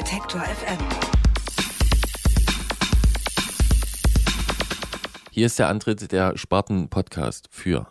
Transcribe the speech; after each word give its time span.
Detektor 0.00 0.40
FM. 0.40 0.78
Hier 5.30 5.44
ist 5.44 5.58
der 5.58 5.68
Antritt 5.68 6.10
der 6.10 6.38
Sparten-Podcast 6.38 7.48
für 7.50 7.86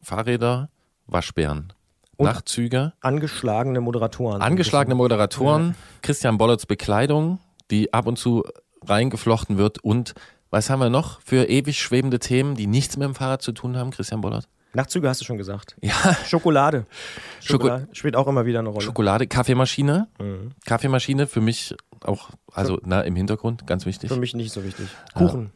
Fahrräder, 0.00 0.70
Waschbären, 1.06 1.74
Und 2.16 2.24
Nachtzüge, 2.24 2.94
Angeschlagene 3.02 3.82
Moderatoren. 3.82 4.40
angeschlagene 4.40 4.94
Moderatoren, 4.94 5.74
Christian 6.00 6.38
Bollerts 6.38 6.64
Bekleidung, 6.64 7.40
die 7.70 7.92
ab 7.92 8.06
und 8.06 8.18
zu 8.18 8.42
reingeflochten 8.86 9.58
wird 9.58 9.84
und 9.84 10.14
was 10.48 10.70
haben 10.70 10.80
wir 10.80 10.88
noch 10.88 11.20
für 11.20 11.46
ewig 11.50 11.78
schwebende 11.82 12.20
Themen, 12.20 12.54
die 12.54 12.68
nichts 12.68 12.96
mit 12.96 13.06
dem 13.06 13.14
Fahrrad 13.14 13.42
zu 13.42 13.52
tun 13.52 13.76
haben, 13.76 13.90
Christian 13.90 14.22
Bollert? 14.22 14.48
Nachtzüge 14.72 15.08
hast 15.08 15.20
du 15.20 15.24
schon 15.24 15.36
gesagt. 15.38 15.76
Ja, 15.80 15.92
Schokolade. 16.26 16.86
Schoko- 17.40 17.52
Schokolade 17.64 17.88
spielt 17.92 18.16
auch 18.16 18.28
immer 18.28 18.46
wieder 18.46 18.60
eine 18.60 18.68
Rolle. 18.68 18.84
Schokolade, 18.84 19.26
Kaffeemaschine. 19.26 20.08
Mhm. 20.20 20.52
Kaffeemaschine 20.66 21.26
für 21.26 21.40
mich 21.40 21.74
auch, 22.02 22.30
also 22.52 22.80
na, 22.84 23.00
im 23.02 23.16
Hintergrund, 23.16 23.66
ganz 23.66 23.84
wichtig. 23.86 24.10
Für 24.10 24.16
mich 24.18 24.34
nicht 24.34 24.52
so 24.52 24.64
wichtig. 24.64 24.88
Kuchen. 25.14 25.52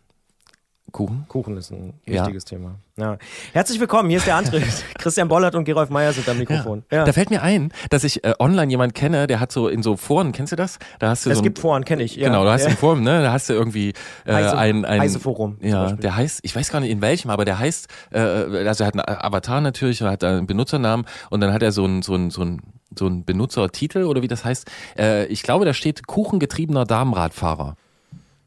Kuchen. 0.95 1.25
Kuchen 1.27 1.57
ist 1.57 1.73
ein 1.73 1.95
Ja. 2.07 2.21
wichtiges 2.21 2.45
Thema. 2.45 2.77
Ja. 2.97 3.19
Herzlich 3.53 3.81
willkommen, 3.81 4.09
hier 4.11 4.19
ist 4.19 4.29
der 4.29 4.37
Antritt. 4.37 4.63
Christian 4.99 5.27
Bollert 5.27 5.57
und 5.57 5.65
Gerolf 5.65 5.91
Meyer 5.91 6.13
sind 6.13 6.29
am 6.29 6.39
Mikrofon. 6.39 6.85
Ja. 6.93 7.05
Da 7.05 7.13
fällt 7.13 7.31
mir 7.31 7.43
ein, 7.43 7.73
dass 7.91 8.05
ich 8.05 8.23
äh, 8.23 8.33
online 8.39 8.71
jemanden 8.71 8.95
kenne, 8.95 9.27
der 9.27 9.41
hat 9.41 9.51
so 9.51 9.67
in 9.67 9.83
so 9.83 9.97
Foren, 9.97 10.31
kennst 10.31 10.53
du 10.53 10.57
das? 10.57 10.79
Da 11.01 11.09
hast 11.09 11.27
du 11.27 11.31
Es 11.31 11.39
so 11.39 11.41
ein- 11.41 11.43
gibt 11.43 11.59
Foren, 11.59 11.85
kenne 11.85 12.05
ich. 12.05 12.15
Ja. 12.15 12.29
Genau, 12.29 12.45
du 12.45 12.51
hast 12.51 12.63
ja. 12.63 12.69
ein 12.69 12.77
Forum, 12.77 13.03
ne? 13.03 13.23
Da 13.23 13.33
hast 13.33 13.49
du 13.49 13.55
irgendwie 13.55 13.89
äh, 14.25 14.33
Heise- 14.35 14.57
ein, 14.57 14.85
ein 14.85 15.01
Heise-Forum 15.01 15.57
zum 15.61 15.69
Ja, 15.69 15.91
der 15.95 16.15
heißt, 16.15 16.39
ich 16.45 16.55
weiß 16.55 16.71
gar 16.71 16.79
nicht 16.79 16.91
in 16.93 17.01
welchem, 17.03 17.29
aber 17.29 17.45
der 17.45 17.59
heißt, 17.59 17.89
äh, 18.13 18.19
also 18.21 18.85
er 18.85 18.87
hat 18.87 18.95
einen 18.95 19.03
Avatar 19.05 19.61
natürlich 19.61 20.01
und 20.01 20.09
hat 20.09 20.23
einen 20.23 20.47
Benutzernamen 20.47 21.07
und 21.29 21.41
dann 21.41 21.53
hat 21.53 21.65
er 21.65 21.73
so 21.73 21.83
einen 21.83 22.03
so 22.03 22.15
einen 22.15 22.31
so 22.31 22.43
einen 22.43 22.63
so 22.97 23.07
einen 23.07 23.25
Benutzertitel 23.25 24.05
oder 24.05 24.23
wie 24.23 24.29
das 24.29 24.45
heißt. 24.45 24.71
Äh, 24.97 25.27
ich 25.27 25.43
glaube, 25.43 25.65
da 25.65 25.75
steht 25.75 26.07
Kuchengetriebener 26.07 26.85
Damenradfahrer. 26.85 27.75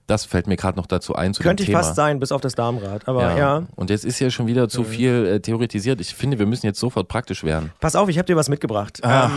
Das 0.08 0.24
fällt 0.26 0.48
mir 0.48 0.56
gerade 0.56 0.78
noch 0.78 0.86
dazu 0.88 1.16
ein 1.16 1.34
zu 1.34 1.44
Könnte 1.44 1.64
ich 1.64 1.68
Thema. 1.68 1.80
fast 1.84 1.96
sein, 1.96 2.20
bis 2.22 2.32
auf 2.32 2.40
das 2.40 2.56
Damenrad. 2.56 3.08
Aber 3.10 3.24
ja. 3.24 3.38
ja. 3.38 3.64
Und 3.76 3.90
jetzt 3.90 4.06
ist 4.06 4.18
hier 4.18 4.32
schon 4.32 4.48
wieder 4.48 4.70
zu 4.70 4.86
viel 4.86 5.26
äh, 5.26 5.40
theoretisiert. 5.42 6.00
Ich 6.00 6.16
finde, 6.16 6.40
wir 6.40 6.46
müssen 6.46 6.66
jetzt 6.66 6.80
sofort 6.80 7.10
praktisch 7.10 7.44
werden. 7.44 7.72
Pass 7.82 7.96
auf, 7.98 8.08
ich 8.08 8.18
habe 8.18 8.26
dir 8.26 8.38
was 8.38 8.48
mitgebracht. 8.48 9.02
Ähm, 9.04 9.32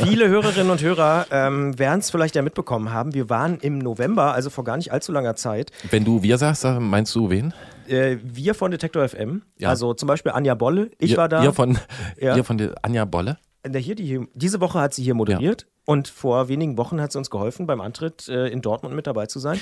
viele 0.04 0.28
Hörerinnen 0.28 0.70
und 0.70 0.80
Hörer 0.82 1.26
ähm, 1.30 1.78
werden 1.78 2.00
es 2.00 2.10
vielleicht 2.10 2.34
ja 2.34 2.40
mitbekommen 2.42 2.92
haben. 2.92 3.12
Wir 3.12 3.28
waren 3.28 3.58
im 3.60 3.78
November, 3.78 4.32
also 4.32 4.48
vor 4.50 4.64
gar 4.64 4.78
nicht 4.78 4.90
allzu 4.90 5.12
langer 5.12 5.36
Zeit, 5.36 5.70
Wenn 5.90 6.04
du 6.04 6.22
wir 6.22 6.38
sagst, 6.38 6.64
meinst 6.64 7.14
du 7.14 7.28
wen? 7.28 7.52
äh, 7.86 8.16
wir 8.22 8.54
von 8.54 8.70
Detektor 8.70 9.06
FM, 9.06 9.42
Ja. 9.58 9.68
also 9.68 9.92
zum 9.92 10.06
Beispiel 10.06 10.32
Anja 10.32 10.54
Bolle, 10.54 10.90
ich 10.98 11.10
ihr, 11.10 11.16
war 11.18 11.28
da. 11.28 11.42
Ihr 11.44 11.52
von, 11.52 11.78
Ja. 12.18 12.34
ihr 12.36 12.44
von 12.44 12.72
Anja 12.80 13.04
Bolle? 13.04 13.36
Der 13.66 13.80
hier, 13.80 13.94
die 13.94 14.26
diese 14.34 14.60
Woche 14.60 14.78
hat 14.80 14.92
sie 14.94 15.02
hier 15.02 15.14
moderiert 15.14 15.66
und 15.86 16.08
vor 16.08 16.48
wenigen 16.48 16.76
Wochen 16.76 17.00
hat 17.00 17.12
sie 17.12 17.18
uns 17.18 17.30
geholfen, 17.30 17.66
beim 17.66 17.80
Antritt 17.80 18.28
äh, 18.28 18.48
in 18.48 18.60
Dortmund 18.62 18.94
mit 18.94 19.06
dabei 19.06 19.26
zu 19.26 19.38
sein 19.38 19.58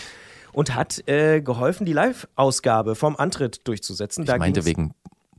und 0.52 0.74
hat 0.74 1.06
äh, 1.08 1.40
geholfen, 1.40 1.84
die 1.86 1.92
Live-Ausgabe 1.92 2.94
vom 2.94 3.16
Antritt 3.16 3.66
durchzusetzen. 3.68 4.24
Ich 4.24 4.36
meinte 4.36 4.60
ging's- 4.60 4.66
wegen 4.66 4.94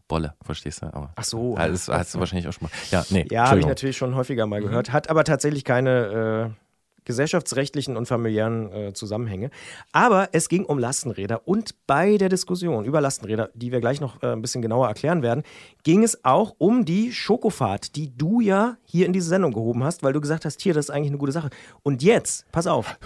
Bolle, 0.07 0.35
verstehst 0.44 0.81
du? 0.81 0.88
Aber 0.88 1.12
Ach 1.16 1.23
so. 1.23 1.56
Ja, 1.57 1.68
das 1.68 1.88
hast 1.88 2.13
du 2.16 2.19
wahrscheinlich 2.19 2.47
auch 2.47 2.53
schon 2.53 2.68
mal. 2.68 2.72
Ja, 2.91 3.06
nee, 3.09 3.25
Ja, 3.31 3.50
habe 3.50 3.59
ich 3.59 3.66
natürlich 3.66 3.97
schon 3.97 4.16
häufiger 4.16 4.46
mal 4.46 4.62
gehört. 4.62 4.91
Hat 4.91 5.09
aber 5.09 5.23
tatsächlich 5.23 5.63
keine 5.63 6.52
äh, 6.53 6.62
gesellschaftsrechtlichen 7.06 7.97
und 7.97 8.08
familiären 8.08 8.72
äh, 8.72 8.94
Zusammenhänge. 8.94 9.50
Aber 9.91 10.30
es 10.31 10.50
ging 10.50 10.66
um 10.66 10.80
Lastenräder 10.80 11.47
und 11.47 11.75
bei 11.88 12.18
der 12.18 12.30
Diskussion 12.30 12.86
über 12.86 13.02
Lastenräder, 13.02 13.50
die 13.53 13.72
wir 13.72 13.80
gleich 13.80 14.02
noch 14.02 14.22
äh, 14.22 14.28
ein 14.34 14.41
bisschen 14.41 14.62
genauer 14.62 14.88
erklären 14.88 15.22
werden, 15.22 15.44
ging 15.84 16.03
es 16.03 16.24
auch 16.24 16.56
um 16.58 16.86
die 16.86 17.12
Schokofahrt, 17.12 17.96
die 17.96 18.16
du 18.16 18.40
ja 18.41 18.78
hier 18.84 19.06
in 19.06 19.14
diese 19.14 19.28
Sendung 19.30 19.53
gehoben 19.53 19.84
hast, 19.84 20.03
weil 20.03 20.14
du 20.14 20.22
gesagt 20.22 20.46
hast, 20.46 20.62
hier, 20.62 20.74
das 20.74 20.86
ist 20.86 20.90
eigentlich 20.91 21.09
eine 21.09 21.18
gute 21.18 21.31
Sache. 21.31 21.50
Und 21.84 22.03
jetzt, 22.03 22.46
pass 22.52 22.68
auf, 22.68 22.97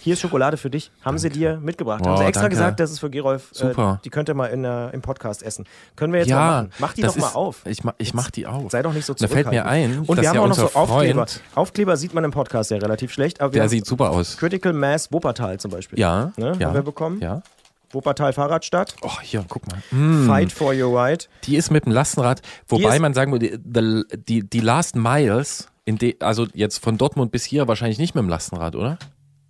hier 0.00 0.12
ist 0.14 0.20
Schokolade 0.20 0.56
für 0.56 0.70
dich, 0.70 0.90
haben 1.02 1.18
sie 1.18 1.30
dir 1.30 1.58
mitgebracht. 1.58 2.04
haben 2.04 2.12
Wow, 2.12 2.18
sie 2.18 2.24
extra 2.26 2.42
danke. 2.42 2.56
gesagt, 2.56 2.80
das 2.80 2.90
ist 2.90 2.98
für 2.98 3.10
Gerolf, 3.10 3.50
äh, 3.52 3.54
Super. 3.58 4.00
die 4.04 4.10
könnt 4.10 4.28
ihr 4.28 4.34
mal 4.34 4.46
in, 4.46 4.64
äh, 4.64 4.90
im 4.90 5.02
Podcast 5.02 5.42
essen. 5.42 5.64
Können 5.96 6.12
wir 6.12 6.20
jetzt 6.20 6.30
mal 6.30 6.36
ja, 6.36 6.46
machen. 6.62 6.70
Mach 6.78 6.92
die 6.94 7.02
doch 7.02 7.16
mal 7.16 7.26
ist- 7.28 7.36
auf. 7.36 7.62
Ich 7.66 7.84
mach, 7.84 7.94
ich 7.98 8.14
mach 8.14 8.30
die 8.30 8.46
auf. 8.46 8.70
Sei 8.70 8.82
doch 8.82 8.92
nicht 8.92 9.04
so 9.06 9.14
Da 9.14 9.26
fällt 9.26 9.46
mir 9.48 9.52
zurückhaltend. 9.62 9.98
ein, 10.00 10.04
Und 10.06 10.20
wir 10.20 10.28
haben 10.28 10.36
ja 10.36 10.42
auch 10.42 10.48
noch 10.48 10.54
so 10.56 10.70
Aufkleber. 10.74 11.26
Freund- 11.26 11.40
Aufkleber 11.54 11.96
sieht 11.96 12.14
man 12.14 12.24
im 12.24 12.30
Podcast 12.30 12.70
ja 12.70 12.76
relativ 12.78 13.12
schlecht. 13.12 13.37
Aber 13.38 13.50
Der 13.52 13.68
sieht 13.68 13.86
super 13.86 14.10
aus. 14.10 14.36
Critical 14.36 14.72
Mass 14.72 15.12
Wuppertal 15.12 15.58
zum 15.60 15.70
Beispiel. 15.70 15.98
Ja, 15.98 16.32
Ne, 16.36 16.52
ja. 16.58 16.66
Haben 16.68 16.74
wir 16.74 16.82
bekommen. 16.82 17.20
Ja. 17.20 17.42
Wuppertal 17.90 18.32
Fahrradstadt. 18.32 18.96
Oh, 19.02 19.20
hier, 19.22 19.44
guck 19.48 19.62
mal. 19.70 19.80
Mm, 19.90 20.26
Fight 20.26 20.52
for 20.52 20.74
your 20.74 20.94
right. 20.98 21.28
Die 21.44 21.56
ist 21.56 21.70
mit 21.70 21.86
dem 21.86 21.92
Lastenrad, 21.92 22.42
wobei 22.68 22.98
man 22.98 23.14
sagen 23.14 23.32
würde, 23.32 23.58
die, 23.58 24.04
die, 24.26 24.42
die 24.48 24.60
Last 24.60 24.94
Miles, 24.94 25.68
de, 25.86 26.16
also 26.20 26.46
jetzt 26.52 26.78
von 26.84 26.98
Dortmund 26.98 27.32
bis 27.32 27.44
hier 27.44 27.66
wahrscheinlich 27.66 27.98
nicht 27.98 28.14
mit 28.14 28.22
dem 28.22 28.28
Lastenrad, 28.28 28.76
oder? 28.76 28.98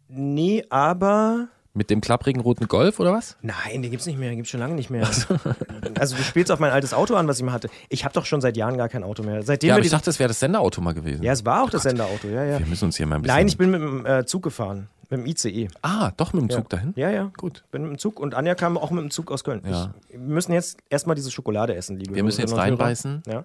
Nee, 0.08 0.64
aber. 0.70 1.48
Mit 1.78 1.90
dem 1.90 2.00
klapprigen 2.00 2.42
roten 2.42 2.66
Golf 2.66 2.98
oder 2.98 3.12
was? 3.12 3.36
Nein, 3.40 3.82
den 3.82 3.92
gibt's 3.92 4.04
nicht 4.04 4.18
mehr, 4.18 4.30
den 4.30 4.38
gibt's 4.38 4.50
schon 4.50 4.58
lange 4.58 4.74
nicht 4.74 4.90
mehr. 4.90 5.08
also 5.96 6.16
du 6.16 6.22
spielst 6.24 6.50
auf 6.50 6.58
mein 6.58 6.72
altes 6.72 6.92
Auto 6.92 7.14
an, 7.14 7.28
was 7.28 7.38
ich 7.38 7.44
mal 7.44 7.52
hatte. 7.52 7.70
Ich 7.88 8.04
habe 8.04 8.12
doch 8.14 8.26
schon 8.26 8.40
seit 8.40 8.56
Jahren 8.56 8.76
gar 8.76 8.88
kein 8.88 9.04
Auto 9.04 9.22
mehr. 9.22 9.44
Seitdem 9.44 9.68
Ja, 9.68 9.76
aber 9.76 9.84
ich 9.84 9.90
dachte, 9.90 10.06
das 10.06 10.18
wäre 10.18 10.26
das 10.26 10.40
Senderauto 10.40 10.80
mal 10.80 10.92
gewesen. 10.92 11.22
ja, 11.22 11.30
es 11.30 11.44
war 11.46 11.62
auch 11.62 11.70
das 11.70 11.84
Senderauto, 11.84 12.26
ja, 12.26 12.42
ja. 12.44 12.58
Wir 12.58 12.66
müssen 12.66 12.86
uns 12.86 12.96
hier 12.96 13.06
mal 13.06 13.14
ein 13.14 13.22
bisschen. 13.22 13.36
Nein, 13.36 13.46
ich 13.46 13.56
bin 13.56 13.70
mit 13.70 13.80
dem 13.80 14.04
äh, 14.04 14.26
Zug 14.26 14.42
gefahren. 14.42 14.88
Mit 15.08 15.20
dem 15.20 15.26
ICE. 15.26 15.68
Ah, 15.82 16.10
doch 16.16 16.32
mit 16.32 16.42
dem 16.42 16.50
Zug 16.50 16.68
dahin? 16.68 16.94
Ja, 16.96 17.10
ja. 17.10 17.30
Gut. 17.36 17.62
Bin 17.70 17.82
mit 17.82 17.92
dem 17.92 17.98
Zug 17.98 18.18
und 18.18 18.34
Anja 18.34 18.56
kam 18.56 18.76
auch 18.76 18.90
mit 18.90 19.04
dem 19.04 19.12
Zug 19.12 19.30
aus 19.30 19.44
Köln. 19.44 19.62
Ja. 19.64 19.94
Ich, 20.08 20.14
wir 20.14 20.18
müssen 20.18 20.52
jetzt 20.52 20.78
erstmal 20.90 21.14
diese 21.14 21.30
Schokolade 21.30 21.76
essen, 21.76 21.96
liebe 21.96 22.12
Wir 22.16 22.24
müssen 22.24 22.40
jetzt 22.40 22.50
und 22.50 22.58
Hörer. 22.58 22.66
reinbeißen. 22.70 23.22
Ja. 23.26 23.44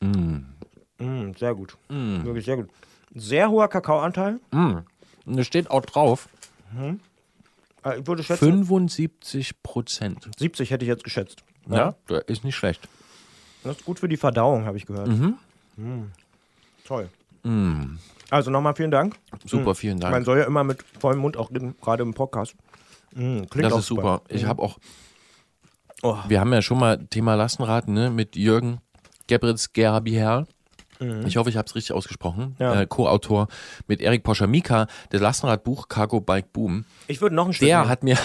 Mm. 0.00 0.46
Mm, 0.98 1.32
sehr 1.36 1.54
gut. 1.54 1.76
Wirklich 1.88 2.44
sehr 2.44 2.56
gut. 2.58 2.68
Sehr 3.12 3.50
hoher 3.50 3.66
Kakaoanteil. 3.68 4.38
Und 5.26 5.36
da 5.36 5.44
steht 5.44 5.70
auch 5.70 5.82
drauf, 5.82 6.28
Äh, 7.84 7.98
Ich 8.00 8.06
würde 8.06 8.22
schätzen, 8.22 8.44
75 8.64 9.62
Prozent. 9.62 10.28
70 10.38 10.70
hätte 10.70 10.84
ich 10.84 10.88
jetzt 10.88 11.04
geschätzt. 11.04 11.42
Ja, 11.68 11.94
das 12.06 12.22
ist 12.26 12.44
nicht 12.44 12.56
schlecht. 12.56 12.88
Das 13.64 13.76
ist 13.76 13.84
gut 13.84 13.98
für 13.98 14.08
die 14.08 14.16
Verdauung, 14.16 14.64
habe 14.66 14.76
ich 14.76 14.86
gehört. 14.86 15.08
Mhm. 15.08 15.36
Mm. 15.76 16.12
Toll. 16.84 17.08
Also 18.30 18.50
nochmal 18.50 18.74
vielen 18.74 18.90
Dank. 18.90 19.16
Super, 19.46 19.74
vielen 19.74 19.98
Man 19.98 20.12
Dank. 20.12 20.24
soll 20.26 20.38
ja 20.38 20.44
immer 20.44 20.62
mit 20.64 20.82
vollem 20.98 21.20
Mund 21.20 21.36
auch 21.38 21.50
reden, 21.50 21.74
gerade 21.80 22.02
im 22.02 22.12
Podcast. 22.14 22.54
Mm, 23.14 23.44
klingt 23.50 23.64
Das 23.70 23.78
ist 23.78 23.86
super. 23.86 24.22
Ich 24.28 24.44
habe 24.44 24.62
auch, 24.62 24.78
Oh. 26.02 26.16
wir 26.28 26.40
haben 26.40 26.52
ja 26.52 26.62
schon 26.62 26.78
mal 26.78 26.98
Thema 27.06 27.34
Lastenrad 27.34 27.88
ne, 27.88 28.10
mit 28.10 28.36
Jürgen 28.36 28.80
Gebritz 29.26 29.72
Gerbiher. 31.00 31.26
Ich 31.26 31.36
hoffe, 31.36 31.50
ich 31.50 31.56
habe 31.56 31.66
es 31.66 31.74
richtig 31.74 31.92
ausgesprochen. 31.94 32.56
Mhm. 32.58 32.64
Ja. 32.64 32.80
Äh, 32.82 32.86
Co-Autor 32.86 33.48
mit 33.88 34.00
Erik 34.00 34.22
Poschamika, 34.22 34.86
das 35.10 35.20
Lastenradbuch 35.20 35.88
Cargo 35.88 36.20
Bike 36.20 36.52
Boom. 36.52 36.84
Ich 37.08 37.20
würde 37.20 37.34
noch 37.34 37.46
ein 37.46 37.52
Stück 37.52 37.66
Der 37.66 37.78
nehmen. 37.78 37.88
hat 37.90 38.02
mir, 38.04 38.16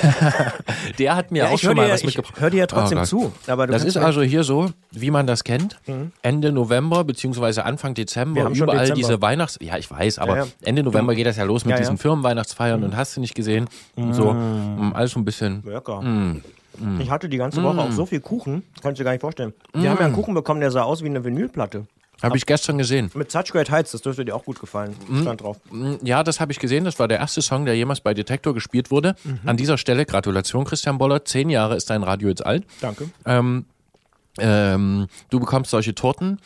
der 0.99 1.15
hat 1.15 1.31
mir 1.31 1.43
Ja, 1.45 1.49
auch 1.49 1.57
schon 1.59 1.75
mal 1.75 1.87
dir, 1.87 1.93
was 1.93 2.03
mitgebracht. 2.03 2.39
hör 2.39 2.49
dir 2.49 2.57
ja 2.57 2.67
trotzdem 2.67 2.99
Oh 2.99 3.03
zu. 3.03 3.31
Aber 3.47 3.67
Das 3.67 3.83
ist 3.83 3.97
also 3.97 4.21
hier 4.21 4.43
so, 4.43 4.69
wie 4.91 5.11
man 5.11 5.27
das 5.27 5.43
kennt. 5.43 5.77
Ende 6.21 6.51
November 6.51 7.03
beziehungsweise 7.03 7.65
Anfang 7.65 7.93
Dezember 7.93 8.49
überall 8.49 8.79
Dezember. 8.79 8.95
diese 8.95 9.21
Weihnachts... 9.21 9.57
Ja, 9.61 9.77
ich 9.77 9.89
weiß, 9.89 10.19
aber 10.19 10.37
Ja. 10.37 10.45
Ende 10.61 10.83
November 10.83 11.15
geht 11.15 11.25
das 11.25 11.37
ja 11.37 11.43
los 11.43 11.65
mit 11.65 11.77
diesen 11.79 11.97
Firmenweihnachtsfeiern 11.97 12.83
und 12.83 12.95
hast 12.95 13.15
du 13.17 13.21
nicht 13.21 13.35
gesehen. 13.35 13.67
Und 13.95 14.13
so, 14.13 14.33
mm, 14.33 14.93
alles 14.93 15.11
so 15.11 15.19
ein 15.19 15.25
bisschen... 15.25 15.63
Lecker. 15.65 16.01
Mm. 16.01 16.41
Ich 16.99 17.09
hatte 17.09 17.29
die 17.29 17.37
ganze 17.37 17.63
Woche 17.63 17.79
auch 17.79 17.91
so 17.91 18.05
viel 18.05 18.19
Kuchen, 18.19 18.61
kannst 18.81 18.99
du 18.99 19.03
dir 19.03 19.05
gar 19.05 19.11
nicht 19.13 19.21
vorstellen. 19.21 19.53
Wir 19.73 19.89
haben 19.89 19.97
ja 19.97 20.05
einen 20.07 20.13
Kuchen 20.13 20.33
bekommen, 20.33 20.59
der 20.59 20.71
sah 20.71 20.81
aus 20.83 21.01
wie 21.03 21.07
eine 21.07 21.23
Vinylplatte. 21.23 21.85
Habe 22.23 22.37
ich 22.37 22.45
gestern 22.45 22.77
gesehen. 22.77 23.11
Mit 23.13 23.31
Such 23.31 23.45
Great 23.51 23.69
Heights, 23.69 23.91
das 23.91 24.01
dürfte 24.01 24.23
dir 24.25 24.35
auch 24.35 24.45
gut 24.45 24.59
gefallen. 24.59 24.95
Stand 25.21 25.41
drauf. 25.41 25.57
Mm, 25.69 25.95
Ja, 26.03 26.23
das 26.23 26.39
habe 26.39 26.51
ich 26.51 26.59
gesehen. 26.59 26.85
Das 26.85 26.97
war 26.97 27.07
der 27.07 27.19
erste 27.19 27.41
Song, 27.41 27.65
der 27.65 27.75
jemals 27.75 28.01
bei 28.01 28.13
Detektor 28.13 28.53
gespielt 28.53 28.89
wurde. 28.91 29.15
An 29.45 29.57
dieser 29.57 29.77
Stelle 29.77 30.05
Gratulation, 30.05 30.63
Christian 30.65 30.97
Boller. 30.97 31.25
Zehn 31.25 31.49
Jahre 31.49 31.75
ist 31.75 31.89
dein 31.89 32.03
Radio 32.03 32.29
jetzt 32.29 32.45
alt. 32.45 32.65
Danke. 32.81 33.09
Ähm, 33.25 33.65
ähm, 34.39 35.07
du 35.29 35.39
bekommst 35.39 35.71
solche 35.71 35.93
Torten. 35.95 36.39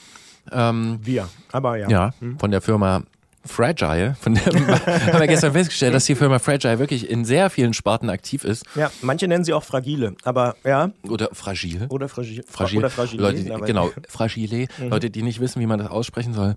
Ähm, 0.52 1.00
Wir. 1.04 1.30
Aber 1.52 1.78
ja. 1.78 1.90
ja, 1.90 2.14
von 2.40 2.52
der 2.52 2.62
Firma 2.62 3.04
Fragile. 3.46 4.16
Von 4.20 4.36
der 4.36 4.46
haben 4.46 5.20
wir 5.20 5.28
gestern 5.28 5.54
festgestellt, 5.54 5.94
dass 5.94 6.06
die 6.06 6.16
Firma 6.16 6.40
Fragile 6.40 6.80
wirklich 6.80 7.10
in 7.10 7.26
sehr 7.26 7.50
vielen 7.50 7.74
Sparten 7.74 8.10
aktiv 8.10 8.44
ist. 8.44 8.66
Ja, 8.76 8.92
manche 9.02 9.28
nennen 9.28 9.44
sie 9.44 9.54
auch 9.54 9.64
Fragile, 9.64 10.16
aber 10.24 10.56
ja. 10.64 10.92
Oder 11.08 11.30
fragil. 11.34 11.88
Oder 11.90 12.10
Fragile. 12.10 12.44
Fragil. 12.48 12.80
Oder 12.80 12.90
Fragile. 12.90 13.22
Leute, 13.22 13.44
die, 13.44 13.66
genau, 13.66 13.92
fragile. 14.10 14.68
Leute, 14.80 15.10
die 15.10 15.24
nicht 15.24 15.40
wissen, 15.40 15.62
wie 15.62 15.66
man 15.66 15.80
das 15.80 15.90
aussprechen 15.90 16.34
soll. 16.34 16.56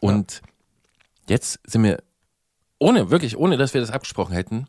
Und 0.00 0.40
jetzt 1.28 1.60
sind 1.66 1.82
wir, 1.82 2.02
ohne, 2.78 3.10
wirklich, 3.10 3.36
ohne 3.36 3.56
dass 3.56 3.74
wir 3.74 3.80
das 3.80 3.90
abgesprochen 3.90 4.32
hätten, 4.32 4.66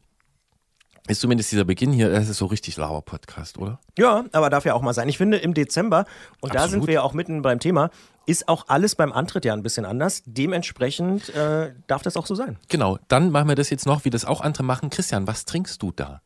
ist 1.08 1.22
zumindest 1.22 1.52
dieser 1.52 1.66
Beginn 1.66 1.94
hier, 1.94 2.10
das 2.10 2.30
ist 2.30 2.38
so 2.38 2.48
richtig 2.48 2.78
lauer 2.78 3.04
Podcast, 3.04 3.60
oder? 3.60 3.80
Ja, 3.98 4.26
aber 4.32 4.50
darf 4.50 4.66
ja 4.66 4.74
auch 4.74 4.82
mal 4.82 4.94
sein. 4.94 5.08
Ich 5.08 5.20
finde, 5.20 5.38
im 5.38 5.54
Dezember, 5.54 6.06
und 6.42 6.56
da 6.56 6.64
Absolut. 6.64 6.72
sind 6.72 6.88
wir 6.88 6.96
ja 6.96 7.02
auch 7.04 7.14
mitten 7.14 7.44
beim 7.44 7.60
Thema, 7.60 7.92
ist 8.26 8.48
auch 8.48 8.66
alles 8.68 8.96
beim 8.96 9.12
Antritt 9.12 9.46
ja 9.46 9.54
ein 9.54 9.64
bisschen 9.64 9.86
anders. 9.86 10.24
Dementsprechend 10.26 11.30
äh, 11.36 11.74
darf 11.88 12.02
das 12.02 12.18
auch 12.18 12.26
so 12.26 12.36
sein. 12.36 12.58
Genau, 12.70 12.98
dann 13.08 13.32
machen 13.32 13.48
wir 13.50 13.56
das 13.56 13.70
jetzt 13.70 13.86
noch, 13.86 14.06
wie 14.06 14.10
das 14.10 14.26
auch 14.26 14.42
andere 14.42 14.64
machen. 14.64 14.90
Christian, 14.90 15.28
was 15.28 15.46
trinkst 15.46 15.82
du 15.82 15.92
da? 15.92 16.22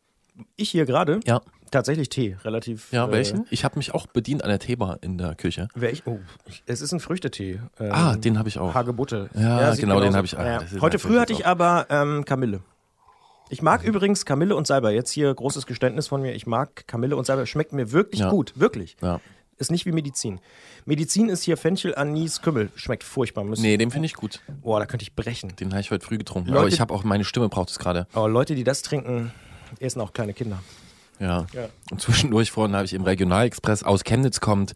Ich 0.56 0.69
hier 0.69 0.86
gerade 0.86 1.19
Ja. 1.25 1.42
tatsächlich 1.72 2.07
Tee, 2.10 2.38
relativ. 2.46 2.92
Ja, 2.94 3.07
äh, 3.07 3.12
welchen? 3.12 3.46
Ich 3.50 3.66
habe 3.66 3.78
mich 3.78 3.94
auch 3.94 4.07
bedient 4.07 4.44
an 4.44 4.50
der 4.50 4.60
Teebar 4.60 5.00
in 5.01 5.18
der 5.18 5.36
Küche. 5.36 5.68
Welch, 5.75 6.04
oh, 6.06 6.19
es 6.66 6.80
ist 6.81 6.94
ein 6.94 7.00
Früchtetee. 7.01 7.60
Ähm, 7.80 7.92
Ah, 7.92 8.16
den 8.16 8.38
habe 8.40 8.48
ich 8.48 8.57
auch. 8.60 8.74
Hagebutte. 8.74 9.30
Ja, 9.34 9.72
sieht 9.74 9.81
genau, 9.81 10.00
den 10.00 10.16
habe 10.16 10.25
ich 10.25 10.38
auch. 10.38 10.46
Ja. 10.46 10.62
Heute 10.80 11.00
früh 11.00 11.19
hatte 11.19 11.34
ich 11.34 11.46
aber 11.46 11.88
ähm, 11.90 12.24
Kamille. 12.24 12.62
Ich 13.51 13.62
mag 13.63 13.84
übrigens 13.84 14.25
Kamille 14.25 14.56
und 14.56 14.68
Salbei. 14.68 14.94
Jetzt 14.94 15.10
hier 15.12 15.34
großes 15.34 15.66
Geständnis 15.66 16.07
von 16.07 16.22
mir. 16.22 16.34
Ich 16.36 16.46
mag 16.46 16.88
Kamille 16.88 17.16
und 17.18 17.25
Salbei. 17.25 17.48
Schmeckt 17.48 17.74
mir 17.74 17.92
wirklich 17.92 18.22
Ja. 18.22 18.30
gut. 18.30 18.54
Wirklich. 18.56 18.96
Ja. 19.01 19.19
Ist 19.60 19.72
nicht 19.72 19.86
wie 19.86 19.92
Medizin. 19.92 20.40
Medizin 20.86 21.28
ist 21.30 21.44
hier 21.44 21.58
Fenchel, 21.58 21.94
Anis, 21.94 22.42
Kümmel. 22.42 22.70
Schmeckt 22.76 23.04
furchtbar. 23.04 23.44
Müssen, 23.44 23.62
Nee, 23.62 23.76
den 23.78 23.92
finde 23.92 24.06
ich 24.06 24.14
gut. 24.14 24.40
Boah, 24.64 24.80
da 24.80 24.86
könnte 24.86 25.04
ich 25.04 25.14
brechen. 25.14 25.54
Den 25.58 25.72
habe 25.72 25.82
ich 25.82 25.92
heute 25.92 26.06
früh 26.06 26.18
getrunken. 26.18 26.50
Leute- 26.50 26.60
Aber 26.60 26.68
ich 26.70 26.80
habe 26.80 26.94
auch, 26.94 27.04
meine 27.04 27.26
Stimme 27.26 27.50
braucht 27.50 27.70
es 27.70 27.78
gerade. 27.78 28.08
Aber 28.14 28.30
Leute, 28.30 28.56
die 28.56 28.64
das 28.64 28.82
trinken, 28.82 29.32
essen 29.80 30.00
auch 30.02 30.14
kleine 30.14 30.34
Kinder. 30.34 30.64
Ja. 31.20 31.46
Ja. 31.54 31.68
Und 31.92 32.00
zwischendurch 32.02 32.52
vorhin 32.52 32.74
habe 32.74 32.86
ich 32.86 32.94
im 32.94 33.04
Regionalexpress 33.04 33.84
aus 33.84 34.06
Chemnitz 34.06 34.40
kommt 34.40 34.72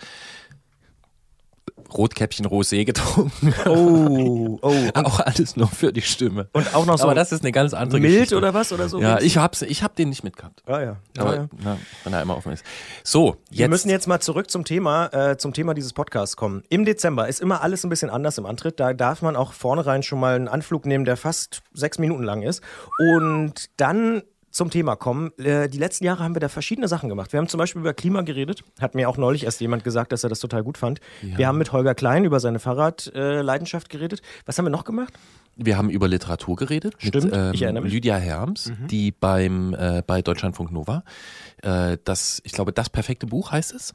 Rotkäppchen 1.98 2.46
Rosé 2.46 2.86
getrunken. 2.86 3.54
Oh, 3.66 4.60
oh. 4.62 4.74
auch 4.96 5.20
alles 5.20 5.56
nur 5.56 5.68
für 5.68 5.94
die 5.94 6.02
Stimme. 6.02 6.48
Und 6.54 6.74
auch 6.76 6.86
noch 6.86 6.98
so 6.98 7.06
Aber 7.06 7.16
das 7.16 7.32
ist 7.32 7.42
eine 7.44 7.52
ganz 7.52 7.74
andere 7.74 8.00
mild 8.00 8.14
Geschichte. 8.14 8.38
oder 8.38 8.54
was 8.54 8.72
oder 8.74 8.90
so? 8.90 9.00
Ja, 9.00 9.20
ich 9.20 9.38
hab's, 9.38 9.62
ich 9.62 9.84
hab 9.84 9.96
den 9.96 10.10
nicht 10.10 10.24
mitgehabt. 10.24 10.64
Ah, 10.66 10.82
ja. 10.82 10.96
Aber 11.18 11.30
Ah, 11.32 11.36
ja. 11.36 11.48
na, 11.64 11.78
wenn 12.04 12.14
er 12.14 12.22
immer 12.22 12.38
offen 12.38 12.52
ist. 12.54 12.64
So, 13.04 13.38
jetzt. 13.50 13.60
Wir 13.60 13.70
müssen 13.70 13.90
jetzt 13.90 14.08
mal 14.08 14.20
zurück 14.20 14.50
zum 14.52 14.66
Thema, 14.66 15.08
äh, 15.14 15.38
zum 15.38 15.54
Thema 15.54 15.74
dieses 15.74 15.94
Podcasts 15.94 16.36
kommen. 16.36 16.64
Im 16.70 16.86
Dezember 16.86 17.28
ist 17.28 17.40
immer 17.42 17.62
alles 17.62 17.84
ein 17.84 17.90
bisschen 17.90 18.10
anders 18.10 18.38
im 18.38 18.46
Antritt. 18.46 18.80
Da 18.80 18.94
darf 18.94 19.22
man 19.22 19.36
auch 19.36 19.54
vornherein 19.54 20.04
schon 20.04 20.20
mal 20.20 20.36
einen 20.36 20.48
Anflug 20.48 20.86
nehmen, 20.86 21.06
der 21.06 21.18
fast 21.18 21.62
sechs 21.74 22.00
Minuten 22.00 22.24
lang 22.24 22.42
ist. 22.42 22.62
Und 23.00 23.70
dann 23.78 24.24
zum 24.54 24.70
Thema 24.70 24.96
kommen. 24.96 25.32
Äh, 25.40 25.68
die 25.68 25.80
letzten 25.80 26.06
Jahre 26.06 26.24
haben 26.24 26.36
wir 26.36 26.40
da 26.40 26.48
verschiedene 26.48 26.88
Sachen 26.88 27.10
gemacht. 27.10 27.34
Wir 27.34 27.40
haben 27.40 27.50
zum 27.50 27.58
Beispiel 27.58 27.82
über 27.82 27.94
Klima 27.94 28.22
geredet. 28.22 28.64
Hat 28.80 28.96
mir 28.96 29.10
auch 29.10 29.18
neulich 29.18 29.44
erst 29.44 29.60
jemand 29.60 29.84
gesagt, 29.84 30.14
dass 30.14 30.24
er 30.24 30.30
das 30.30 30.40
total 30.40 30.64
gut 30.64 30.78
fand. 30.78 31.02
Wir 31.22 31.48
haben 31.48 31.58
mit 31.58 31.74
Holger 31.74 31.96
Klein 31.96 32.24
über 32.24 32.40
seine 32.40 32.60
Fahrradleidenschaft 32.60 33.90
geredet. 33.90 34.22
Was 34.46 34.58
haben 34.58 34.66
wir 34.66 34.70
noch 34.70 34.86
gemacht? 34.86 35.14
Wir 35.56 35.78
haben 35.78 35.90
über 35.90 36.08
Literatur 36.08 36.56
geredet. 36.56 36.96
Stimmt, 36.98 37.26
mit, 37.26 37.36
ähm, 37.36 37.52
ich 37.54 37.62
erinnere 37.62 37.84
mich. 37.84 37.92
Mhm. 37.92 37.96
Lydia 37.96 38.16
Herms, 38.16 38.72
die 38.90 39.12
beim, 39.12 39.74
äh, 39.74 40.04
bei 40.06 40.22
Deutschlandfunk 40.22 40.72
Nova, 40.72 41.04
äh, 41.62 41.98
das, 42.04 42.42
ich 42.44 42.54
glaube, 42.54 42.74
das 42.74 42.90
perfekte 42.90 43.28
Buch 43.28 43.52
heißt 43.52 43.74
es. 43.74 43.94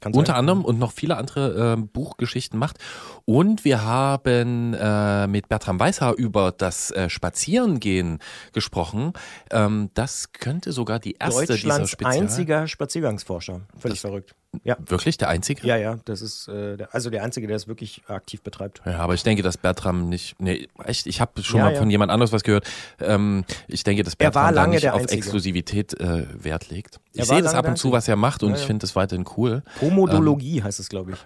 Kann 0.00 0.14
Unter 0.14 0.32
sein. 0.32 0.40
anderem 0.40 0.64
und 0.64 0.78
noch 0.78 0.92
viele 0.92 1.16
andere 1.16 1.74
äh, 1.74 1.76
Buchgeschichten 1.80 2.58
macht. 2.58 2.78
Und 3.24 3.64
wir 3.64 3.82
haben 3.84 4.74
äh, 4.74 5.26
mit 5.26 5.48
Bertram 5.48 5.80
Weißhaar 5.80 6.14
über 6.14 6.52
das 6.52 6.90
äh, 6.90 7.10
Spazierengehen 7.10 8.18
gesprochen. 8.52 9.12
Ähm, 9.50 9.90
das 9.94 10.32
könnte 10.32 10.72
sogar 10.72 10.98
die 10.98 11.14
erste 11.18 11.40
dieser 11.42 11.54
Deutschlands 11.54 11.90
Spezial... 11.90 12.22
einziger 12.22 12.68
Spaziergangsforscher. 12.68 13.62
Völlig 13.78 14.00
verrückt. 14.00 14.34
Ja. 14.64 14.76
Wirklich 14.86 15.18
der 15.18 15.28
einzige? 15.28 15.66
Ja, 15.66 15.76
ja, 15.76 15.98
das 16.06 16.22
ist 16.22 16.48
äh, 16.48 16.76
der, 16.78 16.94
also 16.94 17.10
der 17.10 17.22
Einzige, 17.22 17.46
der 17.46 17.56
es 17.56 17.68
wirklich 17.68 18.02
aktiv 18.08 18.42
betreibt. 18.42 18.80
Ja, 18.86 18.98
aber 18.98 19.12
ich 19.14 19.22
denke, 19.22 19.42
dass 19.42 19.58
Bertram 19.58 20.08
nicht. 20.08 20.36
Nee, 20.40 20.68
echt, 20.84 21.06
ich 21.06 21.20
habe 21.20 21.42
schon 21.42 21.58
Ja, 21.58 21.64
mal 21.66 21.72
ja. 21.74 21.78
von 21.78 21.90
jemand 21.90 22.10
anderes 22.10 22.32
was 22.32 22.42
gehört. 22.42 22.66
Ähm, 22.98 23.44
ich 23.66 23.84
denke, 23.84 24.02
dass 24.04 24.14
Er 24.14 24.30
Bertram 24.30 24.44
da 24.44 24.50
lange 24.50 24.74
nicht 24.76 24.88
auf 24.88 25.00
Einzige. 25.02 25.18
Exklusivität 25.18 26.00
äh, 26.00 26.26
Wert 26.42 26.70
legt. 26.70 26.98
Er 27.14 27.22
Ich 27.22 27.28
sehe 27.28 27.42
das 27.42 27.54
ab 27.54 27.68
und 27.68 27.76
zu, 27.76 27.92
was 27.92 28.08
er 28.08 28.16
macht 28.16 28.42
und 28.42 28.54
ich 28.54 28.62
finde 28.62 28.80
das 28.82 28.96
weiterhin 28.96 29.26
cool. 29.36 29.62
Pomodologie 29.80 30.62
heißt 30.62 30.80
es, 30.80 30.88
glaube 30.88 31.12
ich. 31.12 31.18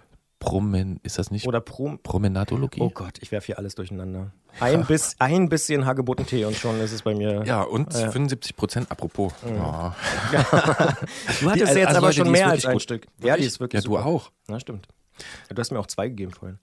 Promen, 0.43 0.99
ist 1.05 1.19
das 1.19 1.31
nicht 1.31 1.47
Oder 1.47 1.61
Prom. 1.61 2.01
Promenadologie? 2.03 2.81
Oh 2.81 2.91
Gott, 2.91 3.19
ich 3.21 3.31
werfe 3.31 3.47
hier 3.47 3.59
alles 3.59 3.77
durcheinander. 3.77 4.33
Ein, 4.61 4.85
bis, 4.85 5.15
ein 5.21 5.49
bisschen 5.49 5.87
Hagebuttentee 5.87 6.45
und 6.45 6.57
schon 6.57 6.81
ist 6.81 6.91
es 6.93 7.03
bei 7.03 7.15
mir. 7.15 7.45
Ja, 7.47 7.63
und 7.63 7.95
75 7.95 8.57
Prozent, 8.57 8.91
apropos. 8.91 9.33
Ja. 9.47 9.95
Du 11.41 11.51
hattest 11.51 11.75
Die- 11.75 11.79
jetzt 11.79 11.87
also 11.87 11.99
aber 11.99 12.07
Leute, 12.09 12.17
schon 12.19 12.31
mehr 12.33 12.49
als 12.49 12.67
ein 12.67 12.73
gut. 12.73 12.83
Stück. 12.83 13.07
Ja, 13.23 13.37
die 13.37 13.45
ist 13.45 13.61
wirklich 13.61 13.83
Ja, 13.83 13.89
du 13.89 13.95
super. 13.97 14.07
auch. 14.07 14.31
Na, 14.49 14.59
stimmt. 14.59 14.89
Ja, 15.49 15.55
du 15.55 15.61
hast 15.61 15.71
mir 15.71 15.79
auch 15.79 15.87
zwei 15.87 16.09
gegeben 16.09 16.33
vorhin. 16.33 16.59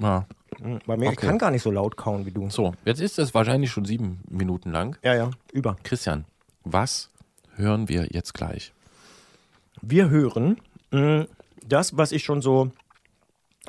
Ja. 0.00 0.26
Mhm, 0.60 0.80
Bei 0.86 0.96
mir, 0.96 1.06
ich 1.12 1.18
Okay. 1.18 1.26
kann 1.28 1.38
gar 1.38 1.50
nicht 1.50 1.62
so 1.62 1.70
laut 1.70 1.96
kauen 1.96 2.26
wie 2.26 2.30
du. 2.32 2.50
So, 2.50 2.74
jetzt 2.84 3.00
ist 3.00 3.18
das 3.18 3.34
wahrscheinlich 3.34 3.70
schon 3.70 3.84
sieben 3.84 4.20
Minuten 4.28 4.70
lang. 4.72 4.96
Ja, 5.02 5.14
ja, 5.14 5.30
über. 5.52 5.76
Christian, 5.84 6.24
was 6.64 7.10
hören 7.56 7.88
wir 7.88 8.08
jetzt 8.10 8.34
gleich? 8.34 8.72
Wir 9.80 10.10
hören 10.10 10.58
mh, 10.90 11.26
das, 11.72 11.96
was 11.96 12.12
ich 12.12 12.24
schon 12.24 12.42
so 12.42 12.70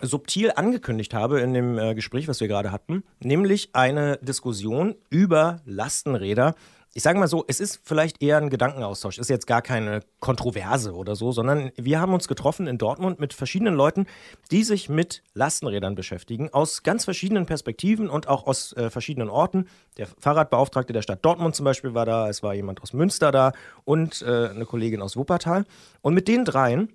subtil 0.01 0.51
angekündigt 0.55 1.13
habe 1.13 1.39
in 1.39 1.53
dem 1.53 1.77
äh, 1.77 1.95
Gespräch, 1.95 2.27
was 2.27 2.41
wir 2.41 2.47
gerade 2.47 2.71
hatten, 2.71 3.03
nämlich 3.19 3.69
eine 3.73 4.17
Diskussion 4.17 4.95
über 5.09 5.61
Lastenräder. 5.65 6.55
Ich 6.95 7.01
sage 7.01 7.17
mal 7.17 7.27
so, 7.27 7.43
es 7.47 7.59
ist 7.59 7.79
vielleicht 7.83 8.21
eher 8.21 8.37
ein 8.37 8.51
Gedankenaustausch, 8.51 9.17
ist 9.17 9.29
jetzt 9.29 9.47
gar 9.47 9.63
keine 9.63 10.01
Kontroverse 10.19 10.93
oder 10.93 11.15
so, 11.15 11.31
sondern 11.31 11.71
wir 11.75 11.99
haben 11.99 12.13
uns 12.13 12.27
getroffen 12.27 12.67
in 12.67 12.77
Dortmund 12.77 13.19
mit 13.19 13.33
verschiedenen 13.33 13.73
Leuten, 13.73 14.05
die 14.51 14.63
sich 14.63 14.89
mit 14.89 15.23
Lastenrädern 15.33 15.95
beschäftigen, 15.95 16.53
aus 16.53 16.83
ganz 16.83 17.05
verschiedenen 17.05 17.47
Perspektiven 17.47 18.09
und 18.09 18.27
auch 18.27 18.45
aus 18.45 18.73
äh, 18.73 18.91
verschiedenen 18.91 19.29
Orten. 19.29 19.67
Der 19.97 20.05
Fahrradbeauftragte 20.19 20.93
der 20.93 21.01
Stadt 21.01 21.25
Dortmund 21.25 21.55
zum 21.55 21.63
Beispiel 21.63 21.95
war 21.95 22.05
da, 22.05 22.29
es 22.29 22.43
war 22.43 22.53
jemand 22.53 22.83
aus 22.83 22.93
Münster 22.93 23.31
da 23.31 23.53
und 23.85 24.21
äh, 24.21 24.49
eine 24.49 24.65
Kollegin 24.65 25.01
aus 25.01 25.17
Wuppertal. 25.17 25.65
Und 26.01 26.13
mit 26.13 26.27
den 26.27 26.45
dreien 26.45 26.89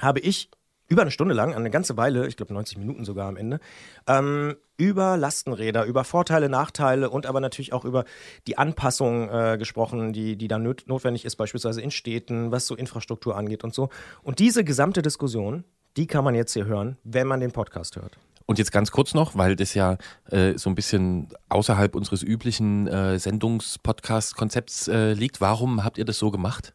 habe 0.00 0.20
ich 0.20 0.50
über 0.88 1.02
eine 1.02 1.10
Stunde 1.10 1.34
lang, 1.34 1.54
eine 1.54 1.70
ganze 1.70 1.96
Weile, 1.96 2.26
ich 2.26 2.36
glaube 2.36 2.54
90 2.54 2.78
Minuten 2.78 3.04
sogar 3.04 3.28
am 3.28 3.36
Ende, 3.36 3.58
ähm, 4.06 4.56
über 4.76 5.16
Lastenräder, 5.16 5.84
über 5.84 6.04
Vorteile, 6.04 6.48
Nachteile 6.48 7.10
und 7.10 7.26
aber 7.26 7.40
natürlich 7.40 7.72
auch 7.72 7.84
über 7.84 8.04
die 8.46 8.58
Anpassung 8.58 9.28
äh, 9.28 9.56
gesprochen, 9.58 10.12
die, 10.12 10.36
die 10.36 10.48
da 10.48 10.58
notwendig 10.58 11.24
ist, 11.24 11.36
beispielsweise 11.36 11.80
in 11.80 11.90
Städten, 11.90 12.52
was 12.52 12.66
so 12.66 12.76
Infrastruktur 12.76 13.36
angeht 13.36 13.64
und 13.64 13.74
so. 13.74 13.88
Und 14.22 14.38
diese 14.38 14.64
gesamte 14.64 15.02
Diskussion, 15.02 15.64
die 15.96 16.06
kann 16.06 16.24
man 16.24 16.34
jetzt 16.34 16.52
hier 16.52 16.66
hören, 16.66 16.98
wenn 17.04 17.26
man 17.26 17.40
den 17.40 17.52
Podcast 17.52 17.96
hört. 17.96 18.18
Und 18.44 18.58
jetzt 18.60 18.70
ganz 18.70 18.92
kurz 18.92 19.12
noch, 19.12 19.36
weil 19.36 19.56
das 19.56 19.74
ja 19.74 19.98
äh, 20.30 20.56
so 20.56 20.70
ein 20.70 20.76
bisschen 20.76 21.28
außerhalb 21.48 21.96
unseres 21.96 22.22
üblichen 22.22 22.86
äh, 22.86 23.18
Sendungspodcast-Konzepts 23.18 24.86
äh, 24.86 25.14
liegt. 25.14 25.40
Warum 25.40 25.82
habt 25.82 25.98
ihr 25.98 26.04
das 26.04 26.18
so 26.18 26.30
gemacht? 26.30 26.72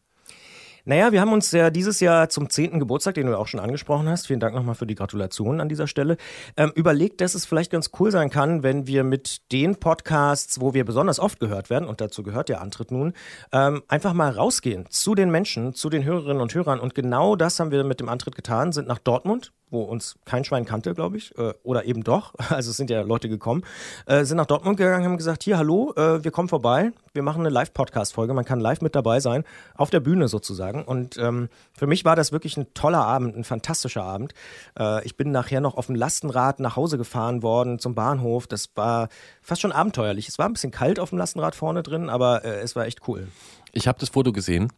Naja, 0.85 1.11
wir 1.11 1.21
haben 1.21 1.31
uns 1.31 1.51
ja 1.51 1.69
dieses 1.69 1.99
Jahr 1.99 2.29
zum 2.29 2.49
10. 2.49 2.79
Geburtstag, 2.79 3.13
den 3.13 3.27
du 3.27 3.37
auch 3.37 3.47
schon 3.47 3.59
angesprochen 3.59 4.09
hast, 4.09 4.27
vielen 4.27 4.39
Dank 4.39 4.55
nochmal 4.55 4.75
für 4.75 4.87
die 4.87 4.95
Gratulation 4.95 5.61
an 5.61 5.69
dieser 5.69 5.87
Stelle, 5.87 6.17
ähm, 6.57 6.71
überlegt, 6.75 7.21
dass 7.21 7.35
es 7.35 7.45
vielleicht 7.45 7.71
ganz 7.71 7.91
cool 7.99 8.11
sein 8.11 8.29
kann, 8.29 8.63
wenn 8.63 8.87
wir 8.87 9.03
mit 9.03 9.51
den 9.51 9.75
Podcasts, 9.75 10.59
wo 10.59 10.73
wir 10.73 10.83
besonders 10.83 11.19
oft 11.19 11.39
gehört 11.39 11.69
werden, 11.69 11.87
und 11.87 12.01
dazu 12.01 12.23
gehört 12.23 12.49
der 12.49 12.61
Antritt 12.61 12.91
nun, 12.91 13.13
ähm, 13.51 13.83
einfach 13.87 14.13
mal 14.13 14.31
rausgehen 14.31 14.85
zu 14.89 15.13
den 15.13 15.29
Menschen, 15.29 15.73
zu 15.73 15.89
den 15.89 16.03
Hörerinnen 16.03 16.41
und 16.41 16.53
Hörern. 16.55 16.79
Und 16.79 16.95
genau 16.95 17.35
das 17.35 17.59
haben 17.59 17.71
wir 17.71 17.83
mit 17.83 17.99
dem 17.99 18.09
Antritt 18.09 18.35
getan, 18.35 18.71
sind 18.71 18.87
nach 18.87 18.99
Dortmund, 18.99 19.53
wo 19.71 19.83
uns 19.83 20.15
kein 20.25 20.43
Schwein 20.43 20.65
kannte, 20.65 20.93
glaube 20.93 21.17
ich, 21.17 21.35
äh, 21.37 21.53
oder 21.63 21.85
eben 21.85 22.03
doch, 22.03 22.33
also 22.49 22.69
es 22.69 22.77
sind 22.77 22.89
ja 22.89 23.01
Leute 23.01 23.29
gekommen, 23.29 23.63
äh, 24.05 24.23
sind 24.25 24.37
nach 24.37 24.45
Dortmund 24.45 24.77
gegangen, 24.77 25.05
haben 25.05 25.17
gesagt, 25.17 25.43
hier, 25.43 25.57
hallo, 25.57 25.93
äh, 25.95 26.23
wir 26.23 26.31
kommen 26.31 26.49
vorbei, 26.49 26.91
wir 27.13 27.23
machen 27.23 27.39
eine 27.39 27.49
Live-Podcast-Folge, 27.49 28.33
man 28.33 28.45
kann 28.45 28.59
live 28.59 28.81
mit 28.81 28.95
dabei 28.95 29.19
sein, 29.19 29.43
auf 29.75 29.89
der 29.89 29.99
Bühne 29.99 30.27
sozusagen. 30.27 30.83
Und 30.83 31.17
ähm, 31.17 31.49
für 31.73 31.87
mich 31.87 32.05
war 32.05 32.15
das 32.15 32.31
wirklich 32.31 32.57
ein 32.57 32.73
toller 32.73 33.05
Abend, 33.05 33.35
ein 33.35 33.43
fantastischer 33.43 34.03
Abend. 34.03 34.33
Äh, 34.77 35.03
ich 35.05 35.17
bin 35.17 35.31
nachher 35.31 35.61
noch 35.61 35.75
auf 35.75 35.87
dem 35.87 35.95
Lastenrad 35.95 36.59
nach 36.59 36.75
Hause 36.75 36.97
gefahren 36.97 37.43
worden 37.43 37.79
zum 37.79 37.95
Bahnhof. 37.95 38.47
Das 38.47 38.69
war 38.75 39.09
fast 39.41 39.61
schon 39.61 39.71
abenteuerlich. 39.71 40.27
Es 40.27 40.37
war 40.37 40.45
ein 40.45 40.53
bisschen 40.53 40.71
kalt 40.71 40.99
auf 40.99 41.09
dem 41.09 41.17
Lastenrad 41.17 41.55
vorne 41.55 41.83
drin, 41.83 42.09
aber 42.09 42.45
äh, 42.45 42.59
es 42.61 42.75
war 42.75 42.85
echt 42.85 43.07
cool. 43.07 43.27
Ich 43.73 43.87
habe 43.87 43.99
das 43.99 44.09
Foto 44.09 44.31
gesehen. 44.31 44.71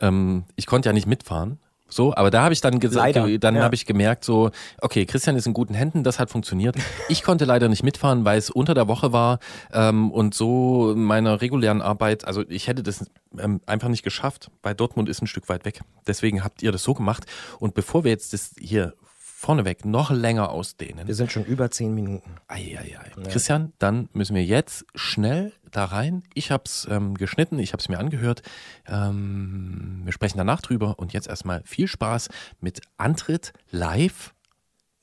Ähm, 0.00 0.44
ich 0.56 0.66
konnte 0.66 0.88
ja 0.88 0.92
nicht 0.92 1.06
mitfahren, 1.06 1.58
So, 1.90 2.14
aber 2.14 2.30
da 2.30 2.42
habe 2.42 2.52
ich 2.52 2.60
dann 2.60 2.80
gesagt, 2.80 3.16
dann 3.16 3.54
ja. 3.56 3.62
habe 3.62 3.74
ich 3.74 3.86
gemerkt, 3.86 4.24
so, 4.24 4.50
okay, 4.80 5.06
Christian 5.06 5.36
ist 5.36 5.46
in 5.46 5.52
guten 5.52 5.74
Händen, 5.74 6.04
das 6.04 6.18
hat 6.18 6.30
funktioniert. 6.30 6.76
Ich 7.08 7.24
konnte 7.24 7.44
leider 7.44 7.68
nicht 7.68 7.82
mitfahren, 7.82 8.24
weil 8.24 8.38
es 8.38 8.50
unter 8.50 8.72
der 8.72 8.86
Woche 8.86 9.12
war 9.12 9.40
ähm, 9.72 10.12
und 10.12 10.32
so 10.32 10.94
meiner 10.96 11.40
regulären 11.40 11.82
Arbeit, 11.82 12.24
also 12.24 12.44
ich 12.48 12.68
hätte 12.68 12.84
das 12.84 13.10
ähm, 13.36 13.60
einfach 13.66 13.88
nicht 13.88 14.04
geschafft, 14.04 14.50
weil 14.62 14.74
Dortmund 14.74 15.08
ist 15.08 15.20
ein 15.20 15.26
Stück 15.26 15.48
weit 15.48 15.64
weg. 15.64 15.80
Deswegen 16.06 16.44
habt 16.44 16.62
ihr 16.62 16.70
das 16.70 16.84
so 16.84 16.94
gemacht. 16.94 17.26
Und 17.58 17.74
bevor 17.74 18.04
wir 18.04 18.12
jetzt 18.12 18.32
das 18.32 18.52
hier 18.58 18.94
vorneweg 19.40 19.84
noch 19.84 20.10
länger 20.10 20.50
ausdehnen, 20.50 21.08
Wir 21.08 21.14
sind 21.14 21.32
schon 21.32 21.44
über 21.44 21.70
zehn 21.70 21.94
Minuten. 21.94 22.36
Eieiei. 22.46 23.10
Christian, 23.28 23.72
dann 23.78 24.08
müssen 24.12 24.36
wir 24.36 24.44
jetzt 24.44 24.84
schnell 24.94 25.52
da 25.70 25.86
rein. 25.86 26.22
Ich 26.34 26.50
habe 26.50 26.64
es 26.66 26.86
ähm, 26.90 27.14
geschnitten, 27.14 27.58
ich 27.58 27.72
habe 27.72 27.80
es 27.80 27.88
mir 27.88 27.98
angehört. 27.98 28.42
Ähm, 28.86 30.02
wir 30.04 30.12
sprechen 30.12 30.38
danach 30.38 30.60
drüber 30.60 30.98
und 30.98 31.12
jetzt 31.12 31.28
erstmal 31.28 31.62
viel 31.64 31.88
Spaß 31.88 32.28
mit 32.60 32.80
Antritt 32.96 33.52
live 33.70 34.34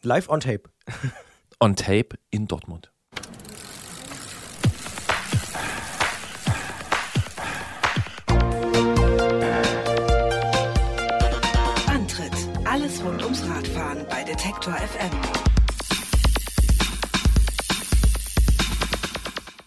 Live 0.04 0.30
on 0.30 0.40
tape. 0.40 0.70
on 1.60 1.76
Tape 1.76 2.18
in 2.30 2.48
Dortmund. 2.48 2.92
Antritt. 11.88 12.32
Alles 12.64 13.04
rund 13.04 13.24
ums 13.24 13.44
Radfahren 13.50 14.06
bei 14.08 14.24
Detektor 14.24 14.74
FM. 14.76 15.57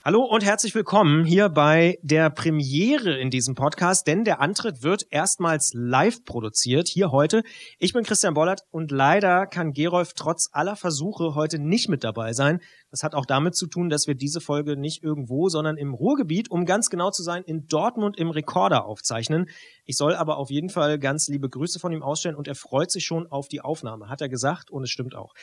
Hallo 0.02 0.24
und 0.24 0.42
herzlich 0.42 0.74
willkommen 0.74 1.26
hier 1.26 1.50
bei 1.50 1.98
der 2.00 2.30
Premiere 2.30 3.18
in 3.18 3.28
diesem 3.28 3.54
Podcast, 3.54 4.06
denn 4.06 4.24
der 4.24 4.40
Antritt 4.40 4.82
wird 4.82 5.04
erstmals 5.10 5.72
live 5.74 6.24
produziert, 6.24 6.88
hier 6.88 7.12
heute. 7.12 7.42
Ich 7.78 7.92
bin 7.92 8.04
Christian 8.04 8.32
Bollert 8.32 8.62
und 8.70 8.90
leider 8.92 9.46
kann 9.46 9.72
Gerolf 9.74 10.14
trotz 10.14 10.48
aller 10.52 10.74
Versuche 10.74 11.34
heute 11.34 11.58
nicht 11.58 11.90
mit 11.90 12.02
dabei 12.02 12.32
sein. 12.32 12.60
Das 12.90 13.02
hat 13.02 13.14
auch 13.14 13.26
damit 13.26 13.54
zu 13.54 13.66
tun, 13.66 13.88
dass 13.88 14.06
wir 14.06 14.14
diese 14.14 14.40
Folge 14.40 14.76
nicht 14.76 15.02
irgendwo, 15.02 15.48
sondern 15.48 15.76
im 15.76 15.94
Ruhrgebiet, 15.94 16.50
um 16.50 16.66
ganz 16.66 16.90
genau 16.90 17.10
zu 17.10 17.22
sein, 17.22 17.44
in 17.44 17.66
Dortmund 17.66 18.18
im 18.18 18.30
Rekorder 18.30 18.84
aufzeichnen. 18.84 19.48
Ich 19.84 19.96
soll 19.96 20.14
aber 20.14 20.38
auf 20.38 20.50
jeden 20.50 20.70
Fall 20.70 20.98
ganz 20.98 21.28
liebe 21.28 21.48
Grüße 21.48 21.78
von 21.78 21.92
ihm 21.92 22.02
ausstellen 22.02 22.36
und 22.36 22.48
er 22.48 22.54
freut 22.54 22.90
sich 22.90 23.04
schon 23.04 23.26
auf 23.26 23.48
die 23.48 23.60
Aufnahme, 23.60 24.08
hat 24.08 24.20
er 24.20 24.28
gesagt 24.28 24.70
und 24.70 24.82
es 24.82 24.90
stimmt 24.90 25.14
auch. 25.14 25.34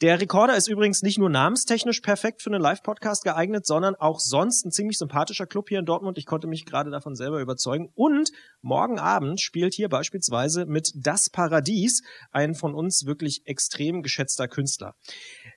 Der 0.00 0.20
Rekorder 0.20 0.56
ist 0.56 0.68
übrigens 0.68 1.02
nicht 1.02 1.18
nur 1.18 1.30
namenstechnisch 1.30 2.00
perfekt 2.00 2.42
für 2.42 2.50
einen 2.50 2.60
Live-Podcast 2.60 3.24
geeignet, 3.24 3.66
sondern 3.66 3.94
auch 3.94 4.20
sonst 4.20 4.64
ein 4.64 4.70
ziemlich 4.70 4.98
sympathischer 4.98 5.46
Club 5.46 5.68
hier 5.68 5.78
in 5.78 5.86
Dortmund. 5.86 6.18
Ich 6.18 6.26
konnte 6.26 6.46
mich 6.46 6.66
gerade 6.66 6.90
davon 6.90 7.14
selber 7.14 7.40
überzeugen. 7.40 7.90
Und 7.94 8.30
morgen 8.60 8.98
Abend 8.98 9.40
spielt 9.40 9.74
hier 9.74 9.88
beispielsweise 9.88 10.66
mit 10.66 10.92
Das 10.94 11.30
Paradies 11.30 12.02
ein 12.30 12.54
von 12.54 12.74
uns 12.74 13.06
wirklich 13.06 13.42
extrem 13.46 14.02
geschätzter 14.02 14.48
Künstler. 14.48 14.94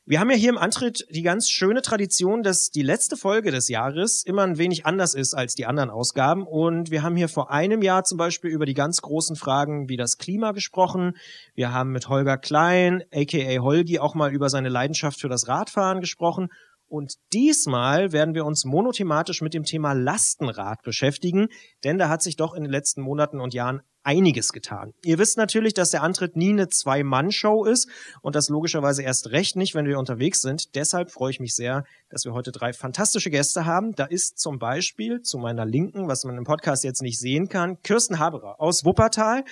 Wir 0.07 0.19
haben 0.19 0.29
ja 0.29 0.35
hier 0.35 0.49
im 0.49 0.59
Antritt 0.59 1.07
die 1.09 1.23
ganz 1.23 1.49
schöne 1.49 1.81
Tradition, 1.81 2.43
dass 2.43 2.69
die 2.69 2.83
letzte 2.83 3.17
Folge 3.17 3.49
des 3.49 3.69
Jahres 3.69 4.23
immer 4.23 4.43
ein 4.43 4.59
wenig 4.59 4.85
anders 4.85 5.15
ist 5.15 5.33
als 5.33 5.55
die 5.55 5.65
anderen 5.65 5.89
Ausgaben. 5.89 6.45
Und 6.45 6.91
wir 6.91 7.01
haben 7.01 7.15
hier 7.15 7.27
vor 7.27 7.49
einem 7.49 7.81
Jahr 7.81 8.03
zum 8.03 8.19
Beispiel 8.19 8.51
über 8.51 8.67
die 8.67 8.75
ganz 8.75 9.01
großen 9.01 9.35
Fragen 9.35 9.89
wie 9.89 9.97
das 9.97 10.19
Klima 10.19 10.51
gesprochen. 10.51 11.17
Wir 11.55 11.73
haben 11.73 11.91
mit 11.91 12.07
Holger 12.07 12.37
Klein, 12.37 13.03
aka 13.11 13.63
Holgi, 13.63 13.97
auch 13.97 14.13
mal 14.13 14.31
über 14.31 14.47
seine 14.49 14.69
Leidenschaft 14.69 15.19
für 15.19 15.27
das 15.27 15.47
Radfahren 15.47 16.01
gesprochen. 16.01 16.49
Und 16.87 17.15
diesmal 17.33 18.11
werden 18.11 18.35
wir 18.35 18.45
uns 18.45 18.63
monothematisch 18.63 19.41
mit 19.41 19.55
dem 19.55 19.63
Thema 19.63 19.93
Lastenrad 19.93 20.83
beschäftigen, 20.83 21.47
denn 21.83 21.97
da 21.97 22.09
hat 22.09 22.21
sich 22.21 22.35
doch 22.35 22.53
in 22.53 22.61
den 22.61 22.71
letzten 22.71 23.01
Monaten 23.01 23.41
und 23.41 23.55
Jahren 23.55 23.81
einiges 24.05 24.53
getan. 24.53 24.93
Ihr 25.03 25.17
wisst 25.17 25.37
natürlich, 25.37 25.73
dass 25.73 25.89
der 25.89 26.03
Antritt 26.03 26.35
nie 26.35 26.51
eine 26.51 26.69
Zwei-Mann-Show 26.69 27.65
ist 27.65 27.89
und 28.21 28.35
das 28.35 28.49
logischerweise 28.49 29.03
erst 29.03 29.31
recht 29.31 29.55
nicht, 29.55 29.75
wenn 29.75 29.85
wir 29.85 29.99
unterwegs 29.99 30.41
sind. 30.41 30.75
Deshalb 30.75 31.11
freue 31.11 31.31
ich 31.31 31.39
mich 31.39 31.55
sehr, 31.55 31.83
dass 32.09 32.23
wir 32.23 32.33
heute 32.33 32.51
drei 32.51 32.71
fantastische 32.71 33.29
Gäste 33.29 33.65
haben. 33.65 33.93
Da 33.95 34.05
ist 34.05 34.37
zum 34.37 34.59
Beispiel 34.59 35.21
zu 35.21 35.37
meiner 35.37 35.65
Linken, 35.65 36.07
was 36.07 36.23
man 36.23 36.37
im 36.37 36.43
Podcast 36.43 36.83
jetzt 36.83 37.01
nicht 37.01 37.19
sehen 37.19 37.49
kann, 37.49 37.81
Kirsten 37.81 38.19
Haberer 38.19 38.61
aus 38.61 38.85
Wuppertal, 38.85 39.43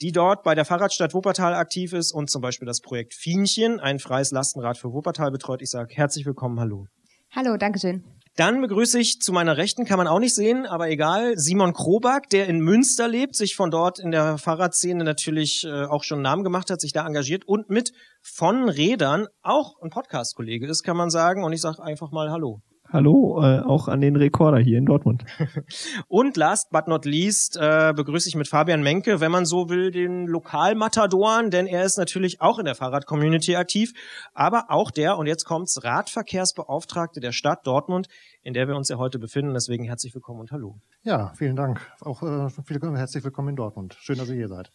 die 0.00 0.12
dort 0.12 0.42
bei 0.42 0.54
der 0.54 0.64
Fahrradstadt 0.64 1.14
Wuppertal 1.14 1.54
aktiv 1.54 1.92
ist 1.92 2.12
und 2.12 2.30
zum 2.30 2.42
Beispiel 2.42 2.66
das 2.66 2.80
Projekt 2.80 3.14
Fienchen, 3.14 3.80
ein 3.80 3.98
freies 3.98 4.32
Lastenrad 4.32 4.76
für 4.76 4.92
Wuppertal 4.92 5.30
betreut. 5.30 5.62
Ich 5.62 5.70
sage 5.70 5.94
herzlich 5.94 6.26
willkommen, 6.26 6.58
hallo. 6.58 6.86
Hallo, 7.30 7.56
Dankeschön. 7.56 8.19
Dann 8.36 8.60
begrüße 8.60 8.98
ich 8.98 9.20
zu 9.20 9.32
meiner 9.32 9.56
Rechten, 9.56 9.84
kann 9.84 9.98
man 9.98 10.06
auch 10.06 10.20
nicht 10.20 10.34
sehen, 10.34 10.64
aber 10.64 10.88
egal, 10.88 11.36
Simon 11.36 11.72
Krobak, 11.72 12.30
der 12.30 12.46
in 12.46 12.60
Münster 12.60 13.08
lebt, 13.08 13.34
sich 13.34 13.56
von 13.56 13.70
dort 13.70 13.98
in 13.98 14.12
der 14.12 14.38
Fahrradszene 14.38 15.02
natürlich 15.04 15.64
äh, 15.64 15.84
auch 15.84 16.04
schon 16.04 16.18
einen 16.18 16.22
Namen 16.22 16.44
gemacht 16.44 16.70
hat, 16.70 16.80
sich 16.80 16.92
da 16.92 17.06
engagiert 17.06 17.44
und 17.46 17.70
mit 17.70 17.92
von 18.22 18.68
Rädern 18.68 19.26
auch 19.42 19.80
ein 19.82 19.90
Podcast-Kollege 19.90 20.66
ist, 20.66 20.84
kann 20.84 20.96
man 20.96 21.10
sagen. 21.10 21.42
Und 21.44 21.52
ich 21.52 21.60
sage 21.60 21.82
einfach 21.82 22.12
mal 22.12 22.30
Hallo. 22.30 22.62
Hallo, 22.92 23.40
äh, 23.40 23.60
auch 23.60 23.86
an 23.86 24.00
den 24.00 24.16
Rekorder 24.16 24.58
hier 24.58 24.76
in 24.76 24.84
Dortmund. 24.84 25.24
Und 26.08 26.36
last 26.36 26.70
but 26.70 26.88
not 26.88 27.04
least 27.04 27.56
äh, 27.56 27.92
begrüße 27.94 28.28
ich 28.28 28.34
mit 28.34 28.48
Fabian 28.48 28.82
Menke, 28.82 29.20
wenn 29.20 29.30
man 29.30 29.46
so 29.46 29.68
will, 29.68 29.92
den 29.92 30.26
Lokalmatadoren, 30.26 31.50
denn 31.50 31.68
er 31.68 31.84
ist 31.84 31.98
natürlich 31.98 32.40
auch 32.40 32.58
in 32.58 32.64
der 32.64 32.74
Fahrrad-Community 32.74 33.54
aktiv, 33.54 33.92
aber 34.34 34.70
auch 34.70 34.90
der, 34.90 35.18
und 35.18 35.28
jetzt 35.28 35.44
kommt's, 35.44 35.84
Radverkehrsbeauftragte 35.84 37.20
der 37.20 37.30
Stadt 37.30 37.64
Dortmund, 37.64 38.08
in 38.42 38.54
der 38.54 38.68
wir 38.68 38.76
uns 38.76 38.88
ja 38.88 38.96
heute 38.96 39.18
befinden. 39.18 39.52
Deswegen 39.52 39.84
herzlich 39.84 40.14
willkommen 40.14 40.40
und 40.40 40.50
hallo. 40.50 40.80
Ja, 41.02 41.32
vielen 41.36 41.56
Dank. 41.56 41.80
Auch 42.00 42.22
äh, 42.22 42.48
viel, 42.64 42.80
herzlich 42.96 43.22
willkommen 43.22 43.50
in 43.50 43.56
Dortmund. 43.56 43.96
Schön, 44.00 44.16
dass 44.16 44.28
ihr 44.28 44.36
hier 44.36 44.48
seid. 44.48 44.70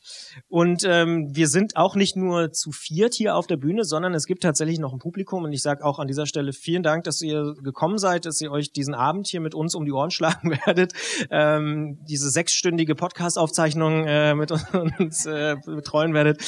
Und 0.48 0.84
ähm, 0.86 1.30
wir 1.34 1.48
sind 1.48 1.76
auch 1.76 1.96
nicht 1.96 2.16
nur 2.16 2.52
zu 2.52 2.72
viert 2.72 3.16
hier 3.16 3.36
auf 3.36 3.48
der 3.48 3.58
Bühne, 3.58 3.84
sondern 3.84 4.14
es 4.14 4.28
gibt 4.28 4.44
tatsächlich 4.44 4.80
noch 4.80 4.94
ein 4.94 5.00
Publikum. 5.00 5.44
Und 5.44 5.54
ich 5.54 5.64
sage 5.64 5.84
auch 5.84 5.98
an 5.98 6.08
dieser 6.08 6.28
Stelle 6.28 6.54
vielen 6.54 6.84
Dank, 6.84 7.06
dass 7.06 7.22
ihr 7.22 7.56
gekommen 7.64 7.98
seid, 7.98 8.26
dass 8.26 8.40
ihr 8.40 8.52
euch 8.52 8.72
diesen 8.72 8.94
Abend 8.94 9.28
hier 9.28 9.42
mit 9.42 9.56
uns 9.56 9.74
um 9.74 9.86
die 9.86 9.92
Ohren 9.92 10.12
schlagen 10.12 10.52
werdet. 10.66 10.94
Ähm, 11.32 12.00
diese 12.08 12.30
sechsstündige 12.30 12.94
Podcast-Aufzeichnung 12.94 14.06
äh, 14.06 14.36
mit 14.36 14.52
uns 14.52 15.26
äh, 15.26 15.56
betreuen 15.66 16.14
werdet. 16.14 16.44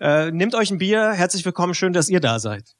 Äh, 0.00 0.30
nehmt 0.30 0.54
euch 0.54 0.70
ein 0.70 0.78
Bier. 0.78 1.12
Herzlich 1.12 1.44
willkommen. 1.44 1.74
Schön, 1.74 1.92
dass 1.92 2.08
ihr 2.08 2.20
da 2.20 2.38
seid. 2.38 2.74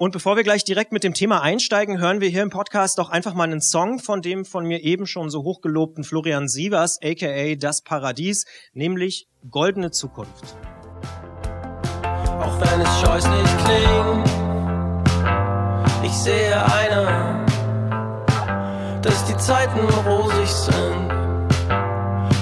Und 0.00 0.12
bevor 0.12 0.34
wir 0.34 0.44
gleich 0.44 0.64
direkt 0.64 0.92
mit 0.92 1.04
dem 1.04 1.12
Thema 1.12 1.42
einsteigen, 1.42 2.00
hören 2.00 2.22
wir 2.22 2.30
hier 2.30 2.42
im 2.42 2.48
Podcast 2.48 2.96
doch 2.96 3.10
einfach 3.10 3.34
mal 3.34 3.44
einen 3.44 3.60
Song 3.60 3.98
von 3.98 4.22
dem 4.22 4.46
von 4.46 4.64
mir 4.64 4.82
eben 4.82 5.06
schon 5.06 5.28
so 5.28 5.42
hochgelobten 5.42 6.04
Florian 6.04 6.48
Sievers, 6.48 6.98
aka 7.02 7.54
Das 7.56 7.82
Paradies, 7.82 8.46
nämlich 8.72 9.28
Goldene 9.50 9.90
Zukunft. 9.90 10.56
auch 12.40 12.58
wenn 12.62 12.80
es 12.80 13.00
scheußlich 13.00 13.44
klingt. 13.62 14.30
Ich 16.02 16.12
sehe 16.12 16.64
eine, 16.72 17.44
dass 19.02 19.26
die 19.26 19.36
Zeiten 19.36 19.80
rosig 19.80 20.48
sind. 20.48 21.12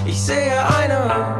Ich 0.07 0.21
sehe 0.23 0.65
eine, 0.79 1.38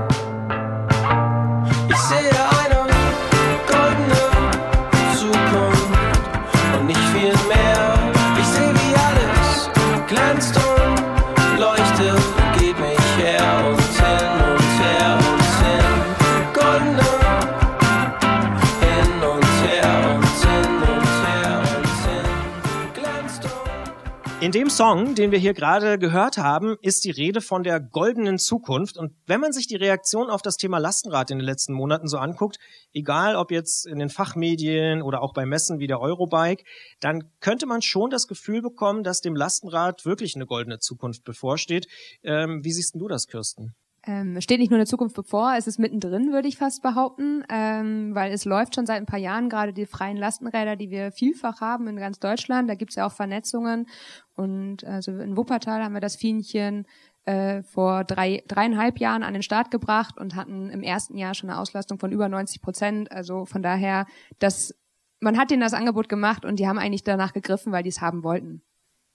In 24.49 24.53
dem 24.53 24.71
Song, 24.71 25.15
den 25.15 25.31
wir 25.31 25.39
hier 25.39 25.53
gerade 25.53 25.99
gehört 25.99 26.39
haben, 26.39 26.79
ist 26.81 27.05
die 27.05 27.11
Rede 27.11 27.43
von 27.43 27.65
der 27.65 27.81
goldenen 27.81 28.39
Zukunft. 28.39 28.97
Und 28.97 29.13
wenn 29.27 29.43
man 29.43 29.53
sich 29.53 29.67
die 29.67 29.77
Reaktion 29.77 30.31
auf 30.31 30.41
das 30.41 30.57
Thema 30.57 30.79
Lastenrad 30.79 31.31
in 31.31 31.37
den 31.37 31.45
letzten 31.45 31.75
Monaten 31.75 32.09
so 32.09 32.17
anguckt, 32.17 32.59
egal 32.95 33.37
ob 33.37 33.51
jetzt 33.51 33.87
in 33.87 33.99
den 33.99 34.09
Fachmedien 34.09 35.03
oder 35.03 35.21
auch 35.21 35.35
bei 35.35 35.45
Messen 35.45 35.81
wie 35.81 35.87
der 35.87 36.01
Eurobike, 36.01 36.65
dann 37.01 37.31
könnte 37.41 37.67
man 37.67 37.83
schon 37.83 38.09
das 38.09 38.27
Gefühl 38.27 38.63
bekommen, 38.63 39.05
dass 39.05 39.21
dem 39.21 39.37
Lastenrad 39.37 40.07
wirklich 40.07 40.35
eine 40.35 40.47
goldene 40.47 40.79
Zukunft 40.79 41.25
bevorsteht. 41.25 41.87
Ähm, 42.23 42.65
wie 42.65 42.73
siehst 42.73 42.95
du 42.95 43.07
das, 43.07 43.27
Kirsten? 43.27 43.75
Ähm, 44.09 44.41
steht 44.41 44.59
nicht 44.59 44.71
nur 44.71 44.79
eine 44.79 44.87
Zukunft 44.87 45.15
bevor, 45.15 45.55
es 45.59 45.67
ist 45.67 45.79
mittendrin, 45.79 46.33
würde 46.33 46.49
ich 46.49 46.57
fast 46.57 46.83
behaupten, 46.83 47.45
ähm, 47.51 48.15
weil 48.15 48.33
es 48.33 48.47
läuft 48.47 48.75
schon 48.75 48.87
seit 48.87 48.97
ein 48.97 49.05
paar 49.05 49.19
Jahren 49.19 49.51
gerade 49.51 49.75
die 49.75 49.85
freien 49.85 50.17
Lastenräder, 50.17 50.77
die 50.77 50.89
wir 50.89 51.13
vielfach 51.13 51.61
haben 51.61 51.87
in 51.89 51.97
ganz 51.97 52.19
Deutschland. 52.19 52.71
Da 52.71 52.75
gibt's 52.75 52.95
ja 52.95 53.07
auch 53.07 53.13
Vernetzungen. 53.13 53.87
Und 54.35 54.83
also 54.83 55.13
in 55.13 55.37
Wuppertal 55.37 55.85
haben 55.85 55.93
wir 55.93 56.01
das 56.01 56.17
Fienchen 56.17 56.87
äh, 57.27 57.63
vor 57.63 58.05
drei, 58.05 58.43
dreieinhalb 58.49 58.99
Jahren 58.99 59.23
an 59.23 59.35
den 59.35 59.43
Start 59.43 59.71
gebracht 59.71 60.17
und 60.17 60.35
hatten 60.35 60.71
im 60.71 60.83
ersten 60.83 61.19
Jahr 61.19 61.35
schon 61.35 61.51
eine 61.51 61.59
Auslastung 61.61 61.99
von 61.99 62.11
über 62.11 62.31
90 62.31 62.63
Prozent. 62.63 63.13
Also 63.13 63.45
von 63.45 63.63
daher, 63.63 64.07
das, 64.39 64.75
man 65.21 65.37
hat 65.37 65.51
denen 65.51 65.61
das 65.61 65.75
Angebot 65.75 66.09
gemacht 66.09 66.47
und 66.47 66.59
die 66.59 66.67
haben 66.67 66.79
eigentlich 66.79 67.05
danach 67.05 67.35
gegriffen, 67.35 67.73
weil 67.73 67.83
die 67.83 67.91
es 67.91 68.01
haben 68.01 68.23
wollten. 68.23 68.63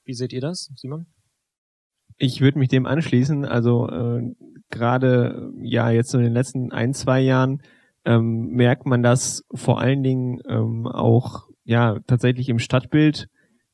Wie 0.05 0.13
seht 0.13 0.33
ihr 0.33 0.41
das, 0.41 0.69
Simon? 0.75 1.07
Ich 2.17 2.41
würde 2.41 2.59
mich 2.59 2.69
dem 2.69 2.85
anschließen. 2.85 3.45
Also 3.45 3.89
äh, 3.89 4.33
gerade 4.69 5.51
ja 5.61 5.89
jetzt 5.89 6.13
in 6.13 6.21
den 6.21 6.33
letzten 6.33 6.71
ein, 6.71 6.93
zwei 6.93 7.21
Jahren 7.21 7.61
ähm, 8.05 8.49
merkt 8.49 8.85
man 8.85 9.03
das 9.03 9.43
vor 9.53 9.79
allen 9.79 10.03
Dingen 10.03 10.41
ähm, 10.47 10.87
auch 10.87 11.47
ja 11.63 11.99
tatsächlich 12.07 12.49
im 12.49 12.59
Stadtbild 12.59 13.29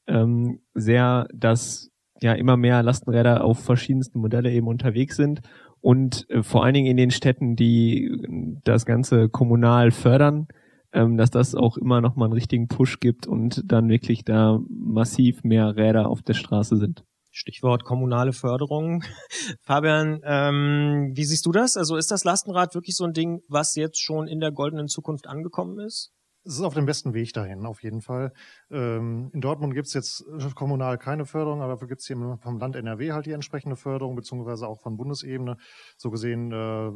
ähm, 0.08 0.60
sehr, 0.74 1.28
dass 1.34 1.92
ja 2.22 2.34
immer 2.34 2.58
mehr 2.58 2.84
Lastenräder 2.84 3.44
auf 3.44 3.60
verschiedensten 3.60 4.20
Modelle 4.20 4.52
eben 4.52 4.68
unterwegs 4.68 5.16
sind 5.16 5.42
und 5.82 6.30
äh, 6.30 6.44
vor 6.44 6.64
allen 6.64 6.74
Dingen 6.74 6.88
in 6.88 6.98
den 6.98 7.12
Städten, 7.12 7.56
die 7.56 8.06
äh, 8.06 8.58
das 8.64 8.86
Ganze 8.86 9.30
kommunal 9.30 9.92
fördern, 9.92 10.48
ähm, 10.92 11.18
dass 11.18 11.32
das 11.32 11.56
auch 11.56 11.78
immer 11.78 12.02
noch 12.02 12.16
mal 12.16 12.26
einen 12.26 12.34
richtigen 12.34 12.68
Push 12.68 13.00
gibt 13.00 13.28
und 13.28 13.64
dann 13.66 13.90
wirklich 13.90 14.26
da 14.26 14.60
massiv 14.68 15.44
mehr 15.44 15.76
Räder 15.76 16.10
auf 16.10 16.22
der 16.22 16.34
Straße 16.34 16.78
sind. 16.78 17.04
Stichwort 17.40 17.86
kommunale 17.86 18.34
Förderung. 18.34 19.02
Fabian, 19.62 20.20
ähm, 20.26 21.14
wie 21.16 21.24
siehst 21.24 21.46
du 21.46 21.54
das? 21.54 21.78
Also 21.78 21.96
ist 21.96 22.12
das 22.12 22.26
Lastenrad 22.26 22.76
wirklich 22.76 22.98
so 22.98 23.06
ein 23.06 23.14
Ding, 23.14 23.40
was 23.48 23.76
jetzt 23.76 24.02
schon 24.02 24.28
in 24.28 24.42
der 24.42 24.52
goldenen 24.52 24.90
Zukunft 24.90 25.26
angekommen 25.26 25.80
ist? 25.80 26.12
Es 26.44 26.56
ist 26.56 26.62
auf 26.62 26.74
dem 26.74 26.86
besten 26.86 27.14
Weg 27.14 27.32
dahin, 27.32 27.66
auf 27.66 27.82
jeden 27.82 28.02
Fall. 28.02 28.34
Ähm, 28.70 29.30
in 29.34 29.40
Dortmund 29.40 29.74
gibt 29.74 29.88
es 29.88 29.94
jetzt 29.94 30.26
kommunal 30.54 30.98
keine 30.98 31.26
Förderung, 31.26 31.62
aber 31.62 31.74
dafür 31.74 31.88
gibt 31.88 32.02
es 32.02 32.08
hier 32.08 32.18
vom 32.42 32.60
Land 32.60 32.76
NRW 32.76 33.14
halt 33.14 33.26
die 33.26 33.32
entsprechende 33.32 33.78
Förderung, 33.78 34.18
beziehungsweise 34.18 34.68
auch 34.68 34.82
von 34.82 34.98
Bundesebene. 34.98 35.56
So 35.96 36.10
gesehen 36.10 36.52
äh, 36.52 36.92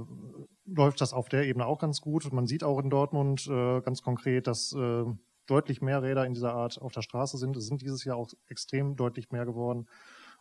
läuft 0.66 1.00
das 1.00 1.14
auf 1.14 1.30
der 1.30 1.46
Ebene 1.46 1.66
auch 1.66 1.80
ganz 1.80 2.02
gut. 2.02 2.30
Man 2.34 2.48
sieht 2.48 2.66
auch 2.66 2.80
in 2.80 2.90
Dortmund 2.90 3.48
äh, 3.48 3.80
ganz 3.80 4.02
konkret, 4.02 4.48
dass 4.48 4.74
äh, 4.74 5.06
deutlich 5.48 5.82
mehr 5.82 6.02
Räder 6.02 6.26
in 6.26 6.34
dieser 6.34 6.54
Art 6.54 6.82
auf 6.82 6.92
der 6.92 7.02
Straße 7.02 7.38
sind. 7.38 7.56
Es 7.56 7.68
sind 7.68 7.82
dieses 7.82 8.04
Jahr 8.04 8.18
auch 8.18 8.30
extrem 8.48 8.96
deutlich 8.98 9.32
mehr 9.32 9.46
geworden. 9.46 9.88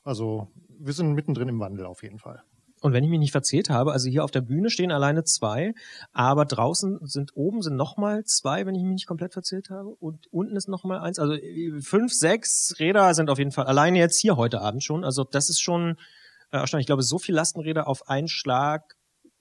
Also 0.03 0.49
wir 0.79 0.93
sind 0.93 1.13
mittendrin 1.13 1.49
im 1.49 1.61
Wandel 1.61 1.87
auf 1.87 2.03
jeden 2.03 2.19
Fall. 2.19 2.43
Und 2.83 2.93
wenn 2.93 3.05
ich 3.05 3.11
mich 3.11 3.21
nicht 3.21 3.33
verzählt 3.33 3.71
habe, 3.71 3.93
also 3.93 4.11
hier 4.11 4.25
auf 4.25 4.33
der 4.33 4.41
Bühne 4.41 4.69
stehen 4.69 4.91
alleine 4.91 5.23
zwei, 5.23 5.73
aber 6.11 6.45
draußen 6.45 6.99
sind 7.03 7.31
oben 7.35 7.63
sind 7.63 7.77
nochmal 7.77 8.25
zwei, 8.25 8.67
wenn 8.67 8.75
ich 8.75 8.83
mich 8.83 8.95
nicht 8.95 9.07
komplett 9.07 9.33
verzählt 9.33 9.71
habe. 9.71 9.91
Und 10.01 10.27
unten 10.33 10.57
ist 10.57 10.69
nochmal 10.69 10.99
eins. 10.99 11.21
Also 11.21 11.35
äh, 11.35 11.81
fünf, 11.81 12.13
sechs 12.13 12.75
Räder 12.81 13.15
sind 13.15 13.31
auf 13.31 13.39
jeden 13.39 13.53
Fall 13.53 13.67
alleine 13.67 13.99
jetzt 13.99 14.21
hier 14.21 14.37
heute 14.37 14.61
Abend 14.61 14.83
schon. 14.83 15.05
Also 15.05 15.23
das 15.23 15.49
ist 15.49 15.61
schon 15.61 15.97
äh, 16.51 16.57
erstaunlich. 16.57 16.85
Ich 16.85 16.89
glaube, 16.89 17.05
so 17.05 17.19
viel 17.19 17.37
Lastenräder 17.37 17.87
auf 17.87 18.09
einen 18.09 18.29
Schlag 18.29 18.83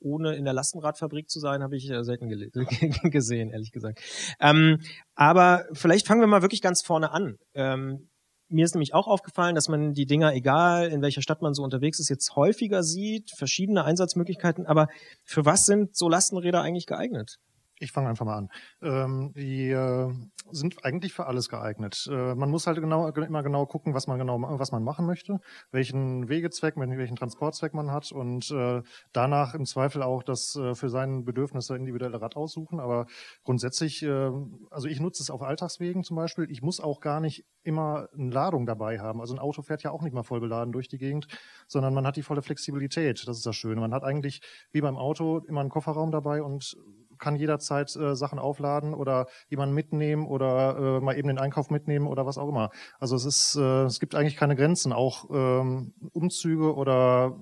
ohne 0.04 0.36
in 0.36 0.46
der 0.46 0.54
Lastenradfabrik 0.54 1.30
zu 1.30 1.40
sein, 1.40 1.62
habe 1.64 1.76
ich 1.78 1.90
äh, 1.90 2.04
selten 2.04 2.30
gesehen, 3.12 3.50
ehrlich 3.50 3.72
gesagt. 3.72 4.02
Ähm, 4.40 4.80
aber 5.16 5.66
vielleicht 5.74 6.08
fangen 6.08 6.22
wir 6.22 6.28
mal 6.28 6.42
wirklich 6.42 6.62
ganz 6.62 6.82
vorne 6.84 7.12
an. 7.12 7.38
Ähm, 7.54 8.10
mir 8.52 8.66
ist 8.66 8.76
nämlich 8.76 8.94
auch 8.94 9.08
aufgefallen, 9.08 9.56
dass 9.56 9.68
man 9.68 9.94
die 9.94 10.06
Dinger, 10.06 10.34
egal 10.34 10.90
in 10.90 11.02
welcher 11.02 11.22
Stadt 11.22 11.42
man 11.42 11.54
so 11.54 11.64
unterwegs 11.64 12.00
ist, 12.00 12.10
jetzt 12.10 12.36
häufiger 12.36 12.84
sieht, 12.84 13.32
verschiedene 13.32 13.84
Einsatzmöglichkeiten. 13.84 14.66
Aber 14.66 14.88
für 15.24 15.46
was 15.46 15.66
sind 15.66 15.96
so 15.96 16.10
Lastenräder 16.10 16.62
eigentlich 16.62 16.86
geeignet? 16.86 17.40
Ich 17.82 17.92
fange 17.92 18.10
einfach 18.10 18.26
mal 18.26 18.38
an. 18.38 18.50
Ähm, 18.84 19.34
die 19.36 19.70
äh, 19.70 20.14
sind 20.52 20.86
eigentlich 20.86 21.14
für 21.14 21.26
alles 21.26 21.50
geeignet. 21.50 22.08
Äh, 22.12 22.36
man 22.36 22.52
muss 22.52 22.68
halt 22.68 22.80
genau, 22.80 23.08
immer 23.10 23.42
genau 23.42 23.66
gucken, 23.66 23.96
was 23.96 24.06
man 24.06 24.20
genau, 24.20 24.40
was 24.40 24.72
man 24.72 24.84
machen 24.84 25.08
möchte, 25.08 25.40
welchen 25.72 26.30
Wegezweck, 26.30 26.76
welchen 26.78 27.16
Transportzweck 27.16 27.74
man 27.74 27.92
hat 27.92 28.12
und 28.12 28.52
äh, 28.52 28.84
danach 29.14 29.56
im 29.56 29.66
Zweifel 29.66 30.04
auch 30.04 30.22
das 30.22 30.56
äh, 30.56 30.76
für 30.76 30.90
seine 30.90 31.24
Bedürfnisse 31.24 31.76
individuelle 31.76 32.22
Rad 32.22 32.36
aussuchen. 32.36 32.80
Aber 32.80 33.08
grundsätzlich, 33.44 34.04
äh, 34.04 34.32
also 34.70 34.88
ich 34.88 35.00
nutze 35.00 35.24
es 35.24 35.32
auf 35.32 35.42
Alltagswegen 35.42 36.04
zum 36.04 36.18
Beispiel. 36.18 36.52
Ich 36.52 36.62
muss 36.62 36.80
auch 36.80 37.00
gar 37.00 37.20
nicht 37.20 37.46
immer 37.64 38.10
eine 38.14 38.30
Ladung 38.30 38.68
dabei 38.68 39.00
haben. 39.00 39.22
Also 39.22 39.34
ein 39.34 39.40
Auto 39.40 39.64
fährt 39.64 39.82
ja 39.82 39.90
auch 39.90 40.04
nicht 40.04 40.14
mal 40.14 40.24
voll 40.24 40.40
beladen 40.40 40.72
durch 40.72 40.88
die 40.88 41.00
Gegend, 41.00 41.28
sondern 41.68 41.96
man 41.96 42.06
hat 42.06 42.16
die 42.16 42.24
volle 42.24 42.44
Flexibilität. 42.44 43.28
Das 43.28 43.38
ist 43.38 43.46
das 43.46 43.56
Schöne. 43.56 43.82
Man 43.82 43.94
hat 43.94 44.04
eigentlich 44.04 44.42
wie 44.72 44.82
beim 44.82 44.98
Auto 44.98 45.40
immer 45.48 45.62
einen 45.62 45.70
Kofferraum 45.70 46.12
dabei 46.12 46.44
und 46.44 46.78
kann 47.22 47.38
jederzeit 47.38 47.96
äh, 47.96 48.16
Sachen 48.16 48.40
aufladen 48.40 48.94
oder 48.94 49.28
jemanden 49.48 49.74
mitnehmen 49.74 50.26
oder 50.26 50.98
äh, 50.98 51.00
mal 51.00 51.18
eben 51.18 51.30
den 51.30 51.40
Einkauf 51.40 51.70
mitnehmen 51.70 52.08
oder 52.08 52.26
was 52.26 52.38
auch 52.38 52.50
immer. 52.50 52.72
Also 53.00 53.16
es 53.16 53.24
ist, 53.24 53.56
äh, 53.56 53.84
es 53.84 54.02
gibt 54.02 54.16
eigentlich 54.16 54.36
keine 54.36 54.56
Grenzen. 54.58 54.92
Auch 54.92 55.30
ähm, 55.32 55.94
Umzüge 56.12 56.76
oder 56.76 57.38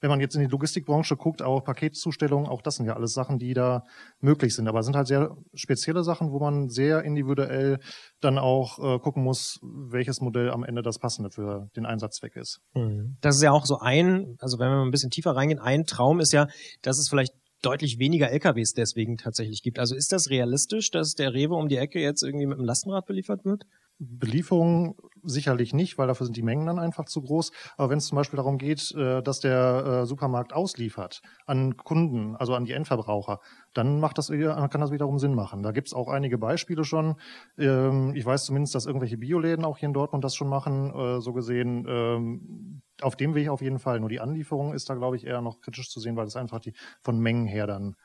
wenn 0.00 0.10
man 0.10 0.20
jetzt 0.20 0.34
in 0.34 0.42
die 0.42 0.48
Logistikbranche 0.48 1.16
guckt, 1.16 1.42
auch 1.42 1.64
Paketzustellungen, 1.64 2.48
auch 2.48 2.62
das 2.62 2.76
sind 2.76 2.86
ja 2.86 2.94
alles 2.94 3.12
Sachen, 3.14 3.38
die 3.38 3.54
da 3.54 3.84
möglich 4.20 4.54
sind. 4.54 4.68
Aber 4.68 4.80
es 4.80 4.86
sind 4.86 4.96
halt 4.96 5.06
sehr 5.06 5.36
spezielle 5.54 6.04
Sachen, 6.04 6.30
wo 6.32 6.40
man 6.40 6.68
sehr 6.68 7.02
individuell 7.04 7.78
dann 8.20 8.38
auch 8.38 8.78
äh, 8.78 8.98
gucken 8.98 9.22
muss, 9.22 9.60
welches 9.62 10.20
Modell 10.20 10.50
am 10.50 10.64
Ende 10.64 10.82
das 10.82 10.98
passende 10.98 11.30
für 11.30 11.68
den 11.76 11.86
Einsatzzweck 11.86 12.36
ist. 12.36 12.60
Mhm. 12.74 13.16
Das 13.20 13.36
ist 13.36 13.42
ja 13.42 13.52
auch 13.52 13.64
so 13.64 13.78
ein, 13.78 14.36
also 14.40 14.58
wenn 14.58 14.68
wir 14.68 14.76
mal 14.76 14.84
ein 14.84 14.90
bisschen 14.90 15.10
tiefer 15.10 15.34
reingehen, 15.34 15.60
ein 15.60 15.84
Traum 15.84 16.20
ist 16.20 16.32
ja, 16.32 16.48
dass 16.82 16.98
es 16.98 17.08
vielleicht 17.08 17.32
deutlich 17.62 17.98
weniger 17.98 18.30
LKWs 18.30 18.74
deswegen 18.74 19.16
tatsächlich 19.16 19.62
gibt. 19.62 19.78
Also 19.78 19.94
ist 19.94 20.12
das 20.12 20.30
realistisch, 20.30 20.90
dass 20.90 21.14
der 21.14 21.32
Rewe 21.32 21.54
um 21.54 21.68
die 21.68 21.76
Ecke 21.76 22.00
jetzt 22.00 22.22
irgendwie 22.22 22.46
mit 22.46 22.58
einem 22.58 22.66
Lastenrad 22.66 23.06
beliefert 23.06 23.44
wird? 23.44 23.64
Belieferung 23.98 24.96
sicherlich 25.22 25.72
nicht, 25.72 25.96
weil 25.96 26.08
dafür 26.08 26.26
sind 26.26 26.36
die 26.36 26.42
Mengen 26.42 26.66
dann 26.66 26.80
einfach 26.80 27.04
zu 27.04 27.22
groß. 27.22 27.52
Aber 27.76 27.90
wenn 27.90 27.98
es 27.98 28.06
zum 28.06 28.16
Beispiel 28.16 28.36
darum 28.36 28.58
geht, 28.58 28.92
äh, 28.96 29.22
dass 29.22 29.40
der 29.40 30.02
äh, 30.02 30.06
Supermarkt 30.06 30.52
ausliefert 30.52 31.22
an 31.46 31.76
Kunden, 31.76 32.34
also 32.36 32.54
an 32.54 32.64
die 32.64 32.72
Endverbraucher, 32.72 33.40
dann 33.74 34.00
macht 34.00 34.18
das, 34.18 34.28
kann 34.28 34.80
das 34.80 34.90
wiederum 34.90 35.18
Sinn 35.18 35.34
machen. 35.34 35.62
Da 35.62 35.70
gibt 35.70 35.88
es 35.88 35.94
auch 35.94 36.08
einige 36.08 36.38
Beispiele 36.38 36.84
schon. 36.84 37.14
Ähm, 37.58 38.12
ich 38.16 38.26
weiß 38.26 38.44
zumindest, 38.44 38.74
dass 38.74 38.86
irgendwelche 38.86 39.18
Bioläden 39.18 39.64
auch 39.64 39.78
hier 39.78 39.86
in 39.86 39.94
Dortmund 39.94 40.24
das 40.24 40.34
schon 40.34 40.48
machen. 40.48 40.92
Äh, 40.94 41.20
so 41.20 41.32
gesehen, 41.32 41.86
ähm, 41.88 42.81
auf 43.02 43.16
dem 43.16 43.34
Weg 43.34 43.48
auf 43.48 43.60
jeden 43.62 43.78
Fall. 43.78 44.00
Nur 44.00 44.08
die 44.08 44.20
Anlieferung 44.20 44.72
ist 44.72 44.88
da, 44.90 44.94
glaube 44.94 45.16
ich, 45.16 45.26
eher 45.26 45.40
noch 45.40 45.60
kritisch 45.60 45.90
zu 45.90 46.00
sehen, 46.00 46.16
weil 46.16 46.26
es 46.26 46.36
einfach 46.36 46.60
die 46.60 46.72
von 47.00 47.18
Mengen 47.18 47.46
her 47.46 47.66
dann 47.66 47.96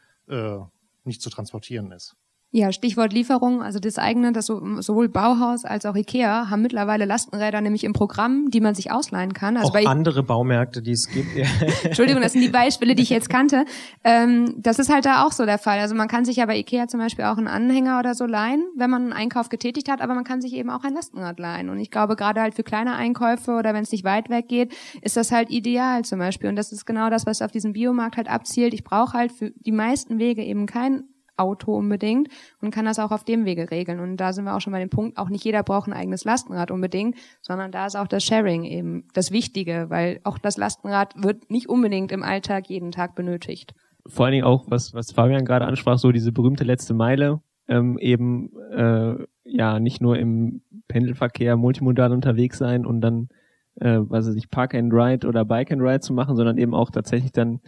nicht 1.03 1.21
zu 1.21 1.29
transportieren 1.29 1.91
ist. 1.91 2.15
Ja, 2.51 2.71
Stichwort 2.71 3.11
Lieferung, 3.11 3.61
also 3.61 3.77
das 3.79 3.97
eigene, 3.97 4.31
das 4.31 4.45
sowohl 4.45 5.09
Bauhaus 5.09 5.65
als 5.65 5.85
auch 5.85 5.95
Ikea 5.95 6.49
haben 6.49 6.61
mittlerweile 6.61 7.03
Lastenräder 7.03 7.59
nämlich 7.59 7.83
im 7.83 7.91
Programm, 7.91 8.49
die 8.49 8.61
man 8.61 8.73
sich 8.73 8.89
ausleihen 8.89 9.33
kann. 9.33 9.57
Also 9.57 9.69
auch 9.69 9.73
bei 9.73 9.85
andere 9.85 10.23
Baumärkte, 10.23 10.81
die 10.81 10.91
es 10.91 11.09
gibt. 11.09 11.27
Entschuldigung, 11.83 12.21
das 12.21 12.31
sind 12.31 12.41
die 12.41 12.49
Beispiele, 12.49 12.95
die 12.95 13.03
ich 13.03 13.09
jetzt 13.09 13.29
kannte. 13.29 13.65
Ähm, 14.05 14.55
das 14.57 14.79
ist 14.79 14.89
halt 14.89 15.05
da 15.05 15.25
auch 15.25 15.33
so 15.33 15.45
der 15.45 15.57
Fall. 15.57 15.79
Also 15.79 15.93
man 15.93 16.07
kann 16.07 16.23
sich 16.23 16.37
ja 16.37 16.45
bei 16.45 16.57
Ikea 16.57 16.87
zum 16.87 17.01
Beispiel 17.01 17.25
auch 17.25 17.37
einen 17.37 17.49
Anhänger 17.49 17.99
oder 17.99 18.15
so 18.15 18.25
leihen, 18.25 18.63
wenn 18.77 18.89
man 18.89 19.01
einen 19.03 19.13
Einkauf 19.13 19.49
getätigt 19.49 19.89
hat, 19.89 19.99
aber 20.01 20.15
man 20.15 20.23
kann 20.23 20.39
sich 20.39 20.53
eben 20.53 20.69
auch 20.69 20.85
ein 20.85 20.93
Lastenrad 20.93 21.39
leihen. 21.39 21.69
Und 21.69 21.79
ich 21.79 21.91
glaube, 21.91 22.15
gerade 22.15 22.39
halt 22.39 22.55
für 22.55 22.63
kleine 22.63 22.95
Einkäufe 22.95 23.51
oder 23.51 23.73
wenn 23.73 23.83
es 23.83 23.91
nicht 23.91 24.05
weit 24.05 24.29
weg 24.29 24.47
geht, 24.47 24.73
ist 25.01 25.17
das 25.17 25.33
halt 25.33 25.49
ideal 25.49 26.05
zum 26.05 26.19
Beispiel. 26.19 26.47
Und 26.47 26.55
das 26.55 26.71
ist 26.71 26.85
genau 26.85 27.09
das, 27.09 27.25
was 27.25 27.41
auf 27.41 27.51
diesem 27.51 27.73
Biomarkt 27.73 28.15
halt 28.15 28.29
abzielt. 28.29 28.73
Ich 28.73 28.85
brauche 28.85 29.17
halt 29.17 29.33
für 29.33 29.51
die 29.51 29.73
meisten 29.73 30.17
Wege 30.17 30.43
eben 30.43 30.65
kein 30.65 31.03
Auto 31.37 31.75
unbedingt 31.75 32.29
und 32.61 32.71
kann 32.71 32.85
das 32.85 32.99
auch 32.99 33.11
auf 33.11 33.23
dem 33.23 33.45
Wege 33.45 33.71
regeln. 33.71 33.99
Und 33.99 34.17
da 34.17 34.33
sind 34.33 34.45
wir 34.45 34.55
auch 34.55 34.61
schon 34.61 34.73
bei 34.73 34.79
dem 34.79 34.89
Punkt, 34.89 35.17
auch 35.17 35.29
nicht 35.29 35.45
jeder 35.45 35.63
braucht 35.63 35.87
ein 35.87 35.93
eigenes 35.93 36.23
Lastenrad 36.23 36.71
unbedingt, 36.71 37.15
sondern 37.41 37.71
da 37.71 37.85
ist 37.85 37.95
auch 37.95 38.07
das 38.07 38.23
Sharing 38.23 38.63
eben 38.63 39.07
das 39.13 39.31
Wichtige, 39.31 39.85
weil 39.89 40.19
auch 40.23 40.37
das 40.37 40.57
Lastenrad 40.57 41.13
wird 41.15 41.49
nicht 41.49 41.69
unbedingt 41.69 42.11
im 42.11 42.23
Alltag 42.23 42.69
jeden 42.69 42.91
Tag 42.91 43.15
benötigt. 43.15 43.73
Vor 44.05 44.25
allen 44.25 44.33
Dingen 44.33 44.45
auch, 44.45 44.65
was, 44.69 44.93
was 44.93 45.11
Fabian 45.11 45.45
gerade 45.45 45.65
ansprach, 45.65 45.97
so 45.97 46.11
diese 46.11 46.31
berühmte 46.31 46.63
letzte 46.63 46.93
Meile, 46.93 47.41
ähm, 47.67 47.97
eben 47.99 48.51
äh, 48.71 49.15
ja 49.43 49.79
nicht 49.79 50.01
nur 50.01 50.17
im 50.17 50.61
Pendelverkehr 50.87 51.57
multimodal 51.57 52.13
unterwegs 52.13 52.57
sein 52.57 52.85
und 52.85 53.01
dann, 53.01 53.27
äh, 53.75 53.99
was 53.99 54.27
weiß 54.27 54.35
ich, 54.35 54.49
Park 54.49 54.73
and 54.73 54.93
Ride 54.93 55.27
oder 55.27 55.45
Bike 55.45 55.71
and 55.71 55.81
Ride 55.81 55.99
zu 55.99 56.13
machen, 56.13 56.35
sondern 56.35 56.57
eben 56.57 56.73
auch 56.73 56.89
tatsächlich 56.89 57.31
dann 57.31 57.59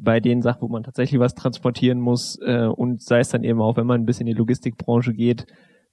bei 0.00 0.20
den 0.20 0.42
Sachen, 0.42 0.62
wo 0.62 0.68
man 0.68 0.82
tatsächlich 0.82 1.20
was 1.20 1.34
transportieren 1.34 2.00
muss 2.00 2.38
äh, 2.40 2.66
und 2.66 3.02
sei 3.02 3.20
es 3.20 3.28
dann 3.28 3.44
eben 3.44 3.60
auch, 3.60 3.76
wenn 3.76 3.86
man 3.86 4.00
ein 4.00 4.06
bisschen 4.06 4.26
in 4.26 4.34
die 4.34 4.38
Logistikbranche 4.38 5.12
geht, 5.12 5.46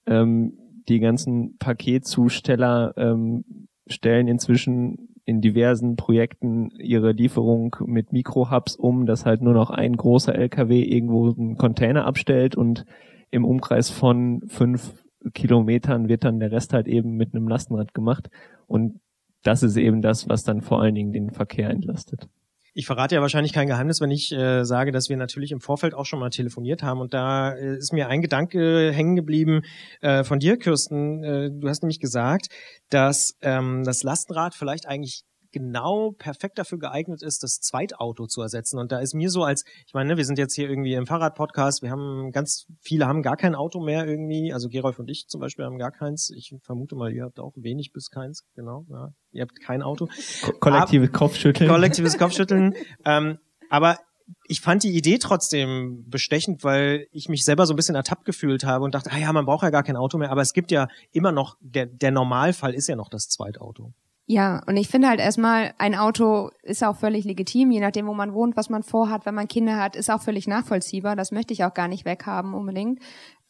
ähm, 0.06 0.54
die 0.88 1.00
ganzen 1.00 1.56
Paketzusteller 1.58 2.94
ähm, 2.96 3.44
stellen 3.86 4.28
inzwischen 4.28 5.08
in 5.24 5.40
diversen 5.40 5.96
Projekten 5.96 6.70
ihre 6.78 7.10
Lieferung 7.12 7.76
mit 7.84 8.12
Mikrohubs 8.12 8.76
um, 8.76 9.06
dass 9.06 9.26
halt 9.26 9.42
nur 9.42 9.54
noch 9.54 9.70
ein 9.70 9.96
großer 9.96 10.34
LKW 10.34 10.82
irgendwo 10.82 11.32
einen 11.32 11.56
Container 11.56 12.06
abstellt 12.06 12.56
und 12.56 12.84
im 13.30 13.44
Umkreis 13.44 13.90
von 13.90 14.42
fünf 14.46 15.04
Kilometern 15.34 16.08
wird 16.08 16.22
dann 16.22 16.38
der 16.38 16.52
Rest 16.52 16.72
halt 16.72 16.86
eben 16.86 17.16
mit 17.16 17.34
einem 17.34 17.48
Lastenrad 17.48 17.92
gemacht 17.92 18.30
und 18.68 19.00
das 19.42 19.64
ist 19.64 19.76
eben 19.76 20.00
das, 20.02 20.28
was 20.28 20.44
dann 20.44 20.60
vor 20.60 20.80
allen 20.80 20.94
Dingen 20.94 21.12
den 21.12 21.30
Verkehr 21.30 21.70
entlastet. 21.70 22.28
Ich 22.78 22.84
verrate 22.84 23.14
ja 23.14 23.22
wahrscheinlich 23.22 23.54
kein 23.54 23.68
Geheimnis, 23.68 24.02
wenn 24.02 24.10
ich 24.10 24.32
äh, 24.32 24.64
sage, 24.64 24.92
dass 24.92 25.08
wir 25.08 25.16
natürlich 25.16 25.50
im 25.50 25.62
Vorfeld 25.62 25.94
auch 25.94 26.04
schon 26.04 26.18
mal 26.18 26.28
telefoniert 26.28 26.82
haben. 26.82 27.00
Und 27.00 27.14
da 27.14 27.52
äh, 27.52 27.78
ist 27.78 27.94
mir 27.94 28.08
ein 28.08 28.20
Gedanke 28.20 28.92
hängen 28.92 29.16
geblieben 29.16 29.62
äh, 30.02 30.24
von 30.24 30.40
dir, 30.40 30.58
Kirsten. 30.58 31.24
Äh, 31.24 31.50
du 31.50 31.70
hast 31.70 31.82
nämlich 31.82 32.00
gesagt, 32.00 32.48
dass 32.90 33.34
ähm, 33.40 33.82
das 33.82 34.02
Lastenrad 34.02 34.54
vielleicht 34.54 34.84
eigentlich 34.84 35.24
genau 35.56 36.10
perfekt 36.10 36.58
dafür 36.58 36.78
geeignet 36.78 37.22
ist, 37.22 37.42
das 37.42 37.60
Zweitauto 37.60 38.26
zu 38.26 38.42
ersetzen. 38.42 38.78
Und 38.78 38.92
da 38.92 38.98
ist 38.98 39.14
mir 39.14 39.30
so 39.30 39.42
als, 39.42 39.64
ich 39.86 39.94
meine, 39.94 40.10
ne, 40.10 40.16
wir 40.18 40.26
sind 40.26 40.38
jetzt 40.38 40.54
hier 40.54 40.68
irgendwie 40.68 40.92
im 40.92 41.06
Fahrradpodcast, 41.06 41.80
wir 41.80 41.90
haben 41.90 42.30
ganz 42.30 42.66
viele 42.82 43.06
haben 43.06 43.22
gar 43.22 43.38
kein 43.38 43.54
Auto 43.54 43.80
mehr 43.80 44.06
irgendwie. 44.06 44.52
Also 44.52 44.68
Gerolf 44.68 44.98
und 44.98 45.08
ich 45.08 45.28
zum 45.28 45.40
Beispiel 45.40 45.64
haben 45.64 45.78
gar 45.78 45.92
keins. 45.92 46.28
Ich 46.28 46.54
vermute 46.60 46.94
mal, 46.94 47.10
ihr 47.10 47.24
habt 47.24 47.40
auch 47.40 47.54
wenig 47.56 47.92
bis 47.94 48.10
keins, 48.10 48.44
genau. 48.54 48.84
Ja. 48.90 49.14
Ihr 49.32 49.42
habt 49.42 49.58
kein 49.62 49.80
Auto. 49.80 50.08
Ko 50.42 50.52
kollektives 50.60 51.12
Kopfschütteln. 51.12 51.70
Kollektives 51.70 52.18
Kopfschütteln. 52.18 52.74
ähm, 53.06 53.38
aber 53.70 53.98
ich 54.46 54.60
fand 54.60 54.82
die 54.82 54.94
Idee 54.94 55.16
trotzdem 55.16 56.04
bestechend, 56.06 56.64
weil 56.64 57.06
ich 57.12 57.30
mich 57.30 57.46
selber 57.46 57.64
so 57.64 57.72
ein 57.72 57.76
bisschen 57.76 57.94
ertappt 57.94 58.26
gefühlt 58.26 58.64
habe 58.64 58.84
und 58.84 58.94
dachte, 58.94 59.10
ah 59.10 59.18
ja, 59.18 59.32
man 59.32 59.46
braucht 59.46 59.62
ja 59.62 59.70
gar 59.70 59.84
kein 59.84 59.96
Auto 59.96 60.18
mehr, 60.18 60.30
aber 60.30 60.42
es 60.42 60.52
gibt 60.52 60.70
ja 60.70 60.88
immer 61.12 61.32
noch, 61.32 61.56
der, 61.60 61.86
der 61.86 62.10
Normalfall 62.10 62.74
ist 62.74 62.88
ja 62.88 62.96
noch 62.96 63.08
das 63.08 63.28
Zweitauto. 63.28 63.94
Ja, 64.28 64.60
und 64.66 64.76
ich 64.76 64.88
finde 64.88 65.08
halt 65.08 65.20
erstmal, 65.20 65.72
ein 65.78 65.94
Auto 65.94 66.50
ist 66.62 66.82
auch 66.82 66.96
völlig 66.96 67.24
legitim, 67.24 67.70
je 67.70 67.78
nachdem, 67.78 68.08
wo 68.08 68.14
man 68.14 68.34
wohnt, 68.34 68.56
was 68.56 68.68
man 68.68 68.82
vorhat, 68.82 69.24
wenn 69.24 69.36
man 69.36 69.46
Kinder 69.46 69.76
hat, 69.76 69.94
ist 69.94 70.10
auch 70.10 70.20
völlig 70.20 70.48
nachvollziehbar. 70.48 71.14
Das 71.14 71.30
möchte 71.30 71.52
ich 71.52 71.62
auch 71.62 71.74
gar 71.74 71.86
nicht 71.86 72.04
weghaben 72.04 72.52
unbedingt 72.52 73.00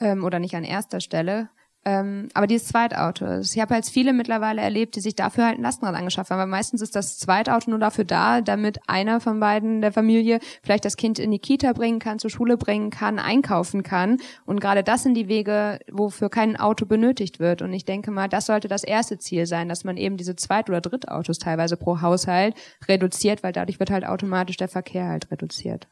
ähm, 0.00 0.22
oder 0.22 0.38
nicht 0.38 0.54
an 0.54 0.64
erster 0.64 1.00
Stelle. 1.00 1.48
Ähm, 1.86 2.28
aber 2.34 2.48
dieses 2.48 2.66
Zweitauto, 2.66 3.38
ich 3.38 3.60
habe 3.60 3.76
jetzt 3.76 3.90
viele 3.90 4.12
mittlerweile 4.12 4.60
erlebt, 4.60 4.96
die 4.96 5.00
sich 5.00 5.14
dafür 5.14 5.46
halt 5.46 5.58
ein 5.58 5.62
Lastenrad 5.62 5.94
angeschafft 5.94 6.32
haben. 6.32 6.40
Aber 6.40 6.50
meistens 6.50 6.82
ist 6.82 6.96
das 6.96 7.16
Zweitauto 7.16 7.70
nur 7.70 7.78
dafür 7.78 8.04
da, 8.04 8.40
damit 8.40 8.80
einer 8.88 9.20
von 9.20 9.38
beiden 9.38 9.82
der 9.82 9.92
Familie 9.92 10.40
vielleicht 10.64 10.84
das 10.84 10.96
Kind 10.96 11.20
in 11.20 11.30
die 11.30 11.38
Kita 11.38 11.72
bringen 11.74 12.00
kann, 12.00 12.18
zur 12.18 12.28
Schule 12.28 12.56
bringen 12.56 12.90
kann, 12.90 13.20
einkaufen 13.20 13.84
kann. 13.84 14.16
Und 14.46 14.60
gerade 14.60 14.82
das 14.82 15.04
sind 15.04 15.14
die 15.14 15.28
Wege, 15.28 15.78
wofür 15.88 16.28
kein 16.28 16.56
Auto 16.56 16.86
benötigt 16.86 17.38
wird. 17.38 17.62
Und 17.62 17.72
ich 17.72 17.84
denke 17.84 18.10
mal, 18.10 18.28
das 18.28 18.46
sollte 18.46 18.66
das 18.66 18.82
erste 18.82 19.18
Ziel 19.18 19.46
sein, 19.46 19.68
dass 19.68 19.84
man 19.84 19.96
eben 19.96 20.16
diese 20.16 20.34
Zweit- 20.34 20.68
oder 20.68 20.80
Drittautos 20.80 21.38
teilweise 21.38 21.76
pro 21.76 22.00
Haushalt 22.00 22.56
reduziert, 22.88 23.44
weil 23.44 23.52
dadurch 23.52 23.78
wird 23.78 23.92
halt 23.92 24.04
automatisch 24.04 24.56
der 24.56 24.68
Verkehr 24.68 25.06
halt 25.06 25.30
reduziert. 25.30 25.86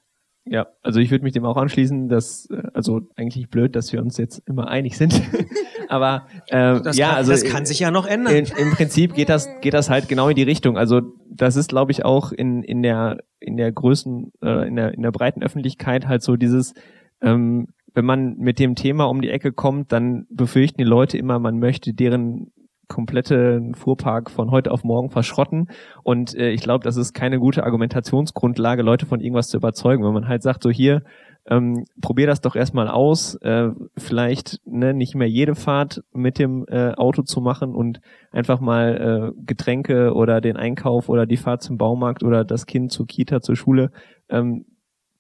Ja, 0.47 0.67
also 0.83 1.01
ich 1.01 1.11
würde 1.11 1.25
mich 1.25 1.33
dem 1.33 1.45
auch 1.45 1.57
anschließen, 1.57 2.09
dass, 2.09 2.49
äh, 2.51 2.63
also 2.75 3.03
eigentlich 3.17 3.49
blöd, 3.49 3.75
dass 3.75 3.93
wir 3.93 4.03
uns 4.03 4.19
jetzt 4.19 4.43
immer 4.47 4.69
einig 4.69 4.97
sind. 4.97 5.23
Aber 5.89 6.27
äh, 6.49 6.81
Das, 6.81 6.97
ja, 6.97 7.09
kann, 7.09 7.17
also 7.17 7.33
das 7.33 7.45
kann 7.45 7.67
sich 7.67 7.81
ja 7.81 7.91
noch 7.91 8.07
ändern. 8.07 8.35
in, 8.35 8.47
im 8.59 8.71
Prinzip 8.73 9.15
geht 9.15 9.29
das 9.29 9.49
geht 9.61 9.75
das 9.75 9.91
halt 9.91 10.09
genau 10.09 10.29
in 10.29 10.37
die 10.37 10.43
Richtung. 10.43 10.77
Also 10.77 11.01
das 11.29 11.57
ist, 11.57 11.71
glaube 11.71 11.93
ich, 11.93 12.05
auch 12.05 12.33
in 12.33 12.63
in 12.63 12.83
der 12.83 13.19
in 13.41 13.57
der 13.57 13.73
Größen 13.73 14.33
äh, 14.43 14.69
in 14.69 14.77
der 14.77 14.93
in 14.93 15.03
der 15.03 15.13
breiten 15.13 15.43
Öffentlichkeit 15.43 16.07
halt 16.07 16.23
so 16.23 16.37
dieses 16.37 16.75
ähm, 17.23 17.69
wenn 17.95 18.05
man 18.05 18.37
mit 18.39 18.59
dem 18.59 18.75
Thema 18.75 19.05
um 19.05 19.23
die 19.23 19.31
Ecke 19.31 19.53
kommt, 19.53 19.93
dann 19.93 20.27
befürchten 20.29 20.79
die 20.79 20.85
Leute 20.85 21.17
immer, 21.17 21.39
man 21.39 21.61
möchte 21.61 21.95
deren 21.95 22.51
kompletten 22.89 23.75
Fuhrpark 23.75 24.31
von 24.31 24.51
heute 24.51 24.71
auf 24.71 24.85
morgen 24.85 25.11
verschrotten. 25.11 25.69
Und 26.03 26.35
äh, 26.35 26.51
ich 26.51 26.61
glaube, 26.61 26.85
das 26.85 26.97
ist 26.97 27.13
keine 27.13 27.39
gute 27.39 27.65
Argumentationsgrundlage, 27.65 28.83
Leute 28.83 29.07
von 29.07 29.21
irgendwas 29.21 29.49
zu 29.49 29.57
überzeugen, 29.57 30.05
wenn 30.05 30.13
man 30.13 30.29
halt 30.29 30.43
sagt, 30.43 30.63
so 30.63 30.71
hier, 30.71 31.03
ähm, 31.47 31.85
probier 32.01 32.27
das 32.27 32.41
doch 32.41 32.57
erstmal 32.57 32.89
aus, 32.89 33.35
äh, 33.37 33.69
vielleicht 33.97 34.61
ne, 34.65 34.95
nicht 34.95 35.15
mehr 35.15 35.29
jede 35.29 35.55
Fahrt 35.55 36.03
mit 36.13 36.39
dem 36.39 36.65
äh, 36.69 36.93
Auto 36.93 37.23
zu 37.23 37.41
machen 37.41 37.75
und 37.75 38.01
einfach 38.33 38.61
mal 38.61 39.33
äh, 39.37 39.43
Getränke 39.45 40.15
oder 40.15 40.41
den 40.41 40.57
Einkauf 40.57 41.09
oder 41.09 41.27
die 41.27 41.37
Fahrt 41.37 41.63
zum 41.63 41.77
Baumarkt 41.77 42.23
oder 42.23 42.45
das 42.45 42.67
Kind 42.67 42.93
zur 42.93 43.07
Kita, 43.07 43.43
zur 43.43 43.57
Schule, 43.57 43.91
ähm, 44.31 44.65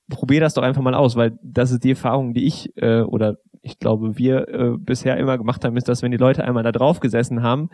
probier 0.09 0.41
das 0.41 0.55
doch 0.55 0.63
einfach 0.63 0.83
mal 0.83 0.95
aus, 0.95 1.17
weil 1.17 1.39
das 1.43 1.71
ist 1.71 1.85
die 1.85 1.91
Erfahrung, 1.91 2.35
die 2.35 2.47
ich 2.47 2.73
äh, 2.77 3.03
oder 3.03 3.37
ich 3.65 3.79
glaube 3.79 4.19
wir 4.19 4.49
äh, 4.49 4.77
bisher 4.79 5.17
immer 5.17 5.39
gemacht 5.39 5.65
haben, 5.65 5.77
ist, 5.77 5.89
dass 5.89 6.03
wenn 6.03 6.13
die 6.13 6.19
Leute 6.19 6.45
einmal 6.45 6.63
da 6.63 6.71
drauf 6.71 7.01
gesessen 7.01 7.43
haben 7.43 7.71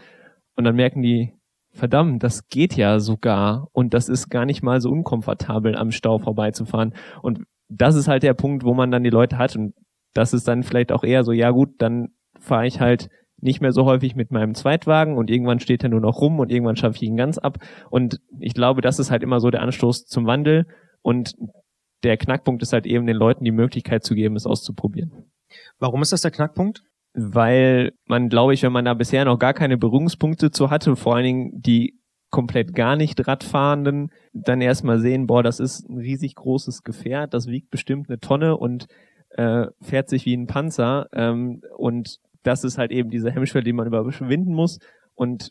und 0.54 0.64
dann 0.64 0.76
merken 0.76 1.02
die, 1.02 1.34
verdammt, 1.72 2.22
das 2.22 2.48
geht 2.48 2.76
ja 2.76 3.00
sogar 3.00 3.68
und 3.72 3.92
das 3.92 4.08
ist 4.08 4.28
gar 4.30 4.44
nicht 4.44 4.62
mal 4.62 4.80
so 4.80 4.90
unkomfortabel 4.90 5.76
am 5.76 5.90
Stau 5.90 6.18
vorbeizufahren 6.18 6.94
und 7.22 7.44
das 7.68 7.96
ist 7.96 8.08
halt 8.08 8.22
der 8.22 8.34
Punkt, 8.34 8.64
wo 8.64 8.72
man 8.72 8.90
dann 8.90 9.04
die 9.04 9.10
Leute 9.10 9.36
hat 9.36 9.56
und 9.56 9.74
das 10.14 10.32
ist 10.32 10.46
dann 10.48 10.62
vielleicht 10.62 10.92
auch 10.92 11.04
eher 11.04 11.24
so, 11.24 11.32
ja 11.32 11.50
gut, 11.50 11.70
dann 11.78 12.08
fahre 12.38 12.66
ich 12.66 12.80
halt 12.80 13.08
nicht 13.40 13.60
mehr 13.60 13.72
so 13.72 13.84
häufig 13.84 14.14
mit 14.14 14.30
meinem 14.30 14.54
Zweitwagen 14.54 15.16
und 15.16 15.30
irgendwann 15.30 15.60
steht 15.60 15.82
er 15.82 15.88
nur 15.88 16.00
noch 16.00 16.20
rum 16.20 16.38
und 16.38 16.52
irgendwann 16.52 16.76
schaffe 16.76 16.96
ich 16.96 17.02
ihn 17.02 17.16
ganz 17.16 17.38
ab 17.38 17.58
und 17.90 18.20
ich 18.38 18.54
glaube, 18.54 18.80
das 18.80 18.98
ist 18.98 19.10
halt 19.10 19.22
immer 19.22 19.40
so 19.40 19.50
der 19.50 19.62
Anstoß 19.62 20.06
zum 20.06 20.26
Wandel 20.26 20.66
und 21.02 21.34
der 22.04 22.16
Knackpunkt 22.16 22.62
ist 22.62 22.72
halt 22.72 22.86
eben 22.86 23.06
den 23.06 23.16
Leuten 23.16 23.44
die 23.44 23.50
Möglichkeit 23.50 24.04
zu 24.04 24.14
geben, 24.14 24.36
es 24.36 24.46
auszuprobieren. 24.46 25.30
Warum 25.78 26.02
ist 26.02 26.12
das 26.12 26.22
der 26.22 26.30
Knackpunkt? 26.30 26.82
Weil 27.14 27.92
man, 28.06 28.28
glaube 28.28 28.54
ich, 28.54 28.62
wenn 28.62 28.72
man 28.72 28.84
da 28.84 28.94
bisher 28.94 29.24
noch 29.24 29.38
gar 29.38 29.54
keine 29.54 29.76
Berührungspunkte 29.76 30.50
zu 30.50 30.70
hatte, 30.70 30.96
vor 30.96 31.16
allen 31.16 31.24
Dingen 31.24 31.50
die 31.54 31.98
komplett 32.30 32.74
gar 32.74 32.96
nicht 32.96 33.26
Radfahrenden, 33.26 34.10
dann 34.32 34.60
erstmal 34.60 35.00
sehen, 35.00 35.26
boah, 35.26 35.42
das 35.42 35.58
ist 35.58 35.88
ein 35.88 35.98
riesig 35.98 36.36
großes 36.36 36.84
Gefährt, 36.84 37.34
das 37.34 37.48
wiegt 37.48 37.70
bestimmt 37.70 38.08
eine 38.08 38.20
Tonne 38.20 38.56
und 38.56 38.86
äh, 39.30 39.66
fährt 39.80 40.08
sich 40.08 40.26
wie 40.26 40.36
ein 40.36 40.46
Panzer. 40.46 41.08
Ähm, 41.12 41.62
und 41.76 42.18
das 42.42 42.64
ist 42.64 42.78
halt 42.78 42.92
eben 42.92 43.10
diese 43.10 43.30
Hemmschwelle, 43.30 43.64
die 43.64 43.72
man 43.72 43.86
überwinden 43.86 44.54
muss. 44.54 44.78
Und 45.14 45.50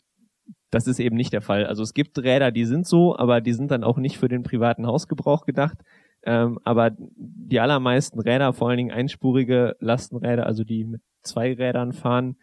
das 0.70 0.86
ist 0.86 1.00
eben 1.00 1.16
nicht 1.16 1.32
der 1.32 1.42
Fall. 1.42 1.66
Also 1.66 1.82
es 1.82 1.94
gibt 1.94 2.18
Räder, 2.18 2.50
die 2.50 2.64
sind 2.64 2.86
so, 2.86 3.16
aber 3.16 3.40
die 3.40 3.52
sind 3.52 3.70
dann 3.70 3.84
auch 3.84 3.98
nicht 3.98 4.18
für 4.18 4.28
den 4.28 4.42
privaten 4.42 4.86
Hausgebrauch 4.86 5.44
gedacht. 5.44 5.78
Ähm, 6.22 6.58
aber 6.64 6.90
die 6.96 7.60
allermeisten 7.60 8.20
Räder, 8.20 8.52
vor 8.52 8.68
allen 8.68 8.78
Dingen 8.78 8.90
einspurige 8.90 9.76
Lastenräder, 9.80 10.46
also 10.46 10.64
die 10.64 10.84
mit 10.84 11.00
zwei 11.22 11.52
Rädern 11.52 11.92
fahren, 11.92 12.36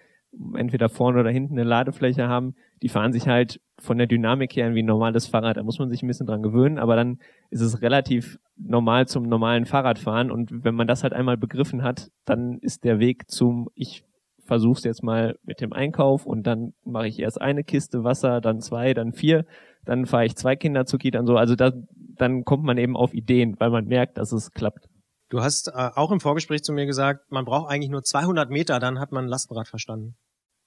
entweder 0.56 0.90
vorne 0.90 1.20
oder 1.20 1.30
hinten 1.30 1.54
eine 1.54 1.68
Ladefläche 1.68 2.28
haben, 2.28 2.56
die 2.82 2.90
fahren 2.90 3.14
sich 3.14 3.28
halt 3.28 3.60
von 3.80 3.98
der 3.98 4.08
Dynamik 4.08 4.56
her 4.56 4.74
wie 4.74 4.84
ein 4.84 4.86
normales 4.86 5.28
Fahrrad. 5.28 5.58
Da 5.58 5.64
muss 5.64 5.80
man 5.80 5.90
sich 5.90 6.04
ein 6.04 6.08
bisschen 6.08 6.28
dran 6.28 6.44
gewöhnen, 6.44 6.80
aber 6.80 6.96
dann 6.96 7.20
ist 7.50 7.62
es 7.62 7.82
relativ 7.82 8.40
normal 8.56 9.08
zum 9.08 9.24
normalen 9.24 9.66
Fahrradfahren. 9.66 10.32
Und 10.32 10.64
wenn 10.64 10.76
man 10.76 10.88
das 10.88 11.04
halt 11.04 11.14
einmal 11.14 11.38
begriffen 11.38 11.84
hat, 11.84 12.12
dann 12.26 12.60
ist 12.60 12.84
der 12.84 13.00
Weg 13.00 13.30
zum, 13.30 13.70
ich 13.74 14.04
versuch's 14.46 14.84
jetzt 14.84 15.04
mal 15.04 15.38
mit 15.44 15.62
dem 15.62 15.74
Einkauf 15.74 16.26
und 16.26 16.48
dann 16.48 16.74
mache 16.84 17.08
ich 17.08 17.20
erst 17.20 17.42
eine 17.42 17.64
Kiste 17.64 18.04
Wasser, 18.04 18.42
dann 18.42 18.62
zwei, 18.62 18.94
dann 18.94 19.14
vier, 19.14 19.46
dann 19.86 20.06
fahre 20.06 20.26
ich 20.26 20.36
zwei 20.36 20.56
Kinder 20.56 20.86
zu 20.86 20.98
Kita 20.98 21.20
und 21.20 21.28
so. 21.28 21.38
Also 21.38 21.56
da, 21.56 21.72
dann 22.18 22.44
kommt 22.44 22.64
man 22.64 22.78
eben 22.78 22.96
auf 22.96 23.14
Ideen, 23.14 23.56
weil 23.60 23.70
man 23.70 23.86
merkt, 23.86 24.18
dass 24.18 24.32
es 24.32 24.52
klappt. 24.52 24.88
Du 25.30 25.42
hast 25.42 25.68
äh, 25.70 25.90
auch 25.96 26.12
im 26.12 26.20
Vorgespräch 26.20 26.64
zu 26.64 26.72
mir 26.72 26.86
gesagt, 26.86 27.32
man 27.32 27.46
braucht 27.46 27.70
eigentlich 27.70 27.90
nur 27.90 28.04
200 28.04 28.50
Meter, 28.50 28.80
dann 28.80 29.00
hat 29.00 29.12
man 29.12 29.26
ein 29.26 29.30
Lastenrad 29.30 29.68
verstanden. 29.68 30.16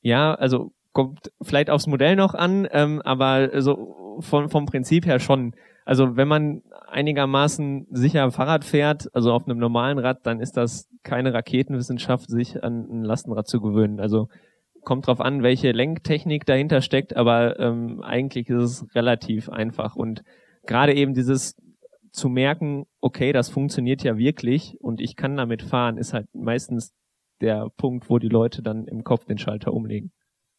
Ja, 0.02 0.34
also 0.34 0.72
kommt 0.92 1.30
vielleicht 1.40 1.70
aufs 1.70 1.86
Modell 1.86 2.16
noch 2.16 2.34
an, 2.34 2.68
ähm, 2.72 3.00
aber 3.02 3.62
so 3.62 4.18
von, 4.20 4.48
vom 4.50 4.66
Prinzip 4.66 5.06
her 5.06 5.18
schon. 5.18 5.54
Also 5.84 6.16
wenn 6.16 6.28
man 6.28 6.62
einigermaßen 6.88 7.86
sicher 7.90 8.30
Fahrrad 8.30 8.64
fährt, 8.64 9.08
also 9.14 9.32
auf 9.32 9.46
einem 9.46 9.58
normalen 9.58 9.98
Rad, 9.98 10.18
dann 10.24 10.40
ist 10.40 10.56
das 10.56 10.88
keine 11.02 11.32
Raketenwissenschaft, 11.32 12.28
sich 12.28 12.62
an 12.62 12.86
ein 12.90 13.04
Lastenrad 13.04 13.46
zu 13.46 13.60
gewöhnen. 13.60 14.00
Also 14.00 14.28
kommt 14.82 15.06
drauf 15.06 15.20
an, 15.20 15.42
welche 15.42 15.72
Lenktechnik 15.72 16.44
dahinter 16.46 16.82
steckt, 16.82 17.16
aber 17.16 17.58
ähm, 17.58 18.02
eigentlich 18.02 18.48
ist 18.48 18.62
es 18.62 18.94
relativ 18.94 19.48
einfach. 19.48 19.96
Und 19.96 20.22
gerade 20.70 20.94
eben 20.94 21.14
dieses 21.14 21.56
zu 22.12 22.28
merken, 22.28 22.86
okay, 23.00 23.32
das 23.32 23.48
funktioniert 23.48 24.04
ja 24.04 24.16
wirklich 24.16 24.76
und 24.80 25.00
ich 25.00 25.16
kann 25.16 25.36
damit 25.36 25.62
fahren, 25.62 25.98
ist 25.98 26.12
halt 26.12 26.28
meistens 26.32 26.92
der 27.40 27.68
Punkt, 27.76 28.08
wo 28.08 28.18
die 28.18 28.28
Leute 28.28 28.62
dann 28.62 28.86
im 28.86 29.02
Kopf 29.02 29.24
den 29.24 29.38
Schalter 29.38 29.72
umlegen. 29.72 30.12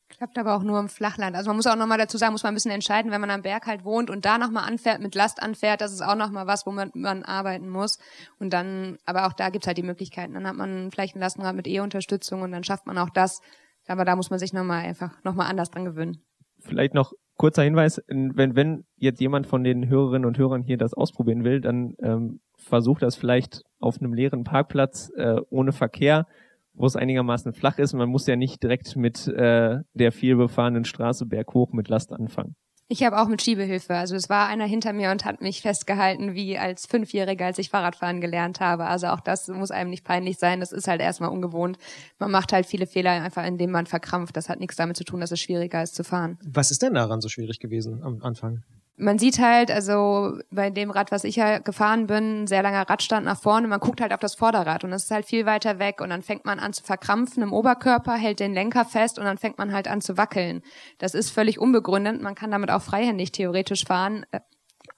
Klappt 0.10 0.38
aber 0.38 0.58
auch 0.58 0.64
nur 0.64 0.78
im 0.82 0.90
Flachland. 0.90 1.38
Also 1.38 1.50
man 1.50 1.56
muss 1.56 1.68
auch 1.68 1.78
nochmal 1.78 1.98
dazu 1.98 2.18
sagen, 2.18 2.34
muss 2.34 2.44
man 2.44 2.52
ein 2.52 2.56
bisschen 2.56 2.72
entscheiden, 2.72 3.12
wenn 3.12 3.22
man 3.22 3.30
am 3.30 3.44
Berg 3.44 3.68
halt 3.68 3.86
wohnt 3.86 4.10
und 4.10 4.26
da 4.26 4.38
nochmal 4.38 4.68
anfährt, 4.68 5.00
mit 5.00 5.16
Last 5.16 5.42
anfährt, 5.42 5.80
das 5.80 5.94
ist 5.94 6.02
auch 6.02 6.16
nochmal 6.16 6.46
was, 6.46 6.66
wo 6.66 6.72
man, 6.72 6.92
man 6.94 7.24
arbeiten 7.24 7.70
muss. 7.70 7.98
Und 8.38 8.52
dann, 8.52 8.98
aber 9.06 9.28
auch 9.28 9.34
da 9.34 9.50
gibt's 9.50 9.68
halt 9.68 9.78
die 9.78 9.84
Möglichkeiten. 9.84 10.34
Dann 10.34 10.46
hat 10.46 10.56
man 10.56 10.92
vielleicht 10.92 11.16
ein 11.16 11.22
Lastenrad 11.22 11.56
mit 11.56 11.68
E-Unterstützung 11.68 12.42
und 12.42 12.52
dann 12.52 12.66
schafft 12.66 12.86
man 12.86 12.98
auch 12.98 13.10
das. 13.10 13.40
Aber 13.88 14.04
da 14.04 14.18
muss 14.18 14.30
man 14.30 14.40
sich 14.40 14.52
nochmal 14.52 14.84
einfach 14.84 15.24
nochmal 15.24 15.48
anders 15.48 15.72
dran 15.72 15.86
gewöhnen. 15.86 16.22
Vielleicht 16.60 16.94
noch 16.94 17.14
kurzer 17.38 17.64
Hinweis, 17.64 18.02
wenn, 18.08 18.56
wenn 18.56 18.86
jetzt 18.98 19.20
jemand 19.20 19.48
von 19.48 19.64
den 19.64 19.88
Hörerinnen 19.88 20.26
und 20.26 20.38
Hörern 20.38 20.64
hier 20.64 20.78
das 20.78 20.94
ausprobieren 20.94 21.44
will, 21.44 21.62
dann 21.62 21.96
ähm, 22.02 22.40
versucht 22.56 23.02
das 23.02 23.16
vielleicht 23.16 23.64
auf 23.80 24.00
einem 24.00 24.14
leeren 24.14 24.44
Parkplatz 24.44 25.12
äh, 25.16 25.42
ohne 25.50 25.72
Verkehr, 25.72 26.28
wo 26.74 26.86
es 26.86 26.96
einigermaßen 26.96 27.54
flach 27.54 27.80
ist. 27.80 27.94
Man 27.94 28.10
muss 28.10 28.28
ja 28.28 28.36
nicht 28.36 28.62
direkt 28.62 28.96
mit 28.96 29.28
äh, 29.28 29.80
der 29.94 30.12
vielbefahrenen 30.12 30.86
Straße 30.86 31.26
berghoch 31.26 31.74
mit 31.74 31.90
Last 31.90 32.14
anfangen. 32.14 32.56
Ich 32.92 33.04
habe 33.04 33.22
auch 33.22 33.30
mit 33.30 33.42
Schiebehilfe. 33.42 33.96
Also 33.96 34.18
es 34.18 34.28
war 34.28 34.50
einer 34.50 34.66
hinter 34.66 34.92
mir 34.92 35.12
und 35.12 35.24
hat 35.24 35.40
mich 35.40 35.62
festgehalten, 35.62 36.36
wie 36.36 36.58
als 36.58 36.86
Fünfjähriger, 36.88 37.46
als 37.46 37.58
ich 37.58 37.70
Fahrradfahren 37.70 38.20
gelernt 38.20 38.60
habe. 38.60 38.84
Also 38.84 39.08
auch 39.08 39.22
das 39.22 39.48
muss 39.48 39.72
einem 39.72 39.90
nicht 39.90 40.04
peinlich 40.04 40.38
sein. 40.38 40.60
Das 40.60 40.74
ist 40.74 40.90
halt 40.90 41.00
erstmal 41.00 41.30
ungewohnt. 41.30 41.78
Man 42.20 42.32
macht 42.32 42.52
halt 42.52 42.66
viele 42.66 42.88
Fehler 42.88 43.12
einfach, 43.12 43.46
indem 43.46 43.72
man 43.72 43.86
verkrampft. 43.86 44.36
Das 44.36 44.50
hat 44.50 44.60
nichts 44.60 44.76
damit 44.76 44.98
zu 44.98 45.06
tun, 45.06 45.22
dass 45.22 45.32
es 45.32 45.40
schwieriger 45.40 45.82
ist 45.82 45.96
zu 45.96 46.04
fahren. 46.04 46.38
Was 46.44 46.70
ist 46.70 46.82
denn 46.82 46.94
daran 46.94 47.22
so 47.22 47.30
schwierig 47.30 47.62
gewesen 47.62 48.04
am 48.04 48.22
Anfang? 48.24 48.62
Man 49.02 49.18
sieht 49.18 49.40
halt, 49.40 49.72
also 49.72 50.38
bei 50.52 50.70
dem 50.70 50.92
Rad, 50.92 51.12
was 51.12 51.24
ich 51.24 51.36
ja 51.36 51.58
gefahren 51.58 52.06
bin, 52.06 52.44
ein 52.44 52.48
sehr 52.48 52.62
langer 52.62 52.88
Radstand 52.88 53.26
nach 53.26 53.40
vorne, 53.40 53.68
man 53.68 53.80
guckt 53.80 54.00
halt 54.00 54.14
auf 54.14 54.20
das 54.20 54.36
Vorderrad 54.36 54.84
und 54.84 54.94
es 54.94 55.06
ist 55.06 55.12
halt 55.12 55.26
viel 55.26 55.48
weiter 55.48 55.80
weg 55.80 56.02
und 56.02 56.12
dann 56.12 56.22
fängt 56.22 56.46
man 56.46 56.60
an 56.60 56.72
zu 56.72 56.84
verkrampfen 56.84 57.42
im 57.42 57.52
Oberkörper, 57.52 58.14
hält 58.14 58.40
den 58.40 58.54
Lenker 58.54 58.86
fest 58.86 59.18
und 59.18 59.26
dann 59.26 59.40
fängt 59.40 59.58
man 59.58 59.74
halt 59.74 59.88
an 59.88 60.02
zu 60.02 60.18
wackeln. 60.18 60.62
Das 61.00 61.16
ist 61.16 61.32
völlig 61.32 61.60
unbegründet, 61.60 62.22
man 62.22 62.36
kann 62.36 62.52
damit 62.52 62.70
auch 62.70 62.84
freihändig 62.84 63.32
theoretisch 63.32 63.86
fahren, 63.86 64.26
äh, 64.32 64.40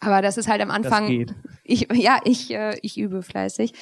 aber 0.02 0.22
das 0.22 0.38
ist 0.38 0.50
halt 0.50 0.62
am 0.62 0.72
Anfang. 0.72 1.34
Ich, 1.64 1.88
ja, 1.94 2.20
ich, 2.26 2.54
äh, 2.54 2.78
ich 2.82 2.98
übe 2.98 3.24
fleißig. 3.24 3.74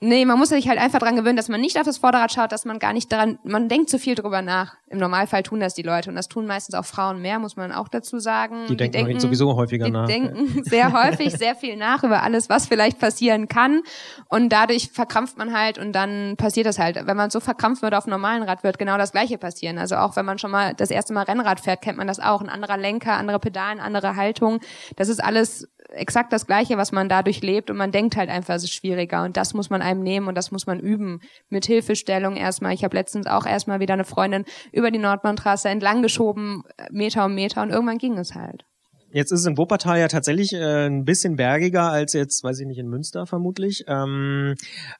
Nee, 0.00 0.26
man 0.26 0.38
muss 0.38 0.50
sich 0.50 0.68
halt 0.68 0.78
einfach 0.78 0.98
dran 0.98 1.16
gewöhnen, 1.16 1.38
dass 1.38 1.48
man 1.48 1.58
nicht 1.58 1.78
auf 1.78 1.84
das 1.84 1.96
Vorderrad 1.96 2.30
schaut, 2.30 2.52
dass 2.52 2.66
man 2.66 2.78
gar 2.78 2.92
nicht 2.92 3.10
daran, 3.10 3.38
man 3.44 3.70
denkt 3.70 3.88
zu 3.88 3.98
viel 3.98 4.14
drüber 4.14 4.42
nach. 4.42 4.74
Im 4.88 4.98
Normalfall 4.98 5.42
tun 5.42 5.58
das 5.58 5.72
die 5.72 5.82
Leute 5.82 6.10
und 6.10 6.16
das 6.16 6.28
tun 6.28 6.46
meistens 6.46 6.74
auch 6.74 6.84
Frauen 6.84 7.22
mehr, 7.22 7.38
muss 7.38 7.56
man 7.56 7.72
auch 7.72 7.88
dazu 7.88 8.18
sagen. 8.18 8.66
Die 8.68 8.76
denken, 8.76 9.18
sowieso 9.18 9.56
häufiger 9.56 9.86
die 9.86 9.90
nach. 9.90 10.06
denken 10.06 10.62
sehr 10.64 10.92
häufig 10.92 11.32
sehr 11.32 11.54
viel 11.54 11.76
nach 11.76 12.04
über 12.04 12.22
alles, 12.22 12.50
was 12.50 12.66
vielleicht 12.66 12.98
passieren 12.98 13.48
kann 13.48 13.80
und 14.28 14.50
dadurch 14.50 14.90
verkrampft 14.92 15.38
man 15.38 15.56
halt 15.58 15.78
und 15.78 15.92
dann 15.92 16.36
passiert 16.36 16.66
das 16.66 16.78
halt. 16.78 16.98
Wenn 17.06 17.16
man 17.16 17.30
so 17.30 17.40
verkrampft 17.40 17.80
wird 17.80 17.94
auf 17.94 18.04
einem 18.04 18.12
normalen 18.12 18.42
Rad, 18.42 18.64
wird 18.64 18.78
genau 18.78 18.98
das 18.98 19.12
Gleiche 19.12 19.38
passieren. 19.38 19.78
Also 19.78 19.96
auch 19.96 20.14
wenn 20.14 20.26
man 20.26 20.38
schon 20.38 20.50
mal 20.50 20.74
das 20.74 20.90
erste 20.90 21.14
Mal 21.14 21.22
Rennrad 21.22 21.58
fährt, 21.58 21.80
kennt 21.80 21.96
man 21.96 22.06
das 22.06 22.20
auch. 22.20 22.42
Ein 22.42 22.50
anderer 22.50 22.76
Lenker, 22.76 23.14
andere 23.14 23.38
Pedalen, 23.38 23.80
andere 23.80 24.14
Haltung. 24.16 24.60
Das 24.96 25.08
ist 25.08 25.24
alles 25.24 25.68
exakt 25.90 26.32
das 26.32 26.46
Gleiche, 26.46 26.76
was 26.76 26.92
man 26.92 27.08
dadurch 27.08 27.42
lebt 27.42 27.70
und 27.70 27.76
man 27.76 27.92
denkt 27.92 28.16
halt 28.16 28.28
einfach, 28.28 28.54
es 28.54 28.64
ist 28.64 28.74
schwieriger 28.74 29.22
und 29.22 29.36
das 29.36 29.54
muss 29.54 29.70
man 29.70 29.82
einem 29.86 30.02
nehmen 30.02 30.28
und 30.28 30.34
das 30.36 30.50
muss 30.50 30.66
man 30.66 30.80
üben. 30.80 31.20
Mit 31.48 31.66
Hilfestellung 31.66 32.36
erstmal. 32.36 32.74
Ich 32.74 32.84
habe 32.84 32.96
letztens 32.96 33.26
auch 33.26 33.46
erstmal 33.46 33.80
wieder 33.80 33.94
eine 33.94 34.04
Freundin 34.04 34.44
über 34.72 34.90
die 34.90 34.98
Nordbahntrasse 34.98 35.68
entlang 35.68 36.02
geschoben, 36.02 36.62
Meter 36.90 37.24
um 37.24 37.34
Meter 37.34 37.62
und 37.62 37.70
irgendwann 37.70 37.98
ging 37.98 38.18
es 38.18 38.34
halt. 38.34 38.64
Jetzt 39.12 39.32
ist 39.32 39.40
es 39.40 39.46
in 39.46 39.56
Wuppertal 39.56 39.98
ja 39.98 40.08
tatsächlich 40.08 40.52
äh, 40.52 40.86
ein 40.86 41.04
bisschen 41.04 41.36
bergiger 41.36 41.90
als 41.90 42.12
jetzt, 42.12 42.42
weiß 42.42 42.60
ich 42.60 42.66
nicht, 42.66 42.78
in 42.78 42.88
Münster 42.88 43.26
vermutlich. 43.26 43.84
Ähm, 43.86 44.54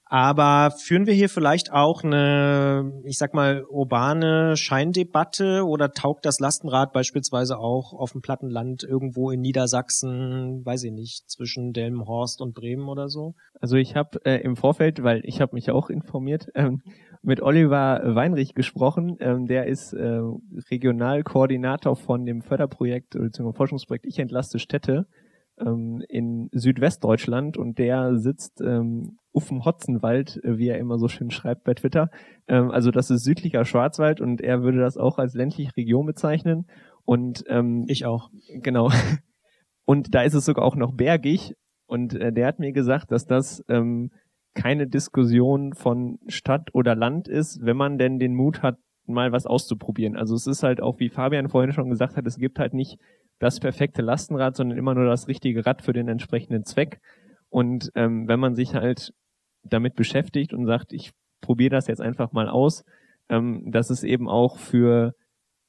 aber 0.05 0.71
führen 0.71 1.07
wir 1.07 1.15
hier 1.15 1.29
vielleicht 1.29 1.73
auch 1.73 2.05
eine, 2.05 2.93
ich 3.05 3.19
sag 3.19 3.35
mal, 3.35 3.65
urbane 3.69 4.57
Scheindebatte 4.57 5.67
oder 5.67 5.93
taugt 5.93 6.25
das 6.25 6.39
Lastenrad 6.39 6.93
beispielsweise 6.93 7.59
auch 7.59 7.93
auf 7.93 8.13
dem 8.13 8.23
Plattenland 8.23 8.85
irgendwo 8.85 9.31
in 9.31 9.41
Niedersachsen, 9.41 10.65
weiß 10.65 10.85
ich 10.85 10.93
nicht, 10.93 11.29
zwischen 11.29 11.73
Delmenhorst 11.73 12.41
und 12.41 12.55
Bremen 12.55 12.89
oder 12.89 13.09
so? 13.09 13.35
Also 13.61 13.77
ich 13.77 13.97
habe 13.97 14.25
äh, 14.25 14.41
im 14.43 14.57
Vorfeld, 14.57 15.03
weil 15.03 15.21
ich 15.25 15.41
habe 15.41 15.55
mich 15.55 15.71
auch 15.71 15.91
informiert, 15.91 16.49
ähm, 16.55 16.83
mit 17.27 17.43
Oliver 17.43 18.01
Weinrich 18.05 18.55
gesprochen. 18.55 19.17
Ähm, 19.19 19.47
der 19.47 19.67
ist 19.67 19.93
äh, 19.93 20.21
Regionalkoordinator 20.71 21.97
von 21.97 22.25
dem 22.25 22.41
Förderprojekt 22.41 23.11
bzw. 23.11 23.53
Forschungsprojekt 23.53 24.07
Ich 24.07 24.19
entlaste 24.21 24.61
Städte 24.61 25.07
ähm, 25.59 26.03
in 26.09 26.49
Südwestdeutschland 26.53 27.57
und 27.57 27.79
der 27.79 28.17
sitzt 28.17 28.61
ähm, 28.61 29.19
auf 29.33 29.49
dem 29.49 29.65
Hotzenwald, 29.65 30.41
äh, 30.45 30.57
wie 30.57 30.69
er 30.69 30.79
immer 30.79 30.99
so 30.99 31.09
schön 31.09 31.31
schreibt 31.31 31.65
bei 31.65 31.75
Twitter. 31.75 32.11
Ähm, 32.47 32.71
also 32.71 32.93
das 32.93 33.11
ist 33.11 33.25
südlicher 33.25 33.65
Schwarzwald 33.65 34.21
und 34.21 34.41
er 34.41 34.63
würde 34.63 34.79
das 34.79 34.97
auch 34.97 35.19
als 35.19 35.35
ländliche 35.35 35.77
Region 35.77 36.07
bezeichnen. 36.07 36.67
Und 37.05 37.45
ähm, 37.49 37.87
Ich 37.89 38.07
auch. 38.07 38.31
Genau. 38.63 38.91
Und 39.89 40.17
da 40.17 40.23
ist 40.23 40.35
es 40.35 40.45
sogar 40.45 40.65
auch 40.65 40.75
noch 40.75 40.93
bergig. 40.93 41.55
Und 41.87 42.15
äh, 42.15 42.33
der 42.33 42.49
hat 42.49 42.59
mir 42.59 42.73
gesagt, 42.73 43.13
dass 43.13 43.25
das 43.25 43.65
ähm, 43.69 44.11
keine 44.57 44.89
Diskussion 44.89 45.75
von 45.75 46.19
Stadt 46.27 46.75
oder 46.75 46.97
Land 46.97 47.29
ist, 47.29 47.61
wenn 47.63 47.77
man 47.77 47.99
denn 47.99 48.19
den 48.19 48.35
Mut 48.35 48.63
hat, 48.63 48.79
mal 49.07 49.31
was 49.31 49.47
auszuprobieren. 49.47 50.17
Also 50.17 50.35
es 50.35 50.49
ist 50.49 50.65
halt 50.65 50.81
auch, 50.81 50.99
wie 50.99 51.11
Fabian 51.11 51.49
vorhin 51.49 51.73
schon 51.73 51.91
gesagt 51.91 52.17
hat, 52.17 52.27
es 52.27 52.39
gibt 52.39 52.59
halt 52.59 52.75
nicht 52.75 52.99
das 53.39 53.61
perfekte 53.61 54.03
Lastenrad, 54.03 54.57
sondern 54.57 54.79
immer 54.79 54.95
nur 54.95 55.05
das 55.05 55.29
richtige 55.29 55.65
Rad 55.65 55.83
für 55.83 55.93
den 55.93 56.09
entsprechenden 56.09 56.65
Zweck. 56.65 57.01
Und 57.49 57.93
ähm, 57.95 58.27
wenn 58.27 58.41
man 58.41 58.57
sich 58.57 58.75
halt 58.75 59.13
damit 59.63 59.95
beschäftigt 59.95 60.53
und 60.53 60.67
sagt, 60.67 60.93
ich 60.93 61.13
probiere 61.41 61.71
das 61.71 61.87
jetzt 61.87 62.01
einfach 62.01 62.33
mal 62.33 62.49
aus, 62.49 62.85
ähm, 63.29 63.71
dass 63.71 63.91
es 63.91 64.03
eben 64.03 64.29
auch 64.29 64.59
für 64.59 65.13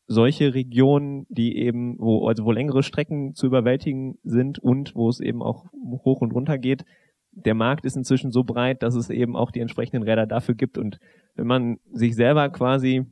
solche 0.08 0.54
Regionen, 0.54 1.26
die 1.30 1.58
eben, 1.58 1.98
wo, 2.00 2.28
also 2.28 2.46
wo 2.46 2.52
längere 2.52 2.82
Strecken 2.82 3.34
zu 3.36 3.46
überwältigen 3.46 4.18
sind 4.24 4.58
und 4.58 4.96
wo 4.96 5.10
es 5.10 5.20
eben 5.20 5.44
auch 5.44 5.66
hoch 5.74 6.22
und 6.22 6.34
runter 6.34 6.58
geht, 6.58 6.86
der 7.46 7.54
Markt 7.54 7.86
ist 7.86 7.96
inzwischen 7.96 8.32
so 8.32 8.44
breit, 8.44 8.84
dass 8.84 8.96
es 8.96 9.10
eben 9.10 9.36
auch 9.36 9.52
die 9.52 9.60
entsprechenden 9.60 10.04
Räder 10.04 10.26
dafür 10.26 10.56
gibt. 10.56 10.78
Und 10.78 11.00
wenn 11.36 11.48
man 11.48 11.80
sich 11.92 12.16
selber 12.16 12.50
quasi 12.50 13.06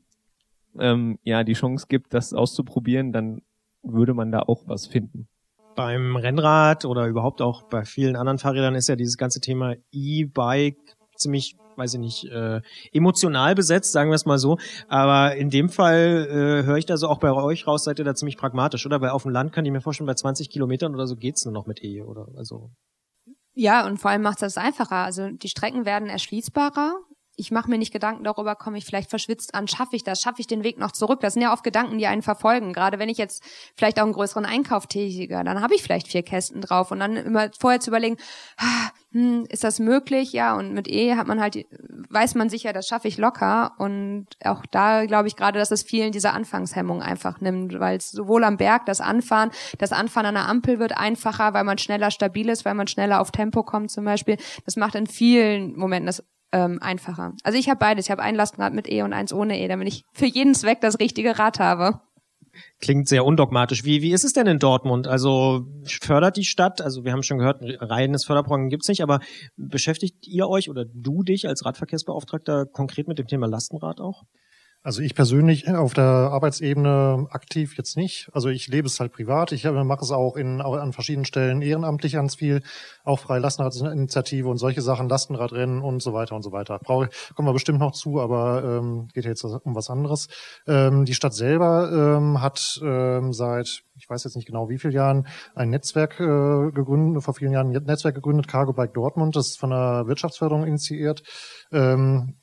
ähm, 0.80 1.20
ja 1.24 1.44
die 1.44 1.54
Chance 1.54 1.86
gibt, 1.88 2.14
das 2.14 2.34
auszuprobieren, 2.34 3.12
dann 3.12 3.42
würde 3.84 4.14
man 4.14 4.32
da 4.32 4.40
auch 4.40 4.64
was 4.68 4.88
finden. 4.88 5.28
Beim 5.76 6.16
Rennrad 6.16 6.86
oder 6.86 7.06
überhaupt 7.08 7.42
auch 7.42 7.64
bei 7.64 7.84
vielen 7.84 8.16
anderen 8.16 8.40
Fahrrädern 8.40 8.76
ist 8.76 8.88
ja 8.88 8.96
dieses 8.96 9.18
ganze 9.18 9.42
Thema 9.42 9.76
E-Bike 9.92 10.78
ziemlich, 11.16 11.56
weiß 11.76 11.94
ich 11.96 12.00
nicht, 12.00 12.26
äh, 12.26 12.62
emotional 12.94 13.56
besetzt, 13.56 13.92
sagen 13.92 14.10
wir 14.10 14.16
es 14.16 14.26
mal 14.26 14.40
so. 14.40 14.58
Aber 14.88 15.36
in 15.36 15.50
dem 15.50 15.70
Fall 15.70 16.28
äh, 16.30 16.66
höre 16.66 16.78
ich 16.78 16.86
da 16.86 16.98
so 16.98 17.10
auch 17.10 17.20
bei 17.20 17.32
euch 17.32 17.68
raus, 17.68 17.84
seid 17.84 18.00
ihr 18.00 18.06
da 18.06 18.16
ziemlich 18.16 18.38
pragmatisch, 18.38 18.86
oder? 18.86 19.02
Weil 19.02 19.10
auf 19.10 19.24
dem 19.24 19.32
Land 19.32 19.52
kann 19.52 19.66
ich 19.66 19.72
mir 19.72 19.82
vorstellen, 19.82 20.08
bei 20.08 20.14
20 20.14 20.50
Kilometern 20.50 20.96
oder 20.96 21.08
so 21.08 21.16
geht's 21.16 21.46
nur 21.46 21.54
noch 21.54 21.68
mit 21.68 21.84
E, 21.84 22.02
oder? 22.02 22.30
Also 22.38 22.72
Ja, 23.58 23.86
und 23.86 23.98
vor 24.00 24.12
allem 24.12 24.22
macht 24.22 24.42
das 24.42 24.58
einfacher. 24.58 24.98
Also 24.98 25.30
die 25.30 25.48
Strecken 25.48 25.86
werden 25.86 26.10
erschließbarer. 26.10 27.00
Ich 27.38 27.52
mache 27.52 27.70
mir 27.70 27.78
nicht 27.78 27.92
Gedanken 27.92 28.24
darüber, 28.24 28.56
komme 28.56 28.78
ich 28.78 28.86
vielleicht 28.86 29.10
verschwitzt 29.10 29.56
an, 29.56 29.68
schaffe 29.68 29.96
ich 29.96 30.04
das, 30.04 30.22
schaffe 30.22 30.40
ich 30.40 30.48
den 30.48 30.64
Weg 30.64 30.78
noch 30.78 30.92
zurück. 30.92 31.20
Das 31.20 31.34
sind 31.34 31.42
ja 31.42 31.52
oft 31.54 31.64
Gedanken, 31.64 31.98
die 31.98 32.08
einen 32.08 32.22
verfolgen. 32.22 32.74
Gerade 32.74 33.00
wenn 33.00 33.10
ich 33.10 33.18
jetzt 33.18 33.44
vielleicht 33.76 34.00
auch 34.00 34.04
einen 34.04 34.14
größeren 34.14 34.46
Einkauf 34.46 34.88
tätige, 34.88 35.44
dann 35.44 35.62
habe 35.62 35.76
ich 35.76 35.84
vielleicht 35.84 36.08
vier 36.08 36.24
Kästen 36.24 36.62
drauf 36.62 36.92
und 36.92 37.00
dann 37.00 37.16
immer 37.18 37.50
vorher 37.60 37.80
zu 37.80 37.90
überlegen, 37.90 38.18
ah, 38.58 38.90
hm, 39.16 39.46
ist 39.48 39.64
das 39.64 39.80
möglich? 39.80 40.34
Ja, 40.34 40.58
und 40.58 40.74
mit 40.74 40.90
E 40.90 41.16
hat 41.16 41.26
man 41.26 41.40
halt, 41.40 41.66
weiß 42.10 42.36
man 42.36 42.50
sicher, 42.50 42.74
das 42.74 42.86
schaffe 42.86 43.08
ich 43.08 43.18
locker. 43.18 43.72
Und 43.78 44.28
auch 44.44 44.66
da 44.70 45.06
glaube 45.06 45.30
ich 45.30 45.38
gerade, 45.38 45.58
dass 45.58 45.72
es 45.72 45.84
vielen 45.84 46.12
diese 46.12 46.32
Anfangshemmung 46.32 47.02
einfach 47.02 47.40
nimmt, 47.40 47.80
weil 47.80 47.96
es 47.96 48.12
sowohl 48.12 48.44
am 48.44 48.58
Berg 48.58 48.86
das 48.86 49.00
Anfahren, 49.00 49.52
das 49.78 49.94
Anfahren 49.94 50.26
an 50.26 50.36
der 50.36 50.50
Ampel 50.50 50.80
wird 50.80 50.98
einfacher, 50.98 51.54
weil 51.54 51.64
man 51.64 51.78
schneller 51.78 52.12
stabil 52.12 52.50
ist, 52.50 52.66
weil 52.66 52.74
man 52.74 52.88
schneller 52.88 53.22
auf 53.22 53.32
Tempo 53.32 53.64
kommt 53.64 53.90
zum 53.90 54.04
Beispiel. 54.04 54.36
Das 54.66 54.76
macht 54.76 54.96
in 54.96 55.08
vielen 55.08 55.78
Momenten 55.78 56.08
das 56.08 56.22
ähm, 56.56 56.80
einfacher. 56.82 57.34
Also 57.44 57.60
ich 57.60 57.68
habe 57.68 57.80
beides. 57.80 58.06
Ich 58.06 58.12
habe 58.12 58.22
ein 58.22 58.34
Lastenrad 58.34 58.74
mit 58.74 58.90
E 58.90 59.02
und 59.02 59.12
eins 59.12 59.34
ohne 59.34 59.60
E, 59.60 59.68
damit 59.68 59.90
ich 59.90 60.04
für 60.14 60.26
jeden 60.26 60.56
Zweck 60.56 60.80
das 60.80 61.00
richtige 61.00 61.38
Rad 61.38 61.60
habe. 61.60 62.00
klingt 62.80 63.10
sehr 63.10 63.26
undogmatisch. 63.26 63.84
Wie, 63.84 64.02
wie 64.02 64.14
ist 64.14 64.24
es 64.24 64.32
denn 64.32 64.48
in 64.48 64.60
Dortmund? 64.60 65.06
Also 65.06 65.66
fördert 65.84 66.38
die 66.38 66.46
Stadt, 66.46 66.80
also 66.82 67.04
wir 67.04 67.12
haben 67.12 67.24
schon 67.24 67.40
gehört, 67.40 67.62
ein 67.62 67.76
reines 67.82 68.24
Förderprogramm 68.24 68.70
gibt's 68.70 68.88
nicht, 68.88 69.04
aber 69.04 69.20
beschäftigt 69.58 70.26
ihr 70.28 70.48
euch 70.48 70.70
oder 70.70 70.86
du 70.86 71.24
dich 71.24 71.46
als 71.46 71.66
Radverkehrsbeauftragter 71.66 72.66
konkret 72.66 73.10
mit 73.10 73.20
dem 73.20 73.28
Thema 73.28 73.48
Lastenrad 73.48 74.00
auch? 74.00 74.24
Also 74.86 75.02
ich 75.02 75.16
persönlich 75.16 75.68
auf 75.68 75.96
der 75.96 76.04
Arbeitsebene 76.04 77.26
aktiv 77.32 77.76
jetzt 77.76 77.98
nicht. 77.98 78.30
Also 78.34 78.50
ich 78.50 78.68
lebe 78.68 78.86
es 78.86 79.00
halt 79.00 79.12
privat. 79.12 79.52
Ich 79.52 79.64
mache 79.64 80.06
es 80.06 80.12
auch 80.12 80.36
in, 80.36 80.62
an 80.62 80.94
verschiedenen 80.94 81.26
Stellen 81.26 81.64
ehrenamtlich 81.64 82.14
ganz 82.14 82.36
viel. 82.36 82.62
Auch 83.04 83.20
freie 83.20 83.40
Lastenradinitiative 83.40 84.48
und 84.48 84.60
solche 84.60 84.84
Sachen, 84.84 85.10
Lastenradrennen 85.10 85.82
und 85.82 86.04
so 86.04 86.14
weiter 86.14 86.36
und 86.36 86.44
so 86.44 86.52
weiter. 86.52 86.78
Brauche, 86.78 87.10
kommen 87.34 87.48
wir 87.48 87.54
bestimmt 87.54 87.80
noch 87.80 87.94
zu, 87.94 88.22
aber 88.22 88.64
ähm, 88.64 89.08
geht 89.12 89.26
jetzt 89.26 89.44
um 89.44 89.74
was 89.74 89.90
anderes. 89.90 90.28
Ähm, 90.68 91.06
die 91.06 91.16
Stadt 91.16 91.34
selber 91.34 91.90
ähm, 91.92 92.44
hat 92.44 92.80
ähm, 92.84 93.34
seit, 93.34 93.82
ich 93.98 94.08
weiß 94.08 94.24
jetzt 94.24 94.36
nicht 94.36 94.46
genau 94.46 94.70
wie 94.70 94.78
vielen 94.78 94.94
Jahren, 94.94 95.26
ein 95.56 95.72
Netzwerk 95.72 96.20
äh, 96.20 96.72
gegründet, 96.72 97.24
vor 97.24 97.34
vielen 97.34 97.54
Jahren 97.54 97.76
ein 97.76 97.84
Netzwerk 97.86 98.14
gegründet, 98.14 98.48
Cargo 98.48 98.74
Bike 98.74 98.94
Dortmund. 98.94 99.36
Das 99.36 99.48
ist 99.48 99.60
von 99.60 99.72
der 99.72 100.04
Wirtschaftsförderung 100.06 100.64
initiiert. 100.64 101.24
Ähm, 101.72 102.36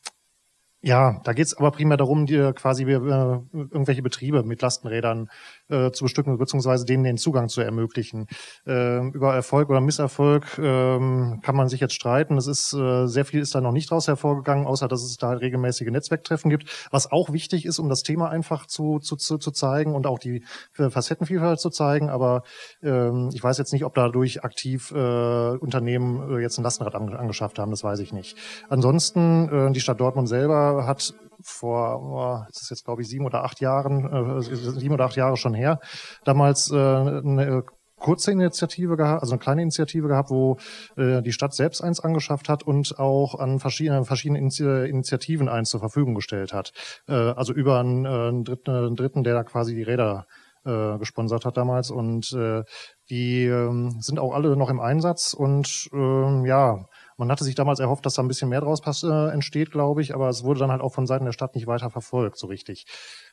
ja, 0.82 1.20
da 1.22 1.32
geht's 1.32 1.54
aber 1.54 1.70
primär 1.70 1.96
darum, 1.96 2.26
dir 2.26 2.52
quasi 2.52 2.82
äh, 2.82 2.88
irgendwelche 2.92 4.02
Betriebe 4.02 4.42
mit 4.42 4.62
Lastenrädern 4.62 5.30
äh, 5.68 5.92
zu 5.92 6.04
bestücken, 6.04 6.38
beziehungsweise 6.38 6.84
denen 6.84 7.04
den 7.04 7.18
Zugang 7.18 7.48
zu 7.48 7.60
ermöglichen. 7.60 8.26
Ähm, 8.66 9.12
über 9.12 9.32
Erfolg 9.32 9.70
oder 9.70 9.80
Misserfolg 9.80 10.58
ähm, 10.58 11.40
kann 11.42 11.54
man 11.54 11.68
sich 11.68 11.78
jetzt 11.78 11.94
streiten. 11.94 12.36
Es 12.36 12.48
ist 12.48 12.72
äh, 12.72 13.06
sehr 13.06 13.24
viel 13.24 13.40
ist 13.40 13.54
da 13.54 13.60
noch 13.60 13.70
nicht 13.70 13.92
draus 13.92 14.08
hervorgegangen, 14.08 14.66
außer 14.66 14.88
dass 14.88 15.04
es 15.04 15.16
da 15.18 15.28
halt 15.28 15.40
regelmäßige 15.40 15.88
Netzwerktreffen 15.88 16.50
gibt, 16.50 16.88
was 16.90 17.12
auch 17.12 17.32
wichtig 17.32 17.64
ist, 17.64 17.78
um 17.78 17.88
das 17.88 18.02
Thema 18.02 18.28
einfach 18.30 18.66
zu, 18.66 18.98
zu, 18.98 19.14
zu, 19.14 19.38
zu 19.38 19.52
zeigen 19.52 19.94
und 19.94 20.08
auch 20.08 20.18
die 20.18 20.42
äh, 20.78 20.90
Facettenvielfalt 20.90 21.60
zu 21.60 21.70
zeigen. 21.70 22.10
Aber 22.10 22.42
ähm, 22.82 23.30
ich 23.32 23.42
weiß 23.42 23.56
jetzt 23.56 23.72
nicht, 23.72 23.84
ob 23.84 23.94
dadurch 23.94 24.42
aktiv 24.42 24.90
äh, 24.90 25.56
Unternehmen 25.58 26.38
äh, 26.38 26.40
jetzt 26.40 26.58
ein 26.58 26.64
Lastenrad 26.64 26.96
ange 26.96 27.16
angeschafft 27.16 27.60
haben, 27.60 27.70
das 27.70 27.84
weiß 27.84 28.00
ich 28.00 28.12
nicht. 28.12 28.36
Ansonsten, 28.68 29.48
äh, 29.48 29.72
die 29.72 29.80
Stadt 29.80 30.00
Dortmund 30.00 30.28
selber 30.28 30.71
hat 30.86 31.14
vor, 31.44 32.00
oh, 32.02 32.44
das 32.48 32.62
ist 32.62 32.70
jetzt 32.70 32.84
glaube 32.84 33.02
ich 33.02 33.08
sieben 33.08 33.26
oder 33.26 33.44
acht 33.44 33.60
Jahren, 33.60 34.38
äh, 34.38 34.42
sieben 34.42 34.94
oder 34.94 35.06
acht 35.06 35.16
Jahre 35.16 35.36
schon 35.36 35.54
her, 35.54 35.80
damals 36.24 36.70
äh, 36.70 36.76
eine 36.76 37.64
kurze 37.96 38.32
Initiative 38.32 38.96
gehabt, 38.96 39.22
also 39.22 39.32
eine 39.32 39.38
kleine 39.38 39.62
Initiative 39.62 40.08
gehabt, 40.08 40.30
wo 40.30 40.58
äh, 40.96 41.22
die 41.22 41.32
Stadt 41.32 41.54
selbst 41.54 41.82
eins 41.82 42.00
angeschafft 42.00 42.48
hat 42.48 42.64
und 42.64 42.98
auch 42.98 43.38
an 43.38 43.60
verschiedenen 43.60 44.04
verschiedenen 44.04 44.50
Initi- 44.50 44.84
Initiativen 44.84 45.48
eins 45.48 45.70
zur 45.70 45.80
Verfügung 45.80 46.14
gestellt 46.14 46.52
hat. 46.52 46.72
Äh, 47.06 47.12
also 47.14 47.52
über 47.52 47.78
einen, 47.78 48.04
äh, 48.04 48.44
dritten, 48.44 48.70
einen 48.70 48.96
Dritten, 48.96 49.22
der 49.22 49.34
da 49.34 49.44
quasi 49.44 49.74
die 49.74 49.84
Räder 49.84 50.26
äh, 50.64 50.98
gesponsert 50.98 51.44
hat 51.44 51.56
damals. 51.56 51.90
Und 51.90 52.32
äh, 52.32 52.62
die 53.08 53.44
ähm, 53.44 53.96
sind 54.00 54.18
auch 54.18 54.34
alle 54.34 54.56
noch 54.56 54.70
im 54.70 54.80
Einsatz 54.80 55.32
und 55.32 55.88
ähm, 55.92 56.44
ja, 56.44 56.84
man 57.22 57.30
hatte 57.30 57.44
sich 57.44 57.54
damals 57.54 57.78
erhofft, 57.78 58.04
dass 58.04 58.14
da 58.14 58.22
ein 58.22 58.26
bisschen 58.26 58.48
mehr 58.48 58.60
draus 58.60 58.82
äh, 59.04 59.32
entsteht, 59.32 59.70
glaube 59.70 60.02
ich, 60.02 60.12
aber 60.12 60.28
es 60.28 60.42
wurde 60.42 60.58
dann 60.58 60.72
halt 60.72 60.80
auch 60.80 60.92
von 60.92 61.06
Seiten 61.06 61.24
der 61.24 61.30
Stadt 61.30 61.54
nicht 61.54 61.68
weiter 61.68 61.88
verfolgt, 61.88 62.36
so 62.36 62.48
richtig. 62.48 62.84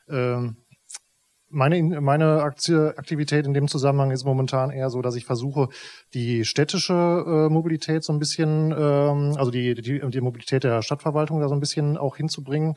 Ähm, 0.08 0.58
meine, 1.48 2.00
meine 2.00 2.42
Aktie, 2.42 2.96
Aktivität 2.96 3.46
in 3.46 3.52
dem 3.52 3.66
Zusammenhang 3.66 4.12
ist 4.12 4.24
momentan 4.24 4.70
eher 4.70 4.90
so, 4.90 5.02
dass 5.02 5.16
ich 5.16 5.24
versuche, 5.24 5.70
die 6.14 6.44
städtische 6.44 6.92
äh, 6.94 7.52
Mobilität 7.52 8.04
so 8.04 8.12
ein 8.12 8.20
bisschen, 8.20 8.70
ähm, 8.70 9.34
also 9.36 9.50
die, 9.50 9.74
die, 9.74 9.98
die 10.08 10.20
Mobilität 10.20 10.62
der 10.62 10.82
Stadtverwaltung 10.82 11.40
da 11.40 11.48
so 11.48 11.54
ein 11.54 11.60
bisschen 11.60 11.98
auch 11.98 12.16
hinzubringen. 12.16 12.74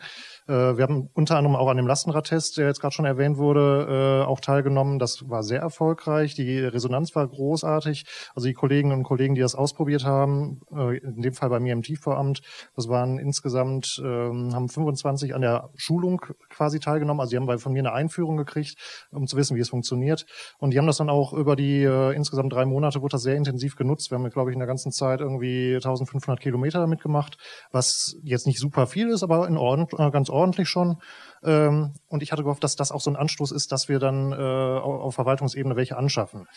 Äh, 0.47 0.77
wir 0.77 0.83
haben 0.83 1.09
unter 1.13 1.37
anderem 1.37 1.55
auch 1.55 1.69
an 1.69 1.77
dem 1.77 1.87
Lastenradtest, 1.87 2.57
der 2.57 2.67
jetzt 2.67 2.81
gerade 2.81 2.93
schon 2.93 3.05
erwähnt 3.05 3.37
wurde, 3.37 4.23
äh, 4.23 4.27
auch 4.27 4.39
teilgenommen. 4.39 4.99
Das 4.99 5.29
war 5.29 5.43
sehr 5.43 5.61
erfolgreich. 5.61 6.35
Die 6.35 6.59
Resonanz 6.59 7.15
war 7.15 7.27
großartig. 7.27 8.05
Also 8.35 8.47
die 8.47 8.53
Kolleginnen 8.53 8.93
und 8.93 9.03
Kollegen, 9.03 9.35
die 9.35 9.41
das 9.41 9.55
ausprobiert 9.55 10.05
haben, 10.05 10.61
äh, 10.75 10.97
in 10.97 11.21
dem 11.21 11.33
Fall 11.33 11.49
bei 11.49 11.59
mir 11.59 11.73
im 11.73 11.81
Tiefvoramt, 11.81 12.41
das 12.75 12.89
waren 12.89 13.19
insgesamt, 13.19 14.01
ähm, 14.03 14.53
haben 14.53 14.69
25 14.69 15.33
an 15.33 15.41
der 15.41 15.69
Schulung 15.75 16.21
quasi 16.49 16.79
teilgenommen. 16.79 17.21
Also 17.21 17.31
die 17.31 17.37
haben 17.37 17.59
von 17.59 17.73
mir 17.73 17.79
eine 17.79 17.93
Einführung 17.93 18.37
gekriegt, 18.37 18.75
um 19.11 19.27
zu 19.27 19.37
wissen, 19.37 19.55
wie 19.55 19.61
es 19.61 19.69
funktioniert. 19.69 20.25
Und 20.59 20.71
die 20.71 20.77
haben 20.77 20.87
das 20.87 20.97
dann 20.97 21.09
auch 21.09 21.33
über 21.33 21.55
die 21.55 21.83
insgesamt 21.83 22.53
drei 22.53 22.65
Monate, 22.65 23.01
wurde 23.01 23.13
das 23.13 23.23
sehr 23.23 23.35
intensiv 23.35 23.75
genutzt. 23.75 24.11
Wir 24.11 24.17
haben, 24.17 24.29
glaube 24.29 24.49
ich, 24.49 24.53
in 24.53 24.59
der 24.59 24.67
ganzen 24.67 24.91
Zeit 24.91 25.21
irgendwie 25.21 25.75
1500 25.75 26.39
Kilometer 26.39 26.79
damit 26.79 27.01
gemacht, 27.01 27.37
was 27.71 28.15
jetzt 28.23 28.47
nicht 28.47 28.59
super 28.59 28.87
viel 28.87 29.09
ist, 29.09 29.23
aber 29.23 29.47
in 29.47 29.57
Ordnung, 29.57 29.87
ganz 30.11 30.29
ordentlich 30.33 30.69
schon. 30.69 30.97
Ähm, 31.45 31.93
und 32.07 32.23
ich 32.23 32.31
hatte 32.31 32.43
gehofft, 32.43 32.63
dass 32.63 32.75
das 32.75 32.91
auch 32.91 33.01
so 33.01 33.09
ein 33.09 33.15
Anstoß 33.15 33.51
ist, 33.51 33.71
dass 33.71 33.89
wir 33.89 33.99
dann 33.99 34.31
äh, 34.31 34.35
auf 34.35 35.15
Verwaltungsebene 35.15 35.75
welche 35.75 35.97
anschaffen. 35.97 36.47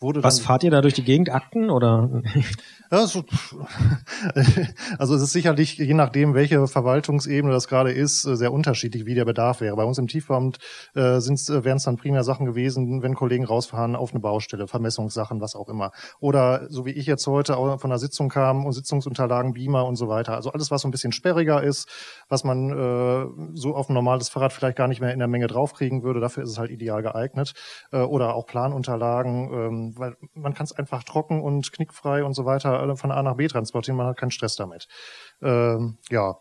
Was 0.00 0.40
fahrt 0.40 0.64
ihr 0.64 0.70
da 0.70 0.82
durch 0.82 0.94
die 0.94 1.04
Gegend? 1.04 1.30
Akten 1.30 1.70
oder? 1.70 2.10
Ja, 2.90 3.06
so, 3.06 3.24
also 4.98 5.14
es 5.14 5.22
ist 5.22 5.32
sicherlich, 5.32 5.78
je 5.78 5.94
nachdem, 5.94 6.34
welche 6.34 6.66
Verwaltungsebene 6.66 7.52
das 7.52 7.68
gerade 7.68 7.90
ist, 7.92 8.26
äh, 8.26 8.36
sehr 8.36 8.52
unterschiedlich, 8.52 9.06
wie 9.06 9.14
der 9.14 9.24
Bedarf 9.24 9.60
wäre. 9.60 9.74
Bei 9.76 9.84
uns 9.84 9.98
im 9.98 10.06
Tiefbauamt 10.06 10.58
äh, 10.94 11.00
äh, 11.00 11.64
wären 11.64 11.76
es 11.78 11.84
dann 11.84 11.96
primär 11.96 12.22
Sachen 12.22 12.44
gewesen, 12.44 13.02
wenn 13.02 13.14
Kollegen 13.14 13.44
rausfahren 13.44 13.96
auf 13.96 14.10
eine 14.10 14.20
Baustelle, 14.20 14.66
Vermessungssachen, 14.66 15.40
was 15.40 15.56
auch 15.56 15.68
immer. 15.68 15.92
Oder 16.20 16.66
so 16.70 16.84
wie 16.84 16.90
ich 16.90 17.06
jetzt 17.06 17.26
heute 17.26 17.56
von 17.78 17.90
der 17.90 17.98
Sitzung 17.98 18.28
kam 18.28 18.66
und 18.66 18.72
Sitzungsunterlagen, 18.72 19.54
Beamer 19.54 19.86
und 19.86 19.96
so 19.96 20.08
weiter. 20.08 20.34
Also 20.34 20.52
alles, 20.52 20.70
was 20.70 20.82
so 20.82 20.88
ein 20.88 20.92
bisschen 20.92 21.12
sperriger 21.12 21.62
ist, 21.62 21.88
was 22.28 22.44
man 22.44 22.70
äh, 22.70 23.26
so 23.54 23.74
auf 23.74 23.88
ein 23.88 23.94
normales 23.94 24.23
Fahrrad 24.28 24.52
vielleicht 24.52 24.76
gar 24.76 24.88
nicht 24.88 25.00
mehr 25.00 25.12
in 25.12 25.18
der 25.18 25.28
Menge 25.28 25.46
draufkriegen 25.46 26.02
würde. 26.02 26.20
Dafür 26.20 26.42
ist 26.44 26.50
es 26.50 26.58
halt 26.58 26.70
ideal 26.70 27.02
geeignet. 27.02 27.54
Äh, 27.92 27.98
oder 27.98 28.34
auch 28.34 28.46
Planunterlagen, 28.46 29.50
ähm, 29.52 29.94
weil 29.98 30.16
man 30.34 30.54
kann 30.54 30.64
es 30.64 30.72
einfach 30.72 31.04
trocken 31.04 31.42
und 31.42 31.72
knickfrei 31.72 32.24
und 32.24 32.34
so 32.34 32.44
weiter 32.44 32.78
alle 32.80 32.96
von 32.96 33.10
A 33.10 33.22
nach 33.22 33.36
B 33.36 33.46
transportieren, 33.48 33.96
man 33.96 34.06
hat 34.06 34.16
keinen 34.16 34.30
Stress 34.30 34.56
damit. 34.56 34.88
Ähm, 35.42 35.98
ja. 36.10 36.36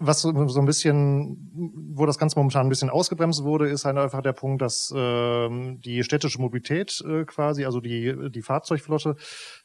Was 0.00 0.20
so, 0.20 0.30
ein 0.30 0.66
bisschen, 0.66 1.50
wo 1.92 2.06
das 2.06 2.18
Ganze 2.18 2.38
momentan 2.38 2.66
ein 2.66 2.68
bisschen 2.68 2.88
ausgebremst 2.88 3.42
wurde, 3.42 3.68
ist 3.68 3.84
halt 3.84 3.98
einfach 3.98 4.22
der 4.22 4.32
Punkt, 4.32 4.62
dass 4.62 4.92
ähm, 4.94 5.80
die 5.80 6.04
städtische 6.04 6.40
Mobilität 6.40 7.02
äh, 7.04 7.24
quasi, 7.24 7.64
also 7.64 7.80
die, 7.80 8.30
die 8.30 8.42
Fahrzeugflotte, 8.42 9.16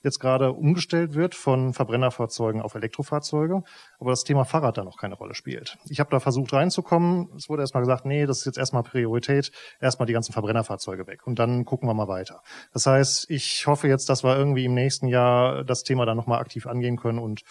jetzt 0.02 0.20
gerade 0.20 0.52
umgestellt 0.52 1.14
wird 1.14 1.36
von 1.36 1.74
Verbrennerfahrzeugen 1.74 2.64
auf 2.64 2.74
Elektrofahrzeuge, 2.74 3.62
aber 4.00 4.10
das 4.10 4.24
Thema 4.24 4.44
Fahrrad 4.44 4.76
da 4.78 4.84
noch 4.84 4.98
keine 4.98 5.14
Rolle 5.14 5.36
spielt. 5.36 5.78
Ich 5.88 6.00
habe 6.00 6.10
da 6.10 6.20
versucht 6.20 6.52
reinzukommen, 6.52 7.30
es 7.38 7.48
wurde 7.48 7.62
erstmal 7.62 7.84
gesagt, 7.84 8.06
nee, 8.06 8.26
das 8.26 8.40
ist 8.40 8.46
jetzt 8.46 8.58
erstmal 8.58 8.82
Priorität, 8.82 9.52
erstmal 9.82 10.08
die 10.08 10.14
ganzen 10.14 10.34
Verbrennerfahrzeuge 10.34 11.06
weg 11.06 11.28
und 11.28 11.38
dann 11.38 11.64
gucken 11.64 11.88
wir 11.88 11.94
mal 11.94 12.08
weiter. 12.08 12.42
Das 12.74 12.88
heißt, 12.88 13.30
ich 13.30 13.68
hoffe 13.68 13.88
jetzt, 13.88 14.10
dass 14.10 14.24
wir 14.24 14.36
irgendwie 14.36 14.66
im 14.66 14.74
nächsten 14.74 15.08
Jahr 15.08 15.64
das 15.64 15.84
Thema 15.84 16.08
dann 16.08 16.18
nochmal 16.18 16.40
aktiv 16.40 16.66
angehen 16.66 16.98
können 16.98 17.20
und 17.20 17.44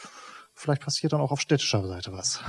vielleicht 0.55 0.83
passiert 0.83 1.12
dann 1.12 1.21
auch 1.21 1.33
auf 1.33 1.41
städtischer 1.41 1.87
Seite 1.87 2.12
was. 2.12 2.41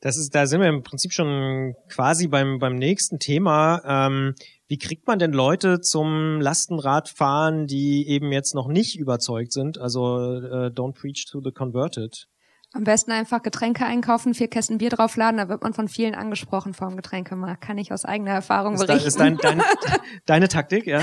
Das 0.00 0.16
ist, 0.16 0.34
da 0.34 0.46
sind 0.46 0.62
wir 0.62 0.68
im 0.68 0.82
Prinzip 0.82 1.12
schon 1.12 1.74
quasi 1.88 2.26
beim, 2.26 2.58
beim 2.58 2.76
nächsten 2.76 3.18
Thema. 3.18 3.82
Ähm, 3.84 4.34
wie 4.66 4.78
kriegt 4.78 5.06
man 5.06 5.18
denn 5.18 5.32
Leute 5.32 5.80
zum 5.80 6.40
Lastenradfahren, 6.40 7.66
die 7.66 8.08
eben 8.08 8.32
jetzt 8.32 8.54
noch 8.54 8.68
nicht 8.68 8.98
überzeugt 8.98 9.52
sind? 9.52 9.78
Also 9.78 10.16
äh, 10.16 10.68
don't 10.68 10.94
preach 10.94 11.26
to 11.30 11.42
the 11.44 11.50
converted. 11.50 12.28
Am 12.72 12.84
besten 12.84 13.10
einfach 13.10 13.42
Getränke 13.42 13.84
einkaufen, 13.84 14.32
vier 14.32 14.48
Kästen 14.48 14.78
Bier 14.78 14.90
draufladen, 14.90 15.38
da 15.38 15.48
wird 15.48 15.62
man 15.62 15.74
von 15.74 15.88
vielen 15.88 16.14
angesprochen 16.14 16.72
vom 16.72 16.96
Getränkemarkt. 16.96 17.60
Kann 17.60 17.78
ich 17.78 17.92
aus 17.92 18.04
eigener 18.04 18.30
Erfahrung 18.30 18.74
Ist, 18.74 18.82
da, 18.82 18.86
berichten. 18.86 19.08
ist 19.08 19.18
dein, 19.18 19.36
deine, 19.38 19.64
deine 20.26 20.48
Taktik, 20.48 20.86
ja? 20.86 21.02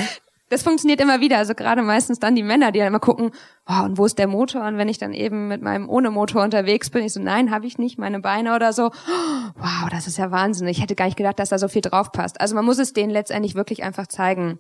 Das 0.50 0.64
funktioniert 0.64 1.02
immer 1.02 1.20
wieder. 1.20 1.38
Also 1.38 1.54
gerade 1.56 1.82
meistens 1.82 2.20
dann 2.20 2.36
die 2.36 2.44
Männer, 2.44 2.72
die 2.72 2.80
dann 2.80 2.88
immer 2.88 3.00
gucken, 3.00 3.32
oh, 3.68 3.84
und 3.84 3.98
wo 3.98 4.06
ist 4.06 4.18
der 4.18 4.28
Motor? 4.28 4.66
Und 4.66 4.78
wenn 4.78 4.90
ich 4.90 4.98
dann 4.98 5.14
eben 5.14 5.48
mit 5.48 5.62
meinem 5.62 5.90
ohne 5.90 6.10
Motor 6.12 6.44
unterwegs 6.44 6.90
bin, 6.90 7.04
ich 7.04 7.14
so, 7.14 7.22
nein, 7.22 7.52
habe 7.52 7.66
ich 7.66 7.78
nicht, 7.78 7.98
meine 7.98 8.20
Beine 8.20 8.56
oder 8.56 8.74
so. 8.74 8.92
Wow, 9.56 9.90
das 9.92 10.08
ist 10.08 10.18
ja 10.18 10.32
Wahnsinn. 10.32 10.68
Ich 10.68 10.82
hätte 10.82 10.96
gar 10.96 11.06
nicht 11.06 11.18
gedacht, 11.18 11.40
dass 11.40 11.50
da 11.50 11.58
so 11.58 11.68
viel 11.68 11.82
drauf 11.82 12.12
passt. 12.12 12.40
Also 12.40 12.56
man 12.56 12.66
muss 12.66 12.80
es 12.80 12.94
denen 12.94 13.12
letztendlich 13.12 13.56
wirklich 13.56 13.84
einfach 13.84 14.08
zeigen 14.08 14.60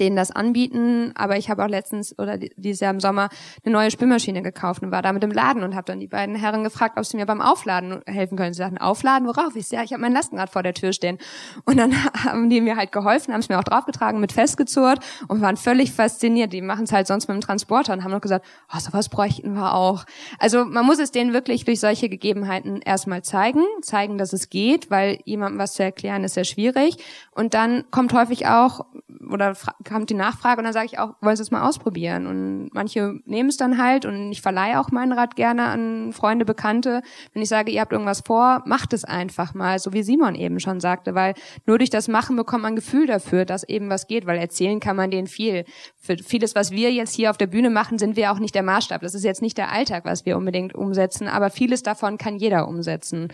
denen 0.00 0.16
das 0.16 0.30
anbieten, 0.30 1.12
aber 1.14 1.36
ich 1.36 1.50
habe 1.50 1.64
auch 1.64 1.68
letztens 1.68 2.18
oder 2.18 2.38
dieses 2.38 2.80
Jahr 2.80 2.92
im 2.92 3.00
Sommer 3.00 3.28
eine 3.64 3.72
neue 3.72 3.90
Spülmaschine 3.90 4.42
gekauft 4.42 4.82
und 4.82 4.90
war 4.90 5.02
damit 5.02 5.22
im 5.22 5.30
Laden 5.30 5.62
und 5.62 5.74
habe 5.74 5.84
dann 5.84 6.00
die 6.00 6.08
beiden 6.08 6.34
Herren 6.34 6.64
gefragt, 6.64 6.98
ob 6.98 7.04
sie 7.04 7.16
mir 7.16 7.26
beim 7.26 7.40
Aufladen 7.40 8.00
helfen 8.06 8.36
können. 8.36 8.52
Sie 8.52 8.58
sagten, 8.58 8.78
Aufladen, 8.78 9.28
worauf? 9.28 9.54
Ich 9.56 9.68
so, 9.68 9.76
ja, 9.76 9.82
ich 9.82 9.92
habe 9.92 10.02
mein 10.02 10.12
Lastenrad 10.12 10.50
vor 10.50 10.62
der 10.62 10.74
Tür 10.74 10.92
stehen. 10.92 11.18
Und 11.64 11.78
dann 11.78 11.94
haben 12.24 12.50
die 12.50 12.60
mir 12.60 12.76
halt 12.76 12.92
geholfen, 12.92 13.32
haben 13.32 13.40
es 13.40 13.48
mir 13.48 13.58
auch 13.58 13.64
draufgetragen, 13.64 14.20
mit 14.20 14.32
festgezurrt 14.32 15.00
und 15.28 15.40
waren 15.40 15.56
völlig 15.56 15.92
fasziniert. 15.92 16.52
Die 16.52 16.60
machen 16.60 16.84
es 16.84 16.92
halt 16.92 17.06
sonst 17.06 17.28
mit 17.28 17.36
dem 17.36 17.40
Transporter 17.40 17.92
und 17.92 18.04
haben 18.04 18.10
noch 18.10 18.20
gesagt, 18.20 18.44
oh, 18.74 18.78
sowas 18.78 19.08
bräuchten 19.08 19.54
wir 19.54 19.74
auch. 19.74 20.04
Also 20.38 20.64
man 20.64 20.84
muss 20.84 20.98
es 20.98 21.12
denen 21.12 21.32
wirklich 21.32 21.64
durch 21.64 21.80
solche 21.80 22.08
Gegebenheiten 22.08 22.80
erstmal 22.82 23.22
zeigen, 23.22 23.62
zeigen, 23.82 24.18
dass 24.18 24.32
es 24.32 24.50
geht, 24.50 24.90
weil 24.90 25.18
jemandem 25.24 25.58
was 25.58 25.74
zu 25.74 25.82
erklären 25.82 26.24
ist 26.24 26.34
sehr 26.34 26.44
schwierig. 26.44 26.96
Und 27.30 27.54
dann 27.54 27.84
kommt 27.90 28.12
häufig 28.12 28.46
auch, 28.46 28.86
oder 29.30 29.54
kommt 29.84 30.10
die 30.10 30.14
Nachfrage 30.14 30.58
und 30.58 30.64
dann 30.64 30.72
sage 30.72 30.86
ich 30.86 30.98
auch, 30.98 31.14
wollen 31.20 31.36
Sie 31.36 31.42
es 31.42 31.50
mal 31.50 31.68
ausprobieren? 31.68 32.26
Und 32.26 32.70
manche 32.72 33.20
nehmen 33.24 33.48
es 33.48 33.56
dann 33.56 33.78
halt 33.78 34.06
und 34.06 34.32
ich 34.32 34.42
verleihe 34.42 34.80
auch 34.80 34.90
mein 34.90 35.12
Rad 35.12 35.36
gerne 35.36 35.66
an 35.66 36.12
Freunde, 36.12 36.44
Bekannte. 36.44 37.02
Wenn 37.32 37.42
ich 37.42 37.48
sage, 37.48 37.70
ihr 37.70 37.80
habt 37.80 37.92
irgendwas 37.92 38.20
vor, 38.20 38.62
macht 38.66 38.92
es 38.92 39.04
einfach 39.04 39.54
mal, 39.54 39.78
so 39.78 39.92
wie 39.92 40.02
Simon 40.02 40.34
eben 40.34 40.60
schon 40.60 40.80
sagte, 40.80 41.14
weil 41.14 41.34
nur 41.66 41.78
durch 41.78 41.90
das 41.90 42.08
Machen 42.08 42.36
bekommt 42.36 42.62
man 42.62 42.72
ein 42.72 42.76
Gefühl 42.76 43.06
dafür, 43.06 43.44
dass 43.44 43.64
eben 43.64 43.90
was 43.90 44.06
geht, 44.06 44.26
weil 44.26 44.38
erzählen 44.38 44.80
kann 44.80 44.96
man 44.96 45.10
denen 45.10 45.26
viel. 45.26 45.64
Für 45.96 46.16
vieles, 46.16 46.54
was 46.54 46.70
wir 46.70 46.92
jetzt 46.92 47.14
hier 47.14 47.30
auf 47.30 47.36
der 47.36 47.46
Bühne 47.46 47.70
machen, 47.70 47.98
sind 47.98 48.16
wir 48.16 48.32
auch 48.32 48.38
nicht 48.38 48.54
der 48.54 48.62
Maßstab. 48.62 49.02
Das 49.02 49.14
ist 49.14 49.24
jetzt 49.24 49.42
nicht 49.42 49.58
der 49.58 49.70
Alltag, 49.70 50.04
was 50.04 50.26
wir 50.26 50.36
unbedingt 50.36 50.74
umsetzen, 50.74 51.28
aber 51.28 51.50
vieles 51.50 51.82
davon 51.82 52.18
kann 52.18 52.36
jeder 52.36 52.68
umsetzen. 52.68 53.28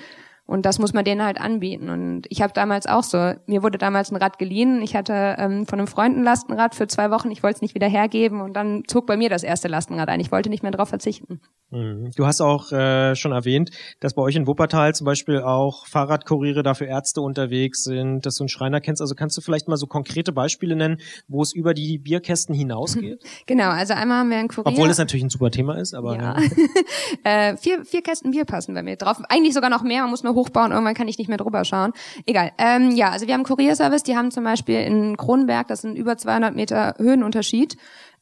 Und 0.51 0.67
das 0.67 0.81
muss 0.81 0.93
man 0.93 1.05
denen 1.05 1.23
halt 1.23 1.41
anbieten. 1.41 1.91
Und 1.91 2.23
ich 2.29 2.43
habe 2.43 2.53
damals 2.53 2.87
auch 2.87 3.05
so, 3.05 3.35
mir 3.47 3.63
wurde 3.63 3.79
damals 3.79 4.11
ein 4.11 4.17
Rad 4.17 4.37
geliehen. 4.41 4.83
Ich 4.83 4.97
hatte 4.97 5.37
ähm, 5.39 5.65
von 5.65 5.79
einem 5.79 5.87
Freund 5.87 6.17
ein 6.17 6.25
Lastenrad 6.25 6.75
für 6.75 6.89
zwei 6.89 7.13
Wochen. 7.13 7.31
Ich 7.31 7.45
wollte 7.45 7.59
es 7.59 7.63
nicht 7.63 7.77
wieder 7.77 7.87
hergeben 7.87 8.41
und 8.41 8.55
dann 8.55 8.83
zog 8.89 9.07
bei 9.07 9.17
mir 9.17 9.31
das 9.31 9.45
erste 9.45 9.69
Lastenrad 9.69 10.09
ein. 10.09 10.19
Ich 10.19 10.33
wollte 10.33 10.51
nicht 10.51 10.65
mehr 10.65 10.73
darauf 10.73 10.89
verzichten. 10.89 11.41
Mhm. 11.71 12.11
Du 12.17 12.27
hast 12.27 12.41
auch 12.41 12.73
äh, 12.73 13.15
schon 13.15 13.31
erwähnt, 13.31 13.71
dass 14.01 14.15
bei 14.15 14.23
euch 14.23 14.35
in 14.35 14.49
Wuppertal 14.49 14.93
zum 14.93 15.05
Beispiel 15.05 15.41
auch 15.41 15.87
Fahrradkuriere 15.87 16.65
dafür 16.65 16.89
Ärzte 16.89 17.21
unterwegs 17.21 17.85
sind, 17.85 18.27
dass 18.27 18.35
du 18.35 18.43
einen 18.43 18.49
Schreiner 18.49 18.81
kennst. 18.81 19.01
Also 19.01 19.15
kannst 19.15 19.37
du 19.37 19.41
vielleicht 19.43 19.69
mal 19.69 19.77
so 19.77 19.87
konkrete 19.87 20.33
Beispiele 20.33 20.75
nennen, 20.75 20.99
wo 21.29 21.43
es 21.43 21.53
über 21.53 21.75
die 21.75 21.99
Bierkästen 21.99 22.55
hinausgeht? 22.55 23.23
Genau, 23.47 23.71
also 23.71 23.95
einmal 23.95 24.19
haben 24.19 24.31
wir 24.31 24.39
einen 24.39 24.49
Kurier. 24.49 24.67
Obwohl 24.67 24.91
es 24.91 24.99
natürlich 24.99 25.25
ein 25.25 25.31
super 25.31 25.51
Thema 25.51 25.75
ist, 25.79 25.95
aber 25.95 26.17
ja. 26.17 26.37
äh, 27.25 27.57
vier, 27.57 27.85
vier 27.85 28.03
Kästen 28.03 28.31
Bier 28.31 28.45
passen 28.45 28.75
bei 28.75 28.83
mir 28.83 28.97
drauf. 28.97 29.21
Eigentlich 29.29 29.55
sogar 29.55 29.71
noch 29.71 29.83
mehr, 29.83 30.03
man 30.03 30.11
muss 30.11 30.23
nur 30.23 30.35
hochbauen, 30.41 30.73
irgendwann 30.73 30.95
kann 30.95 31.09
ich 31.09 31.19
nicht 31.19 31.29
mehr 31.29 31.37
drüber 31.37 31.65
schauen. 31.65 31.93
Egal. 32.27 32.53
Ähm, 32.59 32.93
ja, 32.93 33.11
also 33.11 33.27
wir 33.27 33.35
haben 33.35 33.45
Kurierservice, 33.45 34.03
die 34.03 34.17
haben 34.17 34.31
zum 34.31 34.45
Beispiel 34.45 34.81
in 34.81 35.17
Kronenberg, 35.17 35.69
das 35.69 35.83
sind 35.83 35.97
über 35.97 36.17
200 36.17 36.55
Meter 36.55 36.95
Höhenunterschied, 36.99 37.77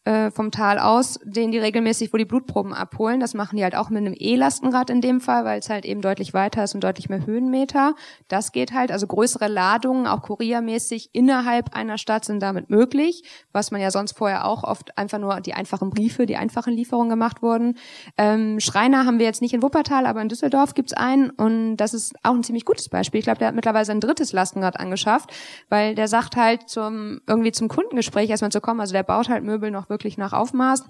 äh, 0.05 0.31
vom 0.31 0.51
Tal 0.51 0.79
aus, 0.79 1.19
den 1.25 1.53
die 1.53 1.59
regelmäßig, 1.59 2.13
wo 2.13 2.17
die 2.17 2.25
Blutproben 2.25 2.73
abholen. 2.73 3.21
Das 3.21 3.35
machen 3.35 3.57
die 3.57 3.65
halt 3.65 3.77
auch 3.77 3.91
mit 3.91 3.99
einem 3.99 4.15
E-Lastenrad 4.17 4.91
in 4.91 5.01
dem 5.01 5.21
Fall, 5.21 5.45
weil 5.45 5.59
es 5.59 5.69
halt 5.69 5.85
eben 5.85 6.01
deutlich 6.01 6.33
weiter 6.33 6.65
ist 6.65 6.75
und 6.75 6.83
deutlich 6.83 7.09
mehr 7.09 7.27
Höhenmeter. 7.27 7.95
Das 8.29 8.53
geht 8.53 8.73
halt, 8.73 8.91
also 8.93 9.07
größere 9.07 9.49
Ladungen, 9.49 10.07
auch 10.07 10.23
kuriermäßig 10.23 11.11
innerhalb 11.13 11.75
einer 11.75 11.99
Stadt 11.99 12.25
sind 12.25 12.41
damit 12.41 12.71
möglich, 12.71 13.23
was 13.53 13.71
man 13.71 13.81
ja 13.81 13.91
sonst 13.91 14.17
vorher 14.17 14.47
auch 14.47 14.65
oft 14.65 14.97
einfach 14.97 15.19
nur 15.19 15.41
die 15.41 15.55
einfachen 15.55 15.91
Briefe, 15.91 16.27
die 16.27 16.37
einfachen 16.37 16.73
Lieferungen 16.73 17.11
gemacht 17.11 17.43
wurden. 17.43 17.77
Ähm, 18.17 18.61
Schreiner 18.61 19.05
haben 19.05 19.19
wir 19.19 19.27
jetzt 19.27 19.43
nicht 19.43 19.53
in 19.53 19.63
Wuppertal, 19.63 20.07
aber 20.07 20.23
in 20.23 20.29
Düsseldorf 20.29 20.75
gibt's 20.75 20.93
einen 20.93 21.31
und 21.31 21.77
das 21.77 21.93
ist 21.93 22.15
auch 22.23 22.35
ein 22.35 22.45
ziemlich 22.45 22.65
gutes 22.65 22.89
Beispiel. 22.89 23.19
Ich 23.19 23.25
glaube, 23.25 23.39
der 23.39 23.49
hat 23.49 23.55
mittlerweile 23.55 23.89
ein 23.91 24.01
drittes 24.01 24.33
Lastenrad 24.33 24.79
angeschafft, 24.81 25.31
weil 25.69 25.95
der 25.95 26.09
sagt 26.09 26.37
halt 26.37 26.69
zum 26.69 27.21
irgendwie 27.27 27.53
zum 27.53 27.69
Kundengespräch 27.69 28.31
erstmal 28.31 28.53
zu 28.53 28.61
kommen, 28.61 28.81
also 28.81 28.93
der 28.93 29.03
baut 29.03 29.29
halt 29.29 29.45
Möbel 29.45 29.71
noch 29.71 29.88
wirklich 29.89 30.19
nach 30.19 30.33
Aufmaß 30.33 30.85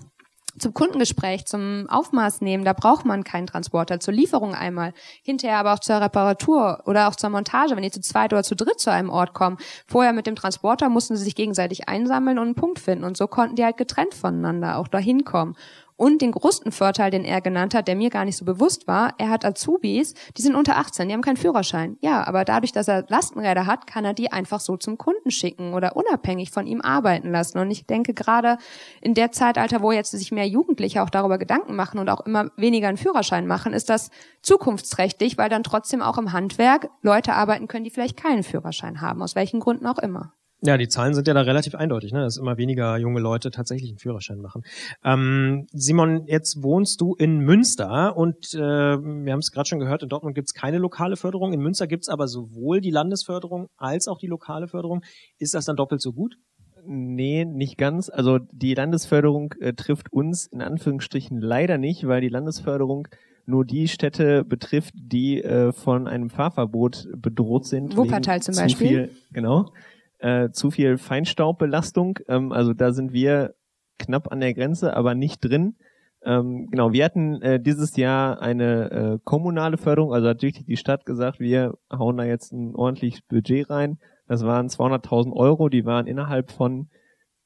zum 0.58 0.74
Kundengespräch, 0.74 1.46
zum 1.46 1.86
Aufmaß 1.88 2.40
nehmen, 2.40 2.64
da 2.64 2.72
braucht 2.72 3.04
man 3.04 3.24
keinen 3.24 3.46
Transporter, 3.46 4.00
zur 4.00 4.14
Lieferung 4.14 4.54
einmal, 4.54 4.92
hinterher 5.22 5.58
aber 5.58 5.74
auch 5.74 5.78
zur 5.78 6.00
Reparatur 6.00 6.82
oder 6.86 7.08
auch 7.08 7.16
zur 7.16 7.30
Montage, 7.30 7.76
wenn 7.76 7.82
die 7.82 7.90
zu 7.90 8.00
zweit 8.00 8.32
oder 8.32 8.42
zu 8.42 8.56
dritt 8.56 8.80
zu 8.80 8.90
einem 8.90 9.10
Ort 9.10 9.34
kommen. 9.34 9.58
Vorher 9.86 10.12
mit 10.12 10.26
dem 10.26 10.36
Transporter 10.36 10.88
mussten 10.88 11.16
sie 11.16 11.24
sich 11.24 11.34
gegenseitig 11.34 11.88
einsammeln 11.88 12.38
und 12.38 12.46
einen 12.46 12.54
Punkt 12.54 12.78
finden 12.78 13.04
und 13.04 13.16
so 13.16 13.26
konnten 13.26 13.56
die 13.56 13.64
halt 13.64 13.76
getrennt 13.76 14.14
voneinander 14.14 14.78
auch 14.78 14.88
dahin 14.88 15.24
kommen. 15.24 15.56
Und 15.98 16.22
den 16.22 16.30
größten 16.30 16.70
Vorteil, 16.70 17.10
den 17.10 17.24
er 17.24 17.40
genannt 17.40 17.74
hat, 17.74 17.88
der 17.88 17.96
mir 17.96 18.08
gar 18.08 18.24
nicht 18.24 18.36
so 18.36 18.44
bewusst 18.44 18.86
war, 18.86 19.14
er 19.18 19.30
hat 19.30 19.44
Azubis, 19.44 20.14
die 20.36 20.42
sind 20.42 20.54
unter 20.54 20.76
18, 20.76 21.08
die 21.08 21.12
haben 21.12 21.22
keinen 21.22 21.36
Führerschein. 21.36 21.98
Ja, 22.00 22.24
aber 22.24 22.44
dadurch, 22.44 22.70
dass 22.70 22.86
er 22.86 23.04
Lastenräder 23.08 23.66
hat, 23.66 23.88
kann 23.88 24.04
er 24.04 24.14
die 24.14 24.30
einfach 24.30 24.60
so 24.60 24.76
zum 24.76 24.96
Kunden 24.96 25.32
schicken 25.32 25.74
oder 25.74 25.96
unabhängig 25.96 26.52
von 26.52 26.68
ihm 26.68 26.80
arbeiten 26.82 27.32
lassen. 27.32 27.58
Und 27.58 27.72
ich 27.72 27.84
denke 27.84 28.14
gerade 28.14 28.58
in 29.00 29.14
der 29.14 29.32
Zeitalter, 29.32 29.82
wo 29.82 29.90
jetzt 29.90 30.12
sich 30.12 30.30
mehr 30.30 30.46
Jugendliche 30.46 31.02
auch 31.02 31.10
darüber 31.10 31.36
Gedanken 31.36 31.74
machen 31.74 31.98
und 31.98 32.08
auch 32.08 32.24
immer 32.24 32.52
weniger 32.56 32.86
einen 32.86 32.96
Führerschein 32.96 33.48
machen, 33.48 33.72
ist 33.72 33.90
das 33.90 34.10
zukunftsträchtig, 34.42 35.36
weil 35.36 35.48
dann 35.48 35.64
trotzdem 35.64 36.00
auch 36.00 36.16
im 36.16 36.32
Handwerk 36.32 36.90
Leute 37.02 37.32
arbeiten 37.32 37.66
können, 37.66 37.82
die 37.82 37.90
vielleicht 37.90 38.16
keinen 38.16 38.44
Führerschein 38.44 39.00
haben, 39.00 39.20
aus 39.20 39.34
welchen 39.34 39.58
Gründen 39.58 39.88
auch 39.88 39.98
immer. 39.98 40.32
Ja, 40.60 40.76
die 40.76 40.88
Zahlen 40.88 41.14
sind 41.14 41.28
ja 41.28 41.34
da 41.34 41.42
relativ 41.42 41.76
eindeutig, 41.76 42.12
ne? 42.12 42.20
dass 42.20 42.36
immer 42.36 42.56
weniger 42.56 42.96
junge 42.96 43.20
Leute 43.20 43.52
tatsächlich 43.52 43.90
einen 43.90 43.98
Führerschein 43.98 44.40
machen. 44.40 44.62
Ähm, 45.04 45.68
Simon, 45.72 46.26
jetzt 46.26 46.62
wohnst 46.64 47.00
du 47.00 47.14
in 47.14 47.38
Münster 47.38 48.16
und 48.16 48.54
äh, 48.54 48.58
wir 48.58 49.32
haben 49.32 49.38
es 49.38 49.52
gerade 49.52 49.68
schon 49.68 49.78
gehört, 49.78 50.02
in 50.02 50.08
Dortmund 50.08 50.34
gibt 50.34 50.48
es 50.48 50.54
keine 50.54 50.78
lokale 50.78 51.16
Förderung. 51.16 51.52
In 51.52 51.60
Münster 51.60 51.86
gibt 51.86 52.04
es 52.04 52.08
aber 52.08 52.26
sowohl 52.26 52.80
die 52.80 52.90
Landesförderung 52.90 53.68
als 53.76 54.08
auch 54.08 54.18
die 54.18 54.26
lokale 54.26 54.66
Förderung. 54.66 55.04
Ist 55.38 55.54
das 55.54 55.64
dann 55.64 55.76
doppelt 55.76 56.02
so 56.02 56.12
gut? 56.12 56.36
Nee, 56.84 57.44
nicht 57.44 57.78
ganz. 57.78 58.08
Also 58.08 58.38
die 58.38 58.74
Landesförderung 58.74 59.54
äh, 59.60 59.74
trifft 59.74 60.12
uns 60.12 60.46
in 60.46 60.60
Anführungsstrichen 60.60 61.40
leider 61.40 61.78
nicht, 61.78 62.08
weil 62.08 62.20
die 62.20 62.28
Landesförderung 62.28 63.06
nur 63.46 63.64
die 63.64 63.88
Städte 63.88 64.44
betrifft, 64.44 64.92
die 64.94 65.42
äh, 65.42 65.72
von 65.72 66.08
einem 66.08 66.30
Fahrverbot 66.30 67.08
bedroht 67.16 67.66
sind. 67.66 67.96
Wuppertal 67.96 68.42
zum 68.42 68.54
zu 68.54 68.60
Beispiel. 68.60 68.88
Viel, 68.88 69.10
genau. 69.32 69.70
Äh, 70.18 70.50
zu 70.50 70.70
viel 70.70 70.98
Feinstaubbelastung. 70.98 72.18
Ähm, 72.28 72.52
also 72.52 72.72
da 72.72 72.92
sind 72.92 73.12
wir 73.12 73.54
knapp 73.98 74.32
an 74.32 74.40
der 74.40 74.54
Grenze, 74.54 74.96
aber 74.96 75.14
nicht 75.14 75.40
drin. 75.40 75.76
Ähm, 76.24 76.68
genau, 76.70 76.92
wir 76.92 77.04
hatten 77.04 77.40
äh, 77.42 77.60
dieses 77.60 77.96
Jahr 77.96 78.40
eine 78.40 78.90
äh, 78.90 79.18
kommunale 79.22 79.76
Förderung, 79.76 80.12
also 80.12 80.28
hat 80.28 80.42
wirklich 80.42 80.66
die 80.66 80.76
Stadt 80.76 81.06
gesagt, 81.06 81.38
wir 81.38 81.74
hauen 81.92 82.16
da 82.16 82.24
jetzt 82.24 82.52
ein 82.52 82.74
ordentliches 82.74 83.22
Budget 83.22 83.70
rein. 83.70 83.98
Das 84.26 84.44
waren 84.44 84.66
200.000 84.66 85.32
Euro, 85.32 85.68
die 85.68 85.84
waren 85.84 86.06
innerhalb 86.06 86.50
von, 86.50 86.88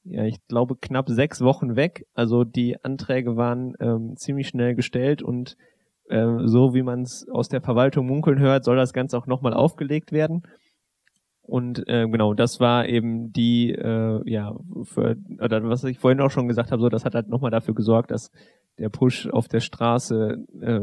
ja, 0.03 0.23
ich 0.23 0.45
glaube, 0.47 0.75
knapp 0.75 1.07
sechs 1.09 1.41
Wochen 1.41 1.75
weg. 1.75 2.07
Also 2.15 2.43
die 2.43 2.83
Anträge 2.83 3.37
waren 3.37 3.75
ähm, 3.79 4.15
ziemlich 4.17 4.47
schnell 4.47 4.73
gestellt 4.73 5.21
und 5.21 5.55
äh, 6.09 6.25
so 6.45 6.73
wie 6.73 6.81
man 6.81 7.03
es 7.03 7.27
aus 7.31 7.49
der 7.49 7.61
Verwaltung 7.61 8.07
munkeln 8.07 8.39
hört, 8.39 8.65
soll 8.65 8.75
das 8.75 8.93
Ganze 8.93 9.17
auch 9.17 9.27
nochmal 9.27 9.53
aufgelegt 9.53 10.11
werden. 10.11 10.43
Und 11.45 11.87
äh, 11.89 12.07
genau, 12.07 12.33
das 12.33 12.61
war 12.61 12.87
eben 12.87 13.33
die, 13.33 13.71
äh, 13.71 14.21
ja, 14.25 14.55
für, 14.83 15.17
oder 15.41 15.63
was 15.67 15.83
ich 15.83 15.99
vorhin 15.99 16.21
auch 16.21 16.31
schon 16.31 16.47
gesagt 16.47 16.71
habe, 16.71 16.81
so 16.81 16.87
das 16.89 17.03
hat 17.03 17.15
halt 17.15 17.27
nochmal 17.27 17.51
dafür 17.51 17.75
gesorgt, 17.75 18.11
dass 18.11 18.31
der 18.79 18.89
Push 18.89 19.27
auf 19.27 19.49
der 19.49 19.59
Straße 19.59 20.37
äh, 20.61 20.79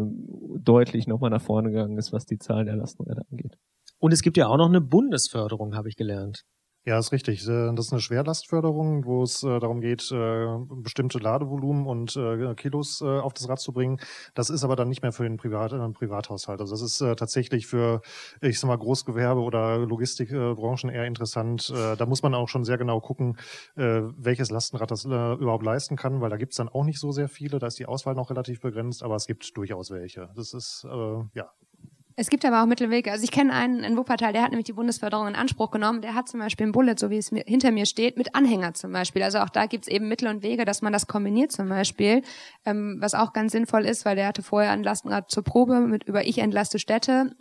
deutlich 0.58 1.06
nochmal 1.06 1.30
nach 1.30 1.40
vorne 1.40 1.70
gegangen 1.70 1.96
ist, 1.96 2.12
was 2.12 2.26
die 2.26 2.38
Zahl 2.38 2.66
der 2.66 2.76
Lastenräder 2.76 3.22
angeht. 3.30 3.56
Und 3.98 4.12
es 4.12 4.22
gibt 4.22 4.36
ja 4.36 4.48
auch 4.48 4.58
noch 4.58 4.68
eine 4.68 4.80
Bundesförderung, 4.80 5.74
habe 5.74 5.88
ich 5.88 5.96
gelernt. 5.96 6.44
Ja, 6.86 6.98
ist 6.98 7.12
richtig. 7.12 7.46
Äh, 7.46 7.74
Das 7.74 7.86
ist 7.86 7.92
eine 7.92 8.00
Schwerlastförderung, 8.00 9.04
wo 9.04 9.22
es 9.22 9.42
äh, 9.42 9.60
darum 9.60 9.82
geht, 9.82 10.10
äh, 10.12 10.46
bestimmte 10.82 11.18
Ladevolumen 11.18 11.86
und 11.86 12.18
Kilos 12.56 13.02
auf 13.02 13.34
das 13.34 13.48
Rad 13.48 13.60
zu 13.60 13.72
bringen. 13.72 13.98
Das 14.34 14.50
ist 14.50 14.64
aber 14.64 14.76
dann 14.76 14.88
nicht 14.88 15.02
mehr 15.02 15.12
für 15.12 15.22
den 15.24 15.36
Privat, 15.36 15.70
Privathaushalt. 15.94 16.60
Also 16.60 16.74
das 16.74 16.82
ist 16.82 16.98
tatsächlich 16.98 17.66
für, 17.66 18.00
ich 18.40 18.58
sag 18.58 18.68
mal, 18.68 18.76
Großgewerbe 18.76 19.40
oder 19.40 19.78
Logistikbranchen 19.78 20.90
eher 20.90 21.04
interessant. 21.06 21.70
Da 21.70 22.06
muss 22.06 22.22
man 22.22 22.34
auch 22.34 22.48
schon 22.48 22.64
sehr 22.64 22.78
genau 22.78 23.00
gucken, 23.00 23.36
welches 23.74 24.50
Lastenrad 24.50 24.90
das 24.90 25.04
überhaupt 25.04 25.64
leisten 25.64 25.96
kann, 25.96 26.20
weil 26.20 26.30
da 26.30 26.36
gibt's 26.36 26.56
dann 26.56 26.68
auch 26.68 26.84
nicht 26.84 26.98
so 26.98 27.12
sehr 27.12 27.28
viele. 27.28 27.58
Da 27.58 27.66
ist 27.66 27.78
die 27.78 27.86
Auswahl 27.86 28.14
noch 28.14 28.30
relativ 28.30 28.60
begrenzt, 28.60 29.02
aber 29.02 29.16
es 29.16 29.26
gibt 29.26 29.56
durchaus 29.56 29.90
welche. 29.90 30.30
Das 30.34 30.52
ist, 30.54 30.86
ja, 31.34 31.50
Es 32.20 32.28
gibt 32.28 32.44
aber 32.44 32.62
auch 32.62 32.66
Mittelwege. 32.66 33.10
Also 33.10 33.24
ich 33.24 33.30
kenne 33.30 33.54
einen 33.54 33.82
in 33.82 33.96
Wuppertal, 33.96 34.34
der 34.34 34.42
hat 34.42 34.50
nämlich 34.50 34.66
die 34.66 34.74
Bundesförderung 34.74 35.26
in 35.26 35.34
Anspruch 35.34 35.70
genommen. 35.70 36.02
Der 36.02 36.14
hat 36.14 36.28
zum 36.28 36.38
Beispiel 36.38 36.66
ein 36.66 36.72
Bullet, 36.72 36.96
so 36.98 37.08
wie 37.08 37.16
es 37.16 37.32
mir, 37.32 37.44
hinter 37.46 37.70
mir 37.70 37.86
steht, 37.86 38.18
mit 38.18 38.34
Anhänger 38.34 38.74
zum 38.74 38.92
Beispiel. 38.92 39.22
Also 39.22 39.38
auch 39.38 39.48
da 39.48 39.64
gibt's 39.64 39.88
eben 39.88 40.06
Mittel 40.06 40.28
und 40.28 40.42
Wege, 40.42 40.66
dass 40.66 40.82
man 40.82 40.92
das 40.92 41.06
kombiniert 41.06 41.50
zum 41.50 41.70
Beispiel, 41.70 42.20
ähm, 42.66 42.98
was 43.00 43.14
auch 43.14 43.32
ganz 43.32 43.52
sinnvoll 43.52 43.86
ist, 43.86 44.04
weil 44.04 44.16
der 44.16 44.26
hatte 44.26 44.42
vorher 44.42 44.72
ein 44.72 44.82
Lastenrad 44.82 45.30
zur 45.30 45.44
Probe 45.44 45.80
mit 45.80 46.04
über 46.04 46.26
Ich 46.26 46.36
entlaste 46.36 46.78
Städte 46.78 47.34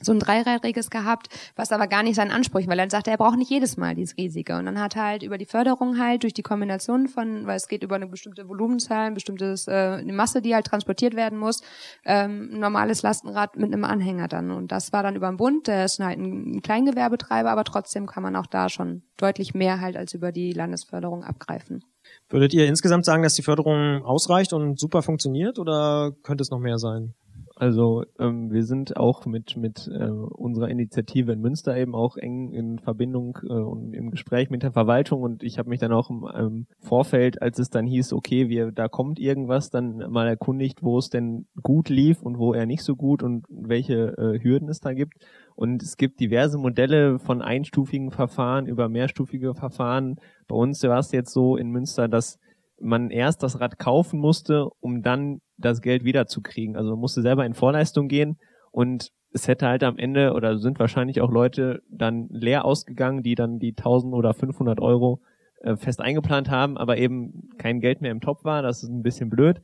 so 0.00 0.12
ein 0.12 0.20
dreirädriges 0.20 0.90
gehabt, 0.90 1.28
was 1.56 1.72
aber 1.72 1.86
gar 1.86 2.02
nicht 2.02 2.14
seinen 2.14 2.30
Ansprüchen, 2.30 2.70
weil 2.70 2.78
er 2.78 2.88
sagte, 2.90 3.10
er 3.10 3.16
braucht 3.16 3.36
nicht 3.36 3.50
jedes 3.50 3.76
Mal 3.76 3.94
dieses 3.94 4.16
riesige. 4.16 4.56
Und 4.56 4.66
dann 4.66 4.80
hat 4.80 4.96
er 4.96 5.04
halt 5.04 5.22
über 5.22 5.38
die 5.38 5.46
Förderung 5.46 5.98
halt, 5.98 6.22
durch 6.22 6.34
die 6.34 6.42
Kombination 6.42 7.08
von, 7.08 7.46
weil 7.46 7.56
es 7.56 7.68
geht 7.68 7.82
über 7.82 7.96
eine 7.96 8.06
bestimmte 8.06 8.48
Volumenzahl, 8.48 9.06
ein 9.06 9.14
bestimmtes, 9.14 9.66
äh, 9.66 9.98
eine 10.00 10.12
Masse, 10.12 10.40
die 10.40 10.54
halt 10.54 10.66
transportiert 10.66 11.16
werden 11.16 11.38
muss, 11.38 11.62
ähm, 12.04 12.50
ein 12.52 12.60
normales 12.60 13.02
Lastenrad 13.02 13.56
mit 13.56 13.72
einem 13.72 13.84
Anhänger 13.84 14.28
dann. 14.28 14.50
Und 14.50 14.72
das 14.72 14.92
war 14.92 15.02
dann 15.02 15.16
über 15.16 15.28
den 15.28 15.36
Bund, 15.36 15.66
der 15.66 15.84
ist 15.84 15.98
halt 15.98 16.18
ein 16.18 16.62
Kleingewerbetreiber, 16.62 17.50
aber 17.50 17.64
trotzdem 17.64 18.06
kann 18.06 18.22
man 18.22 18.36
auch 18.36 18.46
da 18.46 18.68
schon 18.68 19.02
deutlich 19.16 19.54
mehr 19.54 19.80
halt 19.80 19.96
als 19.96 20.14
über 20.14 20.32
die 20.32 20.52
Landesförderung 20.52 21.24
abgreifen. 21.24 21.82
Würdet 22.28 22.54
ihr 22.54 22.66
insgesamt 22.66 23.04
sagen, 23.04 23.22
dass 23.22 23.34
die 23.34 23.42
Förderung 23.42 24.02
ausreicht 24.04 24.52
und 24.52 24.78
super 24.78 25.02
funktioniert 25.02 25.58
oder 25.58 26.12
könnte 26.22 26.42
es 26.42 26.50
noch 26.50 26.60
mehr 26.60 26.78
sein? 26.78 27.14
Also 27.60 28.04
ähm, 28.20 28.52
wir 28.52 28.62
sind 28.62 28.96
auch 28.96 29.26
mit 29.26 29.56
mit 29.56 29.90
äh, 29.92 30.04
unserer 30.04 30.68
Initiative 30.68 31.32
in 31.32 31.40
Münster 31.40 31.76
eben 31.76 31.92
auch 31.92 32.16
eng 32.16 32.52
in 32.52 32.78
Verbindung 32.78 33.36
äh, 33.42 33.52
und 33.52 33.94
im 33.94 34.12
Gespräch 34.12 34.48
mit 34.48 34.62
der 34.62 34.70
Verwaltung 34.70 35.22
und 35.22 35.42
ich 35.42 35.58
habe 35.58 35.68
mich 35.68 35.80
dann 35.80 35.90
auch 35.90 36.08
im 36.08 36.28
ähm, 36.32 36.66
Vorfeld, 36.78 37.42
als 37.42 37.58
es 37.58 37.68
dann 37.68 37.84
hieß, 37.84 38.12
okay, 38.12 38.48
wir 38.48 38.70
da 38.70 38.86
kommt 38.86 39.18
irgendwas, 39.18 39.70
dann 39.70 40.08
mal 40.08 40.28
erkundigt, 40.28 40.84
wo 40.84 40.98
es 40.98 41.10
denn 41.10 41.46
gut 41.60 41.88
lief 41.88 42.22
und 42.22 42.38
wo 42.38 42.54
er 42.54 42.64
nicht 42.64 42.84
so 42.84 42.94
gut 42.94 43.24
und 43.24 43.44
welche 43.48 44.16
äh, 44.16 44.40
Hürden 44.40 44.68
es 44.68 44.78
da 44.78 44.92
gibt. 44.92 45.14
Und 45.56 45.82
es 45.82 45.96
gibt 45.96 46.20
diverse 46.20 46.58
Modelle 46.58 47.18
von 47.18 47.42
einstufigen 47.42 48.12
Verfahren 48.12 48.66
über 48.66 48.88
mehrstufige 48.88 49.56
Verfahren. 49.56 50.20
Bei 50.46 50.54
uns 50.54 50.80
war 50.84 51.00
es 51.00 51.10
jetzt 51.10 51.32
so 51.32 51.56
in 51.56 51.70
Münster, 51.70 52.06
dass 52.06 52.38
man 52.80 53.10
erst 53.10 53.42
das 53.42 53.60
Rad 53.60 53.78
kaufen 53.78 54.20
musste, 54.20 54.68
um 54.80 55.02
dann 55.02 55.40
das 55.56 55.80
Geld 55.80 56.04
wiederzukriegen. 56.04 56.76
Also 56.76 56.90
man 56.90 57.00
musste 57.00 57.22
selber 57.22 57.44
in 57.44 57.54
Vorleistung 57.54 58.08
gehen 58.08 58.38
und 58.70 59.10
es 59.32 59.48
hätte 59.48 59.66
halt 59.66 59.82
am 59.84 59.98
Ende 59.98 60.32
oder 60.32 60.58
sind 60.58 60.78
wahrscheinlich 60.78 61.20
auch 61.20 61.30
Leute 61.30 61.82
dann 61.90 62.28
leer 62.30 62.64
ausgegangen, 62.64 63.22
die 63.22 63.34
dann 63.34 63.58
die 63.58 63.74
1000 63.76 64.14
oder 64.14 64.32
500 64.32 64.80
Euro 64.80 65.20
äh, 65.60 65.76
fest 65.76 66.00
eingeplant 66.00 66.50
haben, 66.50 66.78
aber 66.78 66.96
eben 66.96 67.50
kein 67.58 67.80
Geld 67.80 68.00
mehr 68.00 68.12
im 68.12 68.20
Topf 68.20 68.44
war. 68.44 68.62
Das 68.62 68.82
ist 68.82 68.88
ein 68.88 69.02
bisschen 69.02 69.28
blöd. 69.28 69.60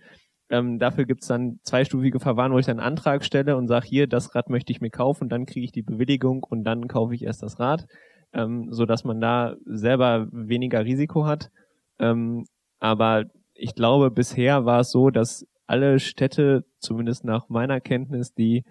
Ähm, 0.50 0.78
dafür 0.78 1.06
gibt's 1.06 1.26
dann 1.26 1.58
zweistufige 1.62 2.20
Verfahren, 2.20 2.52
wo 2.52 2.58
ich 2.58 2.66
dann 2.66 2.78
einen 2.78 2.86
Antrag 2.86 3.24
stelle 3.24 3.56
und 3.56 3.66
sage, 3.66 3.86
hier, 3.86 4.06
das 4.06 4.34
Rad 4.34 4.50
möchte 4.50 4.72
ich 4.72 4.80
mir 4.80 4.90
kaufen, 4.90 5.28
dann 5.28 5.46
kriege 5.46 5.64
ich 5.64 5.72
die 5.72 5.82
Bewilligung 5.82 6.42
und 6.42 6.64
dann 6.64 6.86
kaufe 6.86 7.14
ich 7.14 7.22
erst 7.22 7.42
das 7.42 7.58
Rad, 7.58 7.86
ähm, 8.34 8.68
so 8.70 8.84
dass 8.84 9.04
man 9.04 9.20
da 9.20 9.56
selber 9.64 10.28
weniger 10.30 10.84
Risiko 10.84 11.24
hat. 11.26 11.50
Ähm, 11.98 12.44
aber 12.84 13.24
ich 13.54 13.74
glaube, 13.74 14.10
bisher 14.10 14.66
war 14.66 14.80
es 14.80 14.90
so, 14.90 15.08
dass 15.08 15.46
alle 15.66 15.98
Städte, 15.98 16.66
zumindest 16.80 17.24
nach 17.24 17.48
meiner 17.48 17.80
Kenntnis, 17.80 18.34
die 18.34 18.62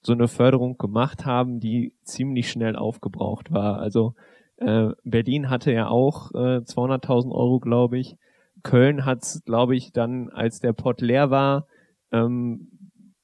so 0.00 0.14
eine 0.14 0.26
Förderung 0.26 0.78
gemacht 0.78 1.26
haben, 1.26 1.60
die 1.60 1.92
ziemlich 2.02 2.50
schnell 2.50 2.76
aufgebraucht 2.76 3.52
war. 3.52 3.78
Also 3.78 4.14
äh, 4.56 4.88
Berlin 5.04 5.50
hatte 5.50 5.70
ja 5.70 5.88
auch 5.88 6.30
äh, 6.30 6.62
200.000 6.62 7.30
Euro, 7.30 7.60
glaube 7.60 7.98
ich. 7.98 8.16
Köln 8.62 9.04
hat's, 9.04 9.42
glaube 9.44 9.76
ich, 9.76 9.92
dann, 9.92 10.30
als 10.30 10.60
der 10.60 10.72
Pott 10.72 11.02
leer 11.02 11.30
war, 11.30 11.66
ähm, 12.10 12.70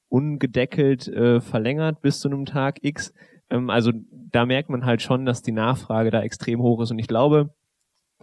ungedeckelt 0.09 1.07
äh, 1.07 1.41
verlängert 1.41 2.03
bis 2.03 2.19
zu 2.19 2.27
einem 2.27 2.45
Tag 2.45 2.83
X. 2.83 3.15
Ähm, 3.49 3.71
also 3.71 3.91
da 4.11 4.45
merkt 4.45 4.69
man 4.69 4.85
halt 4.85 5.01
schon, 5.01 5.25
dass 5.25 5.41
die 5.41 5.53
Nachfrage 5.53 6.11
da 6.11 6.21
extrem 6.21 6.61
hoch 6.61 6.81
ist. 6.81 6.91
Und 6.91 6.99
ich 6.99 7.07
glaube, 7.07 7.49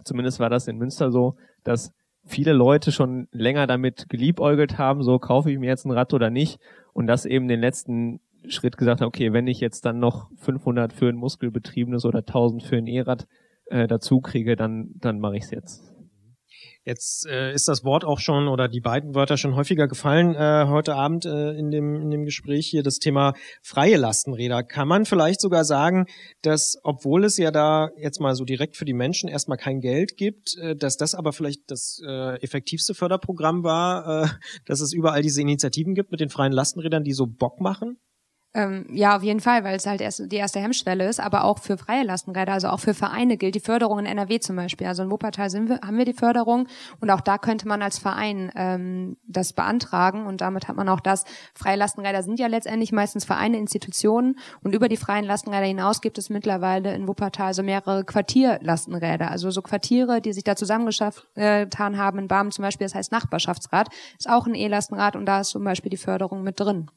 zumindest 0.05 0.39
war 0.39 0.49
das 0.49 0.69
in 0.69 0.77
Münster 0.77 1.11
so, 1.11 1.35
dass 1.65 1.91
viele 2.25 2.53
Leute 2.53 2.91
schon 2.91 3.27
länger 3.31 3.67
damit 3.67 4.07
geliebäugelt 4.09 4.77
haben, 4.77 5.03
so 5.03 5.19
kaufe 5.19 5.51
ich 5.51 5.59
mir 5.59 5.67
jetzt 5.67 5.85
ein 5.85 5.91
Rad 5.91 6.13
oder 6.13 6.29
nicht. 6.29 6.59
Und 6.93 7.07
das 7.07 7.25
eben 7.25 7.47
den 7.47 7.59
letzten 7.59 8.19
Schritt 8.47 8.77
gesagt 8.77 9.01
haben, 9.01 9.07
okay, 9.07 9.33
wenn 9.33 9.47
ich 9.47 9.59
jetzt 9.59 9.85
dann 9.85 9.99
noch 9.99 10.29
500 10.37 10.93
für 10.93 11.09
ein 11.09 11.15
muskelbetriebenes 11.15 12.05
oder 12.05 12.19
1000 12.19 12.63
für 12.63 12.77
ein 12.77 12.87
E-Rad 12.87 13.27
äh, 13.65 13.87
dazu 13.87 14.21
kriege, 14.21 14.55
dann, 14.55 14.91
dann 14.95 15.19
mache 15.19 15.37
ich 15.37 15.43
es 15.43 15.51
jetzt. 15.51 15.92
Jetzt 16.85 17.25
äh, 17.27 17.53
ist 17.53 17.69
das 17.69 17.85
Wort 17.85 18.03
auch 18.03 18.19
schon 18.19 18.49
oder 18.49 18.67
die 18.67 18.81
beiden 18.81 19.15
Wörter 19.15 19.37
schon 19.37 19.55
häufiger 19.55 19.87
gefallen 19.87 20.35
äh, 20.35 20.65
heute 20.67 20.95
Abend 20.95 21.25
äh, 21.25 21.51
in, 21.51 21.71
dem, 21.71 22.01
in 22.01 22.11
dem 22.11 22.25
Gespräch 22.25 22.67
hier, 22.67 22.83
das 22.83 22.99
Thema 22.99 23.33
freie 23.61 23.95
Lastenräder. 23.95 24.63
Kann 24.63 24.89
man 24.89 25.05
vielleicht 25.05 25.39
sogar 25.39 25.63
sagen, 25.63 26.07
dass 26.41 26.77
obwohl 26.83 27.23
es 27.23 27.37
ja 27.37 27.51
da 27.51 27.89
jetzt 27.97 28.19
mal 28.19 28.35
so 28.35 28.43
direkt 28.43 28.75
für 28.75 28.83
die 28.83 28.93
Menschen 28.93 29.29
erstmal 29.29 29.57
kein 29.57 29.79
Geld 29.79 30.17
gibt, 30.17 30.57
äh, 30.57 30.75
dass 30.75 30.97
das 30.97 31.15
aber 31.15 31.31
vielleicht 31.31 31.61
das 31.67 32.01
äh, 32.05 32.41
effektivste 32.43 32.93
Förderprogramm 32.93 33.63
war, 33.63 34.23
äh, 34.23 34.27
dass 34.65 34.81
es 34.81 34.91
überall 34.91 35.21
diese 35.21 35.41
Initiativen 35.41 35.95
gibt 35.95 36.11
mit 36.11 36.19
den 36.19 36.29
freien 36.29 36.51
Lastenrädern, 36.51 37.05
die 37.05 37.13
so 37.13 37.27
Bock 37.27 37.61
machen? 37.61 37.97
Ähm, 38.55 38.85
ja, 38.91 39.15
auf 39.15 39.23
jeden 39.23 39.39
Fall, 39.39 39.63
weil 39.63 39.75
es 39.75 39.87
halt 39.87 39.99
erst 39.99 40.31
die 40.31 40.35
erste 40.35 40.59
Hemmschwelle 40.59 41.07
ist, 41.07 41.19
aber 41.19 41.43
auch 41.43 41.57
für 41.57 41.75
freie 41.75 42.03
Lastenräder, 42.03 42.53
also 42.53 42.67
auch 42.67 42.79
für 42.79 42.93
Vereine 42.93 43.35
gilt 43.35 43.55
die 43.55 43.59
Förderung 43.59 43.97
in 43.97 44.05
NRW 44.05 44.39
zum 44.39 44.55
Beispiel. 44.55 44.85
Also 44.85 45.01
in 45.01 45.09
Wuppertal 45.09 45.49
sind 45.49 45.69
wir, 45.69 45.79
haben 45.81 45.97
wir 45.97 46.05
die 46.05 46.13
Förderung 46.13 46.67
und 47.01 47.09
auch 47.09 47.21
da 47.21 47.39
könnte 47.39 47.67
man 47.67 47.81
als 47.81 47.97
Verein 47.97 48.51
ähm, 48.55 49.17
das 49.27 49.53
beantragen 49.53 50.27
und 50.27 50.41
damit 50.41 50.67
hat 50.67 50.75
man 50.75 50.87
auch 50.87 50.99
das. 50.99 51.25
Freie 51.55 51.77
Lastenräder 51.77 52.21
sind 52.21 52.39
ja 52.39 52.45
letztendlich 52.45 52.91
meistens 52.91 53.25
Vereine, 53.25 53.57
Institutionen 53.57 54.37
und 54.61 54.75
über 54.75 54.87
die 54.87 54.97
freien 54.97 55.25
Lastenräder 55.25 55.65
hinaus 55.65 56.01
gibt 56.01 56.19
es 56.19 56.29
mittlerweile 56.29 56.93
in 56.93 57.07
Wuppertal 57.07 57.55
so 57.55 57.63
mehrere 57.63 58.03
Quartierlastenräder, 58.03 59.31
also 59.31 59.49
so 59.49 59.63
Quartiere, 59.63 60.21
die 60.21 60.33
sich 60.33 60.43
da 60.43 60.55
zusammengetan 60.55 61.13
äh, 61.35 61.97
haben 61.97 62.19
in 62.19 62.27
Barmen 62.27 62.51
zum 62.51 62.61
Beispiel, 62.61 62.85
das 62.85 62.93
heißt 62.93 63.11
Nachbarschaftsrat, 63.11 63.89
ist 64.19 64.29
auch 64.29 64.45
ein 64.45 64.53
E-Lastenrad 64.53 65.15
und 65.15 65.25
da 65.25 65.41
ist 65.41 65.49
zum 65.49 65.63
Beispiel 65.63 65.89
die 65.89 65.97
Förderung 65.97 66.43
mit 66.43 66.59
drin. 66.59 66.91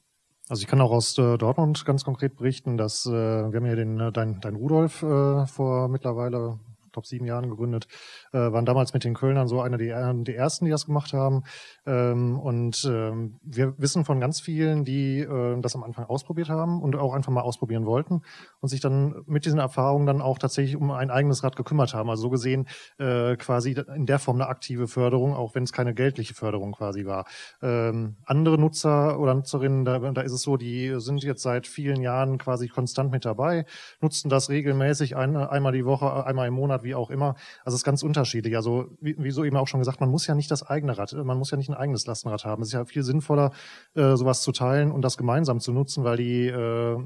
Also 0.48 0.62
ich 0.62 0.68
kann 0.68 0.80
auch 0.80 0.92
aus 0.92 1.18
äh, 1.18 1.36
Dortmund 1.38 1.84
ganz 1.84 2.04
konkret 2.04 2.36
berichten, 2.36 2.76
dass 2.76 3.04
äh, 3.06 3.10
wir 3.10 3.56
haben 3.56 3.66
ja 3.66 3.74
den 3.74 3.98
äh, 3.98 4.12
dein, 4.12 4.40
dein 4.40 4.54
Rudolf 4.54 5.02
äh, 5.02 5.46
vor 5.46 5.88
mittlerweile 5.88 6.60
glaube 6.96 7.06
sieben 7.06 7.26
Jahren 7.26 7.48
gegründet, 7.48 7.86
äh, 8.32 8.38
waren 8.38 8.64
damals 8.64 8.94
mit 8.94 9.04
den 9.04 9.14
Kölnern 9.14 9.48
so 9.48 9.60
einer 9.60 9.76
der, 9.76 10.14
die 10.14 10.34
ersten, 10.34 10.64
die 10.64 10.70
das 10.70 10.86
gemacht 10.86 11.12
haben. 11.12 11.44
Ähm, 11.84 12.38
und 12.38 12.84
ähm, 12.90 13.38
wir 13.42 13.78
wissen 13.78 14.04
von 14.04 14.18
ganz 14.18 14.40
vielen, 14.40 14.84
die 14.84 15.20
äh, 15.20 15.60
das 15.60 15.74
am 15.74 15.84
Anfang 15.84 16.06
ausprobiert 16.06 16.48
haben 16.48 16.82
und 16.82 16.96
auch 16.96 17.14
einfach 17.14 17.32
mal 17.32 17.42
ausprobieren 17.42 17.86
wollten 17.86 18.22
und 18.60 18.68
sich 18.68 18.80
dann 18.80 19.22
mit 19.26 19.44
diesen 19.44 19.58
Erfahrungen 19.58 20.06
dann 20.06 20.22
auch 20.22 20.38
tatsächlich 20.38 20.76
um 20.76 20.90
ein 20.90 21.10
eigenes 21.10 21.44
Rad 21.44 21.56
gekümmert 21.56 21.94
haben. 21.94 22.08
Also 22.10 22.22
so 22.22 22.30
gesehen 22.30 22.66
äh, 22.98 23.36
quasi 23.36 23.76
in 23.94 24.06
der 24.06 24.18
Form 24.18 24.36
eine 24.36 24.48
aktive 24.48 24.88
Förderung, 24.88 25.34
auch 25.34 25.54
wenn 25.54 25.64
es 25.64 25.72
keine 25.72 25.94
geldliche 25.94 26.34
Förderung 26.34 26.72
quasi 26.72 27.04
war. 27.04 27.26
Ähm, 27.62 28.16
andere 28.24 28.58
Nutzer 28.58 29.20
oder 29.20 29.34
Nutzerinnen, 29.34 29.84
da, 29.84 29.98
da 29.98 30.22
ist 30.22 30.32
es 30.32 30.42
so, 30.42 30.56
die 30.56 30.94
sind 30.98 31.22
jetzt 31.22 31.42
seit 31.42 31.66
vielen 31.66 32.00
Jahren 32.00 32.38
quasi 32.38 32.68
konstant 32.68 33.10
mit 33.10 33.24
dabei, 33.24 33.66
nutzen 34.00 34.28
das 34.28 34.48
regelmäßig 34.48 35.16
ein, 35.16 35.36
einmal 35.36 35.72
die 35.72 35.84
Woche, 35.84 36.24
einmal 36.26 36.48
im 36.48 36.54
Monat, 36.54 36.82
wie 36.86 36.94
auch 36.94 37.10
immer. 37.10 37.34
Also 37.64 37.74
es 37.74 37.80
ist 37.80 37.84
ganz 37.84 38.02
unterschiedlich. 38.02 38.56
Also 38.56 38.88
wie, 39.00 39.14
wie 39.18 39.30
so 39.30 39.44
eben 39.44 39.58
auch 39.58 39.68
schon 39.68 39.80
gesagt, 39.80 40.00
man 40.00 40.08
muss 40.08 40.26
ja 40.26 40.34
nicht 40.34 40.50
das 40.50 40.62
eigene 40.62 40.96
Rad, 40.96 41.12
man 41.12 41.38
muss 41.38 41.50
ja 41.50 41.58
nicht 41.58 41.68
ein 41.68 41.74
eigenes 41.74 42.06
Lastenrad 42.06 42.46
haben. 42.46 42.62
Es 42.62 42.68
ist 42.68 42.74
ja 42.74 42.86
viel 42.86 43.02
sinnvoller, 43.02 43.50
äh, 43.94 44.16
sowas 44.16 44.40
zu 44.40 44.52
teilen 44.52 44.90
und 44.90 45.02
das 45.02 45.18
gemeinsam 45.18 45.60
zu 45.60 45.72
nutzen, 45.72 46.04
weil 46.04 46.16
die 46.16 46.46
äh, 46.46 46.98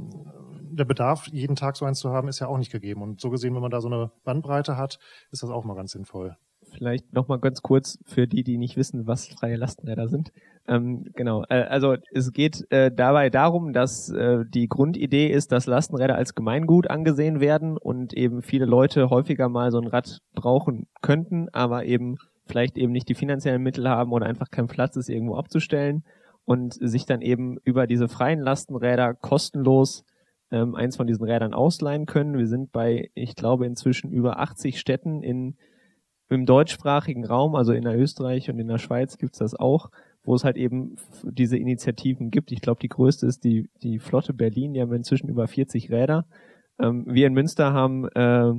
der 0.73 0.85
Bedarf, 0.85 1.27
jeden 1.29 1.57
Tag 1.57 1.77
so 1.77 1.85
eins 1.85 1.99
zu 1.99 2.11
haben, 2.11 2.29
ist 2.29 2.39
ja 2.39 2.47
auch 2.47 2.59
nicht 2.59 2.71
gegeben. 2.71 3.03
Und 3.03 3.21
so 3.21 3.31
gesehen, 3.31 3.55
wenn 3.55 3.63
man 3.63 3.71
da 3.71 3.81
so 3.81 3.89
eine 3.89 4.13
Bandbreite 4.25 4.77
hat, 4.77 4.99
ist 5.33 5.43
das 5.43 5.51
auch 5.51 5.65
mal 5.65 5.75
ganz 5.75 5.93
sinnvoll. 5.93 6.37
Vielleicht 6.73 7.13
nochmal 7.13 7.41
ganz 7.41 7.63
kurz 7.63 7.99
für 8.05 8.29
die, 8.29 8.45
die 8.45 8.57
nicht 8.57 8.77
wissen, 8.77 9.07
was 9.07 9.27
freie 9.27 9.57
Lastenräder 9.57 10.09
sind. 10.09 10.33
Ähm, 10.71 11.05
genau, 11.17 11.43
äh, 11.49 11.63
also 11.65 11.97
es 12.13 12.33
geht 12.33 12.65
äh, 12.71 12.93
dabei 12.93 13.29
darum, 13.29 13.73
dass 13.73 14.09
äh, 14.09 14.45
die 14.49 14.69
Grundidee 14.69 15.27
ist, 15.27 15.51
dass 15.51 15.67
Lastenräder 15.67 16.15
als 16.15 16.37
Gemeingut 16.37 16.89
angesehen 16.89 17.41
werden 17.41 17.77
und 17.77 18.15
eben 18.15 18.41
viele 18.41 18.67
Leute 18.67 19.11
häufiger 19.11 19.49
mal 19.49 19.73
so 19.73 19.81
ein 19.81 19.89
Rad 19.89 20.21
brauchen 20.33 20.87
könnten, 21.03 21.49
aber 21.53 21.87
eben 21.87 22.19
vielleicht 22.47 22.79
eben 22.79 22.93
nicht 22.93 23.09
die 23.09 23.17
finanziellen 23.17 23.65
Mittel 23.65 23.89
haben 23.89 24.13
oder 24.13 24.27
einfach 24.27 24.49
kein 24.53 24.69
Platz 24.69 24.95
ist, 24.95 25.09
irgendwo 25.09 25.35
abzustellen 25.35 26.05
und 26.45 26.75
sich 26.75 27.05
dann 27.05 27.21
eben 27.21 27.59
über 27.65 27.89
diese 27.89 28.07
freien 28.07 28.41
Lastenräder 28.41 29.15
kostenlos 29.15 30.05
ähm, 30.53 30.77
eins 30.77 30.97
von 30.97 31.09
diesen 31.09 31.25
Rädern 31.25 31.53
ausleihen 31.53 32.07
können. 32.07 32.39
Wir 32.39 32.47
sind 32.47 32.71
bei, 32.71 33.11
ich 33.15 33.35
glaube, 33.35 33.67
inzwischen 33.67 34.13
über 34.13 34.39
80 34.39 34.79
Städten 34.79 35.25
in 35.25 35.57
im 36.29 36.47
deutschsprachigen 36.47 37.27
Raum, 37.27 37.57
also 37.57 37.73
in 37.73 37.83
der 37.83 37.99
Österreich 37.99 38.49
und 38.49 38.61
in 38.61 38.69
der 38.69 38.79
Schweiz 38.79 39.19
gibt's 39.19 39.39
das 39.39 39.57
auch, 39.57 39.91
wo 40.31 40.37
es 40.37 40.45
halt 40.45 40.57
eben 40.57 40.95
diese 41.25 41.57
Initiativen 41.57 42.31
gibt. 42.31 42.53
Ich 42.53 42.61
glaube, 42.61 42.79
die 42.81 42.89
größte 42.89 43.27
ist 43.27 43.43
die, 43.43 43.69
die 43.83 43.99
Flotte 43.99 44.33
Berlin, 44.33 44.75
die 44.75 44.81
haben 44.81 44.93
inzwischen 44.95 45.29
über 45.29 45.49
40 45.49 45.91
Räder. 45.91 46.25
Ähm, 46.79 47.05
wir 47.09 47.27
in 47.27 47.33
Münster 47.33 47.73
haben 47.73 48.09
äh, 48.11 48.53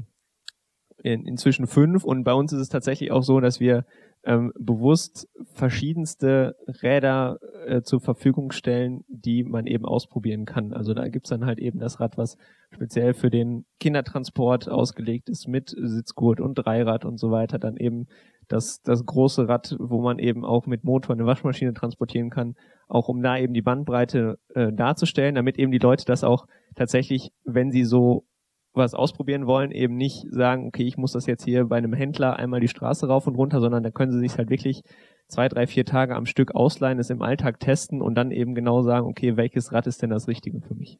in, 1.01 1.25
inzwischen 1.25 1.67
fünf 1.67 2.03
und 2.03 2.25
bei 2.25 2.33
uns 2.33 2.51
ist 2.51 2.59
es 2.59 2.67
tatsächlich 2.67 3.13
auch 3.13 3.23
so, 3.23 3.39
dass 3.39 3.61
wir 3.61 3.85
ähm, 4.25 4.51
bewusst 4.59 5.29
verschiedenste 5.53 6.57
Räder 6.83 7.39
äh, 7.65 7.83
zur 7.83 8.01
Verfügung 8.01 8.51
stellen, 8.51 9.05
die 9.07 9.45
man 9.45 9.65
eben 9.65 9.85
ausprobieren 9.85 10.43
kann. 10.43 10.73
Also 10.73 10.93
da 10.93 11.07
gibt's 11.07 11.29
dann 11.29 11.45
halt 11.45 11.59
eben 11.59 11.79
das 11.79 12.01
Rad, 12.01 12.17
was 12.17 12.35
speziell 12.73 13.13
für 13.13 13.29
den 13.29 13.63
Kindertransport 13.79 14.67
ausgelegt 14.67 15.29
ist, 15.29 15.47
mit 15.47 15.69
Sitzgurt 15.69 16.41
und 16.41 16.55
Dreirad 16.55 17.05
und 17.05 17.17
so 17.17 17.31
weiter. 17.31 17.59
Dann 17.59 17.77
eben 17.77 18.07
das, 18.51 18.81
das 18.81 19.05
große 19.05 19.47
Rad, 19.47 19.75
wo 19.79 20.01
man 20.01 20.19
eben 20.19 20.45
auch 20.45 20.65
mit 20.65 20.83
Motor 20.83 21.15
eine 21.15 21.25
Waschmaschine 21.25 21.73
transportieren 21.73 22.29
kann, 22.29 22.55
auch 22.87 23.07
um 23.07 23.21
da 23.21 23.37
eben 23.37 23.53
die 23.53 23.61
Bandbreite 23.61 24.39
äh, 24.53 24.71
darzustellen, 24.73 25.35
damit 25.35 25.57
eben 25.57 25.71
die 25.71 25.77
Leute 25.77 26.05
das 26.05 26.23
auch 26.23 26.47
tatsächlich, 26.75 27.31
wenn 27.43 27.71
sie 27.71 27.83
so 27.83 28.25
was 28.73 28.93
ausprobieren 28.93 29.47
wollen, 29.47 29.71
eben 29.71 29.95
nicht 29.95 30.25
sagen, 30.31 30.67
okay, 30.67 30.83
ich 30.83 30.97
muss 30.97 31.11
das 31.11 31.25
jetzt 31.25 31.43
hier 31.43 31.65
bei 31.65 31.77
einem 31.77 31.93
Händler 31.93 32.37
einmal 32.37 32.61
die 32.61 32.69
Straße 32.69 33.07
rauf 33.07 33.27
und 33.27 33.35
runter, 33.35 33.59
sondern 33.59 33.83
da 33.83 33.91
können 33.91 34.11
sie 34.11 34.19
sich 34.19 34.37
halt 34.37 34.49
wirklich 34.49 34.83
zwei, 35.27 35.49
drei, 35.49 35.67
vier 35.67 35.85
Tage 35.85 36.15
am 36.15 36.25
Stück 36.25 36.55
ausleihen, 36.55 36.99
es 36.99 37.09
im 37.09 37.21
Alltag 37.21 37.59
testen 37.59 38.01
und 38.01 38.15
dann 38.15 38.31
eben 38.31 38.55
genau 38.55 38.81
sagen, 38.81 39.07
okay, 39.07 39.35
welches 39.35 39.71
Rad 39.71 39.87
ist 39.87 40.01
denn 40.01 40.09
das 40.09 40.27
Richtige 40.27 40.61
für 40.61 40.75
mich? 40.75 40.99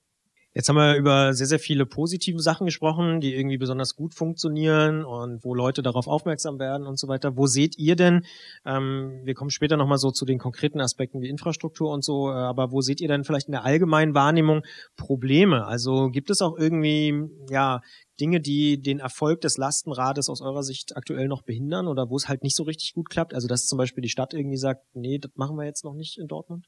Jetzt 0.53 0.67
haben 0.67 0.75
wir 0.75 0.97
über 0.97 1.33
sehr, 1.33 1.47
sehr 1.47 1.59
viele 1.59 1.85
positive 1.85 2.41
Sachen 2.41 2.65
gesprochen, 2.65 3.21
die 3.21 3.33
irgendwie 3.33 3.57
besonders 3.57 3.95
gut 3.95 4.13
funktionieren 4.13 5.05
und 5.05 5.45
wo 5.45 5.55
Leute 5.55 5.81
darauf 5.81 6.07
aufmerksam 6.07 6.59
werden 6.59 6.87
und 6.87 6.99
so 6.99 7.07
weiter. 7.07 7.37
Wo 7.37 7.47
seht 7.47 7.77
ihr 7.77 7.95
denn, 7.95 8.25
ähm, 8.65 9.21
wir 9.23 9.33
kommen 9.33 9.49
später 9.49 9.77
nochmal 9.77 9.97
so 9.97 10.11
zu 10.11 10.25
den 10.25 10.39
konkreten 10.39 10.81
Aspekten 10.81 11.21
wie 11.21 11.29
Infrastruktur 11.29 11.89
und 11.89 12.03
so, 12.03 12.29
äh, 12.29 12.33
aber 12.33 12.73
wo 12.73 12.81
seht 12.81 12.99
ihr 12.99 13.07
denn 13.07 13.23
vielleicht 13.23 13.47
in 13.47 13.53
der 13.53 13.63
allgemeinen 13.63 14.13
Wahrnehmung 14.13 14.63
Probleme? 14.97 15.65
Also 15.65 16.09
gibt 16.09 16.29
es 16.29 16.41
auch 16.41 16.57
irgendwie, 16.57 17.29
ja, 17.49 17.79
Dinge, 18.19 18.41
die 18.41 18.81
den 18.81 18.99
Erfolg 18.99 19.39
des 19.39 19.57
Lastenrades 19.57 20.27
aus 20.27 20.41
eurer 20.41 20.63
Sicht 20.63 20.97
aktuell 20.97 21.29
noch 21.29 21.43
behindern 21.43 21.87
oder 21.87 22.09
wo 22.09 22.17
es 22.17 22.27
halt 22.27 22.43
nicht 22.43 22.57
so 22.57 22.63
richtig 22.63 22.93
gut 22.93 23.09
klappt? 23.09 23.33
Also 23.33 23.47
dass 23.47 23.67
zum 23.67 23.77
Beispiel 23.77 24.01
die 24.01 24.09
Stadt 24.09 24.33
irgendwie 24.33 24.57
sagt, 24.57 24.83
nee, 24.93 25.17
das 25.17 25.31
machen 25.35 25.55
wir 25.55 25.63
jetzt 25.63 25.85
noch 25.85 25.93
nicht 25.93 26.17
in 26.17 26.27
Dortmund? 26.27 26.67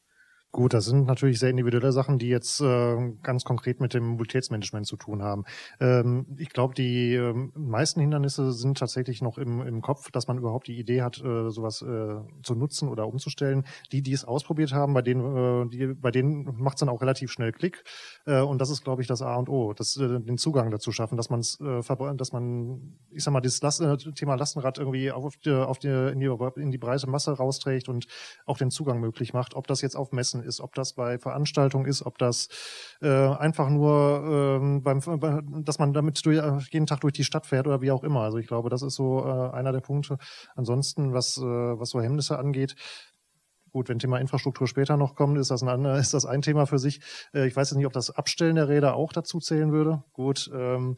Gut, 0.55 0.75
das 0.75 0.85
sind 0.85 1.07
natürlich 1.07 1.39
sehr 1.39 1.49
individuelle 1.49 1.91
Sachen, 1.91 2.19
die 2.19 2.27
jetzt 2.27 2.61
äh, 2.61 3.11
ganz 3.23 3.43
konkret 3.43 3.81
mit 3.81 3.95
dem 3.95 4.05
Mobilitätsmanagement 4.05 4.85
zu 4.85 4.97
tun 4.97 5.23
haben. 5.23 5.45
Ähm, 5.79 6.27
ich 6.37 6.49
glaube, 6.49 6.75
die 6.75 7.15
äh, 7.15 7.33
meisten 7.55 8.01
Hindernisse 8.01 8.51
sind 8.51 8.77
tatsächlich 8.77 9.23
noch 9.23 9.39
im, 9.39 9.61
im 9.61 9.81
Kopf, 9.81 10.11
dass 10.11 10.27
man 10.27 10.37
überhaupt 10.37 10.67
die 10.67 10.77
Idee 10.77 11.01
hat, 11.01 11.17
äh, 11.23 11.49
sowas 11.49 11.81
äh, 11.81 12.17
zu 12.43 12.53
nutzen 12.53 12.87
oder 12.87 13.07
umzustellen. 13.07 13.65
Die, 13.91 14.03
die 14.03 14.13
es 14.13 14.25
ausprobiert 14.25 14.73
haben, 14.73 14.93
bei 14.93 15.01
denen, 15.01 15.65
äh, 15.65 15.69
die, 15.69 15.87
bei 15.87 16.11
denen 16.11 16.43
macht 16.61 16.75
es 16.75 16.81
dann 16.81 16.89
auch 16.89 17.01
relativ 17.01 17.31
schnell 17.31 17.51
Klick. 17.51 17.83
Äh, 18.27 18.41
und 18.41 18.61
das 18.61 18.69
ist, 18.69 18.83
glaube 18.83 19.01
ich, 19.01 19.07
das 19.07 19.23
A 19.23 19.35
und 19.37 19.49
O, 19.49 19.73
das, 19.73 19.97
äh, 19.97 20.19
den 20.19 20.37
Zugang 20.37 20.69
dazu 20.69 20.91
schaffen, 20.91 21.17
dass 21.17 21.31
man 21.31 21.39
es, 21.39 21.59
äh, 21.61 21.81
dass 22.15 22.31
man, 22.31 22.99
ich 23.09 23.23
sag 23.23 23.31
mal, 23.31 23.41
dieses 23.41 23.59
Last, 23.63 23.81
äh, 23.81 23.97
Thema 23.97 24.35
Lastenrad 24.35 24.77
irgendwie 24.77 25.11
auf 25.11 25.35
die, 25.37 25.49
auf 25.49 25.79
die, 25.79 25.87
in 25.87 26.19
die, 26.19 26.29
in 26.61 26.69
die 26.69 26.77
breite 26.77 27.09
Masse 27.09 27.31
rausträgt 27.31 27.89
und 27.89 28.05
auch 28.45 28.59
den 28.59 28.69
Zugang 28.69 28.99
möglich 28.99 29.33
macht. 29.33 29.55
Ob 29.55 29.65
das 29.65 29.81
jetzt 29.81 29.95
auf 29.95 30.11
Messen 30.11 30.42
ist, 30.43 30.61
ob 30.61 30.75
das 30.75 30.93
bei 30.93 31.17
Veranstaltungen 31.17 31.85
ist, 31.85 32.05
ob 32.05 32.17
das 32.17 32.49
äh, 33.01 33.07
einfach 33.09 33.69
nur 33.69 34.59
ähm, 34.61 34.83
beim, 34.83 35.63
dass 35.63 35.79
man 35.79 35.93
damit 35.93 36.25
durch, 36.25 36.37
äh, 36.37 36.57
jeden 36.71 36.85
Tag 36.85 37.01
durch 37.01 37.13
die 37.13 37.23
Stadt 37.23 37.45
fährt 37.45 37.67
oder 37.67 37.81
wie 37.81 37.91
auch 37.91 38.03
immer. 38.03 38.21
Also 38.21 38.37
ich 38.37 38.47
glaube, 38.47 38.69
das 38.69 38.81
ist 38.81 38.95
so 38.95 39.25
äh, 39.25 39.55
einer 39.55 39.71
der 39.71 39.81
Punkte. 39.81 40.17
Ansonsten, 40.55 41.13
was, 41.13 41.37
äh, 41.37 41.41
was 41.41 41.89
so 41.89 42.01
Hemmnisse 42.01 42.37
angeht, 42.37 42.75
Gut, 43.73 43.89
wenn 43.89 43.97
Thema 43.97 44.19
Infrastruktur 44.19 44.67
später 44.67 44.97
noch 44.97 45.15
kommt, 45.15 45.35
ist 45.39 45.49
das 45.49 45.63
ein, 45.63 45.85
ist 45.95 46.13
das 46.13 46.27
ein 46.27 46.43
Thema 46.43 46.67
für 46.67 46.77
sich. 46.77 47.01
Äh, 47.33 47.47
ich 47.47 47.55
weiß 47.55 47.71
jetzt 47.71 47.77
nicht, 47.77 47.87
ob 47.87 47.93
das 47.93 48.11
Abstellen 48.11 48.55
der 48.55 48.69
Räder 48.69 48.95
auch 48.95 49.11
dazu 49.11 49.39
zählen 49.39 49.71
würde. 49.71 50.03
Gut. 50.13 50.49
Ähm, 50.53 50.95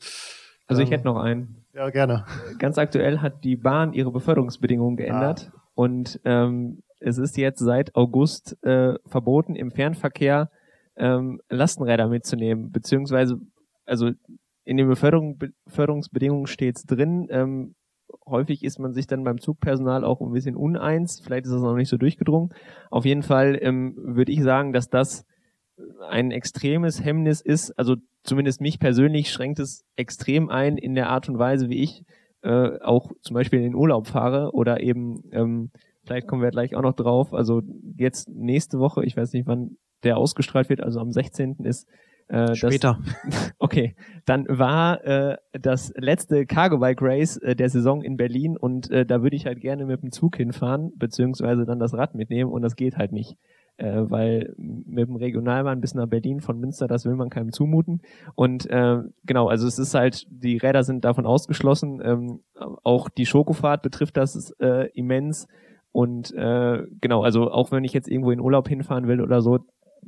also 0.68 0.82
ich 0.82 0.90
ähm, 0.90 0.92
hätte 0.92 1.06
noch 1.06 1.18
einen. 1.18 1.64
Ja, 1.74 1.90
gerne. 1.90 2.26
Ganz 2.60 2.78
aktuell 2.78 3.20
hat 3.20 3.44
die 3.46 3.56
Bahn 3.56 3.94
ihre 3.94 4.12
Beförderungsbedingungen 4.12 4.98
geändert 4.98 5.52
ah. 5.54 5.62
und 5.76 6.20
ähm, 6.26 6.84
es 7.00 7.18
ist 7.18 7.38
jetzt 7.38 7.60
seit 7.60 7.96
August 7.96 8.58
äh, 8.64 8.96
verboten, 9.06 9.56
im 9.56 9.72
Fernverkehr 9.72 10.50
ähm, 10.98 11.42
Lastenräder 11.50 12.08
mitzunehmen, 12.08 12.72
beziehungsweise, 12.72 13.38
also 13.86 14.12
in 14.64 14.78
den 14.78 14.88
Beförderung, 14.88 15.38
Beförderungsbedingungen 15.66 16.48
steht 16.48 16.78
es 16.78 16.86
drin. 16.86 17.28
Ähm, 17.30 17.76
häufig 18.26 18.64
ist 18.64 18.80
man 18.80 18.94
sich 18.94 19.08
dann 19.08 19.24
beim 19.24 19.40
Zugpersonal 19.40 20.04
auch 20.04 20.22
ein 20.22 20.32
bisschen 20.32 20.56
uneins. 20.56 21.20
Vielleicht 21.20 21.46
ist 21.46 21.54
das 21.54 21.62
noch 21.62 21.76
nicht 21.76 21.90
so 21.90 21.98
durchgedrungen. 21.98 22.50
Auf 22.90 23.06
jeden 23.06 23.24
Fall 23.24 23.58
ähm, 23.62 23.94
würde 23.98 24.32
ich 24.32 24.42
sagen, 24.42 24.74
dass 24.74 24.90
das 24.90 25.26
ein 26.10 26.32
extremes 26.32 27.04
Hemmnis 27.04 27.42
ist. 27.42 27.78
Also 27.78 27.96
zumindest 28.24 28.62
mich 28.62 28.80
persönlich 28.80 29.32
schränkt 29.32 29.60
es 29.60 29.84
extrem 29.96 30.50
ein 30.50 30.78
in 30.78 30.96
der 30.96 31.10
Art 31.10 31.30
und 31.30 31.38
Weise, 31.38 31.70
wie 31.70 31.84
ich 31.84 32.04
äh, 32.42 32.80
auch 32.82 33.12
zum 33.22 33.34
Beispiel 33.34 33.60
in 33.60 33.66
den 33.66 33.76
Urlaub 33.76 34.08
fahre 34.08 34.52
oder 34.54 34.82
eben, 34.82 35.24
ähm, 35.32 35.72
vielleicht 36.06 36.28
kommen 36.28 36.42
wir 36.42 36.52
gleich 36.52 36.76
auch 36.76 36.82
noch 36.82 36.96
drauf, 36.96 37.34
also 37.34 37.62
jetzt 37.98 38.30
nächste 38.30 38.80
Woche, 38.80 39.04
ich 39.06 39.16
weiß 39.18 39.34
nicht, 39.34 39.48
wann 39.48 39.78
der 40.04 40.18
ausgestrahlt 40.18 40.70
wird, 40.70 40.82
also 40.82 41.00
am 41.00 41.12
16. 41.12 41.58
ist 41.64 41.88
äh, 42.28 42.46
das- 42.48 42.58
Später. 42.58 43.00
Okay, 43.60 43.96
dann 44.26 44.46
war 44.48 45.04
äh, 45.06 45.38
das 45.54 45.94
letzte 45.96 46.46
Cargo 46.46 46.78
Bike 46.80 47.02
Race 47.02 47.38
äh, 47.38 47.56
der 47.56 47.70
Saison 47.70 48.02
in 48.04 48.18
Berlin 48.18 48.58
und 48.58 48.90
äh, 48.92 49.06
da 49.06 49.22
würde 49.24 49.36
ich 49.36 49.46
halt 49.46 49.60
gerne 49.62 49.86
mit 49.86 50.02
dem 50.02 50.12
Zug 50.12 50.36
hinfahren, 50.38 50.92
beziehungsweise 50.98 51.66
dann 51.66 51.80
das 51.80 51.94
Rad 51.94 52.16
mitnehmen 52.16 52.52
und 52.52 52.62
das 52.62 52.76
geht 52.76 52.98
halt 52.98 53.12
nicht. 53.12 53.38
Äh, 53.78 54.04
weil 54.10 54.54
mit 54.58 55.08
dem 55.10 55.18
Regionalbahn 55.18 55.82
bis 55.82 55.96
nach 55.96 56.08
Berlin 56.08 56.40
von 56.40 56.58
Münster, 56.60 56.88
das 56.88 57.06
will 57.06 57.16
man 57.16 57.30
keinem 57.30 57.52
zumuten. 57.52 58.02
Und 58.34 58.70
äh, 58.70 59.00
genau, 59.26 59.48
also 59.50 59.68
es 59.68 59.78
ist 59.80 59.94
halt, 59.94 60.26
die 60.30 60.56
Räder 60.58 60.84
sind 60.84 61.04
davon 61.04 61.26
ausgeschlossen. 61.26 62.02
Ähm, 62.04 62.40
auch 62.84 63.10
die 63.10 63.26
Schokofahrt 63.26 63.82
betrifft 63.82 64.16
das 64.16 64.52
äh, 64.62 64.88
immens. 64.94 65.48
Und 65.96 66.34
äh, 66.34 66.84
genau, 67.00 67.24
also 67.24 67.50
auch 67.50 67.72
wenn 67.72 67.86
ich 67.86 67.94
jetzt 67.94 68.10
irgendwo 68.10 68.32
in 68.32 68.42
Urlaub 68.42 68.68
hinfahren 68.68 69.08
will 69.08 69.22
oder 69.22 69.40
so, 69.40 69.60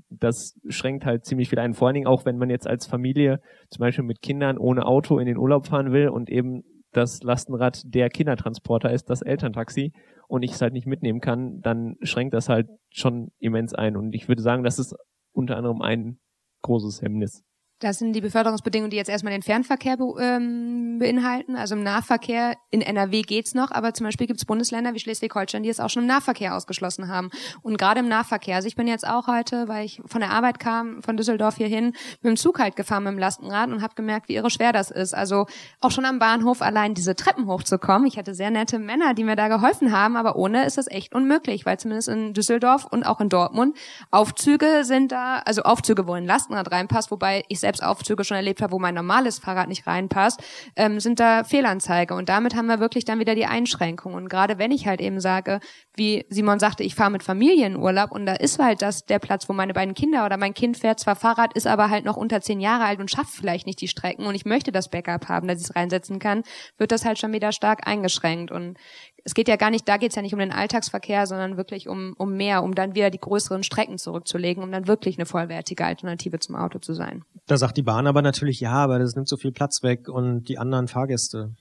das 0.10 0.60
schränkt 0.68 1.06
halt 1.06 1.24
ziemlich 1.24 1.48
viel 1.48 1.60
ein. 1.60 1.74
Vor 1.74 1.88
allen 1.88 1.96
Dingen 1.96 2.08
auch, 2.08 2.26
wenn 2.26 2.38
man 2.38 2.50
jetzt 2.50 2.68
als 2.68 2.86
Familie 2.86 3.40
zum 3.70 3.80
Beispiel 3.80 4.04
mit 4.04 4.22
Kindern 4.22 4.58
ohne 4.58 4.86
Auto 4.86 5.18
in 5.18 5.28
den 5.28 5.38
Urlaub 5.38 5.66
fahren 5.66 5.94
will 5.94 6.10
und 6.10 6.30
eben 6.30 6.64
das 6.92 7.24
Lastenrad 7.24 7.84
der 7.86 8.10
Kindertransporter 8.10 8.92
ist, 8.92 9.10
das 9.10 9.22
Elterntaxi 9.22 9.94
und 10.28 10.44
ich 10.44 10.52
es 10.52 10.62
halt 10.62 10.74
nicht 10.74 10.88
mitnehmen 10.88 11.22
kann, 11.22 11.62
dann 11.62 11.96
schränkt 12.02 12.34
das 12.34 12.50
halt 12.50 12.68
schon 12.90 13.30
immens 13.40 13.74
ein. 13.74 13.96
Und 13.96 14.14
ich 14.14 14.28
würde 14.28 14.42
sagen, 14.42 14.66
das 14.66 14.80
ist 14.80 14.94
unter 15.32 15.56
anderem 15.56 15.82
ein 15.82 16.20
großes 16.64 17.02
Hemmnis. 17.02 17.46
Das 17.80 18.00
sind 18.00 18.14
die 18.14 18.22
Beförderungsbedingungen, 18.22 18.90
die 18.90 18.98
jetzt 18.98 19.10
erstmal 19.10 19.34
den 19.34 19.44
Fernverkehr 19.44 19.98
be 19.98 20.16
ähm, 20.20 20.98
beinhalten. 20.98 21.56
Also 21.56 21.76
im 21.76 21.84
Nahverkehr 21.84 22.56
in 22.72 22.82
NRW 22.82 23.22
geht's 23.22 23.54
noch, 23.54 23.70
aber 23.70 23.94
zum 23.94 24.06
Beispiel 24.06 24.26
gibt's 24.26 24.46
Bundesländer 24.46 24.96
wie 24.96 25.00
Schleswig-Holstein, 25.00 25.62
die 25.62 25.70
es 25.70 25.80
auch 25.80 25.92
schon 25.92 26.02
im 26.02 26.08
Nahverkehr 26.08 26.56
ausgeschlossen 26.56 27.08
haben. 27.08 27.30
Und 27.62 27.78
gerade 27.78 28.00
im 28.00 28.08
Nahverkehr, 28.08 28.56
also 28.56 28.68
ich 28.68 28.76
bin 28.76 28.88
jetzt 28.88 29.08
auch 29.08 29.28
heute, 29.28 29.68
weil 29.68 29.86
ich 29.86 30.02
von 30.06 30.22
der 30.22 30.32
Arbeit 30.32 30.60
kam, 30.60 31.04
von 31.04 31.18
Düsseldorf 31.18 31.58
hierhin, 31.58 31.94
mit 32.22 32.24
dem 32.24 32.36
Zug 32.36 32.58
halt 32.58 32.76
gefahren 32.76 33.04
mit 33.04 33.14
dem 33.14 33.20
Lastenrad 33.20 33.70
und 33.70 33.84
habe 33.84 33.94
gemerkt, 33.94 34.28
wie 34.28 34.36
irre 34.36 34.50
schwer 34.50 34.74
das 34.74 34.90
ist. 34.90 35.14
Also 35.14 35.46
auch 35.80 35.92
schon 35.92 36.06
am 36.06 36.18
Bahnhof 36.18 36.64
allein 36.64 36.96
diese 36.96 37.16
Treppen 37.16 37.46
hochzukommen. 37.46 38.08
Ich 38.08 38.18
hatte 38.18 38.34
sehr 38.34 38.50
nette 38.50 38.80
Männer, 38.80 39.14
die 39.14 39.24
mir 39.24 39.36
da 39.36 39.50
geholfen 39.50 39.92
haben, 39.92 40.16
aber 40.16 40.36
ohne 40.36 40.66
ist 40.66 40.80
das 40.80 40.88
echt 40.88 41.14
unmöglich, 41.14 41.68
weil 41.68 41.78
zumindest 41.78 42.08
in 42.08 42.34
Düsseldorf 42.34 42.86
und 42.86 43.04
auch 43.04 43.22
in 43.22 43.30
Dortmund 43.30 43.78
Aufzüge 44.10 44.84
sind 44.84 45.12
da, 45.12 45.44
also 45.46 45.62
Aufzüge, 45.62 46.08
wo 46.08 46.14
ein 46.14 46.26
Lastenrad 46.26 46.72
reinpasst, 46.72 47.12
wobei 47.12 47.44
ich 47.50 47.67
selbst 47.68 47.84
Aufzüge 47.84 48.24
schon 48.24 48.38
erlebt 48.38 48.62
habe, 48.62 48.72
wo 48.72 48.80
mein 48.80 48.96
normales 48.96 49.40
Fahrrad 49.40 49.68
nicht 49.68 49.86
reinpasst, 49.88 50.42
ähm, 50.78 51.02
sind 51.02 51.20
da 51.20 51.44
Fehlanzeige. 51.44 52.16
Und 52.16 52.30
damit 52.30 52.56
haben 52.56 52.68
wir 52.68 52.80
wirklich 52.80 53.04
dann 53.04 53.20
wieder 53.20 53.36
die 53.36 53.46
Einschränkung. 53.46 54.14
Und 54.14 54.30
gerade 54.30 54.58
wenn 54.58 54.72
ich 54.72 54.88
halt 54.88 55.02
eben 55.02 55.20
sage, 55.20 55.60
wie 55.98 56.26
Simon 56.30 56.60
sagte, 56.60 56.84
ich 56.84 56.96
fahre 56.96 57.12
mit 57.12 57.24
Familie 57.24 57.66
in 57.66 57.76
Urlaub 57.76 58.12
und 58.12 58.26
da 58.26 58.34
ist 58.34 58.58
halt 58.58 58.82
das 58.82 59.06
der 59.06 59.20
Platz, 59.20 59.50
wo 59.50 59.54
meine 59.54 59.74
beiden 59.74 59.96
Kinder 59.96 60.26
oder 60.26 60.38
mein 60.38 60.54
Kind 60.54 60.78
fährt 60.78 61.02
zwar 61.02 61.18
Fahrrad, 61.18 61.54
ist 61.54 61.68
aber 61.68 61.90
halt 61.90 62.06
noch 62.06 62.16
unter 62.16 62.40
zehn 62.40 62.62
Jahre 62.62 62.86
alt 62.86 63.02
und 63.02 63.12
schafft 63.12 63.34
vielleicht 63.34 63.68
nicht 63.68 63.82
die 63.82 63.90
Strecken 63.90 64.26
und 64.26 64.36
ich 64.36 64.46
möchte 64.46 64.72
das 64.72 64.90
Backup 64.90 65.28
haben, 65.28 65.50
dass 65.50 65.60
ich 65.60 65.66
es 65.66 65.76
reinsetzen 65.76 66.20
kann, 66.20 66.44
wird 66.78 66.94
das 66.94 67.04
halt 67.04 67.20
schon 67.20 67.34
wieder 67.34 67.52
stark 67.52 67.86
eingeschränkt. 67.86 68.50
Und 68.52 68.78
es 69.26 69.34
geht 69.34 69.50
ja 69.50 69.58
gar 69.58 69.72
nicht, 69.72 69.90
da 69.90 69.98
geht 69.98 70.12
es 70.12 70.16
ja 70.16 70.22
nicht 70.22 70.34
um 70.34 70.40
den 70.40 70.54
Alltagsverkehr, 70.54 71.28
sondern 71.28 71.58
wirklich 71.58 71.90
um, 71.90 72.14
um 72.18 72.38
mehr, 72.38 72.64
um 72.64 72.76
dann 72.76 72.96
wieder 72.96 73.10
die 73.10 73.20
größeren 73.20 73.64
Strecken 73.64 73.98
zurückzulegen, 73.98 74.64
um 74.64 74.72
dann 74.72 74.88
wirklich 74.88 75.18
eine 75.18 75.26
vollwertige 75.26 75.86
Alternative 75.86 76.40
zum 76.40 76.56
Auto 76.56 76.80
zu 76.80 76.94
sein. 76.94 77.26
Da 77.48 77.58
sagt 77.58 77.78
die 77.78 77.82
Bahn 77.84 78.08
aber 78.08 78.22
natürlich, 78.22 78.60
ja, 78.60 78.74
aber 78.74 79.00
das 79.00 79.16
nimmt 79.16 79.30
so 79.30 79.38
viel 79.38 79.52
Platz 79.52 79.82
weg 79.82 80.10
und 80.10 80.46
die 80.46 80.58
anderen 80.58 80.88
Fahrgäste. 80.88 81.56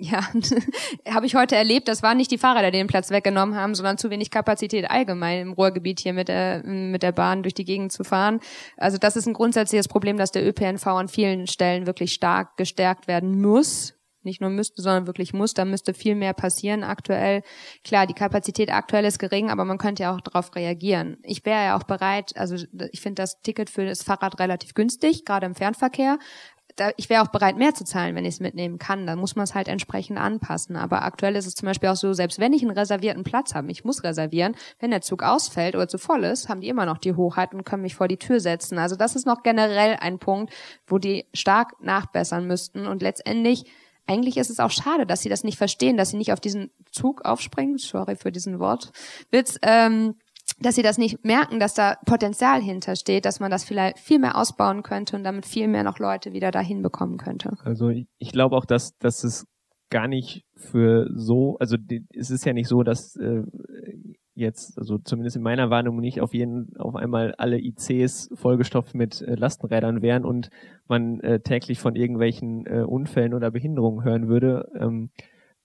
Ja, 0.00 0.26
habe 1.10 1.26
ich 1.26 1.34
heute 1.34 1.54
erlebt. 1.54 1.88
Das 1.88 2.02
waren 2.02 2.16
nicht 2.16 2.30
die 2.30 2.38
Fahrräder, 2.38 2.70
die 2.70 2.78
den 2.78 2.86
Platz 2.86 3.10
weggenommen 3.10 3.54
haben, 3.54 3.74
sondern 3.74 3.98
zu 3.98 4.08
wenig 4.08 4.30
Kapazität 4.30 4.90
allgemein 4.90 5.40
im 5.40 5.52
Ruhrgebiet 5.52 6.00
hier 6.00 6.14
mit 6.14 6.28
der, 6.28 6.64
mit 6.64 7.02
der 7.02 7.12
Bahn 7.12 7.42
durch 7.42 7.54
die 7.54 7.66
Gegend 7.66 7.92
zu 7.92 8.04
fahren. 8.04 8.40
Also 8.78 8.96
das 8.96 9.16
ist 9.16 9.26
ein 9.26 9.34
grundsätzliches 9.34 9.88
Problem, 9.88 10.16
dass 10.16 10.32
der 10.32 10.46
ÖPNV 10.46 10.86
an 10.86 11.08
vielen 11.08 11.46
Stellen 11.46 11.86
wirklich 11.86 12.14
stark 12.14 12.56
gestärkt 12.56 13.08
werden 13.08 13.40
muss. 13.40 13.97
Nicht 14.28 14.42
nur 14.42 14.50
müsste, 14.50 14.82
sondern 14.82 15.06
wirklich 15.06 15.32
muss. 15.32 15.54
Da 15.54 15.64
müsste 15.64 15.94
viel 15.94 16.14
mehr 16.14 16.34
passieren 16.34 16.84
aktuell. 16.84 17.40
Klar, 17.82 18.06
die 18.06 18.12
Kapazität 18.12 18.70
aktuell 18.70 19.06
ist 19.06 19.18
gering, 19.18 19.48
aber 19.48 19.64
man 19.64 19.78
könnte 19.78 20.02
ja 20.02 20.14
auch 20.14 20.20
darauf 20.20 20.54
reagieren. 20.54 21.16
Ich 21.22 21.46
wäre 21.46 21.64
ja 21.64 21.78
auch 21.78 21.84
bereit, 21.84 22.36
also 22.36 22.56
ich 22.92 23.00
finde 23.00 23.22
das 23.22 23.40
Ticket 23.40 23.70
für 23.70 23.86
das 23.86 24.02
Fahrrad 24.02 24.38
relativ 24.38 24.74
günstig, 24.74 25.24
gerade 25.24 25.46
im 25.46 25.54
Fernverkehr 25.54 26.18
ich 26.96 27.10
wäre 27.10 27.22
auch 27.22 27.28
bereit, 27.28 27.56
mehr 27.56 27.74
zu 27.74 27.84
zahlen, 27.84 28.14
wenn 28.14 28.24
ich 28.24 28.34
es 28.34 28.40
mitnehmen 28.40 28.78
kann. 28.78 29.06
Dann 29.06 29.18
muss 29.18 29.36
man 29.36 29.44
es 29.44 29.54
halt 29.54 29.68
entsprechend 29.68 30.18
anpassen. 30.18 30.76
Aber 30.76 31.02
aktuell 31.02 31.36
ist 31.36 31.46
es 31.46 31.54
zum 31.54 31.66
Beispiel 31.66 31.88
auch 31.88 31.96
so, 31.96 32.12
selbst 32.12 32.38
wenn 32.38 32.52
ich 32.52 32.62
einen 32.62 32.76
reservierten 32.76 33.24
Platz 33.24 33.54
habe, 33.54 33.70
ich 33.70 33.84
muss 33.84 34.04
reservieren, 34.04 34.54
wenn 34.78 34.90
der 34.90 35.00
Zug 35.00 35.22
ausfällt 35.22 35.74
oder 35.74 35.88
zu 35.88 35.98
voll 35.98 36.24
ist, 36.24 36.48
haben 36.48 36.60
die 36.60 36.68
immer 36.68 36.86
noch 36.86 36.98
die 36.98 37.14
Hochheit 37.14 37.54
und 37.54 37.64
können 37.64 37.82
mich 37.82 37.94
vor 37.94 38.08
die 38.08 38.16
Tür 38.16 38.40
setzen. 38.40 38.78
Also 38.78 38.96
das 38.96 39.16
ist 39.16 39.26
noch 39.26 39.42
generell 39.42 39.96
ein 40.00 40.18
Punkt, 40.18 40.52
wo 40.86 40.98
die 40.98 41.26
stark 41.34 41.82
nachbessern 41.82 42.46
müssten. 42.46 42.86
Und 42.86 43.02
letztendlich, 43.02 43.64
eigentlich 44.08 44.36
ist 44.36 44.50
es 44.50 44.58
auch 44.58 44.70
schade, 44.70 45.06
dass 45.06 45.22
sie 45.22 45.28
das 45.28 45.44
nicht 45.44 45.58
verstehen, 45.58 45.96
dass 45.96 46.10
sie 46.10 46.16
nicht 46.16 46.32
auf 46.32 46.40
diesen 46.40 46.70
Zug 46.90 47.24
aufspringen. 47.24 47.78
Sorry 47.78 48.16
für 48.16 48.32
diesen 48.32 48.58
Wortwitz. 48.58 49.58
Ähm, 49.62 50.14
dass 50.60 50.74
sie 50.74 50.82
das 50.82 50.98
nicht 50.98 51.24
merken, 51.24 51.60
dass 51.60 51.74
da 51.74 51.96
Potenzial 52.06 52.60
hintersteht, 52.60 53.24
dass 53.24 53.38
man 53.38 53.50
das 53.50 53.64
vielleicht 53.64 53.98
viel 53.98 54.18
mehr 54.18 54.36
ausbauen 54.36 54.82
könnte 54.82 55.14
und 55.14 55.22
damit 55.22 55.46
viel 55.46 55.68
mehr 55.68 55.84
noch 55.84 55.98
Leute 55.98 56.32
wieder 56.32 56.50
dahin 56.50 56.82
bekommen 56.82 57.16
könnte. 57.16 57.56
Also 57.62 57.90
ich, 57.90 58.06
ich 58.18 58.32
glaube 58.32 58.56
auch, 58.56 58.64
dass, 58.64 58.96
dass 58.98 59.22
es 59.22 59.46
gar 59.90 60.08
nicht 60.08 60.44
für 60.56 61.08
so, 61.14 61.56
also 61.60 61.76
es 62.14 62.30
ist 62.30 62.44
ja 62.44 62.52
nicht 62.52 62.68
so, 62.68 62.82
dass 62.82 63.14
äh, 63.16 63.42
jetzt, 64.38 64.78
also 64.78 64.98
zumindest 64.98 65.36
in 65.36 65.42
meiner 65.42 65.70
Warnung 65.70 66.00
nicht 66.00 66.20
auf 66.20 66.32
jeden, 66.32 66.76
auf 66.78 66.96
einmal 66.96 67.34
alle 67.36 67.58
ICs 67.58 68.30
vollgestopft 68.34 68.94
mit 68.94 69.20
äh, 69.22 69.34
Lastenrädern 69.34 70.02
wären 70.02 70.24
und 70.24 70.50
man 70.86 71.20
äh, 71.20 71.40
täglich 71.40 71.80
von 71.80 71.96
irgendwelchen 71.96 72.66
äh, 72.66 72.82
Unfällen 72.82 73.34
oder 73.34 73.50
Behinderungen 73.50 74.04
hören 74.04 74.28
würde. 74.28 74.68
Ähm, 74.78 75.10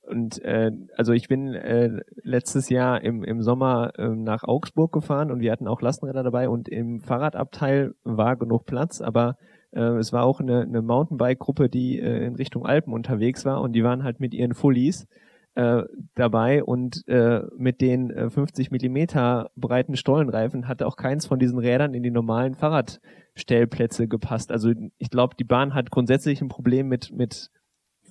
und 0.01 0.43
äh, 0.43 0.71
also 0.97 1.13
ich 1.13 1.29
bin 1.29 1.53
äh, 1.53 2.01
letztes 2.23 2.69
Jahr 2.69 3.01
im, 3.01 3.23
im 3.23 3.41
Sommer 3.41 3.93
ähm, 3.97 4.23
nach 4.23 4.43
Augsburg 4.43 4.91
gefahren 4.91 5.31
und 5.31 5.39
wir 5.39 5.51
hatten 5.51 5.67
auch 5.67 5.81
Lastenräder 5.81 6.23
dabei 6.23 6.49
und 6.49 6.67
im 6.67 6.99
Fahrradabteil 6.99 7.93
war 8.03 8.35
genug 8.35 8.65
Platz, 8.65 8.99
aber 8.99 9.37
äh, 9.71 9.79
es 9.97 10.11
war 10.11 10.25
auch 10.25 10.41
eine, 10.41 10.61
eine 10.61 10.81
Mountainbike-Gruppe, 10.81 11.69
die 11.69 11.99
äh, 11.99 12.25
in 12.25 12.35
Richtung 12.35 12.65
Alpen 12.65 12.93
unterwegs 12.93 13.45
war 13.45 13.61
und 13.61 13.73
die 13.73 13.83
waren 13.83 14.03
halt 14.03 14.19
mit 14.19 14.33
ihren 14.33 14.53
Fullies 14.53 15.07
äh, 15.55 15.83
dabei 16.15 16.63
und 16.63 17.07
äh, 17.07 17.41
mit 17.57 17.81
den 17.81 18.09
äh, 18.09 18.29
50 18.29 18.71
Millimeter 18.71 19.51
breiten 19.55 19.95
Stollenreifen 19.95 20.67
hatte 20.67 20.87
auch 20.87 20.95
keins 20.95 21.25
von 21.25 21.39
diesen 21.39 21.59
Rädern 21.59 21.93
in 21.93 22.03
die 22.03 22.11
normalen 22.11 22.55
Fahrradstellplätze 22.55 24.07
gepasst. 24.07 24.51
Also 24.51 24.71
ich 24.97 25.09
glaube, 25.09 25.35
die 25.37 25.43
Bahn 25.43 25.73
hat 25.73 25.91
grundsätzlich 25.91 26.41
ein 26.41 26.49
Problem 26.49 26.87
mit 26.87 27.11
mit 27.11 27.51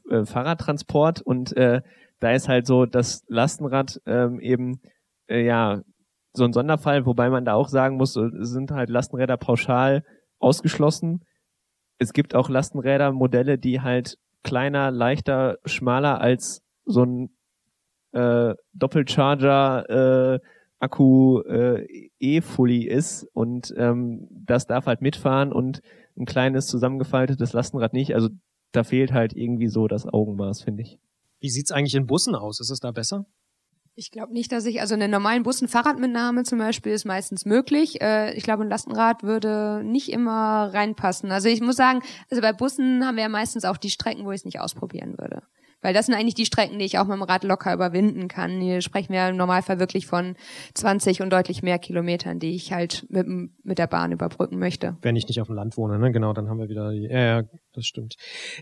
äh, 0.08 0.24
Fahrradtransport 0.24 1.20
und 1.22 1.56
äh, 1.56 1.82
da 2.20 2.30
ist 2.30 2.48
halt 2.48 2.66
so 2.66 2.86
das 2.86 3.24
Lastenrad 3.26 4.00
ähm, 4.06 4.38
eben 4.38 4.80
äh, 5.26 5.44
ja 5.44 5.82
so 6.34 6.44
ein 6.44 6.52
Sonderfall, 6.52 7.04
wobei 7.06 7.28
man 7.28 7.44
da 7.44 7.54
auch 7.54 7.68
sagen 7.68 7.96
muss, 7.96 8.12
so, 8.12 8.28
sind 8.32 8.70
halt 8.70 8.88
Lastenräder 8.88 9.36
pauschal 9.36 10.04
ausgeschlossen. 10.38 11.24
Es 11.98 12.12
gibt 12.12 12.34
auch 12.34 12.48
Lastenräder-Modelle, 12.48 13.58
die 13.58 13.80
halt 13.80 14.18
kleiner, 14.42 14.90
leichter, 14.90 15.58
schmaler 15.64 16.20
als 16.20 16.62
so 16.84 17.04
ein 17.04 17.30
äh, 18.12 18.54
Doppelcharger 18.72 20.34
äh, 20.34 20.40
Akku 20.78 21.40
äh, 21.42 22.10
E-Fully 22.18 22.86
ist 22.86 23.24
und 23.34 23.72
ähm, 23.76 24.26
das 24.30 24.66
darf 24.66 24.86
halt 24.86 25.00
mitfahren 25.00 25.52
und 25.52 25.80
ein 26.18 26.26
kleines 26.26 26.66
zusammengefaltetes 26.66 27.52
Lastenrad 27.52 27.92
nicht. 27.92 28.14
Also 28.14 28.28
da 28.72 28.82
fehlt 28.84 29.12
halt 29.12 29.32
irgendwie 29.34 29.68
so 29.68 29.86
das 29.86 30.06
Augenmaß, 30.06 30.62
finde 30.62 30.82
ich. 30.82 30.98
Wie 31.40 31.50
sieht's 31.50 31.72
eigentlich 31.72 31.94
in 31.94 32.06
Bussen 32.06 32.34
aus? 32.34 32.60
Ist 32.60 32.70
es 32.70 32.80
da 32.80 32.90
besser? 32.90 33.26
Ich 33.94 34.10
glaube 34.10 34.32
nicht, 34.32 34.50
dass 34.52 34.64
ich, 34.64 34.80
also 34.80 34.94
in 34.94 35.00
den 35.00 35.10
normalen 35.10 35.42
Bussen 35.42 35.68
Fahrradmitnahme 35.68 36.44
zum 36.44 36.58
Beispiel 36.58 36.92
ist 36.92 37.04
meistens 37.04 37.44
möglich. 37.44 38.00
Äh, 38.00 38.32
ich 38.34 38.42
glaube, 38.42 38.62
ein 38.62 38.70
Lastenrad 38.70 39.22
würde 39.22 39.82
nicht 39.84 40.10
immer 40.10 40.72
reinpassen. 40.72 41.30
Also 41.30 41.48
ich 41.48 41.60
muss 41.60 41.76
sagen, 41.76 42.00
also 42.30 42.40
bei 42.40 42.54
Bussen 42.54 43.04
haben 43.06 43.16
wir 43.16 43.24
ja 43.24 43.28
meistens 43.28 43.66
auch 43.66 43.76
die 43.76 43.90
Strecken, 43.90 44.24
wo 44.24 44.32
ich 44.32 44.40
es 44.40 44.44
nicht 44.46 44.60
ausprobieren 44.60 45.18
würde. 45.18 45.42
Weil 45.82 45.92
das 45.92 46.06
sind 46.06 46.14
eigentlich 46.14 46.34
die 46.34 46.46
Strecken, 46.46 46.78
die 46.78 46.84
ich 46.84 46.98
auch 46.98 47.06
mit 47.06 47.16
dem 47.16 47.22
Rad 47.22 47.44
locker 47.44 47.74
überwinden 47.74 48.28
kann. 48.28 48.60
Hier 48.60 48.80
sprechen 48.80 49.12
wir 49.12 49.28
im 49.28 49.36
Normalfall 49.36 49.78
wirklich 49.78 50.06
von 50.06 50.36
20 50.74 51.20
und 51.22 51.30
deutlich 51.30 51.62
mehr 51.62 51.78
Kilometern, 51.78 52.38
die 52.38 52.54
ich 52.54 52.72
halt 52.72 53.04
mit, 53.10 53.26
mit 53.28 53.78
der 53.78 53.88
Bahn 53.88 54.12
überbrücken 54.12 54.58
möchte. 54.58 54.96
Wenn 55.02 55.16
ich 55.16 55.26
nicht 55.26 55.40
auf 55.40 55.48
dem 55.48 55.56
Land 55.56 55.76
wohne, 55.76 55.98
ne? 55.98 56.12
Genau, 56.12 56.32
dann 56.32 56.48
haben 56.48 56.58
wir 56.58 56.68
wieder 56.68 56.90
die. 56.92 57.08
Ja. 57.10 57.42
Das 57.74 57.86
stimmt. 57.86 58.16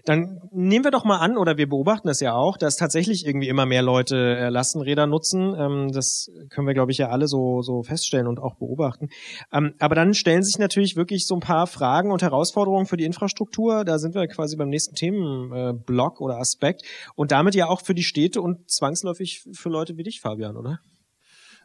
Dann 0.05 0.41
nehmen 0.53 0.85
wir 0.85 0.91
doch 0.91 1.05
mal 1.05 1.19
an, 1.19 1.37
oder 1.37 1.57
wir 1.57 1.69
beobachten 1.69 2.09
das 2.09 2.21
ja 2.21 2.35
auch, 2.35 2.57
dass 2.57 2.77
tatsächlich 2.77 3.27
irgendwie 3.27 3.49
immer 3.49 3.67
mehr 3.67 3.83
Leute 3.83 4.17
äh, 4.17 4.49
Lastenräder 4.49 5.07
nutzen. 5.07 5.55
Ähm, 5.59 5.93
das 5.93 6.31
können 6.49 6.67
wir, 6.67 6.75
glaube 6.75 6.93
ich, 6.93 6.99
ja 6.99 7.09
alle 7.09 7.27
so, 7.27 7.63
so 7.63 7.83
feststellen 7.83 8.27
und 8.27 8.39
auch 8.39 8.55
beobachten. 8.57 9.09
Ähm, 9.53 9.75
aber 9.79 9.95
dann 9.95 10.15
stellen 10.15 10.43
sich 10.43 10.59
natürlich 10.59 10.97
wirklich 10.97 11.27
so 11.27 11.35
ein 11.35 11.41
paar 11.41 11.67
Fragen 11.67 12.13
und 12.13 12.23
Herausforderungen 12.23 12.87
für 12.87 12.97
die 12.97 13.05
Infrastruktur. 13.05 13.85
Da 13.85 13.99
sind 13.99 14.15
wir 14.15 14.27
quasi 14.29 14.57
beim 14.57 14.69
nächsten 14.69 14.95
Themenblock 14.95 16.21
oder 16.21 16.39
Aspekt. 16.39 16.83
Und 17.15 17.33
damit 17.33 17.55
ja 17.55 17.69
auch 17.69 17.83
für 17.83 17.95
die 17.95 18.05
Städte 18.05 18.41
und 18.41 18.71
zwangsläufig 18.71 19.45
für 19.53 19.69
Leute 19.69 19.97
wie 19.97 20.03
dich, 20.03 20.21
Fabian, 20.21 20.57
oder? 20.57 20.81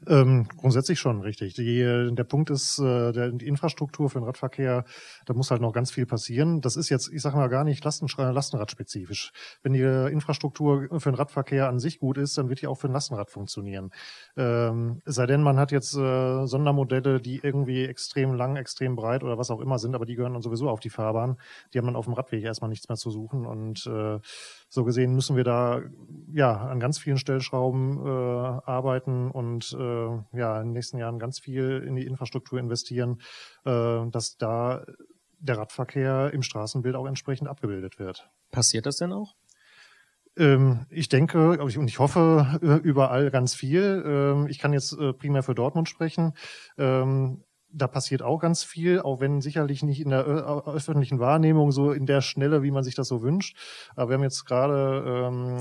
Ähm, 0.07 0.47
grundsätzlich 0.57 0.99
schon, 0.99 1.21
richtig. 1.21 1.53
Die, 1.53 1.79
der 2.11 2.23
Punkt 2.23 2.49
ist, 2.49 2.79
äh, 2.79 3.11
der, 3.11 3.31
die 3.31 3.47
Infrastruktur 3.47 4.09
für 4.09 4.19
den 4.19 4.25
Radverkehr, 4.25 4.85
da 5.25 5.33
muss 5.33 5.51
halt 5.51 5.61
noch 5.61 5.73
ganz 5.73 5.91
viel 5.91 6.05
passieren. 6.05 6.61
Das 6.61 6.75
ist 6.75 6.89
jetzt, 6.89 7.11
ich 7.11 7.21
sage 7.21 7.37
mal, 7.37 7.47
gar 7.47 7.63
nicht 7.63 7.83
Lasten, 7.83 8.07
Lastenradspezifisch. 8.17 9.31
Wenn 9.63 9.73
die 9.73 9.81
Infrastruktur 9.81 10.87
für 10.99 11.11
den 11.11 11.15
Radverkehr 11.15 11.67
an 11.67 11.79
sich 11.79 11.99
gut 11.99 12.17
ist, 12.17 12.37
dann 12.37 12.49
wird 12.49 12.61
die 12.61 12.67
auch 12.67 12.75
für 12.75 12.87
ein 12.87 12.93
Lastenrad 12.93 13.31
funktionieren. 13.31 13.91
Ähm, 14.37 15.01
sei 15.05 15.25
denn, 15.25 15.41
man 15.41 15.59
hat 15.59 15.71
jetzt 15.71 15.95
äh, 15.95 16.45
Sondermodelle, 16.45 17.19
die 17.19 17.39
irgendwie 17.41 17.85
extrem 17.85 18.33
lang, 18.33 18.55
extrem 18.55 18.95
breit 18.95 19.23
oder 19.23 19.37
was 19.37 19.51
auch 19.51 19.61
immer 19.61 19.79
sind, 19.79 19.95
aber 19.95 20.05
die 20.05 20.15
gehören 20.15 20.33
dann 20.33 20.41
sowieso 20.41 20.69
auf 20.69 20.79
die 20.79 20.89
Fahrbahn. 20.89 21.37
Die 21.73 21.77
haben 21.77 21.85
dann 21.85 21.95
auf 21.95 22.05
dem 22.05 22.13
Radweg 22.13 22.43
erstmal 22.43 22.69
nichts 22.69 22.89
mehr 22.89 22.97
zu 22.97 23.09
suchen 23.11 23.45
und 23.45 23.85
äh, 23.87 24.19
so 24.75 24.83
gesehen 24.83 25.15
müssen 25.15 25.35
wir 25.35 25.43
da 25.43 25.81
ja 26.31 26.55
an 26.55 26.79
ganz 26.79 26.99
vielen 26.99 27.17
Stellschrauben 27.17 27.97
äh, 28.05 28.09
arbeiten 28.09 29.31
und 29.31 29.75
äh, 29.79 30.37
ja 30.37 30.59
in 30.59 30.67
den 30.67 30.73
nächsten 30.73 30.97
Jahren 30.97 31.17
ganz 31.17 31.39
viel 31.39 31.83
in 31.87 31.95
die 31.95 32.05
Infrastruktur 32.05 32.59
investieren, 32.59 33.21
äh, 33.65 34.05
dass 34.11 34.37
da 34.37 34.85
der 35.39 35.57
Radverkehr 35.57 36.31
im 36.33 36.43
Straßenbild 36.43 36.95
auch 36.95 37.07
entsprechend 37.07 37.47
abgebildet 37.47 37.99
wird. 37.99 38.29
Passiert 38.51 38.85
das 38.85 38.97
denn 38.97 39.13
auch? 39.13 39.35
Ähm, 40.37 40.85
ich 40.89 41.07
denke 41.07 41.57
und 41.63 41.87
ich 41.87 41.99
hoffe 41.99 42.59
äh, 42.61 42.85
überall 42.85 43.31
ganz 43.31 43.55
viel. 43.55 44.03
Ähm, 44.05 44.47
ich 44.49 44.59
kann 44.59 44.73
jetzt 44.73 44.91
äh, 44.93 45.13
primär 45.13 45.43
für 45.43 45.55
Dortmund 45.55 45.87
sprechen. 45.87 46.33
Da 47.77 47.87
passiert 47.87 48.21
auch 48.21 48.39
ganz 48.39 48.63
viel, 48.63 49.01
auch 49.01 49.19
wenn 49.19 49.41
sicherlich 49.41 49.83
nicht 49.83 49.99
in 49.99 50.09
der 50.09 50.25
öffentlichen 50.25 51.19
Wahrnehmung 51.19 51.71
so 51.71 51.91
in 51.91 52.05
der 52.05 52.21
Schnelle, 52.21 52.63
wie 52.63 52.71
man 52.71 52.83
sich 52.83 52.95
das 52.95 53.09
so 53.09 53.21
wünscht. 53.21 53.57
Aber 53.95 54.09
wir 54.09 54.13
haben 54.15 54.23
jetzt 54.23 54.45
gerade 54.45 55.03
ähm, 55.27 55.59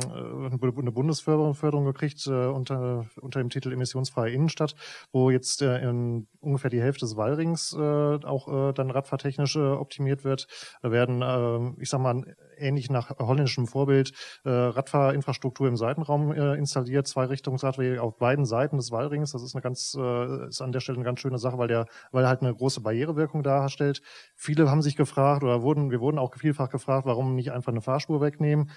eine 0.79 0.93
Bundesförderung 0.93 1.85
gekriegt 1.85 2.27
äh, 2.27 2.47
unter, 2.47 3.07
unter 3.21 3.41
dem 3.41 3.51
Titel 3.51 3.73
Emissionsfreie 3.73 4.33
Innenstadt, 4.33 4.75
wo 5.13 5.31
jetzt 5.31 5.61
äh, 5.63 5.79
in 5.79 6.29
ungefähr 6.41 6.71
die 6.71 6.81
Hälfte 6.81 7.05
des 7.05 7.17
Wallrings 7.17 7.73
äh, 7.73 8.25
auch 8.25 8.71
äh, 8.71 8.73
dann 8.73 8.91
radfahrtechnisch 8.91 9.57
äh, 9.57 9.61
optimiert 9.61 10.25
wird. 10.25 10.47
Da 10.83 10.93
werden, 10.93 11.23
äh, 11.23 11.83
ich 11.83 11.91
sag 11.91 12.01
mal, 12.01 12.37
ähnlich 12.59 12.91
nach 12.91 13.11
holländischem 13.19 13.67
Vorbild 13.67 14.13
äh, 14.45 14.51
Radfahrinfrastruktur 14.51 15.69
im 15.69 15.77
Seitenraum 15.77 16.33
äh, 16.33 16.55
installiert, 16.55 17.07
zwei 17.07 17.25
Richtungsradwege 17.25 18.03
auf 18.03 18.17
beiden 18.17 18.45
Seiten 18.45 18.77
des 18.77 18.91
Wallrings. 18.91 19.33
Das 19.33 19.43
ist 19.43 19.55
eine 19.55 19.63
ganz, 19.63 19.97
äh, 19.99 20.49
ist 20.49 20.61
an 20.61 20.73
der 20.73 20.81
Stelle 20.81 20.97
eine 20.97 21.05
ganz 21.05 21.21
schöne 21.21 21.39
Sache, 21.39 21.59
weil 21.59 21.69
der 21.69 21.87
weil 22.13 22.27
halt 22.27 22.43
eine 22.43 22.55
große 22.55 22.81
Barrierewirkung 22.81 23.43
darstellt. 23.43 24.03
Viele 24.37 24.71
haben 24.71 24.83
sich 24.83 24.97
gefragt 24.97 25.43
oder 25.43 25.63
wurden, 25.63 25.91
wir 25.91 26.01
wurden 26.01 26.19
auch 26.19 26.35
vielfach 26.35 26.71
gefragt, 26.71 27.07
warum 27.07 27.35
nicht 27.35 27.53
einfach 27.53 27.73
eine 27.73 27.81
Fahrspur 27.81 28.21
wegnehmen. 28.21 28.71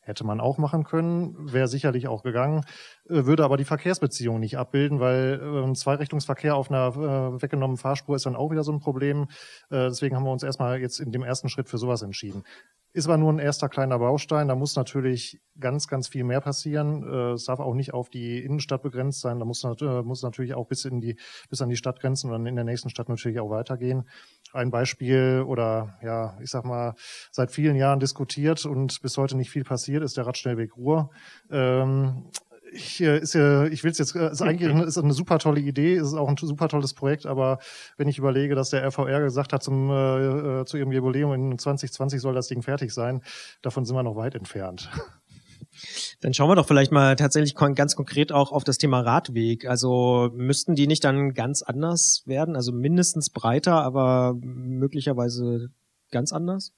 Hätte 0.00 0.24
man 0.24 0.40
auch 0.40 0.56
machen 0.56 0.84
können, 0.84 1.52
wäre 1.52 1.68
sicherlich 1.68 2.08
auch 2.08 2.22
gegangen, 2.22 2.64
würde 3.08 3.44
aber 3.44 3.56
die 3.56 3.64
Verkehrsbeziehung 3.64 4.38
nicht 4.40 4.58
abbilden, 4.58 5.00
weil 5.00 5.40
äh, 5.42 5.72
Zweirichtungsverkehr 5.74 6.54
auf 6.54 6.70
einer 6.70 6.88
äh, 6.88 7.42
weggenommenen 7.42 7.78
Fahrspur 7.78 8.16
ist 8.16 8.26
dann 8.26 8.36
auch 8.36 8.50
wieder 8.50 8.64
so 8.64 8.72
ein 8.72 8.80
Problem. 8.80 9.28
Äh, 9.70 9.88
deswegen 9.88 10.16
haben 10.16 10.24
wir 10.24 10.32
uns 10.32 10.42
erstmal 10.42 10.80
jetzt 10.80 11.00
in 11.00 11.12
dem 11.12 11.22
ersten 11.22 11.48
Schritt 11.48 11.68
für 11.68 11.78
sowas 11.78 12.02
entschieden. 12.02 12.44
Ist 12.94 13.06
aber 13.06 13.18
nur 13.18 13.32
ein 13.32 13.38
erster 13.38 13.68
kleiner 13.68 13.98
Baustein. 13.98 14.48
Da 14.48 14.54
muss 14.54 14.74
natürlich 14.74 15.40
ganz, 15.60 15.88
ganz 15.88 16.08
viel 16.08 16.24
mehr 16.24 16.40
passieren. 16.40 17.02
Äh, 17.02 17.32
es 17.32 17.44
darf 17.44 17.60
auch 17.60 17.74
nicht 17.74 17.92
auf 17.92 18.08
die 18.08 18.42
Innenstadt 18.42 18.82
begrenzt 18.82 19.20
sein. 19.20 19.38
Da 19.38 19.44
muss, 19.44 19.62
äh, 19.62 20.02
muss 20.02 20.22
natürlich 20.22 20.54
auch 20.54 20.66
bis 20.66 20.84
in 20.84 21.00
die, 21.00 21.16
bis 21.50 21.60
an 21.60 21.68
die 21.68 21.76
Stadtgrenzen 21.76 22.30
und 22.30 22.32
dann 22.32 22.46
in 22.46 22.56
der 22.56 22.64
nächsten 22.64 22.88
Stadt 22.88 23.08
natürlich 23.08 23.40
auch 23.40 23.50
weitergehen. 23.50 24.08
Ein 24.52 24.70
Beispiel 24.70 25.44
oder 25.46 25.98
ja, 26.02 26.38
ich 26.42 26.50
sag 26.50 26.64
mal, 26.64 26.94
seit 27.30 27.50
vielen 27.50 27.76
Jahren 27.76 28.00
diskutiert 28.00 28.64
und 28.64 29.00
bis 29.02 29.18
heute 29.18 29.36
nicht 29.36 29.50
viel 29.50 29.64
passiert, 29.64 30.02
ist 30.02 30.16
der 30.16 30.26
Radschnellweg 30.26 30.76
Ruhr. 30.76 31.10
Ähm, 31.50 32.30
ich, 32.72 33.00
äh, 33.00 33.18
ist 33.18 33.34
ja, 33.34 33.64
ich 33.64 33.84
will 33.84 33.90
es 33.90 33.98
jetzt, 33.98 34.14
ist 34.14 34.42
eigentlich 34.42 34.70
eine, 34.70 34.84
ist 34.86 34.98
eine 34.98 35.12
super 35.12 35.38
tolle 35.38 35.60
Idee, 35.60 35.96
ist 35.96 36.14
auch 36.14 36.28
ein 36.28 36.36
super 36.36 36.68
tolles 36.68 36.94
Projekt, 36.94 37.26
aber 37.26 37.58
wenn 37.96 38.08
ich 38.08 38.18
überlege, 38.18 38.54
dass 38.54 38.70
der 38.70 38.84
RVR 38.84 39.20
gesagt 39.20 39.52
hat, 39.52 39.62
zum, 39.62 39.90
äh, 39.90 40.64
zu 40.64 40.76
ihrem 40.76 40.92
Jubiläum 40.92 41.32
in 41.32 41.58
2020 41.58 42.20
soll 42.20 42.34
das 42.34 42.48
Ding 42.48 42.62
fertig 42.62 42.92
sein, 42.92 43.22
davon 43.62 43.84
sind 43.84 43.96
wir 43.96 44.02
noch 44.02 44.16
weit 44.16 44.34
entfernt. 44.34 44.90
Dann 46.20 46.34
schauen 46.34 46.48
wir 46.48 46.56
doch 46.56 46.66
vielleicht 46.66 46.90
mal 46.92 47.14
tatsächlich 47.14 47.54
ganz 47.54 47.94
konkret 47.94 48.32
auch 48.32 48.50
auf 48.50 48.64
das 48.64 48.78
Thema 48.78 49.00
Radweg. 49.00 49.66
Also 49.66 50.30
müssten 50.34 50.74
die 50.74 50.88
nicht 50.88 51.04
dann 51.04 51.34
ganz 51.34 51.62
anders 51.62 52.22
werden? 52.26 52.56
Also 52.56 52.72
mindestens 52.72 53.30
breiter, 53.30 53.82
aber 53.82 54.34
möglicherweise 54.40 55.68
ganz 56.10 56.32
anders? 56.32 56.72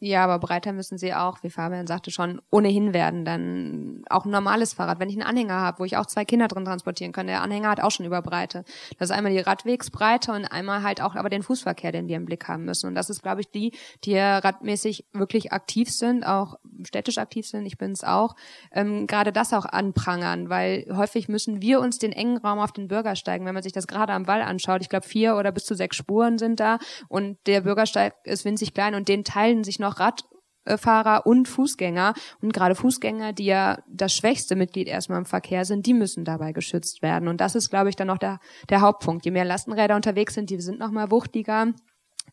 Ja, 0.00 0.22
aber 0.22 0.38
breiter 0.38 0.72
müssen 0.72 0.96
sie 0.96 1.12
auch, 1.12 1.42
wie 1.42 1.50
Fabian 1.50 1.88
sagte 1.88 2.12
schon, 2.12 2.40
ohnehin 2.50 2.94
werden. 2.94 3.24
Dann 3.24 4.04
auch 4.08 4.24
ein 4.24 4.30
normales 4.30 4.72
Fahrrad. 4.72 5.00
Wenn 5.00 5.08
ich 5.08 5.16
einen 5.16 5.26
Anhänger 5.26 5.54
habe, 5.54 5.80
wo 5.80 5.84
ich 5.84 5.96
auch 5.96 6.06
zwei 6.06 6.24
Kinder 6.24 6.46
drin 6.46 6.64
transportieren 6.64 7.12
kann, 7.12 7.26
der 7.26 7.42
Anhänger 7.42 7.68
hat 7.68 7.80
auch 7.80 7.90
schon 7.90 8.06
Überbreite. 8.06 8.64
Das 8.98 9.10
ist 9.10 9.16
einmal 9.16 9.32
die 9.32 9.40
Radwegsbreite 9.40 10.30
und 10.30 10.44
einmal 10.44 10.84
halt 10.84 11.02
auch 11.02 11.16
aber 11.16 11.30
den 11.30 11.42
Fußverkehr, 11.42 11.90
den 11.90 12.06
wir 12.06 12.16
im 12.16 12.26
Blick 12.26 12.46
haben 12.46 12.64
müssen. 12.64 12.86
Und 12.86 12.94
das 12.94 13.10
ist, 13.10 13.22
glaube 13.22 13.40
ich, 13.40 13.50
die, 13.50 13.72
die 14.04 14.16
radmäßig 14.16 15.06
wirklich 15.12 15.52
aktiv 15.52 15.90
sind, 15.90 16.24
auch 16.24 16.58
städtisch 16.84 17.18
aktiv 17.18 17.48
sind. 17.48 17.66
Ich 17.66 17.76
bin 17.76 17.90
es 17.90 18.04
auch. 18.04 18.36
Ähm, 18.70 19.08
gerade 19.08 19.32
das 19.32 19.52
auch 19.52 19.64
anprangern, 19.64 20.48
weil 20.48 20.86
häufig 20.92 21.28
müssen 21.28 21.60
wir 21.60 21.80
uns 21.80 21.98
den 21.98 22.12
engen 22.12 22.38
Raum 22.38 22.60
auf 22.60 22.70
den 22.70 22.86
Bürgersteigen, 22.86 23.46
wenn 23.46 23.54
man 23.54 23.64
sich 23.64 23.72
das 23.72 23.88
gerade 23.88 24.12
am 24.12 24.28
Wall 24.28 24.42
anschaut, 24.42 24.80
ich 24.82 24.88
glaube 24.88 25.06
vier 25.06 25.36
oder 25.36 25.50
bis 25.50 25.64
zu 25.64 25.74
sechs 25.74 25.96
Spuren 25.96 26.38
sind 26.38 26.60
da 26.60 26.78
und 27.08 27.36
der 27.46 27.62
Bürgersteig 27.62 28.14
ist 28.22 28.44
winzig 28.44 28.74
klein 28.74 28.94
und 28.94 29.08
den 29.08 29.24
teilen 29.24 29.64
sich 29.64 29.78
noch 29.78 29.87
noch 29.88 30.00
Radfahrer 30.00 31.26
und 31.26 31.48
Fußgänger. 31.48 32.14
Und 32.40 32.52
gerade 32.52 32.74
Fußgänger, 32.74 33.32
die 33.32 33.46
ja 33.46 33.78
das 33.88 34.12
schwächste 34.14 34.56
Mitglied 34.56 34.88
erstmal 34.88 35.18
im 35.18 35.26
Verkehr 35.26 35.64
sind, 35.64 35.86
die 35.86 35.94
müssen 35.94 36.24
dabei 36.24 36.52
geschützt 36.52 37.02
werden. 37.02 37.28
Und 37.28 37.40
das 37.40 37.54
ist, 37.54 37.70
glaube 37.70 37.88
ich, 37.88 37.96
dann 37.96 38.08
noch 38.08 38.18
der, 38.18 38.38
der 38.68 38.80
Hauptpunkt. 38.80 39.24
Je 39.24 39.30
mehr 39.30 39.44
Lastenräder 39.44 39.96
unterwegs 39.96 40.34
sind, 40.34 40.50
die 40.50 40.60
sind 40.60 40.78
noch 40.78 40.90
mal 40.90 41.10
wuchtiger 41.10 41.72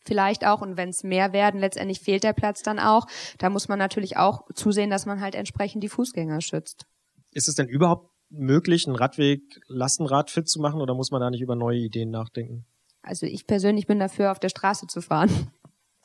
vielleicht 0.04 0.46
auch 0.46 0.60
und 0.60 0.76
wenn 0.76 0.90
es 0.90 1.02
mehr 1.02 1.32
werden, 1.32 1.60
letztendlich 1.60 2.00
fehlt 2.00 2.22
der 2.22 2.32
Platz 2.32 2.62
dann 2.62 2.78
auch. 2.78 3.06
Da 3.38 3.50
muss 3.50 3.68
man 3.68 3.78
natürlich 3.78 4.16
auch 4.16 4.42
zusehen, 4.54 4.90
dass 4.90 5.06
man 5.06 5.20
halt 5.20 5.34
entsprechend 5.34 5.82
die 5.82 5.88
Fußgänger 5.88 6.40
schützt. 6.40 6.86
Ist 7.32 7.48
es 7.48 7.54
denn 7.54 7.68
überhaupt 7.68 8.10
möglich, 8.30 8.86
einen 8.86 8.96
Radweg 8.96 9.40
Lastenrad 9.68 10.30
fit 10.30 10.48
zu 10.48 10.60
machen 10.60 10.80
oder 10.80 10.94
muss 10.94 11.10
man 11.10 11.20
da 11.20 11.30
nicht 11.30 11.42
über 11.42 11.56
neue 11.56 11.78
Ideen 11.78 12.10
nachdenken? 12.10 12.66
Also 13.02 13.26
ich 13.26 13.46
persönlich 13.46 13.86
bin 13.86 14.00
dafür, 14.00 14.32
auf 14.32 14.40
der 14.40 14.48
Straße 14.48 14.86
zu 14.88 15.00
fahren. 15.00 15.30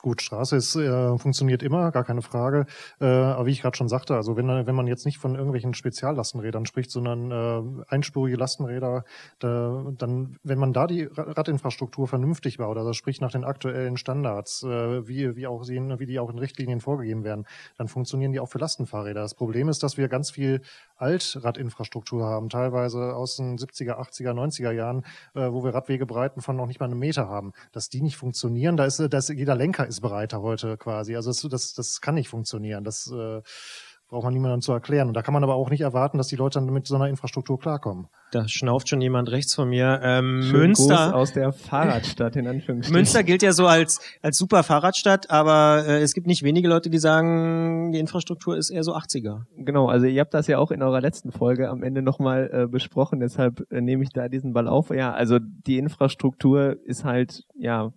Gut, 0.01 0.23
Straße 0.23 0.55
ist, 0.55 0.75
äh, 0.75 1.17
funktioniert 1.19 1.61
immer, 1.61 1.91
gar 1.91 2.03
keine 2.03 2.23
Frage. 2.23 2.65
Äh, 2.99 3.05
aber 3.05 3.45
wie 3.45 3.51
ich 3.51 3.61
gerade 3.61 3.77
schon 3.77 3.87
sagte, 3.87 4.15
also 4.15 4.35
wenn, 4.35 4.47
wenn 4.47 4.73
man 4.73 4.87
jetzt 4.87 5.05
nicht 5.05 5.19
von 5.19 5.35
irgendwelchen 5.35 5.75
Speziallastenrädern 5.75 6.65
spricht, 6.65 6.89
sondern 6.89 7.31
äh, 7.31 7.83
einspurige 7.87 8.35
Lastenräder, 8.35 9.03
da, 9.37 9.85
dann, 9.95 10.37
wenn 10.43 10.57
man 10.57 10.73
da 10.73 10.87
die 10.87 11.03
Radinfrastruktur 11.03 12.07
vernünftig 12.07 12.57
baut, 12.57 12.77
also 12.77 12.93
sprich 12.93 13.21
nach 13.21 13.31
den 13.31 13.43
aktuellen 13.43 13.95
Standards, 13.95 14.63
äh, 14.63 15.07
wie, 15.07 15.35
wie, 15.35 15.45
auch 15.45 15.63
sie, 15.63 15.79
wie 15.79 16.07
die 16.07 16.17
auch 16.17 16.31
in 16.31 16.39
Richtlinien 16.39 16.81
vorgegeben 16.81 17.23
werden, 17.23 17.45
dann 17.77 17.87
funktionieren 17.87 18.31
die 18.31 18.39
auch 18.39 18.49
für 18.49 18.57
Lastenfahrräder. 18.57 19.21
Das 19.21 19.35
Problem 19.35 19.69
ist, 19.69 19.83
dass 19.83 19.97
wir 19.97 20.07
ganz 20.07 20.31
viel 20.31 20.61
Altradinfrastruktur 20.95 22.25
haben, 22.25 22.49
teilweise 22.49 23.15
aus 23.15 23.35
den 23.35 23.57
70er, 23.57 23.99
80er, 23.99 24.33
90er 24.33 24.71
Jahren, 24.71 25.03
äh, 25.35 25.51
wo 25.51 25.63
wir 25.63 25.75
Radwegebreiten 25.75 26.41
von 26.41 26.55
noch 26.55 26.65
nicht 26.65 26.79
mal 26.79 26.87
einem 26.87 26.97
Meter 26.97 27.29
haben. 27.29 27.51
Dass 27.71 27.89
die 27.89 28.01
nicht 28.01 28.17
funktionieren, 28.17 28.77
da 28.77 28.85
ist, 28.85 28.99
da 28.99 29.17
ist 29.17 29.29
jeder 29.29 29.55
Lenker 29.55 29.90
ist 29.91 30.01
breiter 30.01 30.41
heute 30.41 30.77
quasi. 30.77 31.15
Also 31.15 31.29
das, 31.29 31.41
das, 31.49 31.73
das 31.73 32.01
kann 32.01 32.15
nicht 32.15 32.29
funktionieren. 32.29 32.83
Das 32.83 33.11
äh, 33.11 33.41
braucht 34.11 34.25
man 34.25 34.33
niemandem 34.33 34.59
zu 34.59 34.73
erklären. 34.73 35.07
Und 35.07 35.13
da 35.15 35.21
kann 35.21 35.33
man 35.33 35.41
aber 35.41 35.55
auch 35.55 35.69
nicht 35.69 35.81
erwarten, 35.81 36.17
dass 36.17 36.27
die 36.27 36.35
Leute 36.35 36.59
dann 36.59 36.71
mit 36.71 36.85
so 36.85 36.95
einer 36.95 37.07
Infrastruktur 37.07 37.57
klarkommen. 37.57 38.07
Da 38.33 38.45
schnauft 38.47 38.89
schon 38.89 38.99
jemand 38.99 39.31
rechts 39.31 39.55
von 39.55 39.69
mir. 39.69 40.01
Ähm, 40.03 40.43
Schön 40.43 40.59
Münster 40.59 41.05
Gruß 41.05 41.13
aus 41.13 41.33
der 41.33 41.53
Fahrradstadt 41.53 42.35
in 42.35 42.45
Anführungsstrichen. 42.45 42.93
Münster 42.93 43.23
gilt 43.23 43.41
ja 43.41 43.53
so 43.53 43.67
als 43.67 44.01
als 44.21 44.37
super 44.37 44.63
Fahrradstadt, 44.63 45.29
aber 45.29 45.85
äh, 45.87 46.01
es 46.01 46.13
gibt 46.13 46.27
nicht 46.27 46.43
wenige 46.43 46.67
Leute, 46.67 46.89
die 46.89 46.99
sagen, 46.99 47.93
die 47.93 47.99
Infrastruktur 47.99 48.57
ist 48.57 48.69
eher 48.69 48.83
so 48.83 48.93
80er. 48.95 49.43
Genau, 49.55 49.87
also 49.87 50.05
ihr 50.05 50.19
habt 50.19 50.33
das 50.33 50.47
ja 50.47 50.57
auch 50.57 50.71
in 50.71 50.83
eurer 50.83 50.99
letzten 50.99 51.31
Folge 51.31 51.69
am 51.69 51.81
Ende 51.81 52.01
nochmal 52.01 52.49
äh, 52.51 52.67
besprochen, 52.67 53.21
deshalb 53.21 53.65
äh, 53.71 53.79
nehme 53.79 54.03
ich 54.03 54.09
da 54.09 54.27
diesen 54.27 54.51
Ball 54.51 54.67
auf. 54.67 54.89
Ja, 54.89 55.13
also 55.13 55.39
die 55.39 55.77
Infrastruktur 55.77 56.75
ist 56.83 57.05
halt 57.05 57.45
ja 57.55 57.93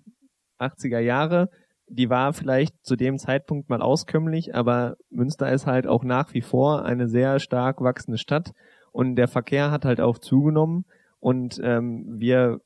80er 0.60 1.00
Jahre 1.00 1.50
die 1.86 2.10
war 2.10 2.32
vielleicht 2.32 2.84
zu 2.84 2.96
dem 2.96 3.18
Zeitpunkt 3.18 3.68
mal 3.68 3.82
auskömmlich, 3.82 4.54
aber 4.54 4.96
Münster 5.10 5.52
ist 5.52 5.66
halt 5.66 5.86
auch 5.86 6.04
nach 6.04 6.34
wie 6.34 6.40
vor 6.40 6.84
eine 6.84 7.08
sehr 7.08 7.38
stark 7.38 7.80
wachsende 7.80 8.18
Stadt 8.18 8.52
und 8.92 9.16
der 9.16 9.28
Verkehr 9.28 9.70
hat 9.70 9.84
halt 9.84 10.00
auch 10.00 10.18
zugenommen 10.18 10.84
und 11.20 11.60
ähm, 11.62 12.04
wir 12.18 12.60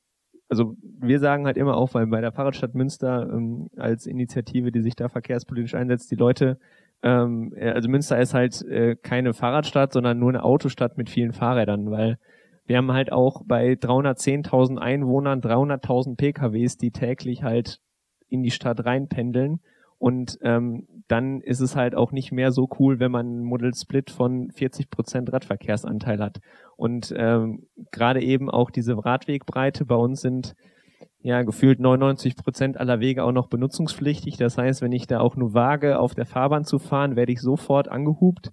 also 0.51 0.77
wir 0.81 1.21
sagen 1.21 1.45
halt 1.45 1.59
immer 1.59 1.77
auch, 1.77 1.95
weil 1.95 2.07
bei 2.07 2.21
der 2.21 2.33
Fahrradstadt 2.33 2.75
Münster 2.75 3.29
ähm, 3.31 3.69
als 3.77 4.07
Initiative, 4.07 4.73
die 4.73 4.81
sich 4.81 4.97
da 4.97 5.09
verkehrspolitisch 5.09 5.75
einsetzt, 5.75 6.11
die 6.11 6.17
Leute, 6.17 6.59
ähm, 7.03 7.53
äh, 7.55 7.71
also 7.71 7.89
Münster 7.89 8.19
ist 8.19 8.35
halt 8.35 8.63
äh, 8.63 8.97
keine 8.97 9.35
Fahrradstadt, 9.35 9.93
sondern 9.93 10.19
nur 10.19 10.31
eine 10.31 10.43
Autostadt 10.43 10.97
mit 10.97 11.11
vielen 11.11 11.33
Fahrrädern, 11.33 11.91
weil 11.91 12.19
wir 12.67 12.77
haben 12.77 12.93
halt 12.93 13.13
auch 13.13 13.43
bei 13.47 13.73
310.000 13.73 14.79
Einwohnern 14.79 15.41
300.000 15.41 16.17
PKWs, 16.17 16.77
die 16.77 16.91
täglich 16.91 17.43
halt 17.43 17.81
in 18.29 18.43
die 18.43 18.51
Stadt 18.51 18.85
reinpendeln. 18.85 19.61
Und 19.99 20.39
ähm, 20.43 20.87
dann 21.09 21.41
ist 21.41 21.61
es 21.61 21.75
halt 21.75 21.97
auch 21.97 22.13
nicht 22.13 22.31
mehr 22.31 22.53
so 22.53 22.69
cool, 22.79 23.01
wenn 23.01 23.11
man 23.11 23.27
einen 23.27 23.43
Model 23.43 23.75
Split 23.75 24.11
von 24.11 24.51
40 24.53 24.91
Prozent 24.91 25.33
Radverkehrsanteil 25.33 26.21
hat. 26.21 26.39
Und 26.77 27.13
ähm, 27.17 27.67
gerade 27.91 28.23
eben 28.23 28.49
auch 28.49 28.71
diese 28.71 29.05
Radwegbreite 29.05 29.85
bei 29.85 29.97
uns 29.97 30.21
sind 30.21 30.55
ja 31.21 31.43
gefühlt 31.43 31.81
99 31.81 32.37
Prozent 32.37 32.79
aller 32.79 33.01
Wege 33.01 33.25
auch 33.25 33.33
noch 33.33 33.49
benutzungspflichtig. 33.49 34.37
Das 34.37 34.57
heißt, 34.57 34.83
wenn 34.83 34.93
ich 34.93 35.09
da 35.09 35.19
auch 35.19 35.35
nur 35.35 35.53
wage, 35.53 35.99
auf 35.99 36.15
der 36.15 36.27
Fahrbahn 36.27 36.65
zu 36.65 36.79
fahren, 36.79 37.17
werde 37.17 37.33
ich 37.33 37.41
sofort 37.41 37.89
angehupt. 37.89 38.53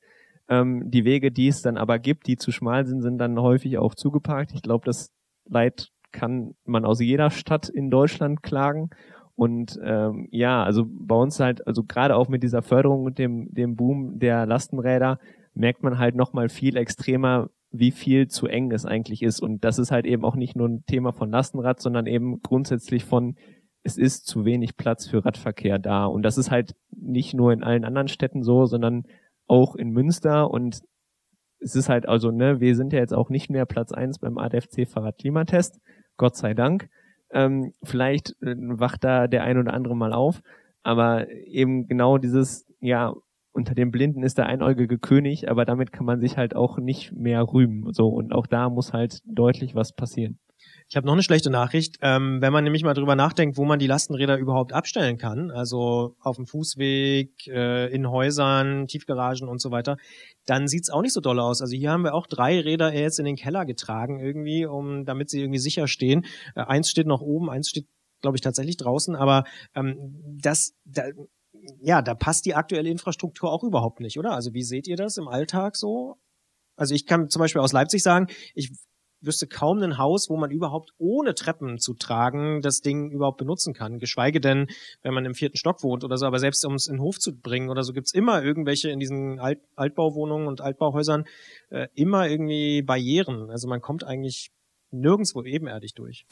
Ähm, 0.49 0.89
die 0.89 1.05
Wege, 1.05 1.31
die 1.31 1.47
es 1.47 1.61
dann 1.61 1.77
aber 1.77 1.99
gibt, 1.99 2.27
die 2.27 2.37
zu 2.37 2.51
schmal 2.51 2.85
sind, 2.85 3.01
sind 3.01 3.19
dann 3.19 3.39
häufig 3.39 3.77
auch 3.77 3.93
zugeparkt. 3.93 4.51
Ich 4.53 4.63
glaube, 4.63 4.85
das 4.85 5.11
Leid 5.47 5.89
kann 6.11 6.55
man 6.65 6.85
aus 6.85 7.01
jeder 7.01 7.29
Stadt 7.29 7.69
in 7.69 7.89
Deutschland 7.89 8.41
klagen. 8.41 8.89
Und 9.35 9.77
ähm, 9.83 10.27
ja, 10.31 10.63
also 10.63 10.85
bei 10.87 11.15
uns 11.15 11.39
halt, 11.39 11.67
also 11.67 11.83
gerade 11.83 12.15
auch 12.15 12.29
mit 12.29 12.41
dieser 12.41 12.61
Förderung 12.61 13.03
und 13.03 13.17
dem, 13.17 13.53
dem 13.53 13.75
Boom 13.75 14.17
der 14.19 14.45
Lastenräder 14.45 15.19
merkt 15.53 15.83
man 15.83 15.99
halt 15.99 16.15
nochmal 16.15 16.49
viel 16.49 16.77
extremer, 16.77 17.49
wie 17.71 17.91
viel 17.91 18.27
zu 18.27 18.47
eng 18.47 18.71
es 18.71 18.85
eigentlich 18.85 19.21
ist. 19.21 19.41
Und 19.41 19.63
das 19.63 19.77
ist 19.79 19.91
halt 19.91 20.05
eben 20.05 20.23
auch 20.23 20.35
nicht 20.35 20.55
nur 20.55 20.69
ein 20.69 20.85
Thema 20.85 21.11
von 21.11 21.31
Lastenrad, 21.31 21.81
sondern 21.81 22.05
eben 22.07 22.41
grundsätzlich 22.41 23.03
von, 23.03 23.35
es 23.83 23.97
ist 23.97 24.25
zu 24.25 24.45
wenig 24.45 24.77
Platz 24.77 25.07
für 25.07 25.25
Radverkehr 25.25 25.79
da. 25.79 26.05
Und 26.05 26.23
das 26.23 26.37
ist 26.37 26.49
halt 26.49 26.75
nicht 26.91 27.33
nur 27.33 27.51
in 27.51 27.63
allen 27.63 27.83
anderen 27.83 28.07
Städten 28.07 28.41
so, 28.41 28.65
sondern 28.65 29.03
auch 29.47 29.75
in 29.75 29.89
Münster. 29.89 30.49
Und 30.49 30.81
es 31.59 31.75
ist 31.75 31.89
halt 31.89 32.07
also, 32.07 32.31
ne, 32.31 32.59
wir 32.59 32.75
sind 32.75 32.93
ja 32.93 32.99
jetzt 32.99 33.13
auch 33.13 33.29
nicht 33.29 33.49
mehr 33.49 33.65
Platz 33.65 33.91
eins 33.91 34.19
beim 34.19 34.37
ADFC 34.37 34.87
Fahrradklimatest. 34.87 35.81
Gott 36.17 36.35
sei 36.35 36.53
Dank. 36.53 36.89
Ähm, 37.35 37.73
vielleicht 37.83 38.31
äh, 38.41 38.55
wacht 38.57 39.03
da 39.03 39.27
der 39.27 39.43
ein 39.43 39.59
oder 39.59 39.73
andere 39.73 39.95
mal 39.95 40.13
auf. 40.13 40.41
Aber 40.83 41.29
eben 41.31 41.87
genau 41.87 42.17
dieses, 42.17 42.65
ja, 42.79 43.13
unter 43.51 43.75
den 43.75 43.91
Blinden 43.91 44.23
ist 44.23 44.37
der 44.37 44.47
einäugige 44.47 44.97
König, 44.99 45.49
aber 45.49 45.65
damit 45.65 45.91
kann 45.91 46.05
man 46.05 46.19
sich 46.19 46.37
halt 46.37 46.55
auch 46.55 46.77
nicht 46.77 47.13
mehr 47.13 47.41
rühmen. 47.43 47.93
So, 47.93 48.07
und 48.09 48.33
auch 48.33 48.47
da 48.47 48.69
muss 48.69 48.93
halt 48.93 49.19
deutlich 49.25 49.75
was 49.75 49.93
passieren. 49.93 50.39
Ich 50.87 50.95
habe 50.95 51.07
noch 51.07 51.13
eine 51.13 51.23
schlechte 51.23 51.49
Nachricht. 51.49 51.97
Ähm, 52.01 52.41
wenn 52.41 52.53
man 52.53 52.63
nämlich 52.63 52.83
mal 52.83 52.93
drüber 52.93 53.15
nachdenkt, 53.15 53.57
wo 53.57 53.65
man 53.65 53.79
die 53.79 53.87
Lastenräder 53.87 54.37
überhaupt 54.37 54.71
abstellen 54.71 55.17
kann, 55.17 55.49
also 55.49 56.15
auf 56.19 56.35
dem 56.35 56.45
Fußweg, 56.45 57.47
äh, 57.47 57.87
in 57.91 58.09
Häusern, 58.09 58.85
Tiefgaragen 58.85 59.47
und 59.47 59.59
so 59.59 59.71
weiter, 59.71 59.97
dann 60.45 60.67
sieht's 60.67 60.91
auch 60.91 61.01
nicht 61.01 61.13
so 61.13 61.21
doll 61.21 61.39
aus. 61.39 61.61
Also 61.61 61.75
hier 61.75 61.89
haben 61.89 62.03
wir 62.03 62.13
auch 62.13 62.27
drei 62.27 62.59
Räder 62.59 62.93
jetzt 62.93 63.17
in 63.17 63.25
den 63.25 63.35
Keller 63.35 63.65
getragen 63.65 64.19
irgendwie, 64.19 64.67
um 64.67 65.05
damit 65.05 65.31
sie 65.31 65.41
irgendwie 65.41 65.59
sicher 65.59 65.87
stehen. 65.87 66.25
Äh, 66.55 66.61
eins 66.61 66.89
steht 66.91 67.07
noch 67.07 67.21
oben, 67.21 67.49
eins 67.49 67.69
steht 67.69 67.87
glaube 68.21 68.37
ich 68.37 68.41
tatsächlich 68.41 68.77
draußen, 68.77 69.15
aber 69.15 69.43
ähm, 69.75 70.21
das 70.41 70.73
da, 70.85 71.03
ja, 71.81 72.01
da 72.01 72.13
passt 72.13 72.45
die 72.45 72.55
aktuelle 72.55 72.89
Infrastruktur 72.89 73.51
auch 73.51 73.63
überhaupt 73.63 73.99
nicht, 73.99 74.19
oder? 74.19 74.31
Also 74.31 74.53
wie 74.53 74.63
seht 74.63 74.87
ihr 74.87 74.97
das 74.97 75.17
im 75.17 75.27
Alltag 75.27 75.75
so? 75.75 76.17
Also 76.75 76.93
ich 76.93 77.05
kann 77.05 77.29
zum 77.29 77.39
Beispiel 77.39 77.61
aus 77.61 77.73
Leipzig 77.73 78.03
sagen, 78.03 78.27
ich 78.53 78.71
wüsste 79.21 79.47
kaum 79.47 79.81
ein 79.81 79.97
Haus, 79.97 80.29
wo 80.29 80.37
man 80.37 80.51
überhaupt 80.51 80.91
ohne 80.97 81.35
Treppen 81.35 81.77
zu 81.79 81.93
tragen 81.93 82.61
das 82.61 82.81
Ding 82.81 83.11
überhaupt 83.11 83.37
benutzen 83.37 83.73
kann. 83.73 83.99
Geschweige 83.99 84.39
denn, 84.39 84.67
wenn 85.01 85.13
man 85.13 85.25
im 85.25 85.33
vierten 85.33 85.57
Stock 85.57 85.83
wohnt 85.83 86.03
oder 86.03 86.17
so. 86.17 86.25
Aber 86.25 86.39
selbst 86.39 86.65
um 86.65 86.75
es 86.75 86.87
in 86.87 86.95
den 86.95 87.01
Hof 87.01 87.19
zu 87.19 87.35
bringen 87.37 87.69
oder 87.69 87.83
so, 87.83 87.93
gibt's 87.93 88.13
immer 88.13 88.43
irgendwelche 88.43 88.89
in 88.89 88.99
diesen 88.99 89.39
Alt 89.39 89.59
Altbauwohnungen 89.75 90.47
und 90.47 90.61
Altbauhäusern 90.61 91.25
äh, 91.69 91.87
immer 91.95 92.27
irgendwie 92.29 92.81
Barrieren. 92.81 93.49
Also 93.49 93.67
man 93.67 93.81
kommt 93.81 94.03
eigentlich 94.03 94.51
nirgendwo 94.91 95.43
ebenerdig 95.43 95.93
durch. 95.95 96.25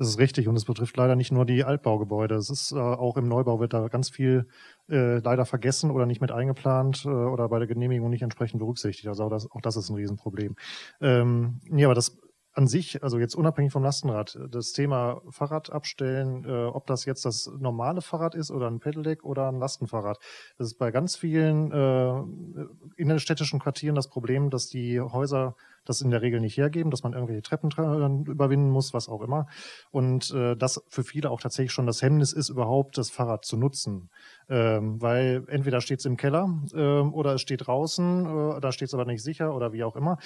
Das 0.00 0.08
ist 0.08 0.18
richtig 0.18 0.48
und 0.48 0.56
es 0.56 0.64
betrifft 0.64 0.96
leider 0.96 1.14
nicht 1.14 1.30
nur 1.30 1.44
die 1.44 1.62
Altbaugebäude. 1.62 2.34
Es 2.34 2.48
ist 2.48 2.72
äh, 2.72 2.78
auch 2.78 3.18
im 3.18 3.28
Neubau 3.28 3.60
wird 3.60 3.74
da 3.74 3.86
ganz 3.88 4.08
viel 4.08 4.46
äh, 4.88 5.18
leider 5.18 5.44
vergessen 5.44 5.90
oder 5.90 6.06
nicht 6.06 6.22
mit 6.22 6.32
eingeplant 6.32 7.04
äh, 7.04 7.08
oder 7.08 7.50
bei 7.50 7.58
der 7.58 7.68
Genehmigung 7.68 8.08
nicht 8.08 8.22
entsprechend 8.22 8.60
berücksichtigt. 8.60 9.08
Also 9.08 9.24
auch 9.24 9.28
das, 9.28 9.50
auch 9.50 9.60
das 9.60 9.76
ist 9.76 9.90
ein 9.90 9.96
Riesenproblem. 9.96 10.56
Ähm, 11.02 11.60
ja, 11.70 11.86
aber 11.86 11.94
das 11.94 12.16
an 12.52 12.66
sich, 12.66 13.02
also 13.02 13.18
jetzt 13.18 13.34
unabhängig 13.34 13.72
vom 13.72 13.82
Lastenrad, 13.82 14.38
das 14.50 14.72
Thema 14.72 15.20
Fahrrad 15.30 15.70
abstellen, 15.70 16.44
äh, 16.44 16.66
ob 16.66 16.86
das 16.86 17.04
jetzt 17.04 17.24
das 17.24 17.50
normale 17.58 18.00
Fahrrad 18.00 18.34
ist 18.34 18.50
oder 18.50 18.68
ein 18.68 18.80
Pedelec 18.80 19.24
oder 19.24 19.48
ein 19.48 19.58
Lastenfahrrad, 19.58 20.18
das 20.58 20.68
ist 20.68 20.78
bei 20.78 20.90
ganz 20.90 21.16
vielen 21.16 21.70
äh, 21.72 22.22
innerstädtischen 22.96 23.60
Quartieren 23.60 23.94
das 23.94 24.08
Problem, 24.08 24.50
dass 24.50 24.66
die 24.66 25.00
Häuser 25.00 25.54
das 25.84 26.00
in 26.00 26.10
der 26.10 26.22
Regel 26.22 26.40
nicht 26.40 26.56
hergeben, 26.56 26.90
dass 26.90 27.02
man 27.02 27.14
irgendwelche 27.14 27.42
Treppen 27.42 27.70
überwinden 28.26 28.70
muss, 28.70 28.92
was 28.92 29.08
auch 29.08 29.22
immer. 29.22 29.46
Und 29.90 30.30
äh, 30.32 30.56
das 30.56 30.82
für 30.88 31.04
viele 31.04 31.30
auch 31.30 31.40
tatsächlich 31.40 31.72
schon 31.72 31.86
das 31.86 32.02
Hemmnis 32.02 32.32
ist, 32.32 32.50
überhaupt 32.50 32.98
das 32.98 33.10
Fahrrad 33.10 33.44
zu 33.44 33.56
nutzen. 33.56 34.10
Ähm, 34.48 35.00
weil 35.00 35.44
entweder 35.48 35.80
steht 35.80 36.00
es 36.00 36.04
im 36.04 36.16
Keller 36.16 36.48
ähm, 36.74 37.14
oder 37.14 37.34
es 37.34 37.40
steht 37.40 37.66
draußen, 37.66 38.26
äh, 38.26 38.60
da 38.60 38.72
steht 38.72 38.88
es 38.88 38.94
aber 38.94 39.04
nicht 39.04 39.22
sicher 39.22 39.54
oder 39.54 39.72
wie 39.72 39.84
auch 39.84 39.96
immer. 39.96 40.18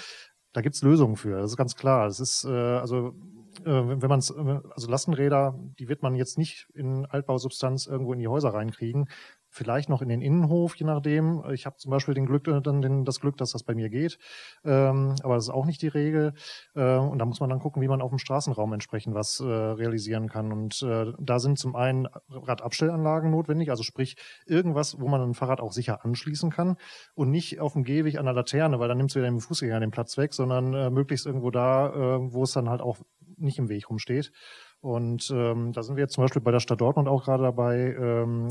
Da 0.55 0.62
gibt's 0.62 0.82
Lösungen 0.82 1.16
für, 1.16 1.40
das 1.40 1.50
ist 1.50 1.57
ganz 1.59 1.76
klar. 1.76 2.07
Es 2.07 2.20
ist 2.20 2.44
äh, 2.44 2.48
also 2.48 3.14
äh, 3.61 3.64
wenn 3.66 4.09
man 4.09 4.20
es, 4.20 4.32
also 4.32 4.90
Lastenräder, 4.90 5.59
die 5.78 5.88
wird 5.88 6.02
man 6.02 6.14
jetzt 6.14 6.38
nicht 6.38 6.68
in 6.74 7.05
Altbausubstanz 7.07 7.86
irgendwo 7.86 8.14
in 8.14 8.20
die 8.20 8.28
Häuser 8.28 8.55
reinkriegen 8.55 9.09
vielleicht 9.55 9.88
noch 9.88 10.02
in 10.02 10.09
den 10.09 10.20
Innenhof, 10.20 10.74
je 10.74 10.84
nachdem. 10.84 11.44
Ich 11.52 11.64
habe 11.64 11.76
zum 11.76 11.90
Beispiel 11.90 12.14
den 12.14 12.26
Glück, 12.26 12.48
äh, 12.48 12.61
dann 12.61 12.82
den, 12.82 13.05
das 13.05 13.20
Glück, 13.20 13.36
dass 13.36 13.52
das 13.52 13.62
bei 13.62 13.74
mir 13.74 13.88
geht, 13.88 14.18
ähm, 14.64 15.14
aber 15.22 15.36
das 15.36 15.44
ist 15.44 15.50
auch 15.50 15.64
nicht 15.64 15.80
die 15.80 15.88
Regel. 15.88 16.34
Äh, 16.74 16.96
und 16.96 17.18
da 17.18 17.24
muss 17.24 17.40
man 17.40 17.50
dann 17.50 17.61
gucken, 17.61 17.80
wie 17.80 17.88
man 17.88 18.02
auf 18.02 18.11
dem 18.11 18.18
Straßenraum 18.18 18.72
entsprechend 18.72 19.14
was 19.14 19.40
äh, 19.40 19.44
realisieren 19.44 20.28
kann. 20.28 20.52
Und 20.52 20.82
äh, 20.82 21.12
da 21.18 21.38
sind 21.38 21.59
zum 21.59 21.76
einen 21.76 22.09
Radabstellanlagen 22.28 23.30
notwendig, 23.30 23.70
also 23.70 23.84
sprich 23.84 24.16
irgendwas, 24.46 25.00
wo 25.00 25.07
man 25.07 25.22
ein 25.22 25.34
Fahrrad 25.34 25.61
auch 25.61 25.72
sicher 25.72 26.05
anschließen 26.05 26.50
kann 26.50 26.76
und 27.14 27.30
nicht 27.30 27.61
auf 27.61 27.74
dem 27.74 27.84
Gehweg 27.84 28.18
an 28.18 28.24
der 28.24 28.34
Laterne, 28.34 28.80
weil 28.80 28.88
dann 28.88 28.98
nimmst 28.98 29.14
du 29.14 29.20
wieder 29.20 29.30
dem 29.30 29.40
Fußgänger 29.40 29.80
den 29.80 29.92
Platz 29.92 30.18
weg, 30.18 30.34
sondern 30.34 30.74
äh, 30.74 30.90
möglichst 30.90 31.26
irgendwo 31.26 31.50
da, 31.50 31.90
äh, 31.90 32.32
wo 32.32 32.42
es 32.42 32.52
dann 32.52 32.68
halt 32.68 32.80
auch 32.80 32.98
nicht 33.36 33.59
im 33.59 33.68
Weg 33.68 33.88
rumsteht. 33.88 34.32
Und 34.80 35.32
ähm, 35.34 35.72
da 35.72 35.82
sind 35.82 35.96
wir 35.96 36.02
jetzt 36.02 36.12
zum 36.12 36.24
Beispiel 36.24 36.42
bei 36.42 36.50
der 36.50 36.61
Stadt 36.61 36.82
Dortmund 36.82 37.09
auch 37.09 37.24
gerade 37.24 37.42
dabei, 37.42 37.96
ähm, 37.98 38.50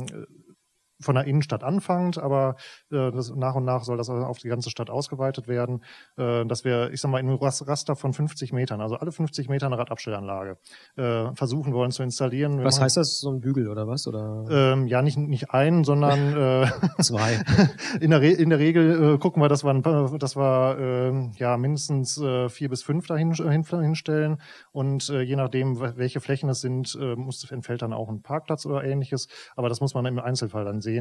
von 1.04 1.16
der 1.16 1.26
Innenstadt 1.26 1.64
anfangend, 1.64 2.18
aber 2.18 2.56
äh, 2.91 3.12
das, 3.12 3.30
nach 3.36 3.56
und 3.56 3.66
nach 3.66 3.84
soll 3.84 3.97
das 3.97 4.10
auf 4.10 4.38
die 4.39 4.47
ganze 4.47 4.70
Stadt 4.70 4.89
ausgeweitet 4.89 5.47
werden, 5.47 5.84
äh, 6.18 6.45
dass 6.45 6.64
wir, 6.64 6.91
ich 6.91 7.01
sag 7.01 7.12
mal, 7.12 7.20
in 7.20 7.28
einem 7.30 7.38
Raster 7.38 7.95
von 7.95 8.14
50 8.14 8.54
Metern, 8.54 8.82
also 8.82 8.95
alle 8.95 9.12
50 9.12 9.49
Meter 9.49 9.68
eine 9.68 9.78
Radabstellanlage 9.78 10.58
äh, 10.95 11.34
versuchen 11.36 11.74
wollen 11.74 11.91
zu 11.91 12.04
installieren. 12.04 12.58
Wir 12.58 12.66
Was 12.66 12.76
machen- 12.76 12.86
heißt 12.86 12.97
das? 12.97 13.20
So 13.20 13.32
ein 13.32 13.41
Bügel 13.41 13.68
oder 13.70 13.88
was? 13.88 14.08
Oder 14.08 14.45
Ähm, 14.49 14.88
ja, 14.88 15.01
nicht, 15.01 15.18
nicht 15.18 15.51
einen, 15.51 15.84
sondern 15.84 16.38
äh, 16.38 16.68
zwei? 17.01 17.39
in 17.99 18.10
der, 18.12 18.22
Re 18.22 18.30
in 18.30 18.49
der 18.49 18.60
Regel 18.60 19.16
äh, 19.16 19.18
gucken 19.18 19.41
wir, 19.41 19.49
dass 19.49 19.64
wir, 19.64 19.72
ein 19.72 19.82
dass 20.20 20.36
wir 20.36 20.78
äh, 20.80 21.38
ja 21.38 21.58
mindestens 21.58 22.18
äh, 22.20 22.49
vier 22.49 22.70
bis 22.70 22.84
fünf 22.84 23.08
dahin 23.08 23.34
hin, 23.34 23.64
hinstellen 23.64 24.38
und 24.72 25.10
äh, 25.10 25.22
je 25.22 25.36
nachdem, 25.36 25.78
wel- 25.82 25.97
welche 25.97 26.20
Flächen 26.22 26.49
es 26.49 26.62
sind, 26.62 26.97
äh, 26.99 27.16
muss 27.16 27.49
entfällt 27.51 27.82
dann 27.82 27.93
auch 27.93 28.10
ein 28.10 28.22
Parkplatz 28.22 28.66
oder 28.66 28.84
ähnliches. 28.84 29.28
Aber 29.56 29.70
das 29.70 29.82
muss 29.82 29.93
man 29.93 30.06
im 30.06 30.20
Einzelfall 30.20 30.66
dann 30.66 30.82
sehen. 30.82 30.93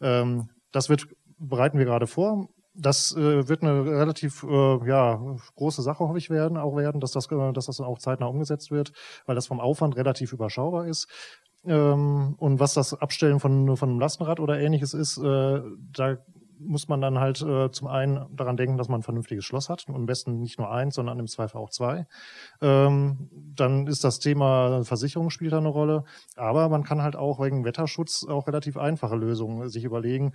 Ähm, 0.00 0.50
das 0.72 0.88
wird 0.88 1.08
bereiten 1.40 1.78
wir 1.78 1.86
gerade 1.86 2.06
vor. 2.06 2.48
Das 2.74 3.14
äh, 3.16 3.48
wird 3.48 3.62
eine 3.62 3.84
relativ 3.84 4.44
äh, 4.44 4.86
ja, 4.86 5.20
große 5.56 5.82
Sache, 5.82 6.00
hoffe 6.00 6.18
ich, 6.18 6.30
werden, 6.30 6.56
auch 6.56 6.76
werden, 6.76 7.00
dass 7.00 7.12
das, 7.12 7.30
äh, 7.30 7.52
dass 7.52 7.66
das 7.66 7.78
dann 7.78 7.86
auch 7.86 7.98
zeitnah 7.98 8.26
umgesetzt 8.26 8.70
wird, 8.70 8.92
weil 9.26 9.34
das 9.34 9.48
vom 9.48 9.60
Aufwand 9.60 9.96
relativ 9.96 10.32
überschaubar 10.32 10.86
ist. 10.86 11.08
Ähm, 11.64 12.36
und 12.38 12.60
was 12.60 12.74
das 12.74 12.94
Abstellen 12.94 13.40
von, 13.40 13.76
von 13.76 13.90
einem 13.90 14.00
Lastenrad 14.00 14.40
oder 14.40 14.60
ähnliches 14.60 14.94
ist, 14.94 15.18
äh, 15.18 15.60
da 15.92 16.18
muss 16.60 16.88
man 16.88 17.00
dann 17.00 17.18
halt 17.18 17.40
äh, 17.42 17.70
zum 17.70 17.88
einen 17.88 18.26
daran 18.36 18.56
denken, 18.56 18.76
dass 18.76 18.88
man 18.88 19.00
ein 19.00 19.04
vernünftiges 19.04 19.44
Schloss 19.44 19.68
hat 19.68 19.88
und 19.88 19.94
am 19.94 20.06
besten 20.06 20.40
nicht 20.40 20.58
nur 20.58 20.70
eins, 20.70 20.94
sondern 20.94 21.18
im 21.18 21.26
Zweifel 21.26 21.58
auch 21.58 21.70
zwei. 21.70 22.06
Ähm, 22.60 23.28
dann 23.32 23.86
ist 23.86 24.04
das 24.04 24.18
Thema 24.18 24.84
Versicherung 24.84 25.30
spielt 25.30 25.52
da 25.52 25.58
eine 25.58 25.68
Rolle, 25.68 26.04
aber 26.36 26.68
man 26.68 26.84
kann 26.84 27.02
halt 27.02 27.16
auch 27.16 27.40
wegen 27.40 27.64
Wetterschutz 27.64 28.26
auch 28.28 28.46
relativ 28.46 28.76
einfache 28.76 29.16
Lösungen 29.16 29.68
sich 29.68 29.84
überlegen. 29.84 30.32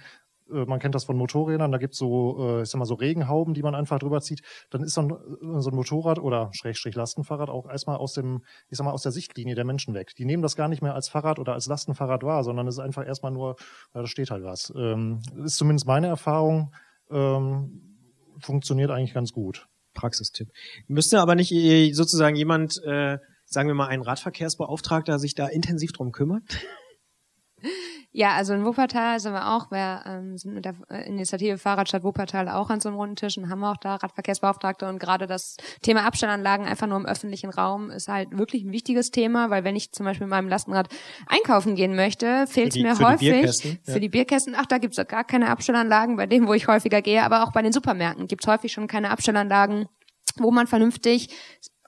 Äh, 0.52 0.66
Man 0.66 0.80
kennt 0.80 0.96
das 0.96 1.06
von 1.06 1.18
Motorrädern, 1.18 1.72
da 1.72 1.78
gibt's 1.78 1.98
so, 1.98 2.38
äh, 2.40 2.62
ich 2.64 2.70
sag 2.70 2.80
mal, 2.80 2.86
so 2.86 2.96
Regenhauben, 2.96 3.54
die 3.54 3.64
man 3.64 3.76
einfach 3.76 4.00
drüber 4.00 4.22
zieht. 4.22 4.42
Dann 4.70 4.84
ist 4.84 4.94
so 4.94 5.02
ein, 5.02 5.10
äh, 5.12 5.62
so 5.62 5.70
ein 5.70 5.76
Motorrad 5.76 6.20
oder 6.20 6.50
Schrägstrich 6.54 6.96
Lastenfahrrad 6.96 7.50
auch 7.50 7.70
erstmal 7.70 7.98
aus 7.98 8.14
dem, 8.14 8.44
ich 8.70 8.78
sag 8.78 8.86
mal, 8.86 8.92
aus 8.92 9.04
der 9.04 9.12
Sichtlinie 9.12 9.56
der 9.56 9.66
Menschen 9.66 9.94
weg. 9.94 10.16
Die 10.16 10.26
nehmen 10.26 10.44
das 10.44 10.56
gar 10.56 10.68
nicht 10.68 10.82
mehr 10.82 10.96
als 10.96 11.10
Fahrrad 11.10 11.40
oder 11.40 11.54
als 11.54 11.68
Lastenfahrrad 11.68 12.24
wahr, 12.24 12.44
sondern 12.44 12.68
es 12.68 12.76
ist 12.76 12.82
einfach 12.82 13.06
erstmal 13.06 13.32
nur, 13.32 13.56
ja, 13.94 14.02
da 14.02 14.08
steht 14.08 14.32
halt 14.32 14.44
was. 14.44 14.74
Ähm, 14.76 15.22
das 15.36 15.54
ist 15.54 15.58
zumindest 15.58 15.88
meine 15.88 16.08
Erfahrung. 16.08 16.74
Ähm, 17.10 17.98
funktioniert 18.40 18.92
eigentlich 18.92 19.14
ganz 19.14 19.32
gut. 19.32 19.68
Praxistipp. 19.94 20.50
Müsste 20.88 21.22
aber 21.22 21.36
nicht 21.36 21.54
sozusagen 21.96 22.36
jemand 22.36 22.84
äh, 22.84 23.18
sagen 23.46 23.70
wir 23.70 23.76
mal, 23.76 23.88
ein 23.88 24.02
Radverkehrsbeauftragter 24.02 25.20
sich 25.20 25.36
da 25.36 25.48
intensiv 25.48 25.92
drum 25.94 26.12
kümmert? 26.12 26.44
Ja, 28.18 28.30
also 28.36 28.54
in 28.54 28.64
Wuppertal 28.64 29.20
sind 29.20 29.34
wir 29.34 29.46
auch, 29.54 29.72
wir 29.72 30.02
ähm, 30.06 30.38
sind 30.38 30.54
mit 30.54 30.64
der 30.64 30.74
äh, 30.90 31.06
Initiative 31.06 31.58
Fahrradstadt 31.58 32.06
Wuppertal 32.06 32.48
auch 32.48 32.70
an 32.70 32.80
so 32.80 32.88
einem 32.88 32.98
runden 32.98 33.18
Tisch 33.18 33.38
und 33.38 33.50
haben 33.50 33.62
auch 33.66 33.76
da 33.76 33.96
Radverkehrsbeauftragte 33.96 34.88
und 34.88 35.00
gerade 35.00 35.28
das 35.28 35.58
Thema 35.82 36.06
Abstellanlagen 36.06 36.66
einfach 36.66 36.88
nur 36.88 36.96
im 36.98 37.06
öffentlichen 37.06 37.50
Raum 37.50 37.90
ist 37.92 38.08
halt 38.08 38.30
wirklich 38.38 38.64
ein 38.64 38.72
wichtiges 38.72 39.12
Thema, 39.12 39.50
weil 39.50 39.66
wenn 39.66 39.76
ich 39.76 39.92
zum 39.92 40.06
Beispiel 40.06 40.28
mit 40.28 40.32
meinem 40.32 40.48
Lastenrad 40.48 40.88
einkaufen 41.28 41.76
gehen 41.76 41.94
möchte, 41.94 42.48
fehlt 42.48 42.70
es 42.70 42.74
die- 42.76 42.84
mir 42.84 42.96
für 42.96 43.00
die 43.04 43.06
häufig 43.06 43.32
Bierkästen, 43.32 43.80
ja. 43.86 43.94
für 43.94 44.00
die 44.00 44.10
Bierkästen, 44.10 44.56
ach, 44.58 44.66
da 44.66 44.78
gibt's 44.78 44.96
gar 45.10 45.26
keine 45.26 45.50
Abstellanlagen, 45.50 46.16
bei 46.16 46.26
denen, 46.26 46.48
wo 46.48 46.54
ich 46.54 46.70
häufiger 46.70 47.02
gehe, 47.02 47.22
aber 47.22 47.44
auch 47.44 47.52
bei 47.52 47.62
den 47.64 47.74
Supermärkten 47.74 48.28
gibt's 48.28 48.48
häufig 48.48 48.72
schon 48.72 48.88
keine 48.88 49.10
Abstellanlagen, 49.10 49.90
wo 50.38 50.52
man 50.52 50.68
vernünftig 50.68 51.30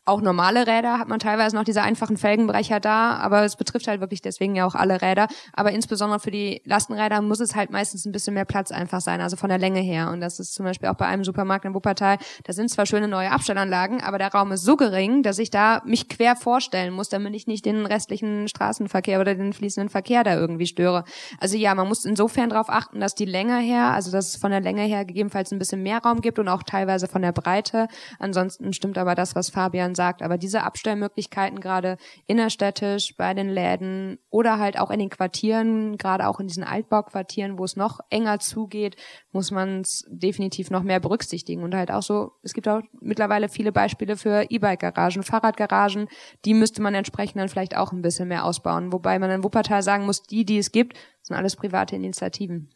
auch 0.07 0.21
normale 0.21 0.67
Räder 0.67 0.99
hat 0.99 1.07
man 1.07 1.19
teilweise 1.19 1.55
noch 1.55 1.63
diese 1.63 1.81
einfachen 1.81 2.17
Felgenbrecher 2.17 2.79
da, 2.79 3.15
aber 3.17 3.43
es 3.43 3.55
betrifft 3.55 3.87
halt 3.87 4.01
wirklich 4.01 4.21
deswegen 4.21 4.55
ja 4.55 4.65
auch 4.65 4.75
alle 4.75 5.01
Räder. 5.01 5.27
Aber 5.53 5.71
insbesondere 5.71 6.19
für 6.19 6.31
die 6.31 6.61
Lastenräder 6.65 7.21
muss 7.21 7.39
es 7.39 7.55
halt 7.55 7.71
meistens 7.71 8.05
ein 8.05 8.11
bisschen 8.11 8.33
mehr 8.33 8.45
Platz 8.45 8.71
einfach 8.71 9.01
sein, 9.01 9.21
also 9.21 9.35
von 9.35 9.49
der 9.49 9.57
Länge 9.57 9.79
her. 9.79 10.09
Und 10.11 10.21
das 10.21 10.39
ist 10.39 10.53
zum 10.53 10.65
Beispiel 10.65 10.89
auch 10.89 10.95
bei 10.95 11.05
einem 11.05 11.23
Supermarkt 11.23 11.65
in 11.65 11.73
Wuppertal. 11.73 12.17
Da 12.43 12.53
sind 12.53 12.69
zwar 12.69 12.85
schöne 12.85 13.07
neue 13.07 13.31
Abstellanlagen, 13.31 14.01
aber 14.01 14.17
der 14.17 14.31
Raum 14.31 14.51
ist 14.51 14.63
so 14.63 14.77
gering, 14.77 15.23
dass 15.23 15.39
ich 15.39 15.49
da 15.49 15.81
mich 15.85 16.07
quer 16.07 16.35
vorstellen 16.35 16.93
muss, 16.93 17.09
damit 17.09 17.35
ich 17.35 17.47
nicht 17.47 17.65
den 17.65 17.85
restlichen 17.85 18.47
Straßenverkehr 18.47 19.19
oder 19.19 19.35
den 19.35 19.53
fließenden 19.53 19.89
Verkehr 19.89 20.23
da 20.23 20.35
irgendwie 20.35 20.67
störe. 20.67 21.03
Also 21.39 21.57
ja, 21.57 21.75
man 21.75 21.87
muss 21.87 22.05
insofern 22.05 22.49
darauf 22.49 22.69
achten, 22.69 22.99
dass 22.99 23.15
die 23.15 23.25
Länge 23.25 23.57
her, 23.57 23.91
also 23.91 24.11
dass 24.11 24.29
es 24.29 24.35
von 24.37 24.51
der 24.51 24.61
Länge 24.61 24.83
her 24.83 25.05
gegebenenfalls 25.05 25.51
ein 25.51 25.59
bisschen 25.59 25.83
mehr 25.83 25.99
Raum 25.99 26.21
gibt 26.21 26.39
und 26.39 26.47
auch 26.47 26.63
teilweise 26.63 27.07
von 27.07 27.21
der 27.21 27.33
Breite. 27.33 27.87
Ansonsten 28.19 28.71
stimmt 28.73 28.97
aber 28.97 29.15
das, 29.15 29.35
was 29.35 29.49
Fabian 29.49 29.95
sagt. 29.97 30.21
Aber 30.21 30.37
diese 30.37 30.63
Abstellmöglichkeiten 30.63 31.59
gerade 31.59 31.97
innerstädtisch 32.25 33.17
bei 33.17 33.33
den 33.33 33.49
Läden 33.49 34.19
oder 34.29 34.59
halt 34.59 34.79
auch 34.79 34.89
in 34.91 34.99
den 34.99 35.09
Quartieren, 35.09 35.97
gerade 35.97 36.27
auch 36.27 36.39
in 36.39 36.47
diesen 36.47 36.63
Altbauquartieren, 36.63 37.59
wo 37.59 37.65
es 37.65 37.75
noch 37.75 37.99
enger 38.09 38.39
zugeht, 38.39 38.95
muss 39.33 39.51
man 39.51 39.81
es 39.81 40.05
definitiv 40.09 40.71
noch 40.71 40.83
mehr 40.83 41.01
berücksichtigen. 41.01 41.63
Und 41.63 41.75
halt 41.75 41.91
auch 41.91 42.03
so, 42.03 42.31
es 42.43 42.53
gibt 42.53 42.69
auch 42.69 42.81
mittlerweile 43.01 43.49
viele 43.49 43.73
Beispiele 43.73 44.15
für 44.15 44.45
E-Bike-Garagen, 44.49 45.23
Fahrradgaragen, 45.23 46.07
die 46.45 46.53
müsste 46.53 46.81
man 46.81 46.95
entsprechend 46.95 47.41
dann 47.41 47.49
vielleicht 47.49 47.75
auch 47.75 47.91
ein 47.91 48.01
bisschen 48.01 48.29
mehr 48.29 48.45
ausbauen. 48.45 48.93
Wobei 48.93 49.19
man 49.19 49.31
in 49.31 49.43
Wuppertal 49.43 49.81
sagen 49.81 50.05
muss, 50.05 50.23
die, 50.23 50.45
die 50.45 50.59
es 50.59 50.71
gibt, 50.71 50.97
sind 51.23 51.35
alles 51.35 51.57
private 51.57 51.95
Initiativen. 51.95 52.69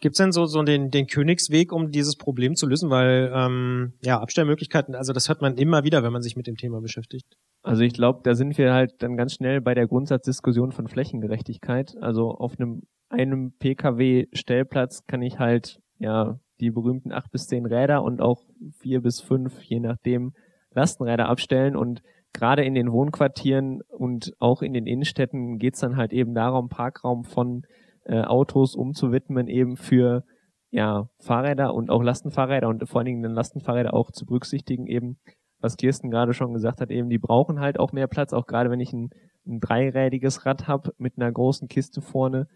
Gibt's 0.00 0.18
denn 0.18 0.32
so, 0.32 0.46
so 0.46 0.62
den, 0.62 0.90
den 0.90 1.06
Königsweg, 1.06 1.72
um 1.72 1.90
dieses 1.90 2.16
Problem 2.16 2.54
zu 2.56 2.66
lösen? 2.66 2.90
Weil, 2.90 3.30
ähm, 3.34 3.92
ja, 4.02 4.18
Abstellmöglichkeiten, 4.18 4.94
also 4.94 5.12
das 5.12 5.28
hört 5.28 5.42
man 5.42 5.56
immer 5.56 5.84
wieder, 5.84 6.02
wenn 6.02 6.12
man 6.12 6.22
sich 6.22 6.36
mit 6.36 6.46
dem 6.46 6.56
Thema 6.56 6.80
beschäftigt. 6.80 7.26
Also 7.62 7.82
ich 7.82 7.92
glaube, 7.92 8.20
da 8.24 8.34
sind 8.34 8.56
wir 8.56 8.72
halt 8.72 9.02
dann 9.02 9.16
ganz 9.16 9.34
schnell 9.34 9.60
bei 9.60 9.74
der 9.74 9.86
Grundsatzdiskussion 9.86 10.72
von 10.72 10.88
Flächengerechtigkeit. 10.88 11.94
Also 12.00 12.30
auf 12.30 12.58
einem 12.58 12.82
einem 13.10 13.52
Pkw-Stellplatz 13.58 15.04
kann 15.06 15.20
ich 15.20 15.38
halt 15.38 15.80
ja 15.98 16.38
die 16.60 16.70
berühmten 16.70 17.12
acht 17.12 17.30
bis 17.32 17.46
zehn 17.46 17.66
Räder 17.66 18.02
und 18.02 18.20
auch 18.20 18.42
vier 18.78 19.00
bis 19.00 19.20
fünf, 19.20 19.60
je 19.62 19.80
nachdem, 19.80 20.32
Lastenräder 20.72 21.28
abstellen 21.28 21.76
und 21.76 22.02
gerade 22.32 22.64
in 22.64 22.74
den 22.74 22.92
Wohnquartieren 22.92 23.80
und 23.88 24.32
auch 24.38 24.62
in 24.62 24.72
den 24.72 24.86
Innenstädten 24.86 25.58
geht's 25.58 25.80
dann 25.80 25.96
halt 25.96 26.12
eben 26.12 26.34
darum, 26.34 26.68
Parkraum 26.68 27.24
von 27.24 27.64
äh, 28.10 28.22
Autos 28.22 28.74
umzuwidmen, 28.74 29.46
eben 29.46 29.76
für 29.76 30.24
ja, 30.70 31.08
Fahrräder 31.20 31.74
und 31.74 31.90
auch 31.90 32.02
Lastenfahrräder 32.02 32.68
und 32.68 32.88
vor 32.88 33.00
allen 33.00 33.06
Dingen 33.06 33.22
dann 33.22 33.34
Lastenfahrräder 33.34 33.94
auch 33.94 34.10
zu 34.10 34.26
berücksichtigen, 34.26 34.86
eben, 34.86 35.18
was 35.60 35.76
Kirsten 35.76 36.10
gerade 36.10 36.32
schon 36.32 36.52
gesagt 36.52 36.80
hat, 36.80 36.90
eben, 36.90 37.08
die 37.08 37.18
brauchen 37.18 37.60
halt 37.60 37.78
auch 37.78 37.92
mehr 37.92 38.08
Platz, 38.08 38.32
auch 38.32 38.46
gerade 38.46 38.70
wenn 38.70 38.80
ich 38.80 38.92
ein, 38.92 39.10
ein 39.46 39.60
dreirädiges 39.60 40.44
Rad 40.44 40.66
habe 40.66 40.92
mit 40.98 41.18
einer 41.18 41.30
großen 41.30 41.68
Kiste 41.68 42.00
vorne, 42.00 42.48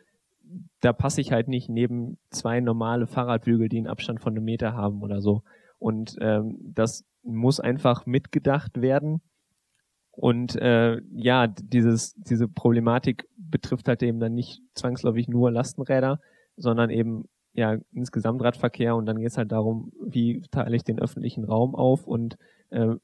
da 0.81 0.93
passe 0.93 1.21
ich 1.21 1.33
halt 1.33 1.49
nicht 1.49 1.69
neben 1.69 2.19
zwei 2.31 2.61
normale 2.61 3.07
Fahrradbügel, 3.07 3.69
die 3.69 3.79
einen 3.79 3.87
Abstand 3.87 4.21
von 4.21 4.35
einem 4.35 4.45
Meter 4.45 4.75
haben 4.75 5.03
oder 5.03 5.21
so. 5.21 5.43
Und 5.79 6.17
ähm, 6.21 6.59
das 6.75 7.05
muss 7.23 7.61
einfach 7.61 8.07
mitgedacht 8.07 8.81
werden. 8.81 9.23
Und 10.17 10.57
äh, 10.57 11.01
ja, 11.13 11.47
dieses, 11.47 12.15
diese 12.15 12.49
Problematik 12.49 13.27
betrifft 13.37 13.89
halt 13.89 14.03
eben 14.03 14.21
dann 14.21 14.35
nicht 14.35 14.61
zwangsläufig 14.75 15.29
nur 15.29 15.51
Lastenräder, 15.51 16.21
sondern 16.57 16.91
eben 16.91 17.29
ja 17.53 17.77
insgesamt 17.93 18.43
Radverkehr 18.43 18.97
und 18.97 19.07
dann 19.07 19.19
geht 19.19 19.29
es 19.29 19.39
halt 19.39 19.53
darum, 19.53 19.93
wie 20.05 20.43
teile 20.51 20.77
ich 20.77 20.85
den 20.85 20.99
öffentlichen 20.99 21.45
Raum 21.45 21.75
auf 21.75 22.07
und 22.07 22.37
äh, 22.71 22.95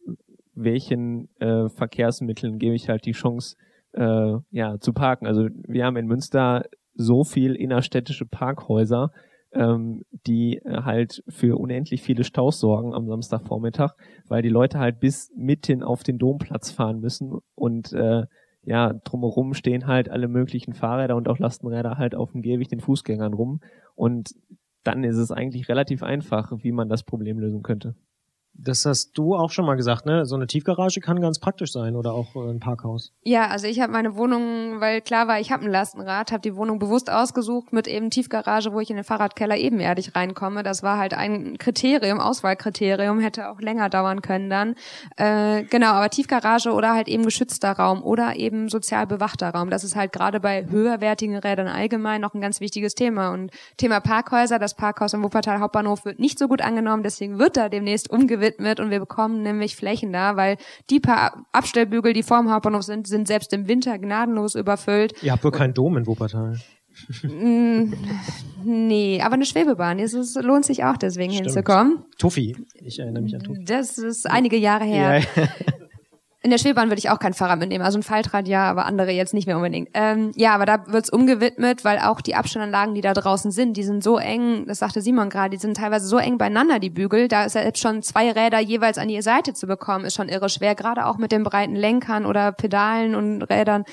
welchen 0.54 1.28
äh, 1.40 1.68
Verkehrsmitteln 1.68 2.58
gebe 2.58 2.74
ich 2.74 2.88
halt 2.88 3.06
die 3.06 3.12
Chance, 3.12 3.56
äh, 3.92 4.36
ja, 4.50 4.78
zu 4.78 4.92
parken. 4.92 5.26
Also 5.26 5.48
wir 5.66 5.84
haben 5.84 5.96
in 5.96 6.06
Münster 6.06 6.64
so 6.94 7.24
viel 7.24 7.54
innerstädtische 7.54 8.26
Parkhäuser, 8.26 9.12
ähm, 9.52 10.02
die 10.26 10.58
äh, 10.58 10.82
halt 10.82 11.22
für 11.28 11.58
unendlich 11.58 12.02
viele 12.02 12.24
Staus 12.24 12.60
sorgen 12.60 12.94
am 12.94 13.08
Samstagvormittag, 13.08 13.94
weil 14.28 14.42
die 14.42 14.48
Leute 14.48 14.78
halt 14.78 15.00
bis 15.00 15.30
mitten 15.36 15.82
auf 15.82 16.02
den 16.02 16.18
Domplatz 16.18 16.70
fahren 16.70 17.00
müssen 17.00 17.38
und 17.54 17.92
äh, 17.92 18.24
ja, 18.62 18.92
drumherum 18.92 19.54
stehen 19.54 19.86
halt 19.86 20.10
alle 20.10 20.28
möglichen 20.28 20.74
Fahrräder 20.74 21.16
und 21.16 21.28
auch 21.28 21.38
Lastenräder 21.38 21.96
halt 21.96 22.14
auf 22.14 22.32
dem 22.32 22.42
Gehweg 22.42 22.68
den 22.68 22.80
Fußgängern 22.80 23.32
rum 23.32 23.60
und 23.94 24.34
dann 24.84 25.04
ist 25.04 25.16
es 25.16 25.30
eigentlich 25.30 25.68
relativ 25.68 26.02
einfach, 26.02 26.52
wie 26.62 26.72
man 26.72 26.88
das 26.88 27.02
Problem 27.02 27.38
lösen 27.38 27.62
könnte. 27.62 27.94
Das 28.52 28.84
hast 28.84 29.12
du 29.16 29.34
auch 29.34 29.50
schon 29.50 29.64
mal 29.64 29.76
gesagt, 29.76 30.04
ne? 30.06 30.26
So 30.26 30.34
eine 30.34 30.46
Tiefgarage 30.46 31.00
kann 31.00 31.20
ganz 31.20 31.38
praktisch 31.38 31.72
sein 31.72 31.96
oder 31.96 32.12
auch 32.12 32.36
äh, 32.36 32.50
ein 32.50 32.60
Parkhaus. 32.60 33.12
Ja, 33.22 33.46
also 33.46 33.66
ich 33.66 33.80
habe 33.80 33.92
meine 33.92 34.16
Wohnung, 34.16 34.80
weil 34.80 35.00
klar 35.00 35.28
war, 35.28 35.40
ich 35.40 35.50
habe 35.50 35.64
ein 35.64 35.70
Lastenrad, 35.70 36.30
habe 36.30 36.42
die 36.42 36.56
Wohnung 36.56 36.78
bewusst 36.78 37.10
ausgesucht 37.10 37.72
mit 37.72 37.86
eben 37.86 38.10
Tiefgarage, 38.10 38.72
wo 38.72 38.80
ich 38.80 38.90
in 38.90 38.96
den 38.96 39.04
Fahrradkeller 39.04 39.56
ebenerdig 39.56 40.14
reinkomme. 40.14 40.62
Das 40.62 40.82
war 40.82 40.98
halt 40.98 41.14
ein 41.14 41.56
Kriterium, 41.58 42.20
Auswahlkriterium, 42.20 43.20
hätte 43.20 43.50
auch 43.50 43.60
länger 43.60 43.88
dauern 43.88 44.20
können 44.20 44.50
dann. 44.50 44.74
Äh, 45.16 45.64
genau, 45.64 45.92
aber 45.92 46.10
Tiefgarage 46.10 46.72
oder 46.72 46.92
halt 46.92 47.08
eben 47.08 47.24
geschützter 47.24 47.72
Raum 47.72 48.02
oder 48.02 48.36
eben 48.36 48.68
sozial 48.68 49.06
bewachter 49.06 49.50
Raum. 49.50 49.70
Das 49.70 49.84
ist 49.84 49.96
halt 49.96 50.12
gerade 50.12 50.40
bei 50.40 50.66
höherwertigen 50.66 51.36
Rädern 51.36 51.68
allgemein 51.68 52.20
noch 52.20 52.34
ein 52.34 52.40
ganz 52.40 52.60
wichtiges 52.60 52.94
Thema. 52.94 53.30
Und 53.30 53.52
Thema 53.78 54.00
Parkhäuser, 54.00 54.58
das 54.58 54.74
Parkhaus 54.74 55.14
im 55.14 55.22
Wuppertal 55.22 55.60
Hauptbahnhof 55.60 56.04
wird 56.04 56.18
nicht 56.18 56.38
so 56.38 56.48
gut 56.48 56.60
angenommen, 56.60 57.02
deswegen 57.02 57.38
wird 57.38 57.56
da 57.56 57.68
demnächst 57.68 58.10
umgewidmet 58.40 58.80
und 58.80 58.90
wir 58.90 59.00
bekommen 59.00 59.42
nämlich 59.42 59.76
Flächen 59.76 60.12
da, 60.12 60.36
weil 60.36 60.56
die 60.88 61.00
paar 61.00 61.46
Abstellbügel, 61.52 62.12
die 62.12 62.22
vor 62.22 62.38
dem 62.38 62.50
Hauptbahnhof 62.50 62.82
sind, 62.82 63.06
sind 63.06 63.28
selbst 63.28 63.52
im 63.52 63.68
Winter 63.68 63.98
gnadenlos 63.98 64.54
überfüllt. 64.54 65.22
Ihr 65.22 65.32
habt 65.32 65.44
wohl 65.44 65.50
keinen 65.50 65.74
Dom 65.74 65.96
in 65.96 66.06
Wuppertal. 66.06 66.58
Mm, 67.22 67.92
nee, 68.64 69.20
aber 69.22 69.34
eine 69.34 69.46
Schwebebahn, 69.46 69.98
es 70.00 70.12
ist, 70.12 70.40
lohnt 70.42 70.64
sich 70.64 70.84
auch 70.84 70.96
deswegen 70.96 71.32
Stimmt. 71.32 71.50
hinzukommen. 71.50 72.04
Tuffi. 72.18 72.56
Ich 72.74 72.98
erinnere 72.98 73.22
mich 73.22 73.34
an 73.34 73.42
Tuffi. 73.42 73.64
Das 73.64 73.96
ist 73.96 74.28
einige 74.28 74.56
Jahre 74.56 74.84
her. 74.84 75.22
Ja. 75.36 75.48
In 76.42 76.50
der 76.50 76.56
Schwebebahn 76.56 76.88
würde 76.88 77.00
ich 77.00 77.10
auch 77.10 77.18
kein 77.18 77.34
Fahrrad 77.34 77.58
mitnehmen, 77.58 77.84
also 77.84 77.98
ein 77.98 78.02
Faltrad 78.02 78.48
ja, 78.48 78.70
aber 78.70 78.86
andere 78.86 79.10
jetzt 79.10 79.34
nicht 79.34 79.46
mehr 79.46 79.56
unbedingt. 79.56 79.90
Ähm, 79.92 80.32
ja, 80.36 80.54
aber 80.54 80.64
da 80.64 80.86
wird's 80.86 81.10
umgewidmet, 81.10 81.84
weil 81.84 81.98
auch 81.98 82.22
die 82.22 82.34
Abstandanlagen, 82.34 82.94
die 82.94 83.02
da 83.02 83.12
draußen 83.12 83.50
sind, 83.50 83.76
die 83.76 83.82
sind 83.82 84.02
so 84.02 84.16
eng, 84.16 84.64
das 84.66 84.78
sagte 84.78 85.02
Simon 85.02 85.28
gerade, 85.28 85.50
die 85.50 85.60
sind 85.60 85.76
teilweise 85.76 86.06
so 86.06 86.16
eng 86.16 86.38
beieinander, 86.38 86.78
die 86.78 86.88
Bügel, 86.88 87.28
da 87.28 87.44
ist 87.44 87.56
ja 87.56 87.62
jetzt 87.62 87.78
schon 87.78 88.02
zwei 88.02 88.30
Räder 88.30 88.58
jeweils 88.58 88.96
an 88.96 89.08
die 89.08 89.20
Seite 89.20 89.52
zu 89.52 89.66
bekommen, 89.66 90.06
ist 90.06 90.14
schon 90.14 90.30
irre 90.30 90.48
schwer, 90.48 90.74
gerade 90.74 91.04
auch 91.04 91.18
mit 91.18 91.30
den 91.30 91.42
breiten 91.42 91.76
Lenkern 91.76 92.24
oder 92.24 92.52
Pedalen 92.52 93.14
und 93.14 93.42
Rädern. 93.42 93.84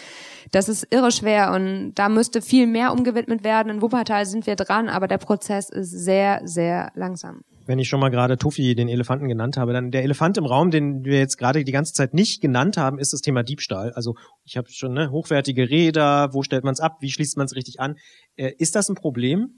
Das 0.52 0.70
ist 0.70 0.88
irre 0.89 1.12
schwer 1.12 1.52
und 1.52 1.95
da 1.95 2.08
müsste 2.08 2.41
viel 2.41 2.66
mehr 2.66 2.93
umgewidmet 2.93 3.43
werden. 3.43 3.70
In 3.70 3.82
Wuppertal 3.82 4.26
sind 4.26 4.48
wir 4.48 4.56
dran, 4.56 4.88
aber 4.88 5.10
der 5.10 5.18
Prozess 5.18 5.70
ist 5.70 5.91
sehr, 5.91 6.39
sehr 6.45 6.91
langsam. 6.95 7.41
Wenn 7.68 7.80
ich 7.80 7.89
schon 7.89 7.99
mal 7.99 8.09
gerade 8.09 8.38
Tuffi 8.38 8.76
den 8.76 8.88
Elefanten 8.88 9.28
genannt 9.28 9.57
habe, 9.57 9.74
dann 9.74 9.91
der 9.91 10.03
Elefant 10.03 10.38
im 10.38 10.45
Raum, 10.45 10.72
den 10.72 11.03
wir 11.03 11.20
jetzt 11.20 11.38
gerade 11.38 11.63
die 11.63 11.72
ganze 11.72 11.93
Zeit 11.93 12.13
nicht 12.13 12.41
genannt 12.41 12.78
haben, 12.78 12.97
ist 12.97 13.13
das 13.13 13.22
Thema 13.22 13.43
Diebstahl. 13.43 13.91
Also 13.91 14.15
ich 14.45 14.57
habe 14.57 14.70
schon 14.72 14.93
ne, 14.93 15.11
hochwertige 15.11 15.70
Räder, 15.70 16.34
wo 16.34 16.43
stellt 16.43 16.63
man 16.63 16.74
es 16.74 16.80
ab, 16.80 16.97
wie 17.01 17.11
schließt 17.11 17.38
man 17.38 17.45
es 17.45 17.55
richtig 17.55 17.80
an? 17.80 17.97
Äh, 18.36 18.53
ist 18.57 18.76
das 18.76 18.89
ein 18.89 18.95
Problem? 18.95 19.55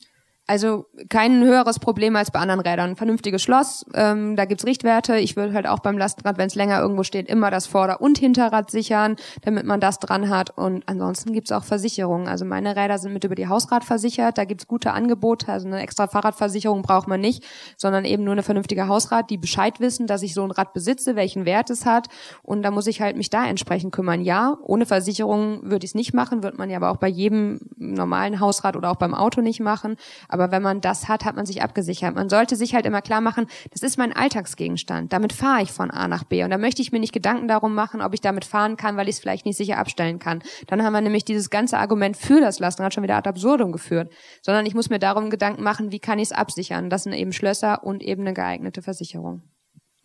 Also 0.49 0.87
kein 1.09 1.43
höheres 1.43 1.77
Problem 1.77 2.15
als 2.15 2.31
bei 2.31 2.39
anderen 2.39 2.61
Rädern. 2.61 2.95
Vernünftiges 2.95 3.43
Schloss, 3.43 3.85
ähm, 3.93 4.35
da 4.35 4.45
gibt's 4.45 4.65
Richtwerte. 4.65 5.17
Ich 5.17 5.35
würde 5.35 5.53
halt 5.53 5.67
auch 5.67 5.77
beim 5.77 5.95
Lastenrad, 5.95 6.39
wenn 6.39 6.47
es 6.47 6.55
länger 6.55 6.81
irgendwo 6.81 7.03
steht, 7.03 7.29
immer 7.29 7.51
das 7.51 7.67
Vorder- 7.67 8.01
und 8.01 8.17
Hinterrad 8.17 8.71
sichern, 8.71 9.15
damit 9.43 9.67
man 9.67 9.79
das 9.79 9.99
dran 9.99 10.27
hat. 10.27 10.57
Und 10.57 10.89
ansonsten 10.89 11.33
gibt's 11.33 11.51
auch 11.51 11.63
Versicherungen. 11.63 12.27
Also 12.27 12.45
meine 12.45 12.75
Räder 12.75 12.97
sind 12.97 13.13
mit 13.13 13.23
über 13.25 13.35
die 13.35 13.47
Hausrad 13.47 13.83
versichert. 13.83 14.39
Da 14.39 14.45
gibt's 14.45 14.65
gute 14.65 14.91
Angebote. 14.91 15.51
Also 15.51 15.67
eine 15.67 15.81
extra 15.81 16.07
Fahrradversicherung 16.07 16.81
braucht 16.81 17.07
man 17.07 17.21
nicht, 17.21 17.43
sondern 17.77 18.03
eben 18.03 18.23
nur 18.23 18.31
eine 18.31 18.41
vernünftige 18.41 18.87
Hausrad, 18.87 19.29
die 19.29 19.37
Bescheid 19.37 19.79
wissen, 19.79 20.07
dass 20.07 20.23
ich 20.23 20.33
so 20.33 20.43
ein 20.43 20.49
Rad 20.49 20.73
besitze, 20.73 21.15
welchen 21.15 21.45
Wert 21.45 21.69
es 21.69 21.85
hat. 21.85 22.07
Und 22.41 22.63
da 22.63 22.71
muss 22.71 22.87
ich 22.87 23.01
halt 23.01 23.17
mich 23.17 23.29
da 23.29 23.45
entsprechend 23.45 23.93
kümmern. 23.93 24.21
Ja, 24.21 24.57
ohne 24.63 24.87
Versicherung 24.87 25.59
würde 25.61 25.85
ich 25.85 25.91
es 25.91 25.95
nicht 25.95 26.15
machen, 26.15 26.41
wird 26.41 26.57
man 26.57 26.71
ja 26.71 26.77
aber 26.77 26.89
auch 26.89 26.97
bei 26.97 27.07
jedem 27.07 27.59
normalen 27.77 28.39
Hausrad 28.39 28.75
oder 28.75 28.89
auch 28.89 28.95
beim 28.95 29.13
Auto 29.13 29.41
nicht 29.41 29.59
machen. 29.59 29.95
Aber 30.27 30.38
Aber 30.39 30.51
wenn 30.51 30.61
man 30.61 30.79
das 30.79 31.07
hat, 31.07 31.25
hat 31.25 31.35
man 31.35 31.45
sich 31.45 31.61
abgesichert. 31.61 32.15
Man 32.15 32.29
sollte 32.29 32.55
sich 32.55 32.73
halt 32.73 32.85
immer 32.85 33.01
klar 33.01 33.19
machen, 33.19 33.47
das 33.71 33.83
ist 33.83 33.97
mein 33.97 34.13
Alltagsgegenstand. 34.13 35.11
Damit 35.11 35.33
fahre 35.33 35.63
ich 35.63 35.71
von 35.71 35.91
A 35.91 36.07
nach 36.07 36.23
B. 36.23 36.43
Und 36.43 36.51
da 36.51 36.57
möchte 36.57 36.81
ich 36.81 36.91
mir 36.91 36.99
nicht 36.99 37.13
Gedanken 37.13 37.47
darum 37.47 37.75
machen, 37.75 38.01
ob 38.01 38.13
ich 38.13 38.21
damit 38.21 38.45
fahren 38.45 38.77
kann, 38.77 38.95
weil 38.95 39.09
ich 39.09 39.15
es 39.15 39.19
vielleicht 39.19 39.45
nicht 39.45 39.57
sicher 39.57 39.77
abstellen 39.77 40.17
kann. 40.19 40.41
Dann 40.67 40.81
haben 40.83 40.93
wir 40.93 41.01
nämlich 41.01 41.25
dieses 41.25 41.49
ganze 41.49 41.77
Argument 41.77 42.15
für 42.15 42.39
das 42.39 42.59
Lastenrad 42.59 42.93
schon 42.93 43.03
wieder 43.03 43.17
ad 43.17 43.27
absurdum 43.27 43.71
geführt. 43.71 44.11
Sondern 44.41 44.65
ich 44.65 44.75
muss 44.75 44.89
mir 44.89 44.99
darum 44.99 45.29
Gedanken 45.29 45.63
machen, 45.63 45.91
wie 45.91 45.99
kann 45.99 46.19
ich 46.19 46.29
es 46.29 46.31
absichern. 46.31 46.89
Das 46.89 47.03
sind 47.03 47.13
eben 47.13 47.33
Schlösser 47.33 47.83
und 47.83 48.01
eben 48.01 48.21
eine 48.21 48.33
geeignete 48.33 48.81
Versicherung. 48.81 49.43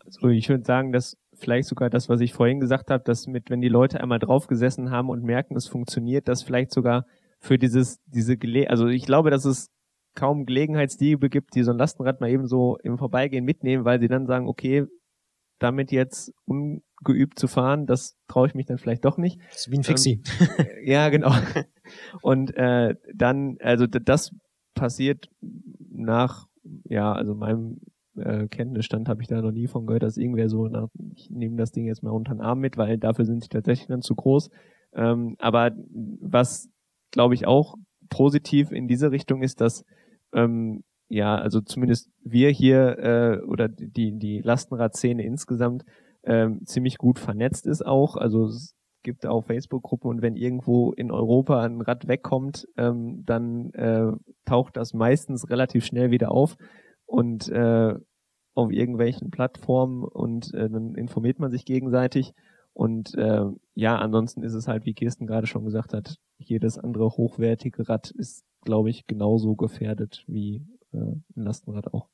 Also 0.05 0.29
ich 0.29 0.49
würde 0.49 0.65
sagen, 0.65 0.93
dass 0.93 1.17
vielleicht 1.35 1.69
sogar 1.69 1.91
das, 1.91 2.09
was 2.09 2.21
ich 2.21 2.33
vorhin 2.33 2.61
gesagt 2.61 2.91
habe, 2.91 3.05
dass 3.05 3.27
mit, 3.27 3.51
wenn 3.51 3.61
die 3.61 3.69
Leute 3.69 4.01
einmal 4.01 4.19
draufgesessen 4.19 4.91
haben 4.91 5.09
und 5.09 5.23
merken, 5.23 5.57
es 5.57 5.69
funktioniert, 5.69 6.29
dass 6.29 6.43
vielleicht 6.43 6.73
sogar 6.73 7.07
für 7.41 7.59
dieses, 7.59 7.99
diese 8.07 8.37
Gele 8.37 8.71
also 8.71 8.87
ich 8.87 9.05
glaube, 9.05 9.31
dass 9.31 9.45
es 9.45 9.71
kaum 10.15 10.47
Gelegenheitsdiebe 10.47 11.29
gibt, 11.29 11.55
die 11.55 11.63
so 11.63 11.73
ein 11.73 11.79
Lastenrad 11.79 12.21
mal 12.21 12.31
eben 12.31 12.47
so 12.47 12.79
im 12.83 12.99
Vorbeigehen 12.99 13.45
mitnehmen, 13.45 13.85
weil 13.85 14.01
sie 14.01 14.09
dann 14.09 14.27
sagen, 14.27 14.49
okay, 14.49 14.87
damit 15.59 15.93
jetzt 15.93 16.33
ungeübt 16.45 17.39
zu 17.39 17.47
fahren, 17.47 17.87
das 17.87 18.17
traue 18.29 18.49
ich 18.49 18.55
mich 18.55 18.67
dann 18.67 18.79
vielleicht 18.79 19.05
doch 19.05 19.19
nicht. 19.19 19.41
Das 19.51 19.67
ist 19.67 19.71
wie 19.71 19.79
ein 19.79 19.85
Fixie. 19.85 20.23
Ähm, 20.59 20.67
ja, 20.85 21.09
genau. 21.09 21.33
Und 22.23 22.57
äh, 22.57 22.97
dann, 23.15 23.57
also 23.61 23.87
das 23.87 24.35
passiert 24.75 25.29
nach, 25.91 26.47
ja, 26.85 27.13
also 27.13 27.35
meinem 27.35 27.81
äh, 28.17 28.49
Kenntnisstand 28.49 29.09
habe 29.09 29.23
ich 29.23 29.29
da 29.29 29.41
noch 29.41 29.53
nie 29.53 29.67
von 29.67 29.87
gehört, 29.87 30.03
dass 30.03 30.17
irgendwer 30.17 30.49
so, 30.49 30.67
nach, 30.69 30.89
ich 31.15 31.31
nehme 31.31 31.57
das 31.57 31.73
Ding 31.73 31.87
jetzt 31.87 32.03
mal 32.03 32.11
unter 32.11 32.35
den 32.35 32.41
Arm 32.41 32.61
mit, 32.61 32.77
weil 32.77 32.99
dafür 32.99 33.25
sind 33.25 33.43
sie 33.43 33.49
tatsächlich 33.49 33.89
dann 33.89 34.03
zu 34.03 34.15
groß. 34.15 34.51
Ähm, 34.95 35.37
aber 35.39 35.73
was, 36.21 36.69
glaube 37.11 37.35
ich, 37.35 37.47
auch 37.47 37.77
positiv 38.11 38.71
in 38.71 38.87
diese 38.87 39.11
Richtung 39.11 39.43
ist, 39.43 39.61
dass 39.61 39.85
ähm, 40.35 40.85
ja, 41.09 41.37
also 41.37 41.61
zumindest 41.61 42.11
wir 42.23 42.51
hier 42.51 42.99
äh, 42.99 43.41
oder 43.43 43.69
die 43.69 44.19
die 44.19 44.41
Lastenradszene 44.41 45.25
insgesamt 45.25 45.85
ähm, 46.25 46.65
ziemlich 46.65 46.99
gut 46.99 47.19
vernetzt 47.19 47.67
ist 47.67 47.85
auch. 47.85 48.17
Also 48.17 48.47
es 48.47 48.75
gibt 49.03 49.27
auch 49.27 49.45
Facebook-Gruppen 49.45 50.09
und 50.09 50.23
wenn 50.23 50.37
irgendwo 50.37 50.93
in 50.93 51.11
Europa 51.11 51.63
ein 51.63 51.81
Rad 51.81 52.09
wegkommt, 52.09 52.67
ähm, 52.77 53.23
dann 53.25 53.71
äh, 53.75 54.13
taucht 54.47 54.77
das 54.77 54.95
meistens 54.95 55.51
relativ 55.51 55.85
schnell 55.85 56.11
wieder 56.11 56.33
auf 56.33 56.57
und 57.07 57.49
äh, 57.51 57.95
auf 58.55 58.71
irgendwelchen 58.71 59.31
Plattformen 59.31 60.05
und 60.05 60.53
äh, 60.55 60.71
dann 60.71 60.95
informiert 60.95 61.39
man 61.39 61.51
sich 61.51 61.65
gegenseitig. 61.65 62.33
Und 62.73 63.15
äh, 63.15 63.45
ja, 63.75 63.97
ansonsten 63.97 64.43
ist 64.43 64.55
es 64.55 64.67
halt, 64.67 64.85
wie 64.85 64.95
Kirsten 64.95 65.27
gerade 65.27 65.47
schon 65.47 65.65
gesagt 65.65 65.93
hat, 65.93 66.17
jedes 66.39 66.79
andere 66.79 67.11
hochwertige 67.11 67.89
Rad 67.89 68.11
ist, 68.11 68.45
glaube 68.65 68.91
ich, 68.91 69.07
genauso 69.07 69.55
gefährdet 69.55 70.25
wie 70.27 70.67
äh, 70.93 70.99
ein 70.99 71.23
Lastenrad 71.35 71.93
auch. 71.93 72.09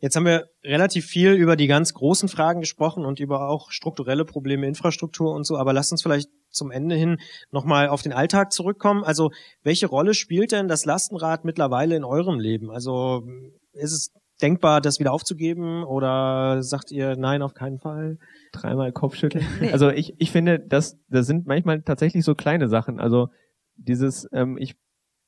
Jetzt 0.00 0.16
haben 0.16 0.24
wir 0.24 0.48
relativ 0.64 1.06
viel 1.06 1.32
über 1.32 1.56
die 1.56 1.66
ganz 1.66 1.92
großen 1.92 2.28
Fragen 2.28 2.60
gesprochen 2.60 3.04
und 3.04 3.20
über 3.20 3.48
auch 3.48 3.70
strukturelle 3.70 4.24
Probleme, 4.24 4.66
Infrastruktur 4.66 5.34
und 5.34 5.44
so, 5.44 5.56
aber 5.56 5.72
lasst 5.72 5.92
uns 5.92 6.02
vielleicht 6.02 6.30
zum 6.48 6.70
Ende 6.70 6.94
hin 6.94 7.18
nochmal 7.50 7.88
auf 7.88 8.02
den 8.02 8.12
Alltag 8.12 8.52
zurückkommen. 8.52 9.04
Also 9.04 9.30
welche 9.62 9.86
Rolle 9.86 10.14
spielt 10.14 10.52
denn 10.52 10.68
das 10.68 10.84
Lastenrad 10.84 11.44
mittlerweile 11.44 11.96
in 11.96 12.04
eurem 12.04 12.38
Leben? 12.38 12.70
Also 12.70 13.26
ist 13.72 13.92
es 13.92 14.12
denkbar, 14.40 14.80
das 14.80 14.98
wieder 14.98 15.12
aufzugeben 15.12 15.84
oder 15.84 16.62
sagt 16.62 16.90
ihr 16.90 17.16
nein, 17.16 17.42
auf 17.42 17.54
keinen 17.54 17.78
Fall? 17.78 18.18
Dreimal 18.52 18.92
Kopfschütteln. 18.92 19.46
Also 19.72 19.90
ich, 19.90 20.14
ich 20.18 20.30
finde, 20.30 20.58
das, 20.58 20.98
das 21.08 21.26
sind 21.26 21.46
manchmal 21.46 21.82
tatsächlich 21.82 22.24
so 22.24 22.34
kleine 22.34 22.68
Sachen. 22.68 22.98
Also 23.00 23.28
dieses, 23.76 24.28
ähm, 24.32 24.58
ich 24.58 24.76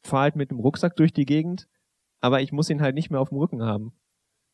fahre 0.05 0.25
halt 0.25 0.37
mit 0.37 0.51
dem 0.51 0.61
Rucksack 0.61 0.97
durch 0.97 1.13
die 1.13 1.27
Gegend, 1.27 1.67
aber 2.21 2.41
ich 2.41 2.53
muss 2.53 2.71
ihn 2.71 2.83
halt 2.83 2.95
nicht 2.95 3.11
mehr 3.11 3.21
auf 3.21 3.31
dem 3.31 3.39
Rücken 3.39 3.63
haben. 3.63 3.93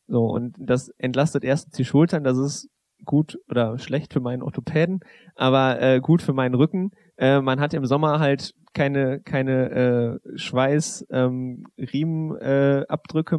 So, 0.07 0.25
und 0.27 0.57
das 0.59 0.89
entlastet 0.99 1.45
erstens 1.45 1.77
die 1.77 1.85
Schultern, 1.85 2.25
das 2.25 2.39
ist 2.39 2.69
gut 3.05 3.39
oder 3.49 3.79
schlecht 3.79 4.13
für 4.13 4.21
meinen 4.21 4.43
Orthopäden, 4.43 5.01
aber 5.35 5.81
äh, 5.81 6.01
gut 6.01 6.23
für 6.23 6.33
meinen 6.33 6.55
Rücken. 6.55 6.91
Äh, 7.17 7.41
man 7.41 7.61
hat 7.61 7.75
im 7.75 7.87
Sommer 7.87 8.19
halt 8.19 8.55
keine, 8.73 9.21
keine 9.21 10.21
äh, 10.25 10.39
Schweiß, 10.39 11.07
ähm, 11.11 11.65
äh, 11.77 12.85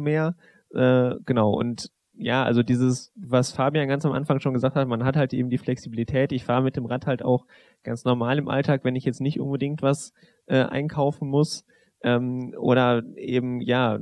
mehr. 0.00 0.34
Äh, 0.74 1.14
genau, 1.24 1.52
und 1.52 1.90
ja, 2.14 2.44
also 2.44 2.62
dieses, 2.62 3.12
was 3.16 3.52
Fabian 3.52 3.88
ganz 3.88 4.04
am 4.04 4.12
Anfang 4.12 4.40
schon 4.40 4.54
gesagt 4.54 4.76
hat, 4.76 4.88
man 4.88 5.04
hat 5.04 5.16
halt 5.16 5.32
eben 5.32 5.50
die 5.50 5.58
Flexibilität. 5.58 6.32
Ich 6.32 6.44
fahre 6.44 6.62
mit 6.62 6.76
dem 6.76 6.86
Rad 6.86 7.06
halt 7.06 7.24
auch 7.24 7.46
ganz 7.82 8.04
normal 8.04 8.38
im 8.38 8.48
Alltag, 8.48 8.84
wenn 8.84 8.96
ich 8.96 9.04
jetzt 9.04 9.20
nicht 9.20 9.40
unbedingt 9.40 9.82
was 9.82 10.12
äh, 10.46 10.62
einkaufen 10.62 11.28
muss 11.28 11.64
ähm, 12.02 12.54
oder 12.58 13.02
eben 13.16 13.60
ja 13.60 13.98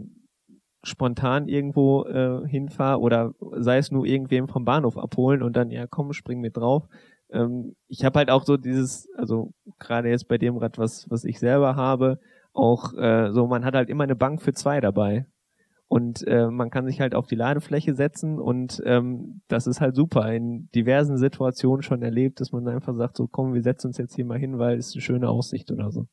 spontan 0.82 1.48
irgendwo 1.48 2.04
äh, 2.04 2.46
hinfahre 2.48 3.00
oder 3.00 3.34
sei 3.58 3.78
es 3.78 3.90
nur 3.90 4.06
irgendwem 4.06 4.48
vom 4.48 4.64
Bahnhof 4.64 4.96
abholen 4.96 5.42
und 5.42 5.56
dann 5.56 5.70
ja 5.70 5.86
komm 5.86 6.12
spring 6.12 6.40
mit 6.40 6.56
drauf. 6.56 6.88
Ähm, 7.30 7.76
ich 7.88 8.04
habe 8.04 8.18
halt 8.18 8.30
auch 8.30 8.44
so 8.44 8.56
dieses, 8.56 9.08
also 9.16 9.52
gerade 9.78 10.08
jetzt 10.08 10.28
bei 10.28 10.38
dem 10.38 10.56
Rad, 10.56 10.78
was 10.78 11.10
was 11.10 11.24
ich 11.24 11.38
selber 11.38 11.76
habe, 11.76 12.18
auch 12.52 12.94
äh, 12.94 13.30
so 13.32 13.46
man 13.46 13.64
hat 13.64 13.74
halt 13.74 13.90
immer 13.90 14.04
eine 14.04 14.16
Bank 14.16 14.42
für 14.42 14.54
zwei 14.54 14.80
dabei 14.80 15.26
und 15.90 16.24
äh, 16.28 16.46
man 16.46 16.70
kann 16.70 16.86
sich 16.86 17.00
halt 17.00 17.16
auf 17.16 17.26
die 17.26 17.34
Ladefläche 17.34 17.94
setzen 17.96 18.38
und 18.38 18.80
ähm, 18.86 19.42
das 19.48 19.66
ist 19.66 19.80
halt 19.80 19.96
super. 19.96 20.32
In 20.32 20.70
diversen 20.70 21.18
Situationen 21.18 21.82
schon 21.82 22.02
erlebt, 22.02 22.40
dass 22.40 22.52
man 22.52 22.68
einfach 22.68 22.94
sagt, 22.94 23.16
so 23.16 23.26
komm, 23.26 23.54
wir 23.54 23.62
setzen 23.62 23.88
uns 23.88 23.98
jetzt 23.98 24.14
hier 24.14 24.24
mal 24.24 24.38
hin, 24.38 24.58
weil 24.60 24.78
es 24.78 24.94
eine 24.94 25.02
schöne 25.02 25.28
Aussicht 25.28 25.72
oder 25.72 25.90
so. 25.90 26.06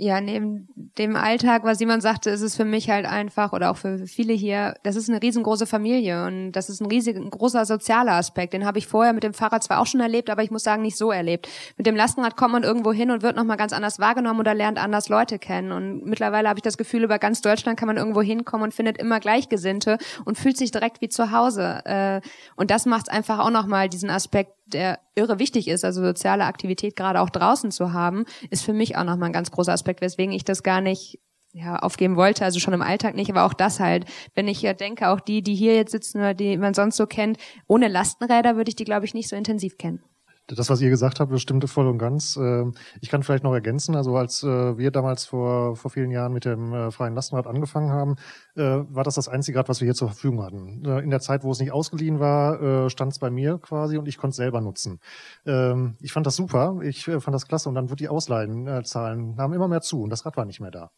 Ja, 0.00 0.20
neben 0.20 0.68
dem 0.96 1.16
Alltag, 1.16 1.64
was 1.64 1.78
Simon 1.78 2.00
sagte, 2.00 2.30
ist 2.30 2.40
es 2.42 2.54
für 2.54 2.64
mich 2.64 2.88
halt 2.88 3.04
einfach 3.04 3.52
oder 3.52 3.72
auch 3.72 3.76
für 3.76 4.06
viele 4.06 4.32
hier, 4.32 4.74
das 4.84 4.94
ist 4.94 5.08
eine 5.10 5.20
riesengroße 5.20 5.66
Familie 5.66 6.24
und 6.24 6.52
das 6.52 6.68
ist 6.70 6.80
ein 6.80 6.86
riesig 6.86 7.16
ein 7.16 7.30
großer 7.30 7.64
sozialer 7.64 8.12
Aspekt. 8.12 8.52
Den 8.52 8.64
habe 8.64 8.78
ich 8.78 8.86
vorher 8.86 9.12
mit 9.12 9.24
dem 9.24 9.34
Fahrrad 9.34 9.64
zwar 9.64 9.80
auch 9.80 9.86
schon 9.86 10.00
erlebt, 10.00 10.30
aber 10.30 10.44
ich 10.44 10.52
muss 10.52 10.62
sagen, 10.62 10.82
nicht 10.82 10.96
so 10.96 11.10
erlebt. 11.10 11.48
Mit 11.76 11.86
dem 11.88 11.96
Lastenrad 11.96 12.36
kommt 12.36 12.52
man 12.52 12.62
irgendwo 12.62 12.92
hin 12.92 13.10
und 13.10 13.22
wird 13.24 13.34
nochmal 13.34 13.56
ganz 13.56 13.72
anders 13.72 13.98
wahrgenommen 13.98 14.38
oder 14.38 14.54
lernt 14.54 14.78
anders 14.78 15.08
Leute 15.08 15.40
kennen. 15.40 15.72
Und 15.72 16.04
mittlerweile 16.06 16.48
habe 16.48 16.60
ich 16.60 16.62
das 16.62 16.78
Gefühl, 16.78 17.02
über 17.02 17.18
ganz 17.18 17.40
Deutschland 17.40 17.76
kann 17.76 17.88
man 17.88 17.96
irgendwo 17.96 18.22
hinkommen 18.22 18.62
und 18.62 18.74
findet 18.74 18.98
immer 18.98 19.18
Gleichgesinnte 19.18 19.98
und 20.24 20.38
fühlt 20.38 20.56
sich 20.56 20.70
direkt 20.70 21.00
wie 21.00 21.08
zu 21.08 21.32
Hause. 21.32 21.82
Äh, 21.84 22.20
Und 22.54 22.70
das 22.70 22.86
macht 22.86 23.10
einfach 23.10 23.40
auch 23.40 23.50
nochmal 23.50 23.88
diesen 23.88 24.10
Aspekt, 24.10 24.52
der 24.68 25.00
irre 25.14 25.38
wichtig 25.38 25.68
ist, 25.68 25.84
also 25.84 26.02
soziale 26.02 26.44
Aktivität 26.44 26.96
gerade 26.96 27.20
auch 27.20 27.30
draußen 27.30 27.70
zu 27.70 27.92
haben, 27.92 28.24
ist 28.50 28.64
für 28.64 28.72
mich 28.72 28.96
auch 28.96 29.04
nochmal 29.04 29.30
ein 29.30 29.32
ganz 29.32 29.50
großer 29.50 29.72
Aspekt, 29.72 30.00
weswegen 30.00 30.32
ich 30.32 30.44
das 30.44 30.62
gar 30.62 30.80
nicht 30.80 31.18
ja, 31.52 31.76
aufgeben 31.76 32.16
wollte, 32.16 32.44
also 32.44 32.60
schon 32.60 32.74
im 32.74 32.82
Alltag 32.82 33.14
nicht, 33.14 33.30
aber 33.30 33.44
auch 33.44 33.54
das 33.54 33.80
halt, 33.80 34.04
wenn 34.34 34.48
ich 34.48 34.60
ja 34.62 34.74
denke, 34.74 35.08
auch 35.08 35.20
die, 35.20 35.42
die 35.42 35.54
hier 35.54 35.74
jetzt 35.74 35.92
sitzen 35.92 36.18
oder 36.18 36.34
die 36.34 36.56
man 36.56 36.74
sonst 36.74 36.96
so 36.96 37.06
kennt, 37.06 37.38
ohne 37.66 37.88
Lastenräder 37.88 38.56
würde 38.56 38.68
ich 38.68 38.76
die, 38.76 38.84
glaube 38.84 39.06
ich, 39.06 39.14
nicht 39.14 39.28
so 39.28 39.36
intensiv 39.36 39.78
kennen. 39.78 40.02
Das, 40.48 40.70
was 40.70 40.80
ihr 40.80 40.88
gesagt 40.88 41.20
habt, 41.20 41.30
das 41.30 41.42
stimmte 41.42 41.68
voll 41.68 41.86
und 41.86 41.98
ganz. 41.98 42.36
Ähm, 42.36 42.72
Ich 43.02 43.10
kann 43.10 43.22
vielleicht 43.22 43.44
noch 43.44 43.52
ergänzen, 43.52 43.94
also 43.94 44.16
als 44.16 44.42
äh, 44.42 44.78
wir 44.78 44.90
damals 44.90 45.26
vor, 45.26 45.76
vor 45.76 45.90
vielen 45.90 46.10
Jahren 46.10 46.32
mit 46.32 46.46
dem 46.46 46.72
äh, 46.72 46.90
freien 46.90 47.14
Lastenrad 47.14 47.46
angefangen 47.46 47.90
haben, 47.90 48.16
äh, 48.56 48.62
war 48.62 49.04
das 49.04 49.14
das 49.16 49.28
einzige 49.28 49.58
Rad, 49.58 49.68
was 49.68 49.80
wir 49.80 49.86
hier 49.86 49.94
zur 49.94 50.08
Verfügung 50.08 50.42
hatten. 50.42 50.84
In 50.84 51.10
der 51.10 51.20
Zeit, 51.20 51.44
wo 51.44 51.50
es 51.52 51.60
nicht 51.60 51.72
ausgeliehen 51.72 52.18
war, 52.18 52.88
stand 52.90 53.12
es 53.12 53.18
bei 53.18 53.30
mir 53.30 53.58
quasi 53.58 53.98
und 53.98 54.08
ich 54.08 54.16
konnte 54.16 54.30
es 54.30 54.36
selber 54.36 54.60
nutzen. 54.60 55.00
Ähm, 55.46 55.96
Ich 56.00 56.12
fand 56.12 56.26
das 56.26 56.36
super, 56.36 56.78
ich 56.82 57.04
fand 57.04 57.28
das 57.34 57.46
klasse 57.46 57.68
und 57.68 57.74
dann 57.74 57.90
wird 57.90 58.00
die 58.00 58.08
Ausleihenzahlen 58.08 59.34
nahmen 59.34 59.54
immer 59.54 59.68
mehr 59.68 59.80
zu 59.82 60.02
und 60.02 60.10
das 60.10 60.24
Rad 60.24 60.36
war 60.36 60.44
nicht 60.46 60.60
mehr 60.60 60.70
da. 60.70 60.90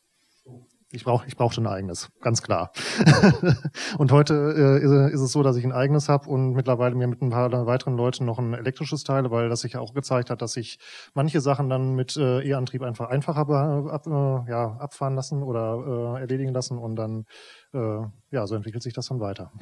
Ich 0.93 1.05
brauch, 1.05 1.25
ich 1.25 1.37
brauchte 1.37 1.61
ein 1.61 1.69
eigenes, 1.69 2.11
ganz 2.21 2.43
klar. 2.43 2.73
und 3.99 4.11
heute 4.11 4.81
äh, 4.83 5.13
ist, 5.13 5.21
es 5.21 5.31
so, 5.31 5.45
dass 5.45 5.57
ich 5.57 5.65
ein 5.65 5.71
eigenes 5.71 6.09
habe 6.09 6.29
und 6.29 6.53
mittlerweile 6.55 6.97
mir 6.97 7.07
mit 7.07 7.23
ein 7.23 7.31
paar 7.31 7.51
weiteren 7.67 7.97
Leuten 7.97 8.25
noch 8.25 8.41
ein 8.41 8.55
elektrisches 8.55 9.05
teile, 9.05 9.31
weil 9.31 9.49
das 9.49 9.61
sich 9.61 9.75
ja 9.75 9.81
auch 9.81 9.95
gezeigt 9.95 10.31
hat, 10.31 10.43
dass 10.43 10.55
sich 10.55 10.81
manche 11.15 11.41
Sachen 11.41 11.69
dann 11.69 11.95
mit 11.95 12.17
äh, 12.17 12.41
E-Antrieb 12.41 12.83
einfach 12.83 13.09
einfacher 13.09 13.41
ab, 13.41 14.07
äh, 14.07 14.51
ja, 14.51 14.77
abfahren 14.81 15.15
lassen 15.15 15.45
oder 15.45 16.17
äh, 16.17 16.21
erledigen 16.23 16.53
lassen 16.53 16.77
und 16.77 16.97
dann 16.97 17.25
äh, 17.73 18.01
ja, 18.33 18.47
so 18.49 18.57
entwickelt 18.57 18.83
sich 18.83 18.93
das 18.93 19.07
dann 19.07 19.21
weiter. 19.21 19.53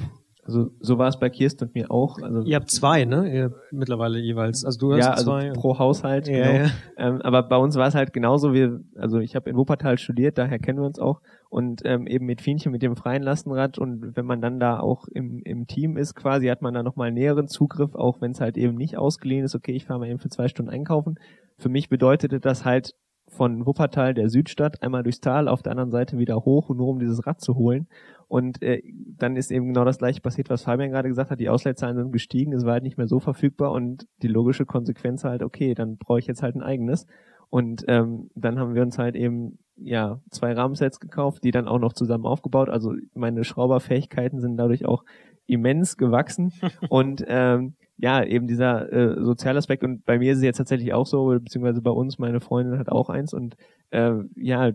Also 0.48 0.70
so 0.80 0.96
war 0.96 1.08
es 1.08 1.18
bei 1.18 1.28
Kirsten 1.28 1.64
und 1.64 1.74
mir 1.74 1.90
auch. 1.90 2.16
Also 2.22 2.40
Ihr 2.44 2.56
habt 2.56 2.70
zwei, 2.70 3.04
ne? 3.04 3.30
Ihr 3.30 3.54
mittlerweile 3.70 4.18
jeweils. 4.18 4.64
Also 4.64 4.78
du 4.78 4.92
hast 4.94 5.04
ja, 5.04 5.10
also 5.10 5.32
zwei. 5.32 5.50
pro 5.50 5.78
Haushalt. 5.78 6.26
Ja, 6.26 6.52
genau. 6.52 6.64
ja. 6.64 6.70
Ähm, 6.96 7.20
aber 7.20 7.42
bei 7.42 7.58
uns 7.58 7.76
war 7.76 7.86
es 7.86 7.94
halt 7.94 8.14
genauso. 8.14 8.54
Wir, 8.54 8.80
also 8.96 9.18
ich 9.18 9.36
habe 9.36 9.50
in 9.50 9.56
Wuppertal 9.56 9.98
studiert, 9.98 10.38
daher 10.38 10.58
kennen 10.58 10.78
wir 10.78 10.86
uns 10.86 10.98
auch. 10.98 11.20
Und 11.50 11.82
ähm, 11.84 12.06
eben 12.06 12.24
mit 12.24 12.40
Fienchen, 12.40 12.72
mit 12.72 12.80
dem 12.80 12.96
freien 12.96 13.22
Lastenrad. 13.22 13.78
Und 13.78 14.16
wenn 14.16 14.24
man 14.24 14.40
dann 14.40 14.58
da 14.58 14.80
auch 14.80 15.06
im, 15.08 15.42
im 15.44 15.66
Team 15.66 15.98
ist, 15.98 16.14
quasi, 16.14 16.46
hat 16.46 16.62
man 16.62 16.72
da 16.72 16.82
nochmal 16.82 17.12
näheren 17.12 17.46
Zugriff, 17.46 17.94
auch 17.94 18.22
wenn 18.22 18.30
es 18.30 18.40
halt 18.40 18.56
eben 18.56 18.74
nicht 18.74 18.96
ausgeliehen 18.96 19.44
ist. 19.44 19.54
Okay, 19.54 19.72
ich 19.72 19.84
fahre 19.84 20.00
mal 20.00 20.08
eben 20.08 20.18
für 20.18 20.30
zwei 20.30 20.48
Stunden 20.48 20.70
einkaufen. 20.70 21.16
Für 21.58 21.68
mich 21.68 21.90
bedeutete 21.90 22.40
das 22.40 22.64
halt 22.64 22.94
von 23.38 23.64
Wuppertal, 23.66 24.14
der 24.14 24.28
Südstadt, 24.28 24.82
einmal 24.82 25.04
durchs 25.04 25.20
Tal, 25.20 25.46
auf 25.46 25.62
der 25.62 25.70
anderen 25.70 25.92
Seite 25.92 26.18
wieder 26.18 26.44
hoch, 26.44 26.68
nur 26.70 26.88
um 26.88 26.98
dieses 26.98 27.24
Rad 27.24 27.40
zu 27.40 27.54
holen. 27.54 27.86
Und 28.26 28.60
äh, 28.62 28.82
dann 29.16 29.36
ist 29.36 29.52
eben 29.52 29.68
genau 29.68 29.84
das 29.84 29.98
gleiche 29.98 30.20
passiert, 30.20 30.50
was 30.50 30.64
Fabian 30.64 30.90
gerade 30.90 31.08
gesagt 31.08 31.30
hat. 31.30 31.38
Die 31.38 31.48
Ausleihzahlen 31.48 31.96
sind 31.96 32.12
gestiegen, 32.12 32.52
es 32.52 32.64
war 32.64 32.72
halt 32.72 32.82
nicht 32.82 32.98
mehr 32.98 33.06
so 33.06 33.20
verfügbar 33.20 33.70
und 33.70 34.08
die 34.22 34.28
logische 34.28 34.66
Konsequenz 34.66 35.22
halt, 35.22 35.44
okay, 35.44 35.74
dann 35.74 35.98
brauche 35.98 36.18
ich 36.18 36.26
jetzt 36.26 36.42
halt 36.42 36.56
ein 36.56 36.62
eigenes. 36.62 37.06
Und 37.48 37.84
ähm, 37.86 38.28
dann 38.34 38.58
haben 38.58 38.74
wir 38.74 38.82
uns 38.82 38.98
halt 38.98 39.14
eben 39.14 39.60
ja 39.76 40.20
zwei 40.30 40.52
Rahmensets 40.52 40.98
gekauft, 40.98 41.44
die 41.44 41.52
dann 41.52 41.68
auch 41.68 41.78
noch 41.78 41.92
zusammen 41.92 42.26
aufgebaut. 42.26 42.68
Also 42.68 42.92
meine 43.14 43.44
Schrauberfähigkeiten 43.44 44.40
sind 44.40 44.56
dadurch 44.56 44.84
auch 44.84 45.04
immens 45.46 45.96
gewachsen 45.96 46.52
und 46.90 47.24
ähm, 47.28 47.76
ja, 47.98 48.24
eben 48.24 48.46
dieser 48.46 48.92
äh, 48.92 49.22
Sozialaspekt 49.22 49.84
und 49.84 50.04
bei 50.04 50.18
mir 50.18 50.32
ist 50.32 50.38
es 50.38 50.44
jetzt 50.44 50.58
tatsächlich 50.58 50.92
auch 50.92 51.06
so, 51.06 51.26
beziehungsweise 51.26 51.82
bei 51.82 51.90
uns, 51.90 52.18
meine 52.18 52.40
Freundin 52.40 52.78
hat 52.78 52.88
auch 52.88 53.10
eins 53.10 53.34
und 53.34 53.56
äh, 53.90 54.14
ja, 54.36 54.72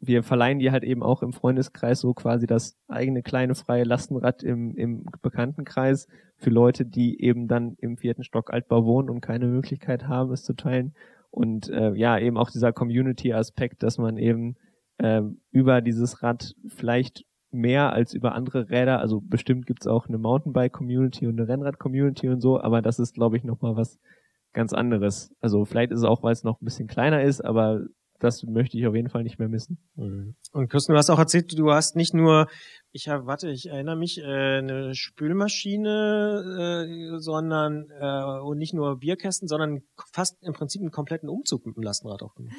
wir 0.00 0.22
verleihen 0.22 0.58
die 0.58 0.70
halt 0.70 0.82
eben 0.82 1.02
auch 1.02 1.22
im 1.22 1.32
Freundeskreis 1.32 2.00
so 2.00 2.14
quasi 2.14 2.46
das 2.46 2.78
eigene 2.88 3.22
kleine 3.22 3.54
freie 3.54 3.84
Lastenrad 3.84 4.42
im, 4.42 4.74
im 4.76 5.04
Bekanntenkreis 5.20 6.08
für 6.36 6.50
Leute, 6.50 6.86
die 6.86 7.22
eben 7.22 7.48
dann 7.48 7.76
im 7.78 7.98
vierten 7.98 8.24
Stock 8.24 8.50
Altbau 8.50 8.86
wohnen 8.86 9.10
und 9.10 9.20
keine 9.20 9.46
Möglichkeit 9.46 10.08
haben, 10.08 10.32
es 10.32 10.42
zu 10.42 10.54
teilen. 10.54 10.94
Und 11.30 11.68
äh, 11.68 11.92
ja, 11.92 12.18
eben 12.18 12.38
auch 12.38 12.50
dieser 12.50 12.72
Community-Aspekt, 12.72 13.82
dass 13.82 13.98
man 13.98 14.16
eben 14.16 14.56
äh, 14.96 15.20
über 15.52 15.82
dieses 15.82 16.22
Rad 16.22 16.54
vielleicht 16.66 17.26
mehr 17.52 17.92
als 17.92 18.14
über 18.14 18.34
andere 18.34 18.70
Räder, 18.70 19.00
also 19.00 19.20
bestimmt 19.20 19.66
gibt's 19.66 19.86
auch 19.86 20.06
eine 20.08 20.18
Mountainbike-Community 20.18 21.26
und 21.26 21.38
eine 21.38 21.48
Rennrad-Community 21.48 22.28
und 22.28 22.40
so, 22.40 22.60
aber 22.60 22.82
das 22.82 22.98
ist, 22.98 23.14
glaube 23.14 23.36
ich, 23.36 23.44
nochmal 23.44 23.76
was 23.76 23.98
ganz 24.52 24.72
anderes. 24.72 25.34
Also 25.40 25.64
vielleicht 25.64 25.92
ist 25.92 26.00
es 26.00 26.04
auch, 26.04 26.22
weil 26.22 26.32
es 26.32 26.44
noch 26.44 26.60
ein 26.60 26.64
bisschen 26.64 26.88
kleiner 26.88 27.22
ist, 27.22 27.40
aber 27.40 27.82
das 28.20 28.44
möchte 28.44 28.78
ich 28.78 28.86
auf 28.86 28.94
jeden 28.94 29.08
Fall 29.08 29.24
nicht 29.24 29.38
mehr 29.38 29.48
missen. 29.48 29.78
Und 29.96 30.70
Kirsten, 30.70 30.92
du 30.92 30.98
hast 30.98 31.10
auch 31.10 31.18
erzählt, 31.18 31.58
du 31.58 31.72
hast 31.72 31.96
nicht 31.96 32.14
nur, 32.14 32.46
ich 32.92 33.08
habe, 33.08 33.26
warte, 33.26 33.50
ich 33.50 33.70
erinnere 33.70 33.96
mich, 33.96 34.18
äh, 34.18 34.58
eine 34.58 34.94
Spülmaschine, 34.94 36.86
äh, 36.86 37.18
sondern 37.18 37.90
äh, 37.98 38.40
und 38.40 38.58
nicht 38.58 38.74
nur 38.74 38.98
Bierkästen, 38.98 39.48
sondern 39.48 39.82
fast 40.12 40.42
im 40.42 40.52
Prinzip 40.52 40.80
einen 40.80 40.90
kompletten 40.90 41.28
Umzug 41.28 41.66
mit 41.66 41.76
dem 41.76 41.82
Lastenrad 41.82 42.22
auch 42.22 42.34
gemacht. 42.34 42.56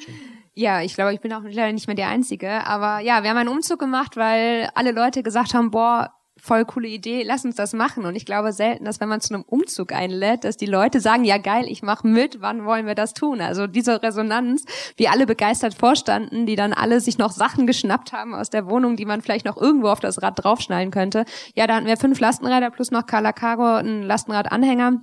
Ja, 0.54 0.82
ich 0.82 0.94
glaube, 0.94 1.14
ich 1.14 1.20
bin 1.20 1.32
auch 1.32 1.42
leider 1.42 1.72
nicht 1.72 1.86
mehr 1.86 1.96
die 1.96 2.02
Einzige. 2.02 2.66
Aber 2.66 3.00
ja, 3.00 3.22
wir 3.22 3.30
haben 3.30 3.38
einen 3.38 3.48
Umzug 3.48 3.78
gemacht, 3.78 4.16
weil 4.16 4.68
alle 4.74 4.92
Leute 4.92 5.22
gesagt 5.22 5.54
haben, 5.54 5.70
boah, 5.70 6.12
voll 6.44 6.64
coole 6.64 6.88
Idee, 6.88 7.22
lass 7.22 7.44
uns 7.44 7.54
das 7.54 7.72
machen. 7.72 8.04
Und 8.04 8.16
ich 8.16 8.26
glaube 8.26 8.52
selten, 8.52 8.84
dass 8.84 8.98
wenn 8.98 9.08
man 9.08 9.20
zu 9.20 9.32
einem 9.32 9.44
Umzug 9.44 9.92
einlädt, 9.92 10.42
dass 10.42 10.56
die 10.56 10.66
Leute 10.66 11.00
sagen, 11.00 11.22
ja 11.22 11.38
geil, 11.38 11.66
ich 11.68 11.82
mach 11.82 12.02
mit, 12.02 12.40
wann 12.40 12.64
wollen 12.64 12.84
wir 12.84 12.96
das 12.96 13.14
tun? 13.14 13.40
Also 13.40 13.68
diese 13.68 14.02
Resonanz, 14.02 14.64
wie 14.96 15.06
alle 15.06 15.24
begeistert 15.24 15.74
vorstanden, 15.74 16.44
die 16.44 16.56
dann 16.56 16.72
alle 16.72 17.00
sich 17.00 17.16
noch 17.16 17.30
Sachen 17.30 17.68
geschnappt 17.68 18.12
haben 18.12 18.34
aus 18.34 18.50
der 18.50 18.68
Wohnung, 18.68 18.96
die 18.96 19.04
man 19.04 19.22
vielleicht 19.22 19.46
noch 19.46 19.56
irgendwo 19.56 19.88
auf 19.88 20.00
das 20.00 20.20
Rad 20.20 20.42
draufschnallen 20.42 20.90
könnte. 20.90 21.24
Ja, 21.54 21.68
da 21.68 21.76
hatten 21.76 21.86
wir 21.86 21.96
fünf 21.96 22.18
Lastenräder 22.18 22.70
plus 22.70 22.90
noch 22.90 23.06
Carla 23.06 23.32
Cargo, 23.32 23.76
ein 23.76 24.02
Lastenradanhänger 24.02 25.00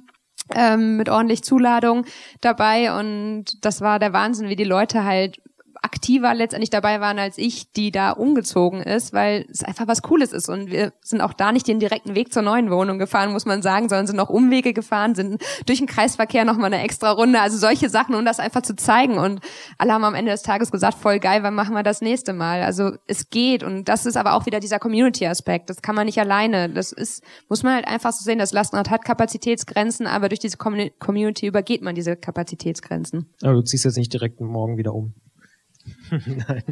ähm, 0.53 0.97
mit 0.97 1.07
ordentlich 1.07 1.43
Zuladung 1.45 2.03
dabei 2.41 2.99
und 2.99 3.63
das 3.63 3.79
war 3.79 3.99
der 3.99 4.11
Wahnsinn, 4.11 4.49
wie 4.49 4.57
die 4.57 4.65
Leute 4.65 5.05
halt 5.05 5.39
aktiver 5.81 6.34
letztendlich 6.34 6.69
dabei 6.69 6.99
waren 6.99 7.19
als 7.19 7.38
ich, 7.38 7.72
die 7.72 7.91
da 7.91 8.11
umgezogen 8.11 8.81
ist, 8.81 9.14
weil 9.14 9.45
es 9.49 9.64
einfach 9.64 9.88
was 9.88 10.01
Cooles 10.01 10.34
ist. 10.34 10.49
Und 10.49 10.69
wir 10.69 10.93
sind 11.01 11.22
auch 11.22 11.34
da 11.34 11.51
nicht 11.51 11.68
den 11.68 11.80
direkten 11.80 12.15
Weg 12.15 12.34
zur 12.34 12.41
neuen 12.41 12.69
Wohnung 12.69 12.99
gefahren, 12.99 13.31
muss 13.31 13.45
man 13.45 13.61
sagen, 13.61 13.89
sondern 13.89 14.07
sind 14.07 14.18
noch 14.18 14.30
Umwege 14.30 14.73
gefahren, 14.73 15.15
sind 15.15 15.41
durch 15.65 15.80
den 15.80 15.88
Kreisverkehr 15.88 16.45
nochmal 16.45 16.73
eine 16.73 16.84
extra 16.84 17.11
Runde. 17.11 17.39
Also 17.39 17.57
solche 17.57 17.89
Sachen, 17.89 18.15
um 18.15 18.26
das 18.26 18.39
einfach 18.39 18.61
zu 18.61 18.76
zeigen. 18.76 19.18
Und 19.18 19.39
alle 19.77 19.93
haben 19.93 20.03
am 20.03 20.15
Ende 20.15 20.31
des 20.31 20.41
Tages 20.41 20.72
gesagt, 20.72 20.97
voll 20.97 21.19
geil, 21.19 21.43
wann 21.43 21.56
machen 21.56 21.76
wir 21.76 21.84
das 21.84 22.01
nächste 22.01 22.34
Mal? 22.34 22.61
Also 22.61 22.91
es 23.07 23.30
geht. 23.30 23.64
Und 23.64 23.85
das 23.85 24.06
ist 24.06 24.18
aber 24.18 24.34
auch 24.34 24.45
wieder 24.45 24.60
dieser 24.60 24.80
Community-Aspekt. 24.80 25.69
Das 25.69 25.81
kann 25.81 25.95
man 25.95 26.06
nicht 26.06 26.19
alleine. 26.19 26.69
Das 26.69 26.91
ist, 26.91 27.23
muss 27.47 27.64
man 27.64 27.76
halt 27.76 27.88
einfach 27.88 28.11
so 28.11 28.23
sehen, 28.23 28.39
das 28.39 28.51
Lastenrad 28.51 28.89
hat 28.89 29.06
Kapazitätsgrenzen, 29.06 30.07
aber 30.07 30.30
durch 30.30 30.39
diese 30.39 30.57
Community 30.57 31.47
übergeht 31.47 31.81
man 31.81 31.95
diese 31.95 32.15
Kapazitätsgrenzen. 32.15 33.34
Aber 33.41 33.53
du 33.53 33.61
ziehst 33.61 33.85
jetzt 33.85 33.97
nicht 33.97 34.11
direkt 34.11 34.41
morgen 34.41 34.77
wieder 34.77 34.93
um. 34.93 35.14
Nein. 36.11 36.63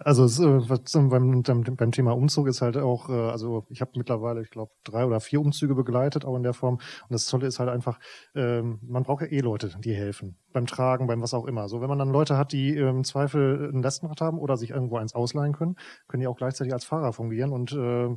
Also 0.00 0.24
es, 0.24 0.38
äh, 0.38 0.60
beim, 0.94 1.42
beim, 1.42 1.92
Thema 1.92 2.12
Umzug 2.12 2.48
ist 2.48 2.62
halt 2.62 2.76
auch, 2.76 3.08
äh, 3.08 3.12
also 3.12 3.66
ich 3.68 3.80
habe 3.80 3.92
mittlerweile, 3.96 4.42
ich 4.42 4.50
glaube, 4.50 4.72
drei 4.84 5.04
oder 5.04 5.20
vier 5.20 5.40
Umzüge 5.40 5.74
begleitet, 5.74 6.24
auch 6.24 6.36
in 6.36 6.42
der 6.42 6.54
Form. 6.54 6.74
Und 6.74 7.10
das 7.10 7.26
Tolle 7.26 7.46
ist 7.46 7.58
halt 7.58 7.68
einfach, 7.68 7.98
ähm, 8.34 8.78
man 8.82 9.02
braucht 9.02 9.22
ja 9.22 9.28
eh 9.28 9.40
Leute, 9.40 9.70
die 9.78 9.94
helfen. 9.94 10.36
Beim 10.52 10.66
Tragen, 10.66 11.06
beim 11.06 11.20
was 11.22 11.34
auch 11.34 11.46
immer. 11.46 11.68
So, 11.68 11.80
wenn 11.80 11.88
man 11.88 11.98
dann 11.98 12.10
Leute 12.10 12.36
hat, 12.36 12.52
die 12.52 12.76
im 12.76 13.04
Zweifel 13.04 13.70
ein 13.72 13.82
Lastenrad 13.82 14.20
haben 14.20 14.38
oder 14.38 14.56
sich 14.56 14.70
irgendwo 14.70 14.96
eins 14.96 15.14
ausleihen 15.14 15.52
können, 15.52 15.76
können 16.08 16.20
die 16.20 16.26
auch 16.26 16.36
gleichzeitig 16.36 16.72
als 16.72 16.84
Fahrer 16.84 17.12
fungieren. 17.12 17.52
Und 17.52 17.72
äh, 17.72 18.16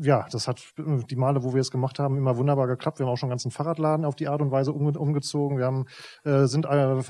ja, 0.00 0.26
das 0.30 0.48
hat 0.48 0.62
äh, 0.78 1.04
die 1.08 1.16
Male, 1.16 1.42
wo 1.42 1.54
wir 1.54 1.60
es 1.60 1.70
gemacht 1.70 1.98
haben, 1.98 2.16
immer 2.16 2.36
wunderbar 2.36 2.66
geklappt. 2.66 2.98
Wir 2.98 3.06
haben 3.06 3.12
auch 3.12 3.16
schon 3.16 3.28
einen 3.28 3.32
ganzen 3.32 3.50
Fahrradladen 3.50 4.04
auf 4.04 4.16
die 4.16 4.28
Art 4.28 4.42
und 4.42 4.50
Weise 4.50 4.72
umge 4.72 4.98
umgezogen. 4.98 5.58
Wir 5.58 5.66
haben, 5.66 5.86
äh, 6.24 6.46
sind 6.46 6.66
äh, 6.66 7.02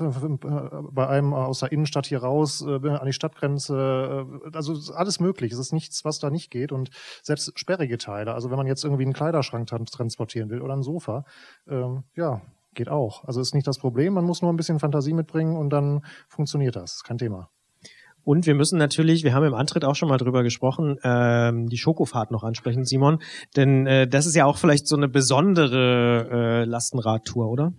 bei 0.91 1.07
einem 1.07 1.33
aus 1.33 1.59
der 1.59 1.71
Innenstadt 1.71 2.05
hier 2.05 2.21
raus, 2.21 2.61
äh, 2.61 2.89
an 2.89 3.05
die 3.05 3.13
Stadtgrenze. 3.13 4.25
Äh, 4.51 4.55
also 4.55 4.93
alles 4.93 5.19
möglich. 5.19 5.51
Es 5.51 5.59
ist 5.59 5.73
nichts, 5.73 6.05
was 6.05 6.19
da 6.19 6.29
nicht 6.29 6.51
geht. 6.51 6.71
Und 6.71 6.89
selbst 7.23 7.51
sperrige 7.57 7.97
Teile. 7.97 8.33
Also 8.33 8.49
wenn 8.49 8.57
man 8.57 8.67
jetzt 8.67 8.83
irgendwie 8.83 9.03
einen 9.03 9.13
Kleiderschrank 9.13 9.67
transportieren 9.67 10.49
will 10.49 10.61
oder 10.61 10.75
ein 10.75 10.83
Sofa, 10.83 11.25
ähm, 11.67 12.03
ja, 12.15 12.41
geht 12.73 12.89
auch. 12.89 13.25
Also 13.25 13.41
ist 13.41 13.53
nicht 13.53 13.67
das 13.67 13.79
Problem. 13.79 14.13
Man 14.13 14.25
muss 14.25 14.41
nur 14.41 14.51
ein 14.51 14.57
bisschen 14.57 14.79
Fantasie 14.79 15.13
mitbringen 15.13 15.57
und 15.57 15.71
dann 15.71 16.05
funktioniert 16.29 16.75
das. 16.75 17.03
Kein 17.03 17.17
Thema. 17.17 17.49
Und 18.23 18.45
wir 18.45 18.55
müssen 18.55 18.77
natürlich, 18.77 19.23
wir 19.23 19.33
haben 19.33 19.45
im 19.45 19.53
Antritt 19.53 19.85
auch 19.85 19.95
schon 19.95 20.09
mal 20.09 20.17
drüber 20.17 20.43
gesprochen, 20.43 20.97
ähm, 21.03 21.67
die 21.67 21.77
Schokofahrt 21.77 22.31
noch 22.31 22.43
ansprechen, 22.43 22.85
Simon. 22.85 23.19
Denn 23.55 23.87
äh, 23.87 24.07
das 24.07 24.25
ist 24.25 24.35
ja 24.35 24.45
auch 24.45 24.57
vielleicht 24.57 24.87
so 24.87 24.95
eine 24.95 25.07
besondere 25.07 26.27
äh, 26.31 26.65
Lastenradtour, 26.65 27.49
oder? 27.49 27.73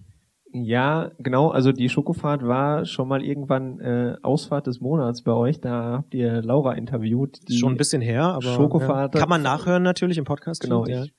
Ja, 0.55 1.13
genau. 1.19 1.49
Also 1.49 1.73
die 1.73 1.89
Schokofahrt 1.89 2.43
war 2.43 2.85
schon 2.85 3.09
mal 3.09 3.23
irgendwann 3.23 3.81
äh, 3.81 4.17
Ausfahrt 4.23 4.67
des 4.67 4.81
Monats 4.81 5.23
bei 5.23 5.33
euch. 5.33 5.61
Da 5.61 5.99
habt 5.99 6.15
ihr 6.15 6.43
Laura 6.43 6.75
interviewt. 6.75 7.39
Schon 7.51 7.73
ein 7.73 7.79
bisschen 7.79 8.03
her, 8.03 8.25
aber 8.25 8.43
Schokofahrt 8.43 9.15
ja. 9.15 9.21
kann 9.21 9.31
man 9.31 9.43
nachhören 9.43 9.83
natürlich 9.83 10.19
im 10.19 10.25
Podcast. 10.25 10.61
Genau. 10.61 10.85
Ja. 10.87 11.05
Ich 11.05 11.15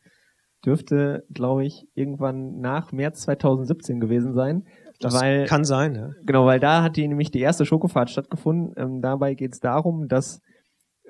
dürfte, 0.64 1.24
glaube 1.34 1.66
ich, 1.66 1.88
irgendwann 1.96 2.60
nach 2.60 2.92
März 2.92 3.22
2017 3.22 4.00
gewesen 4.00 4.34
sein. 4.34 4.66
Das 5.04 5.20
weil, 5.20 5.46
kann 5.46 5.64
sein, 5.64 5.96
ja. 5.96 6.12
Genau, 6.26 6.46
weil 6.46 6.60
da 6.60 6.84
hat 6.84 6.96
die 6.96 7.08
nämlich 7.08 7.32
die 7.32 7.42
erste 7.42 7.66
Schokofahrt 7.66 8.10
stattgefunden. 8.10 8.74
Ähm, 8.78 9.02
dabei 9.02 9.34
geht 9.34 9.54
es 9.54 9.60
darum, 9.60 10.08
dass 10.08 10.42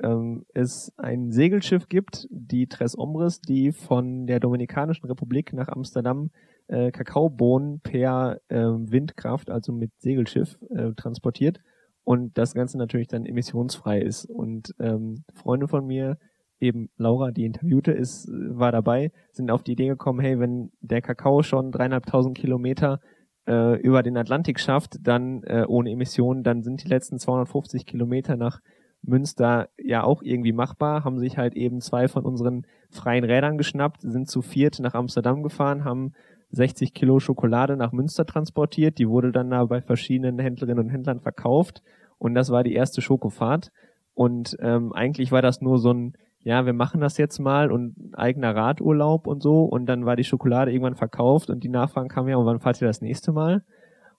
ähm, 0.02 0.45
es 0.53 0.91
ein 0.98 1.32
Segelschiff 1.32 1.88
gibt, 1.88 2.28
die 2.32 2.68
Tres 2.68 2.98
Ombres, 2.98 3.40
die 3.41 3.72
von 3.72 4.26
der 4.26 4.40
Dominikanischen 4.40 5.06
Republik 5.06 5.53
nach 5.53 5.68
Amsterdam 5.68 6.32
äh, 6.68 6.91
Kakaobohnen 6.91 7.82
per 7.82 8.40
äh, 8.48 8.57
Windkraft, 8.57 9.49
also 9.49 9.72
mit 9.72 9.91
Segelschiff, 9.99 10.57
äh, 10.76 10.94
transportiert 10.95 11.60
und 12.03 12.38
das 12.38 12.53
Ganze 12.53 12.78
natürlich 12.78 13.07
dann 13.07 13.26
emissionsfrei 13.26 14.02
ist. 14.02 14.26
Und 14.26 14.74
ähm, 14.80 15.24
Freunde 15.34 15.68
von 15.68 15.86
mir, 15.86 16.18
eben 16.60 16.90
Laura, 16.98 17.32
die 17.32 17.45
interviewte 17.45 17.91
ist, 17.91 18.30
war 18.32 18.72
dabei, 18.72 19.11
sind 19.32 19.52
auf 19.52 19.64
die 19.64 19.74
Idee 19.74 19.88
gekommen, 19.88 20.20
hey, 20.20 20.40
wenn 20.40 20.72
der 20.80 21.02
Kakao 21.02 21.44
schon 21.44 21.72
dreieinhalbtausend 21.72 22.38
Kilometer 22.38 22.99
äh, 23.48 23.80
über 23.82 24.03
den 24.03 24.18
Atlantik 24.18 24.60
schafft, 24.60 24.98
dann 25.02 25.44
äh, 25.44 25.65
ohne 25.68 25.91
Emissionen, 25.91 26.44
dann 26.44 26.64
sind 26.64 26.84
die 26.84 26.88
letzten 26.88 27.20
250 27.20 27.86
Kilometer 27.86 28.36
nach 28.36 28.61
Münster 29.02 29.70
ja 29.78 30.03
auch 30.03 30.22
irgendwie 30.22 30.53
machbar, 30.53 31.03
haben 31.03 31.20
sich 31.20 31.38
halt 31.38 31.56
eben 31.56 31.82
zwei 31.82 32.07
von 32.07 32.26
unseren 32.26 32.65
freien 32.90 33.26
Rädern 33.26 33.57
geschnappt, 33.57 34.02
sind 34.02 34.30
zu 34.30 34.41
viert 34.41 34.80
nach 34.80 34.94
Amsterdam 34.94 35.44
gefahren, 35.44 35.84
haben 35.84 36.14
60 36.52 36.94
Kilo 36.94 37.20
Schokolade 37.20 37.76
nach 37.76 37.91
Münster 37.91 38.26
transportiert, 38.26 38.99
die 38.99 39.10
wurde 39.10 39.32
dann 39.32 39.49
da 39.49 39.65
bei 39.65 39.82
verschiedenen 39.82 40.40
Händlerinnen 40.40 40.86
und 40.86 40.90
Händlern 40.90 41.20
verkauft 41.20 41.82
und 42.18 42.36
das 42.36 42.52
war 42.52 42.64
die 42.64 42.74
erste 42.74 43.02
Schokofahrt. 43.02 43.72
Und 44.14 44.56
ähm, 44.61 44.94
eigentlich 44.94 45.32
war 45.32 45.41
das 45.41 45.60
nur 45.60 45.78
so 45.78 45.91
ein 45.91 46.14
ja, 46.44 46.65
wir 46.65 46.74
machen 46.74 46.99
das 46.99 47.18
jetzt 47.18 47.40
mal 47.40 47.72
und 47.72 47.95
eigener 48.14 48.56
Radurlaub 48.56 49.28
und 49.28 49.41
so 49.41 49.64
und 49.64 49.86
dann 49.86 50.06
war 50.06 50.15
die 50.15 50.26
Schokolade 50.26 50.72
irgendwann 50.72 50.95
verkauft 50.95 51.49
und 51.49 51.64
die 51.64 51.70
Nachfragen 51.70 52.10
kamen 52.10 52.30
ja, 52.30 52.38
und 52.38 52.45
wann 52.45 52.60
fahrt 52.60 52.82
ihr 52.82 52.88
das 52.88 53.02
nächste 53.02 53.32
Mal? 53.32 53.64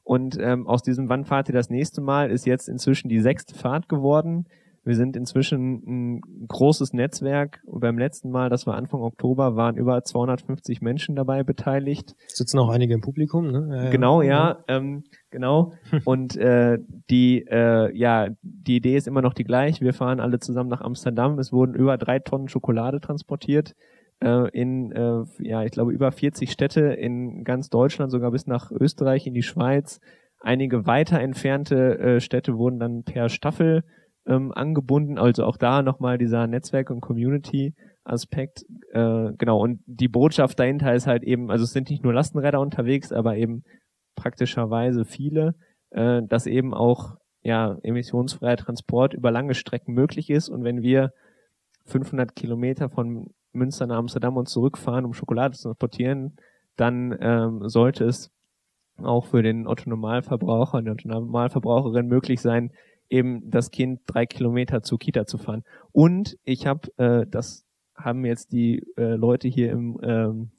Und 0.03 0.39
ähm, 0.39 0.67
aus 0.67 0.83
diesem 0.83 1.09
Wann 1.09 1.25
fahrt 1.25 1.49
ihr 1.49 1.55
das 1.55 1.71
nächste 1.71 2.01
Mal 2.01 2.31
ist 2.31 2.47
jetzt 2.47 2.69
inzwischen 2.69 3.09
die 3.09 3.21
sechste 3.21 3.55
Fahrt 3.55 3.89
geworden. 3.89 4.47
Wir 4.85 4.97
sind 4.97 5.17
inzwischen 5.17 5.83
ein 5.87 6.21
großes 6.49 6.93
Netzwerk. 6.93 7.61
Und 7.67 7.81
beim 7.81 7.99
letzten 7.99 8.31
Mal, 8.31 8.51
das 8.51 8.67
war 8.67 8.77
Anfang 8.77 9.01
Oktober, 9.01 9.57
waren 9.57 9.77
über 9.77 10.03
250 10.03 10.83
Menschen 10.83 11.17
dabei 11.17 11.43
beteiligt. 11.43 12.15
Sitzen 12.29 12.59
auch 12.59 12.69
einige 12.69 12.95
im 12.95 13.01
Publikum, 13.01 13.51
ne? 13.51 13.85
Ja, 13.85 13.91
genau, 13.91 14.23
ja, 14.23 14.65
ähm, 14.69 15.05
genau. 15.31 15.73
Und 16.05 16.37
äh, 16.37 16.79
die, 17.11 17.47
äh, 17.49 17.97
ja, 17.97 18.29
die 18.43 18.77
Idee 18.77 18.97
ist 18.97 19.09
immer 19.09 19.23
noch 19.23 19.35
die 19.35 19.45
gleiche. 19.45 19.85
Wir 19.85 19.95
fahren 19.95 20.21
alle 20.21 20.39
zusammen 20.39 20.69
nach 20.69 20.83
Amsterdam. 20.83 21.39
Es 21.39 21.53
wurden 21.53 21.75
über 21.75 21.97
drei 21.97 22.19
Tonnen 22.19 22.49
Schokolade 22.49 23.01
transportiert 23.01 23.75
äh, 24.21 24.49
in, 24.51 24.93
äh, 24.93 25.25
ja, 25.39 25.63
ich 25.65 25.71
glaube, 25.71 25.93
über 25.93 26.13
40 26.13 26.51
Städte 26.51 26.81
in 26.81 27.45
ganz 27.45 27.69
Deutschland, 27.69 28.11
sogar 28.11 28.31
bis 28.31 28.47
nach 28.47 28.71
Österreich, 28.71 29.27
in 29.27 29.35
die 29.35 29.43
Schweiz. 29.43 30.01
Einige 30.41 30.87
weiter 30.87 31.21
entfernte 31.21 31.99
äh, 31.99 32.21
Städte 32.21 32.57
wurden 32.57 32.79
dann 32.79 33.05
per 33.05 33.29
Staffel 33.29 33.83
ähm, 34.27 34.53
angebunden. 34.53 35.19
Also 35.19 35.45
auch 35.45 35.57
da 35.57 35.83
nochmal 35.83 36.19
dieser 36.19 36.47
Netzwerk- 36.47 36.91
und 36.91 37.01
Community-Aspekt. 37.01 38.65
Äh, 38.93 39.33
genau, 39.39 39.61
und 39.61 39.81
die 39.87 40.09
Botschaft 40.09 40.59
dahinter 40.59 40.95
ist 40.95 41.07
halt 41.07 41.23
eben, 41.23 41.51
also 41.51 41.65
es 41.65 41.73
sind 41.73 41.91
nicht 41.91 42.03
nur 42.03 42.15
Lastenräder 42.15 42.61
unterwegs, 42.61 43.13
aber 43.13 43.37
eben 43.37 43.65
praktischerweise 44.15 45.05
viele, 45.05 45.55
äh, 45.91 46.23
dass 46.23 46.47
eben 46.47 46.75
auch 46.75 47.17
ja 47.43 47.77
emissionsfreier 47.83 48.57
Transport 48.57 49.15
über 49.15 49.31
lange 49.31 49.55
Strecken 49.55 49.93
möglich 49.93 50.31
ist. 50.31 50.49
Und 50.49 50.65
wenn 50.65 50.83
wir 50.83 51.13
500 51.87 52.35
Kilometer 52.35 52.89
von 52.89 53.31
Münster 53.53 53.87
nach 53.87 53.99
Amsterdam 53.99 54.37
und 54.37 54.49
zurückfahren, 54.49 55.05
um 55.05 55.15
Schokolade 55.15 55.57
zu 55.57 55.65
transportieren, 55.69 56.37
dann 56.77 57.17
ähm, 57.21 57.69
sollte 57.69 58.05
es 58.05 58.31
auch 59.03 59.27
für 59.27 59.43
den 59.43 59.67
Otto-Normalverbraucher 59.67 60.79
und 60.79 60.85
die 60.85 60.91
Otto-Normalverbraucherin 60.91 62.07
möglich 62.07 62.41
sein, 62.41 62.73
eben 63.15 63.49
das 63.49 63.71
Kind 63.71 64.01
drei 64.07 64.27
Kilometer 64.27 64.83
zur 64.83 64.99
Kita 64.99 65.25
zu 65.25 65.39
fahren. 65.39 65.63
Und 65.93 66.37
ich 66.43 66.67
habe, 66.67 66.89
äh, 66.99 67.27
das 67.31 67.65
haben 67.95 68.25
jetzt 68.25 68.53
die 68.53 68.83
äh, 68.97 69.15
Leute 69.15 69.47
hier 69.49 69.71
im 69.71 69.99
ähm, 70.03 70.51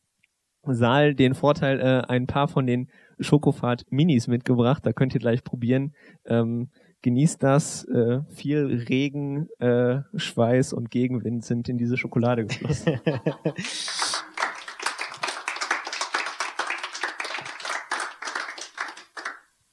Saal 0.64 1.14
den 1.14 1.36
Vorteil, 1.36 1.80
äh, 1.80 2.02
ein 2.07 2.27
paar 2.27 2.48
von 2.48 2.65
den 2.65 2.90
Schokofahrt 3.19 3.86
Minis 3.91 4.27
mitgebracht. 4.27 4.86
Da 4.86 4.94
könnt 4.94 5.14
ihr 5.14 5.19
gleich 5.19 5.44
probieren. 5.44 5.94
Ähm, 6.26 6.69
genießt 7.02 7.44
das. 7.44 7.84
Äh, 7.86 8.22
viel 8.30 8.86
Regen, 8.90 9.48
äh, 9.60 9.99
Schweiß 10.15 10.73
und 10.73 10.90
Gegenwind 10.90 11.44
sind 11.44 11.69
in 11.69 11.77
diese 11.77 11.98
Schokolade 11.98 12.45
geflossen. 12.45 12.99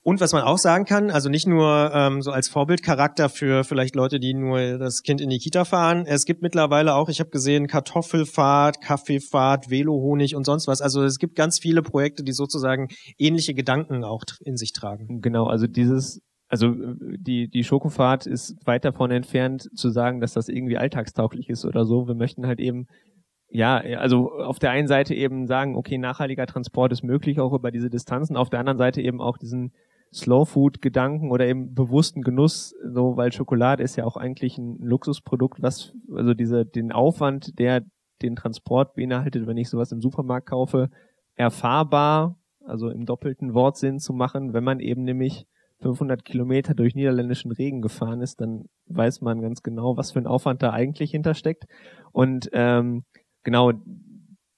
Und 0.04 0.20
was 0.20 0.32
man 0.32 0.42
auch 0.42 0.58
sagen 0.58 0.84
kann, 0.84 1.10
also 1.10 1.28
nicht 1.28 1.46
nur 1.46 1.92
ähm, 1.94 2.22
so 2.22 2.32
als 2.32 2.48
Vorbildcharakter 2.48 3.28
für 3.28 3.62
vielleicht 3.62 3.94
Leute, 3.94 4.18
die 4.18 4.34
nur 4.34 4.78
das 4.78 5.02
Kind 5.02 5.20
in 5.20 5.30
die 5.30 5.38
Kita 5.38 5.64
fahren. 5.64 6.06
Es 6.06 6.24
gibt 6.24 6.42
mittlerweile 6.42 6.96
auch, 6.96 7.08
ich 7.08 7.20
habe 7.20 7.30
gesehen, 7.30 7.68
Kartoffelfahrt, 7.68 8.80
Kaffeefahrt, 8.80 9.70
Velohonig 9.70 10.34
und 10.34 10.44
sonst 10.44 10.66
was. 10.66 10.82
Also 10.82 11.04
es 11.04 11.18
gibt 11.18 11.36
ganz 11.36 11.60
viele 11.60 11.82
Projekte, 11.82 12.24
die 12.24 12.32
sozusagen 12.32 12.88
ähnliche 13.16 13.54
Gedanken 13.54 14.02
auch 14.02 14.24
in 14.40 14.56
sich 14.56 14.72
tragen. 14.72 15.20
Genau, 15.20 15.46
also 15.46 15.68
dieses, 15.68 16.20
also 16.48 16.74
die, 16.74 17.48
die 17.48 17.62
Schokofahrt 17.62 18.26
ist 18.26 18.56
weit 18.66 18.84
davon 18.84 19.12
entfernt 19.12 19.68
zu 19.76 19.90
sagen, 19.90 20.20
dass 20.20 20.32
das 20.32 20.48
irgendwie 20.48 20.78
alltagstauglich 20.78 21.48
ist 21.48 21.64
oder 21.64 21.84
so. 21.84 22.08
Wir 22.08 22.16
möchten 22.16 22.44
halt 22.48 22.58
eben 22.58 22.88
ja, 23.54 23.76
also 23.76 24.32
auf 24.32 24.58
der 24.58 24.70
einen 24.70 24.88
Seite 24.88 25.14
eben 25.14 25.46
sagen, 25.46 25.76
okay, 25.76 25.98
nachhaltiger 25.98 26.46
Transport 26.46 26.90
ist 26.90 27.04
möglich 27.04 27.38
auch 27.38 27.52
über 27.52 27.70
diese 27.70 27.90
Distanzen, 27.90 28.34
auf 28.34 28.48
der 28.48 28.60
anderen 28.60 28.78
Seite 28.78 29.02
eben 29.02 29.20
auch 29.20 29.36
diesen 29.36 29.72
Slow 30.12 30.44
Food 30.44 30.82
Gedanken 30.82 31.30
oder 31.30 31.46
eben 31.46 31.74
bewussten 31.74 32.22
Genuss, 32.22 32.74
so 32.84 33.16
weil 33.16 33.32
Schokolade 33.32 33.82
ist 33.82 33.96
ja 33.96 34.04
auch 34.04 34.16
eigentlich 34.16 34.58
ein 34.58 34.78
Luxusprodukt, 34.80 35.62
was 35.62 35.94
also 36.14 36.34
diese 36.34 36.66
den 36.66 36.92
Aufwand, 36.92 37.58
der 37.58 37.82
den 38.20 38.36
Transport 38.36 38.94
beinhaltet, 38.94 39.46
wenn 39.46 39.56
ich 39.56 39.70
sowas 39.70 39.90
im 39.90 40.02
Supermarkt 40.02 40.48
kaufe, 40.48 40.90
erfahrbar, 41.34 42.36
also 42.64 42.90
im 42.90 43.06
doppelten 43.06 43.54
Wortsinn 43.54 43.98
zu 43.98 44.12
machen, 44.12 44.52
wenn 44.52 44.64
man 44.64 44.80
eben 44.80 45.02
nämlich 45.02 45.46
500 45.80 46.24
Kilometer 46.24 46.74
durch 46.74 46.94
niederländischen 46.94 47.50
Regen 47.50 47.82
gefahren 47.82 48.20
ist, 48.20 48.40
dann 48.40 48.66
weiß 48.86 49.20
man 49.20 49.40
ganz 49.40 49.62
genau, 49.62 49.96
was 49.96 50.12
für 50.12 50.20
ein 50.20 50.26
Aufwand 50.26 50.62
da 50.62 50.70
eigentlich 50.70 51.10
hintersteckt. 51.10 51.66
Und 52.12 52.50
ähm, 52.52 53.04
genau, 53.42 53.72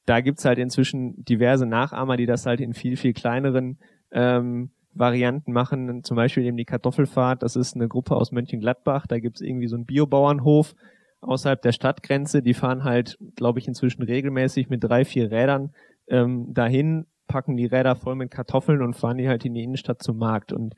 da 0.05 0.21
gibt's 0.21 0.45
halt 0.45 0.59
inzwischen 0.59 1.25
diverse 1.25 1.65
Nachahmer, 1.65 2.17
die 2.17 2.27
das 2.27 2.45
halt 2.45 2.61
in 2.61 2.75
viel, 2.75 2.97
viel 2.97 3.15
kleineren 3.15 3.79
ähm, 4.11 4.71
Varianten 4.95 5.53
machen, 5.53 6.03
zum 6.05 6.17
Beispiel 6.17 6.45
eben 6.45 6.57
die 6.57 6.65
Kartoffelfahrt, 6.65 7.43
das 7.43 7.57
ist 7.57 7.75
eine 7.75 7.89
Gruppe 7.89 8.17
aus 8.17 8.33
Mönchengladbach, 8.33 9.07
da 9.07 9.19
gibt's 9.19 9.41
irgendwie 9.41 9.67
so 9.67 9.77
einen 9.77 9.87
Biobauernhof 9.87 10.75
außerhalb 11.21 11.61
der 11.63 11.73
Stadtgrenze, 11.73 12.43
die 12.43 12.55
fahren 12.55 12.85
halt, 12.85 13.19
glaube 13.37 13.59
ich, 13.59 13.67
inzwischen 13.67 14.03
regelmäßig 14.03 14.69
mit 14.69 14.85
drei, 14.85 15.05
vier 15.05 15.31
Rädern 15.31 15.73
ähm, 16.09 16.53
dahin, 16.53 17.07
packen 17.27 17.57
die 17.57 17.67
Räder 17.67 17.97
voll 17.97 18.15
mit 18.15 18.31
Kartoffeln 18.31 18.83
und 18.83 18.95
fahren 18.95 19.19
die 19.19 19.29
halt 19.29 19.45
in 19.45 19.55
die 19.55 19.63
Innenstadt 19.63 20.03
zum 20.03 20.19
Markt. 20.19 20.53
Und 20.53 20.75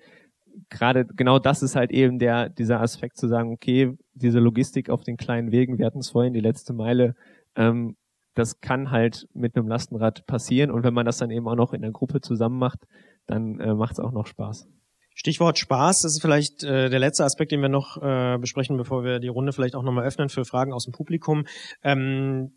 gerade 0.71 1.05
genau 1.05 1.39
das 1.39 1.63
ist 1.63 1.77
halt 1.77 1.91
eben 1.91 2.19
der 2.19 2.49
dieser 2.49 2.81
Aspekt 2.81 3.17
zu 3.17 3.29
sagen, 3.29 3.53
okay, 3.53 3.97
diese 4.15 4.39
Logistik 4.39 4.91
auf 4.91 5.03
den 5.03 5.17
kleinen 5.17 5.51
Wegen, 5.53 5.79
wir 5.79 5.87
hatten 5.87 5.99
es 5.99 6.11
vorhin, 6.11 6.33
die 6.33 6.41
letzte 6.41 6.73
Meile, 6.73 7.15
ähm, 7.57 7.97
das 8.35 8.61
kann 8.61 8.91
halt 8.91 9.27
mit 9.33 9.57
einem 9.57 9.67
Lastenrad 9.67 10.27
passieren. 10.27 10.71
Und 10.71 10.85
wenn 10.85 10.95
man 10.95 11.07
das 11.07 11.19
dann 11.19 11.31
eben 11.31 11.49
auch 11.49 11.57
noch 11.57 11.73
in 11.73 11.83
der 11.83 11.91
Gruppe 11.91 12.21
zusammen 12.21 12.59
macht, 12.59 12.87
dann 13.27 13.61
äh, 13.61 13.75
macht 13.75 13.93
es 13.93 14.01
auch 14.01 14.13
noch 14.13 14.27
Spaß. 14.27 14.69
Stichwort 15.15 15.59
Spaß, 15.59 16.03
das 16.03 16.13
ist 16.13 16.21
vielleicht 16.21 16.63
äh, 16.63 16.91
der 16.91 16.99
letzte 16.99 17.25
Aspekt, 17.25 17.51
den 17.51 17.63
wir 17.63 17.71
noch 17.71 17.97
äh, 18.03 18.37
besprechen, 18.39 18.77
bevor 18.77 19.03
wir 19.03 19.19
die 19.19 19.29
Runde 19.29 19.53
vielleicht 19.53 19.75
auch 19.75 19.83
nochmal 19.83 20.05
öffnen 20.05 20.29
für 20.29 20.45
Fragen 20.45 20.75
aus 20.75 20.85
dem 20.85 20.93
Publikum. 20.93 21.47
Ähm, 21.83 22.53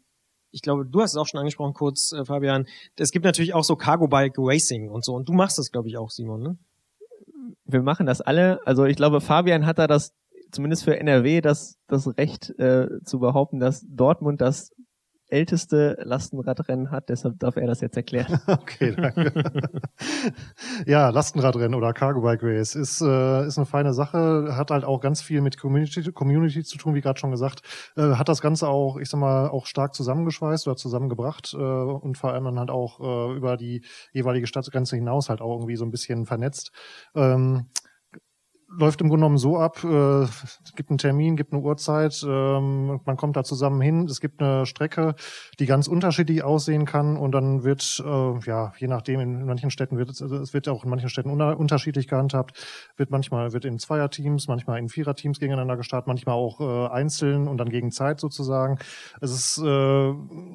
ich 0.52 0.62
glaube, 0.62 0.86
du 0.86 1.02
hast 1.02 1.12
es 1.12 1.18
auch 1.18 1.28
schon 1.28 1.40
angesprochen 1.40 1.74
kurz, 1.74 2.12
äh, 2.12 2.26
Fabian. 2.26 2.66
Es 2.98 3.12
gibt 3.12 3.24
natürlich 3.24 3.54
auch 3.54 3.64
so 3.64 3.76
Cargo 3.76 4.08
Bike 4.08 4.36
Racing 4.38 4.90
und 4.90 5.06
so. 5.06 5.14
Und 5.14 5.30
du 5.30 5.34
machst 5.34 5.58
das, 5.58 5.72
glaube 5.72 5.88
ich, 5.88 5.98
auch, 5.98 6.10
Simon, 6.10 6.42
ne? 6.42 6.58
Wir 7.66 7.82
machen 7.82 8.06
das 8.06 8.20
alle. 8.20 8.60
Also 8.66 8.86
ich 8.86 8.98
glaube, 8.98 9.22
Fabian 9.22 9.66
hat 9.66 9.80
da 9.80 9.88
das, 9.88 10.14
zumindest 10.52 10.84
für 10.84 11.00
NRW, 11.00 11.42
das, 11.42 11.78
das 11.88 12.08
Recht 12.18 12.50
äh, 12.60 12.88
zu 13.06 13.20
behaupten, 13.20 13.60
dass 13.60 13.86
Dortmund 13.88 14.42
das 14.42 14.72
älteste 15.30 15.98
Lastenradrennen 16.04 16.92
hat, 16.92 17.10
deshalb 17.10 17.40
darf 17.40 17.56
er 17.56 17.68
das 17.68 17.82
jetzt 17.82 17.98
erklären. 17.98 18.40
Okay, 18.60 18.96
danke. 18.96 19.32
ja, 20.86 21.10
Lastenradrennen 21.10 21.76
oder 21.76 21.94
Cargo 21.94 22.22
Bike 22.22 22.44
Race 22.44 22.76
ist, 22.76 23.02
äh, 23.02 23.46
ist 23.46 23.58
eine 23.58 23.66
feine 23.66 23.94
Sache, 23.94 24.56
hat 24.56 24.72
halt 24.72 24.84
auch 24.84 25.00
ganz 25.02 25.22
viel 25.22 25.42
mit 25.42 25.58
Community, 25.58 26.12
Community 26.12 26.64
zu 26.64 26.78
tun, 26.78 26.94
wie 26.96 27.02
gerade 27.02 27.20
schon 27.20 27.32
gesagt, 27.32 27.62
äh, 27.96 28.16
hat 28.16 28.28
das 28.28 28.42
Ganze 28.42 28.68
auch, 28.68 28.98
ich 28.98 29.10
sag 29.10 29.20
mal, 29.20 29.48
auch 29.50 29.66
stark 29.66 29.94
zusammengeschweißt 29.94 30.68
oder 30.68 30.76
zusammengebracht 30.76 31.54
äh, 31.54 31.58
und 31.58 32.18
vor 32.18 32.34
allem 32.34 32.46
dann 32.46 32.60
halt 32.60 32.70
auch 32.70 33.00
äh, 33.00 33.36
über 33.36 33.56
die 33.58 33.84
jeweilige 34.14 34.48
Stadtgrenze 34.48 34.96
hinaus 34.96 35.30
halt 35.30 35.42
auch 35.42 35.56
irgendwie 35.56 35.76
so 35.76 35.86
ein 35.86 35.92
bisschen 35.92 36.26
vernetzt. 36.26 36.72
Ähm, 37.16 37.68
läuft 38.72 39.02
im 39.02 39.10
Grunde 39.10 39.22
genommen 39.22 39.38
so 39.38 39.58
ab, 39.58 39.84
äh, 39.84 40.26
gibt 40.76 40.90
einen 40.90 40.98
Termin, 40.98 41.36
gibt 41.36 41.54
eine 41.54 41.62
Uhrzeit, 41.62 42.24
ähm, 42.28 43.00
man 43.04 43.18
kommt 43.18 43.36
da 43.36 43.44
zusammen 43.44 43.82
hin, 43.82 44.06
es 44.06 44.22
gibt 44.22 44.42
eine 44.42 44.66
Strecke, 44.66 45.16
die 45.60 45.66
ganz 45.66 45.88
unterschiedlich 45.88 46.44
aussehen 46.44 46.86
kann 46.86 47.18
und 47.18 47.32
dann 47.32 47.64
wird, 47.64 48.02
äh, 48.06 48.40
ja, 48.46 48.74
je 48.78 48.88
nachdem, 48.88 49.20
in 49.20 49.46
manchen 49.46 49.72
Städten 49.72 49.98
wird 49.98 50.10
es, 50.10 50.22
also 50.22 50.38
es 50.38 50.54
wird 50.54 50.68
auch 50.70 50.84
in 50.84 50.90
manchen 50.90 51.10
Städten 51.10 51.32
unter, 51.32 51.60
unterschiedlich 51.60 52.08
gehandhabt, 52.08 52.58
wird 52.96 53.10
manchmal 53.10 53.54
wird 53.54 53.66
in 53.66 53.80
Zweierteams, 53.80 54.48
manchmal 54.48 54.80
in 54.80 54.90
Viererteams 54.90 55.40
gegeneinander 55.40 55.78
gestartet, 55.78 56.08
manchmal 56.08 56.36
auch 56.36 56.60
äh, 56.60 56.94
einzeln 56.94 57.48
und 57.48 57.58
dann 57.58 57.70
gegen 57.70 57.92
Zeit 57.92 58.20
sozusagen. 58.20 58.78
Es 59.20 59.32
ist, 59.32 59.58
äh, 59.58 60.14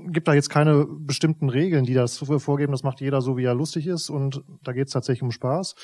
gibt 0.08 0.28
da 0.28 0.34
jetzt 0.34 0.50
keine 0.50 0.86
bestimmten 0.86 1.48
Regeln, 1.48 1.84
die 1.84 1.94
das 1.94 2.18
vorgeben, 2.18 2.72
das 2.72 2.84
macht 2.84 3.00
jeder 3.00 3.20
so, 3.20 3.36
wie 3.36 3.44
er 3.44 3.54
lustig 3.54 3.86
ist 3.86 4.08
und 4.08 4.42
da 4.62 4.72
geht 4.72 4.86
es 4.86 4.92
tatsächlich 4.92 5.22
um 5.22 5.32
Spaß. 5.32 5.74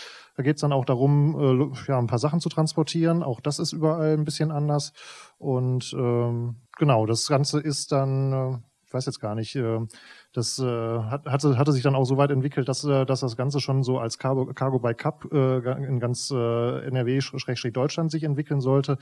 Da 0.41 0.43
geht 0.43 0.57
es 0.57 0.63
dann 0.63 0.73
auch 0.73 0.87
darum, 0.87 1.71
äh, 1.85 1.87
ja, 1.87 1.99
ein 1.99 2.07
paar 2.07 2.19
Sachen 2.19 2.41
zu 2.41 2.49
transportieren. 2.49 3.23
Auch 3.23 3.43
das 3.43 3.59
ist 3.59 3.75
überall 3.75 4.15
ein 4.15 4.25
bisschen 4.25 4.51
anders. 4.51 4.95
Und 5.37 5.93
ähm, 5.93 6.57
genau, 6.79 7.05
das 7.05 7.27
Ganze 7.27 7.61
ist 7.61 7.93
dann, 7.93 8.33
äh, 8.33 8.57
ich 8.87 8.95
weiß 8.95 9.05
jetzt 9.05 9.21
gar 9.21 9.35
nicht, 9.35 9.55
äh, 9.55 9.81
das 10.33 10.59
äh, 10.59 10.65
hat, 10.65 11.27
hatte, 11.27 11.59
hatte 11.59 11.73
sich 11.73 11.83
dann 11.83 11.95
auch 11.95 12.07
so 12.07 12.17
weit 12.17 12.31
entwickelt, 12.31 12.71
dass, 12.71 12.85
äh, 12.85 13.05
dass 13.05 13.21
das 13.21 13.37
Ganze 13.37 13.61
schon 13.61 13.83
so 13.83 13.99
als 13.99 14.17
Cargo, 14.17 14.47
Cargo 14.55 14.79
by 14.79 14.95
Cup 14.95 15.31
äh, 15.31 15.59
in 15.87 16.01
ganz 16.01 16.31
äh, 16.31 16.87
NRW-Deutschland 16.87 18.11
sich 18.11 18.23
entwickeln 18.23 18.63
sollte. 18.63 18.97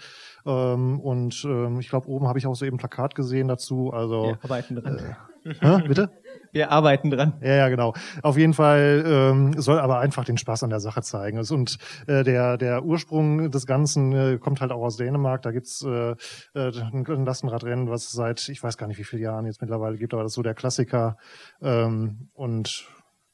Ähm, 0.45 0.99
und 0.99 1.45
ähm, 1.45 1.79
ich 1.79 1.89
glaube, 1.89 2.09
oben 2.09 2.27
habe 2.27 2.41
ich 2.41 2.49
auch 2.49 2.57
so 2.57 2.65
eben 2.65 2.79
ein 2.79 2.81
Plakat 2.81 3.15
gesehen 3.15 3.47
dazu. 3.47 3.93
Also 3.93 4.25
Wir 4.25 4.39
arbeiten 4.43 4.75
dran. 4.75 4.99
Äh, 5.45 5.55
hä, 5.61 5.87
bitte? 5.87 6.11
Wir 6.53 6.71
arbeiten 6.71 7.11
dran. 7.11 7.35
Ja, 7.41 7.55
ja, 7.55 7.69
genau. 7.69 7.95
Auf 8.23 8.37
jeden 8.37 8.55
Fall 8.55 9.05
ähm, 9.07 9.61
soll 9.61 9.79
aber 9.79 10.01
einfach 10.01 10.25
den 10.25 10.39
Spaß 10.39 10.63
an 10.63 10.71
der 10.71 10.81
Sache 10.81 11.03
zeigen. 11.03 11.39
Und 11.39 11.79
äh, 12.07 12.25
der, 12.25 12.57
der 12.57 12.85
Ursprung 12.85 13.51
des 13.51 13.67
Ganzen 13.67 14.13
äh, 14.13 14.39
kommt 14.39 14.61
halt 14.61 14.73
auch 14.73 14.83
aus 14.83 14.97
Dänemark. 14.97 15.43
Da 15.43 15.51
gibt's 15.53 15.83
äh, 15.83 16.11
äh, 16.11 16.17
ein 16.55 17.25
Lastenradrennen, 17.25 17.91
was 17.91 18.05
es 18.05 18.13
seit, 18.13 18.49
ich 18.49 18.63
weiß 18.63 18.77
gar 18.77 18.87
nicht, 18.87 18.99
wie 18.99 19.05
viele 19.05 19.23
Jahren 19.23 19.47
jetzt 19.47 19.61
mittlerweile 19.61 19.97
gibt, 19.97 20.15
aber 20.15 20.23
das 20.23 20.33
ist 20.33 20.37
so 20.37 20.43
der 20.43 20.55
Klassiker. 20.55 21.17
Ähm, 21.61 22.31
und 22.33 22.87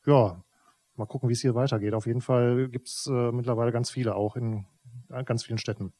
ja, 0.06 0.42
mal 0.96 1.06
gucken, 1.06 1.28
wie 1.28 1.34
es 1.34 1.40
hier 1.40 1.54
weitergeht. 1.54 1.94
Auf 1.94 2.06
jeden 2.06 2.20
Fall 2.20 2.68
gibt's 2.68 3.06
äh, 3.06 3.32
mittlerweile 3.32 3.72
ganz 3.72 3.90
viele 3.90 4.14
auch 4.14 4.36
in 4.36 4.66
ganz 5.24 5.44
vielen 5.44 5.58
Städten. 5.58 5.92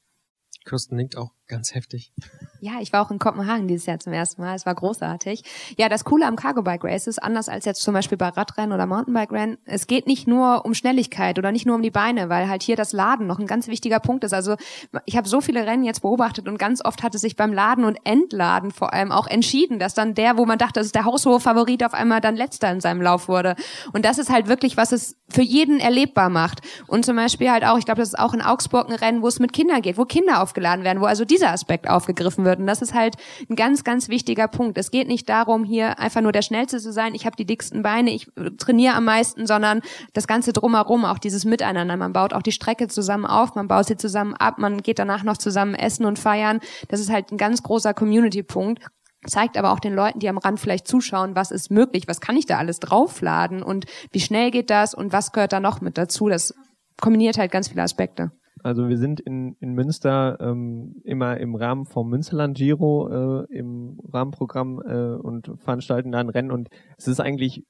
Kirsten 0.64 0.96
nickt 0.96 1.16
auch 1.16 1.32
ganz 1.46 1.74
heftig. 1.74 2.12
Ja, 2.60 2.80
ich 2.80 2.92
war 2.92 3.04
auch 3.04 3.10
in 3.10 3.18
Kopenhagen 3.18 3.68
dieses 3.68 3.86
Jahr 3.86 3.98
zum 3.98 4.12
ersten 4.12 4.40
Mal. 4.40 4.54
Es 4.54 4.64
war 4.64 4.74
großartig. 4.74 5.42
Ja, 5.76 5.88
das 5.88 6.04
Coole 6.04 6.26
am 6.26 6.36
Cargo 6.36 6.62
Bike 6.62 6.84
Race 6.84 7.06
ist 7.06 7.22
anders 7.22 7.48
als 7.48 7.66
jetzt 7.66 7.82
zum 7.82 7.92
Beispiel 7.92 8.16
bei 8.16 8.28
Radrennen 8.28 8.72
oder 8.72 8.86
Mountainbike 8.86 9.32
Rennen. 9.32 9.58
Es 9.66 9.86
geht 9.86 10.06
nicht 10.06 10.26
nur 10.26 10.64
um 10.64 10.72
Schnelligkeit 10.72 11.38
oder 11.38 11.52
nicht 11.52 11.66
nur 11.66 11.76
um 11.76 11.82
die 11.82 11.90
Beine, 11.90 12.30
weil 12.30 12.48
halt 12.48 12.62
hier 12.62 12.76
das 12.76 12.92
Laden 12.92 13.26
noch 13.26 13.38
ein 13.38 13.46
ganz 13.46 13.68
wichtiger 13.68 14.00
Punkt 14.00 14.24
ist. 14.24 14.32
Also 14.32 14.56
ich 15.04 15.16
habe 15.16 15.28
so 15.28 15.42
viele 15.42 15.66
Rennen 15.66 15.84
jetzt 15.84 16.00
beobachtet 16.00 16.48
und 16.48 16.58
ganz 16.58 16.82
oft 16.82 17.02
hat 17.02 17.14
es 17.14 17.20
sich 17.20 17.36
beim 17.36 17.52
Laden 17.52 17.84
und 17.84 17.98
Entladen 18.04 18.70
vor 18.70 18.94
allem 18.94 19.12
auch 19.12 19.26
entschieden, 19.26 19.78
dass 19.78 19.92
dann 19.92 20.14
der, 20.14 20.38
wo 20.38 20.46
man 20.46 20.58
dachte, 20.58 20.80
das 20.80 20.86
ist 20.86 20.94
der 20.94 21.04
haushohe 21.04 21.40
Favorit, 21.40 21.84
auf 21.84 21.92
einmal 21.92 22.22
dann 22.22 22.36
letzter 22.36 22.70
in 22.70 22.80
seinem 22.80 23.02
Lauf 23.02 23.28
wurde. 23.28 23.56
Und 23.92 24.06
das 24.06 24.18
ist 24.18 24.30
halt 24.30 24.48
wirklich, 24.48 24.76
was 24.78 24.92
es 24.92 25.16
für 25.28 25.42
jeden 25.42 25.80
erlebbar 25.80 26.30
macht. 26.30 26.60
Und 26.86 27.04
zum 27.04 27.16
Beispiel 27.16 27.50
halt 27.50 27.64
auch, 27.64 27.76
ich 27.76 27.84
glaube, 27.84 28.00
das 28.00 28.08
ist 28.08 28.18
auch 28.18 28.32
in 28.32 28.40
Augsburg 28.40 28.88
ein 28.88 28.94
Rennen, 28.94 29.22
wo 29.22 29.28
es 29.28 29.38
mit 29.38 29.52
Kindern 29.52 29.82
geht, 29.82 29.98
wo 29.98 30.04
Kinder 30.04 30.42
aufgeladen 30.42 30.84
werden, 30.84 31.00
wo 31.00 31.06
also 31.06 31.24
dieser 31.34 31.50
Aspekt 31.50 31.88
aufgegriffen 31.88 32.44
wird. 32.44 32.60
Und 32.60 32.66
das 32.66 32.80
ist 32.80 32.94
halt 32.94 33.16
ein 33.50 33.56
ganz, 33.56 33.82
ganz 33.82 34.08
wichtiger 34.08 34.46
Punkt. 34.46 34.78
Es 34.78 34.90
geht 34.90 35.08
nicht 35.08 35.28
darum, 35.28 35.64
hier 35.64 35.98
einfach 35.98 36.20
nur 36.20 36.32
der 36.32 36.42
Schnellste 36.42 36.78
zu 36.78 36.92
sein, 36.92 37.14
ich 37.14 37.26
habe 37.26 37.36
die 37.36 37.44
dicksten 37.44 37.82
Beine, 37.82 38.10
ich 38.10 38.30
trainiere 38.58 38.94
am 38.94 39.04
meisten, 39.04 39.46
sondern 39.46 39.80
das 40.12 40.26
Ganze 40.26 40.52
drumherum, 40.52 41.04
auch 41.04 41.18
dieses 41.18 41.44
Miteinander. 41.44 41.96
Man 41.96 42.12
baut 42.12 42.32
auch 42.32 42.42
die 42.42 42.52
Strecke 42.52 42.88
zusammen 42.88 43.26
auf, 43.26 43.54
man 43.54 43.68
baut 43.68 43.86
sie 43.86 43.96
zusammen 43.96 44.34
ab, 44.34 44.58
man 44.58 44.82
geht 44.82 44.98
danach 44.98 45.24
noch 45.24 45.36
zusammen 45.36 45.74
essen 45.74 46.06
und 46.06 46.18
feiern. 46.18 46.60
Das 46.88 47.00
ist 47.00 47.10
halt 47.10 47.32
ein 47.32 47.38
ganz 47.38 47.62
großer 47.62 47.94
Community-Punkt 47.94 48.80
zeigt 49.26 49.56
aber 49.56 49.72
auch 49.72 49.80
den 49.80 49.94
Leuten, 49.94 50.18
die 50.18 50.28
am 50.28 50.36
Rand 50.36 50.60
vielleicht 50.60 50.86
zuschauen, 50.86 51.34
was 51.34 51.50
ist 51.50 51.70
möglich, 51.70 52.06
was 52.06 52.20
kann 52.20 52.36
ich 52.36 52.44
da 52.44 52.58
alles 52.58 52.78
draufladen 52.78 53.62
und 53.62 53.86
wie 54.12 54.20
schnell 54.20 54.50
geht 54.50 54.68
das 54.68 54.92
und 54.92 55.14
was 55.14 55.32
gehört 55.32 55.54
da 55.54 55.60
noch 55.60 55.80
mit 55.80 55.96
dazu. 55.96 56.28
Das 56.28 56.54
kombiniert 57.00 57.38
halt 57.38 57.50
ganz 57.50 57.68
viele 57.68 57.82
Aspekte. 57.82 58.32
Also 58.64 58.88
wir 58.88 58.96
sind 58.96 59.20
in, 59.20 59.56
in 59.60 59.74
Münster 59.74 60.38
ähm, 60.40 61.02
immer 61.04 61.36
im 61.36 61.54
Rahmen 61.54 61.84
vom 61.84 62.08
Münsterland 62.08 62.56
Giro 62.56 63.44
äh, 63.44 63.54
im 63.54 64.00
Rahmenprogramm 64.10 64.80
äh, 64.80 65.14
und 65.20 65.52
veranstalten 65.58 66.12
da 66.12 66.18
ein 66.18 66.30
Rennen 66.30 66.50
und 66.50 66.70
es 66.96 67.06
ist 67.06 67.20
eigentlich 67.20 67.66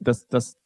das, 0.00 0.26
das 0.28 0.58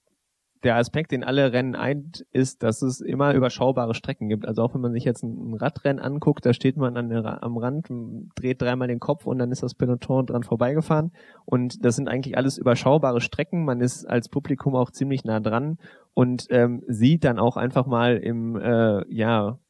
der 0.64 0.74
Aspekt, 0.74 1.12
den 1.12 1.22
alle 1.22 1.52
Rennen 1.52 1.76
eint, 1.76 2.26
ist, 2.32 2.64
dass 2.64 2.82
es 2.82 3.00
immer 3.00 3.34
überschaubare 3.34 3.94
Strecken 3.94 4.28
gibt. 4.28 4.46
Also 4.48 4.62
auch 4.62 4.74
wenn 4.74 4.80
man 4.80 4.92
sich 4.92 5.04
jetzt 5.04 5.22
ein 5.22 5.54
Radrennen 5.54 6.02
anguckt, 6.02 6.44
da 6.44 6.52
steht 6.52 6.76
man 6.76 6.96
an 6.96 7.10
der, 7.10 7.44
am 7.44 7.56
Rand, 7.56 7.86
dreht 8.34 8.60
dreimal 8.60 8.88
den 8.88 8.98
Kopf 8.98 9.26
und 9.26 9.38
dann 9.38 9.52
ist 9.52 9.62
das 9.62 9.74
Peloton 9.74 10.26
dran 10.26 10.42
vorbeigefahren. 10.42 11.12
Und 11.44 11.84
das 11.84 11.94
sind 11.94 12.08
eigentlich 12.08 12.36
alles 12.36 12.58
überschaubare 12.58 13.20
Strecken. 13.20 13.64
Man 13.64 13.80
ist 13.80 14.04
als 14.04 14.28
Publikum 14.28 14.74
auch 14.74 14.90
ziemlich 14.90 15.22
nah 15.22 15.38
dran 15.38 15.78
und 16.14 16.46
ähm, 16.50 16.82
sieht 16.88 17.22
dann 17.22 17.38
auch 17.38 17.56
einfach 17.56 17.86
mal 17.86 18.16
im 18.16 18.56
äh, 18.56 19.04
ja 19.14 19.60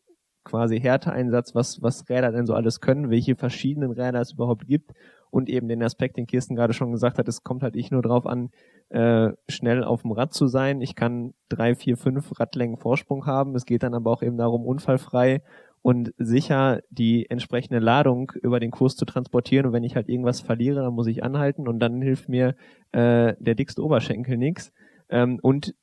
quasi 0.48 0.80
Härteeinsatz, 0.80 1.54
was 1.54 1.82
was 1.82 2.08
Räder 2.08 2.32
denn 2.32 2.46
so 2.46 2.54
alles 2.54 2.80
können, 2.80 3.10
welche 3.10 3.36
verschiedenen 3.36 3.92
Räder 3.92 4.20
es 4.20 4.32
überhaupt 4.32 4.66
gibt 4.66 4.92
und 5.30 5.48
eben 5.48 5.68
den 5.68 5.82
Aspekt, 5.82 6.16
den 6.16 6.26
Kirsten 6.26 6.56
gerade 6.56 6.72
schon 6.72 6.92
gesagt 6.92 7.18
hat, 7.18 7.28
es 7.28 7.42
kommt 7.42 7.62
halt 7.62 7.74
nicht 7.74 7.92
nur 7.92 8.02
drauf 8.02 8.26
an, 8.26 8.50
äh, 8.88 9.30
schnell 9.48 9.84
auf 9.84 10.02
dem 10.02 10.12
Rad 10.12 10.32
zu 10.32 10.46
sein. 10.46 10.80
Ich 10.80 10.94
kann 10.94 11.34
drei, 11.48 11.74
vier, 11.74 11.96
fünf 11.96 12.38
Radlängen 12.40 12.78
Vorsprung 12.78 13.26
haben. 13.26 13.54
Es 13.54 13.66
geht 13.66 13.82
dann 13.82 13.94
aber 13.94 14.10
auch 14.10 14.22
eben 14.22 14.38
darum, 14.38 14.64
unfallfrei 14.64 15.42
und 15.82 16.12
sicher 16.18 16.80
die 16.90 17.28
entsprechende 17.30 17.78
Ladung 17.78 18.32
über 18.42 18.60
den 18.60 18.70
Kurs 18.70 18.96
zu 18.96 19.04
transportieren. 19.04 19.66
Und 19.66 19.72
wenn 19.72 19.84
ich 19.84 19.96
halt 19.96 20.08
irgendwas 20.08 20.40
verliere, 20.40 20.82
dann 20.82 20.94
muss 20.94 21.06
ich 21.06 21.22
anhalten 21.22 21.68
und 21.68 21.78
dann 21.78 22.00
hilft 22.00 22.28
mir 22.28 22.54
äh, 22.92 23.34
der 23.38 23.54
dickste 23.54 23.84
Oberschenkel 23.84 24.36
nix. 24.36 24.72
Ähm, 25.10 25.38
und 25.42 25.74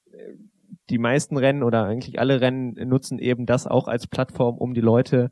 die 0.89 0.97
meisten 0.97 1.37
Rennen 1.37 1.63
oder 1.63 1.85
eigentlich 1.85 2.19
alle 2.19 2.41
Rennen 2.41 2.75
nutzen 2.87 3.19
eben 3.19 3.45
das 3.45 3.67
auch 3.67 3.87
als 3.87 4.07
Plattform, 4.07 4.57
um 4.57 4.73
die 4.73 4.81
Leute 4.81 5.31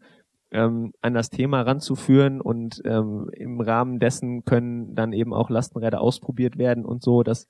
ähm, 0.52 0.94
an 1.02 1.14
das 1.14 1.30
Thema 1.30 1.62
ranzuführen 1.62 2.40
und 2.40 2.82
ähm, 2.86 3.30
im 3.34 3.60
Rahmen 3.60 4.00
dessen 4.00 4.46
können 4.46 4.96
dann 4.96 5.12
eben 5.12 5.34
auch 5.34 5.50
Lastenräder 5.50 6.00
ausprobiert 6.00 6.58
werden 6.58 6.86
und 6.86 7.04
so, 7.04 7.24
dass 7.24 7.48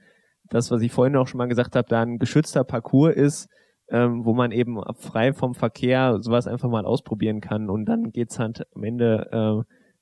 das, 0.50 0.72
was 0.72 0.82
ich 0.82 0.92
vorhin 0.92 1.16
auch 1.16 1.28
schon 1.28 1.38
mal 1.38 1.48
gesagt 1.48 1.76
habe, 1.76 1.88
da 1.88 2.02
ein 2.02 2.18
geschützter 2.18 2.64
Parcours 2.64 3.16
ist, 3.16 3.50
ähm, 3.90 4.26
wo 4.26 4.34
man 4.34 4.52
eben 4.52 4.82
frei 4.96 5.34
vom 5.34 5.54
Verkehr 5.54 6.18
sowas 6.22 6.48
einfach 6.48 6.70
mal 6.70 6.86
ausprobieren 6.86 7.42
kann 7.42 7.70
und 7.70 7.86
dann 7.86 8.12
geht's 8.12 8.40
halt 8.40 8.66
am 8.74 8.84
Ende 8.84 9.30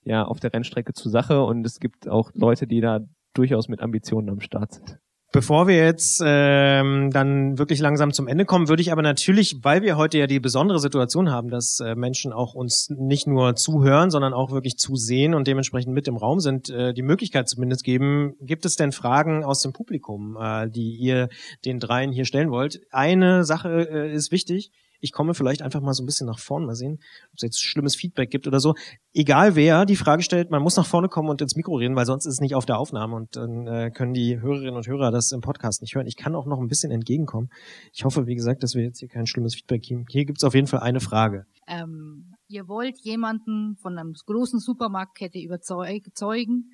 äh, 0.05 0.09
ja 0.09 0.23
auf 0.23 0.39
der 0.39 0.53
Rennstrecke 0.53 0.93
zur 0.93 1.11
Sache 1.11 1.43
und 1.43 1.65
es 1.65 1.79
gibt 1.79 2.07
auch 2.07 2.31
Leute, 2.33 2.67
die 2.67 2.81
da 2.81 2.99
durchaus 3.33 3.67
mit 3.67 3.81
Ambitionen 3.81 4.29
am 4.29 4.39
Start 4.41 4.73
sind. 4.73 5.00
Bevor 5.33 5.67
wir 5.69 5.77
jetzt 5.77 6.21
ähm, 6.25 7.09
dann 7.09 7.57
wirklich 7.57 7.79
langsam 7.79 8.11
zum 8.11 8.27
Ende 8.27 8.43
kommen, 8.43 8.67
würde 8.67 8.81
ich 8.81 8.91
aber 8.91 9.01
natürlich, 9.01 9.59
weil 9.61 9.81
wir 9.81 9.95
heute 9.95 10.17
ja 10.17 10.27
die 10.27 10.41
besondere 10.41 10.79
Situation 10.79 11.31
haben, 11.31 11.49
dass 11.49 11.79
äh, 11.79 11.95
Menschen 11.95 12.33
auch 12.33 12.53
uns 12.53 12.89
nicht 12.89 13.27
nur 13.27 13.55
zuhören, 13.55 14.11
sondern 14.11 14.33
auch 14.33 14.51
wirklich 14.51 14.77
zusehen 14.77 15.33
und 15.33 15.47
dementsprechend 15.47 15.93
mit 15.93 16.09
im 16.09 16.17
Raum 16.17 16.41
sind, 16.41 16.69
äh, 16.69 16.93
die 16.93 17.01
Möglichkeit 17.01 17.47
zumindest 17.47 17.85
geben. 17.85 18.33
Gibt 18.41 18.65
es 18.65 18.75
denn 18.75 18.91
Fragen 18.91 19.45
aus 19.45 19.61
dem 19.61 19.71
Publikum, 19.71 20.37
äh, 20.37 20.69
die 20.69 20.97
ihr 20.97 21.29
den 21.63 21.79
dreien 21.79 22.11
hier 22.11 22.25
stellen 22.25 22.51
wollt? 22.51 22.81
Eine 22.91 23.45
Sache 23.45 23.87
äh, 23.89 24.13
ist 24.13 24.33
wichtig 24.33 24.71
ich 25.01 25.11
komme 25.11 25.33
vielleicht 25.33 25.61
einfach 25.61 25.81
mal 25.81 25.93
so 25.93 26.03
ein 26.03 26.05
bisschen 26.05 26.27
nach 26.27 26.39
vorne, 26.39 26.65
mal 26.65 26.75
sehen, 26.75 26.99
ob 27.31 27.35
es 27.37 27.41
jetzt 27.41 27.61
schlimmes 27.61 27.95
Feedback 27.95 28.29
gibt 28.29 28.47
oder 28.47 28.59
so. 28.59 28.75
Egal 29.13 29.55
wer 29.55 29.85
die 29.85 29.95
Frage 29.95 30.21
stellt, 30.21 30.51
man 30.51 30.61
muss 30.61 30.77
nach 30.77 30.85
vorne 30.85 31.09
kommen 31.09 31.29
und 31.29 31.41
ins 31.41 31.55
Mikro 31.55 31.75
reden, 31.75 31.95
weil 31.95 32.05
sonst 32.05 32.25
ist 32.25 32.35
es 32.35 32.39
nicht 32.39 32.55
auf 32.55 32.65
der 32.65 32.77
Aufnahme 32.77 33.15
und 33.15 33.35
dann 33.35 33.67
äh, 33.67 33.91
können 33.91 34.13
die 34.13 34.39
Hörerinnen 34.39 34.75
und 34.75 34.87
Hörer 34.87 35.11
das 35.11 35.31
im 35.31 35.41
Podcast 35.41 35.81
nicht 35.81 35.95
hören. 35.95 36.07
Ich 36.07 36.15
kann 36.15 36.35
auch 36.35 36.45
noch 36.45 36.59
ein 36.59 36.67
bisschen 36.67 36.91
entgegenkommen. 36.91 37.49
Ich 37.93 38.05
hoffe, 38.05 38.27
wie 38.27 38.35
gesagt, 38.35 38.63
dass 38.63 38.75
wir 38.75 38.83
jetzt 38.83 38.99
hier 38.99 39.09
kein 39.09 39.25
schlimmes 39.25 39.55
Feedback 39.55 39.81
geben. 39.81 40.05
Hier 40.09 40.25
gibt 40.25 40.37
es 40.37 40.43
auf 40.43 40.53
jeden 40.53 40.67
Fall 40.67 40.79
eine 40.79 40.99
Frage. 40.99 41.45
Ähm, 41.67 42.35
ihr 42.47 42.67
wollt 42.67 42.97
jemanden 42.99 43.77
von 43.81 43.97
einer 43.97 44.09
großen 44.25 44.59
Supermarktkette 44.59 45.39
überzeugen, 45.39 46.69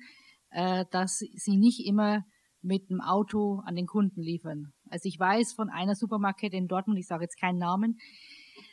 äh, 0.50 0.84
dass 0.90 1.18
sie 1.18 1.56
nicht 1.56 1.86
immer 1.86 2.24
mit 2.62 2.90
dem 2.90 3.00
Auto 3.00 3.62
an 3.64 3.76
den 3.76 3.86
Kunden 3.86 4.20
liefern. 4.20 4.72
Also 4.90 5.08
ich 5.08 5.18
weiß 5.18 5.52
von 5.52 5.70
einer 5.70 5.94
Supermarktkette 5.94 6.56
in 6.56 6.68
Dortmund, 6.68 6.98
ich 6.98 7.06
sage 7.06 7.24
jetzt 7.24 7.40
keinen 7.40 7.58
Namen, 7.58 7.98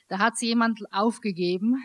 da 0.08 0.20
hat 0.20 0.38
sie 0.38 0.48
jemand 0.48 0.82
aufgegeben, 0.92 1.78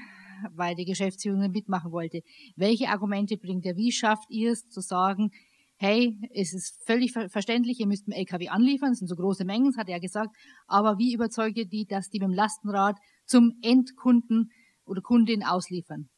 weil 0.55 0.75
die 0.75 0.85
Geschäftsführung 0.85 1.51
mitmachen 1.51 1.93
wollte. 1.93 2.21
Welche 2.57 2.89
Argumente 2.89 3.37
bringt 3.37 3.67
er? 3.67 3.77
Wie 3.77 3.93
schafft 3.93 4.31
ihr 4.31 4.53
es 4.53 4.69
zu 4.69 4.81
sagen, 4.81 5.31
hey, 5.77 6.19
es 6.35 6.53
ist 6.53 6.85
völlig 6.87 7.13
verständlich, 7.13 7.81
ihr 7.81 7.87
müsst 7.87 8.07
einen 8.07 8.19
LKW 8.19 8.49
anliefern, 8.49 8.93
es 8.93 8.99
sind 8.99 9.09
so 9.09 9.17
große 9.17 9.47
Mengen, 9.47 9.71
das 9.71 9.79
hat 9.79 9.89
er 9.89 9.99
gesagt, 9.99 10.37
aber 10.67 10.99
wie 10.99 11.15
überzeugt 11.15 11.57
ihr 11.57 11.67
die, 11.67 11.87
dass 11.87 12.11
die 12.11 12.19
mit 12.19 12.29
dem 12.29 12.35
Lastenrad 12.35 12.99
zum 13.25 13.55
Endkunden 13.63 14.51
oder 14.85 15.01
Kundin 15.01 15.43
ausliefern? 15.43 16.11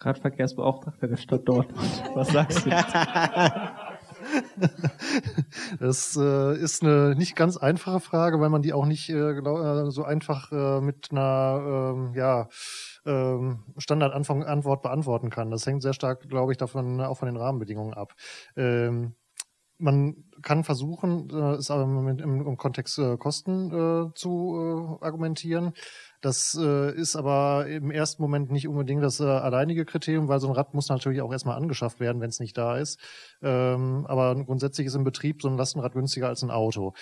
Radverkehrsbeauftragter 0.00 1.08
der 1.08 1.16
Stadt 1.16 1.48
Dortmund. 1.48 2.02
Was 2.14 2.28
sagst 2.28 2.66
du? 2.66 2.70
Das 5.80 6.16
äh, 6.16 6.56
ist 6.56 6.82
eine 6.82 7.14
nicht 7.14 7.36
ganz 7.36 7.56
einfache 7.56 8.00
Frage, 8.00 8.40
weil 8.40 8.50
man 8.50 8.62
die 8.62 8.72
auch 8.72 8.86
nicht 8.86 9.08
äh, 9.08 9.34
genau, 9.34 9.86
äh, 9.86 9.90
so 9.90 10.04
einfach 10.04 10.52
äh, 10.52 10.80
mit 10.80 11.08
einer 11.10 11.94
ähm, 11.94 12.12
ja, 12.14 12.48
ähm, 13.06 13.64
Standardantwort 13.76 14.82
beantworten 14.82 15.30
kann. 15.30 15.50
Das 15.50 15.66
hängt 15.66 15.82
sehr 15.82 15.94
stark, 15.94 16.28
glaube 16.28 16.52
ich, 16.52 16.58
davon 16.58 17.00
auch 17.00 17.18
von 17.18 17.26
den 17.26 17.36
Rahmenbedingungen 17.36 17.94
ab. 17.94 18.14
Ähm, 18.56 19.14
man 19.78 20.24
kann 20.42 20.64
versuchen, 20.64 21.30
äh, 21.30 21.54
es 21.54 21.70
aber 21.70 21.82
im, 21.82 22.18
im 22.18 22.56
Kontext 22.56 22.98
äh, 22.98 23.16
Kosten 23.16 23.70
äh, 23.70 24.14
zu 24.14 24.98
argumentieren. 25.00 25.72
Das 26.20 26.58
äh, 26.60 26.94
ist 26.94 27.14
aber 27.14 27.66
im 27.68 27.90
ersten 27.90 28.22
Moment 28.22 28.50
nicht 28.50 28.66
unbedingt 28.66 29.02
das 29.02 29.20
äh, 29.20 29.24
alleinige 29.24 29.84
Kriterium, 29.84 30.26
weil 30.28 30.40
so 30.40 30.48
ein 30.48 30.54
Rad 30.54 30.74
muss 30.74 30.88
natürlich 30.88 31.20
auch 31.20 31.30
erstmal 31.30 31.56
angeschafft 31.56 32.00
werden, 32.00 32.20
wenn 32.20 32.30
es 32.30 32.40
nicht 32.40 32.58
da 32.58 32.76
ist. 32.76 32.98
Ähm, 33.40 34.04
aber 34.08 34.34
grundsätzlich 34.44 34.88
ist 34.88 34.94
im 34.94 35.04
Betrieb 35.04 35.42
so 35.42 35.48
ein 35.48 35.56
Lastenrad 35.56 35.92
günstiger 35.92 36.26
als 36.26 36.42
ein 36.42 36.50
Auto. 36.50 36.94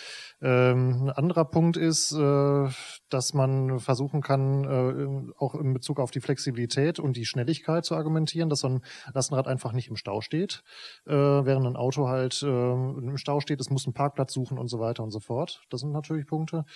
Ähm, 0.43 1.05
ein 1.05 1.11
anderer 1.11 1.47
Punkt 1.47 1.79
ist, 1.79 2.13
äh, 2.13 2.69
dass 3.09 3.33
man 3.33 3.81
versuchen 3.81 4.21
kann, 4.21 4.65
äh, 4.65 5.33
auch 5.39 5.55
in 5.55 5.73
Bezug 5.73 5.99
auf 5.99 6.11
die 6.11 6.21
Flexibilität 6.21 6.99
und 6.99 7.17
die 7.17 7.25
Schnelligkeit 7.25 7.87
zu 7.87 7.95
argumentieren, 7.95 8.51
dass 8.51 8.61
so 8.61 8.69
ein 8.69 8.83
Lastenrad 9.15 9.49
einfach 9.49 9.73
nicht 9.73 9.89
im 9.89 9.97
Stau 9.97 10.21
steht, 10.21 10.63
äh, 11.07 11.13
während 11.13 11.67
ein 11.67 11.77
Auto 11.77 12.09
halt 12.09 12.43
äh, 12.43 12.47
im 12.47 13.17
Stau 13.17 13.41
steht, 13.41 13.61
es 13.61 13.71
muss 13.71 13.87
einen 13.87 13.95
Parkplatz 13.95 14.35
suchen 14.35 14.59
und 14.59 14.69
so 14.69 14.79
weiter 14.79 15.03
und 15.03 15.11
so 15.11 15.21
fort. 15.21 15.63
Das 15.71 15.81
sind 15.81 15.93
natürlich 15.93 16.27
Punkte. 16.27 16.67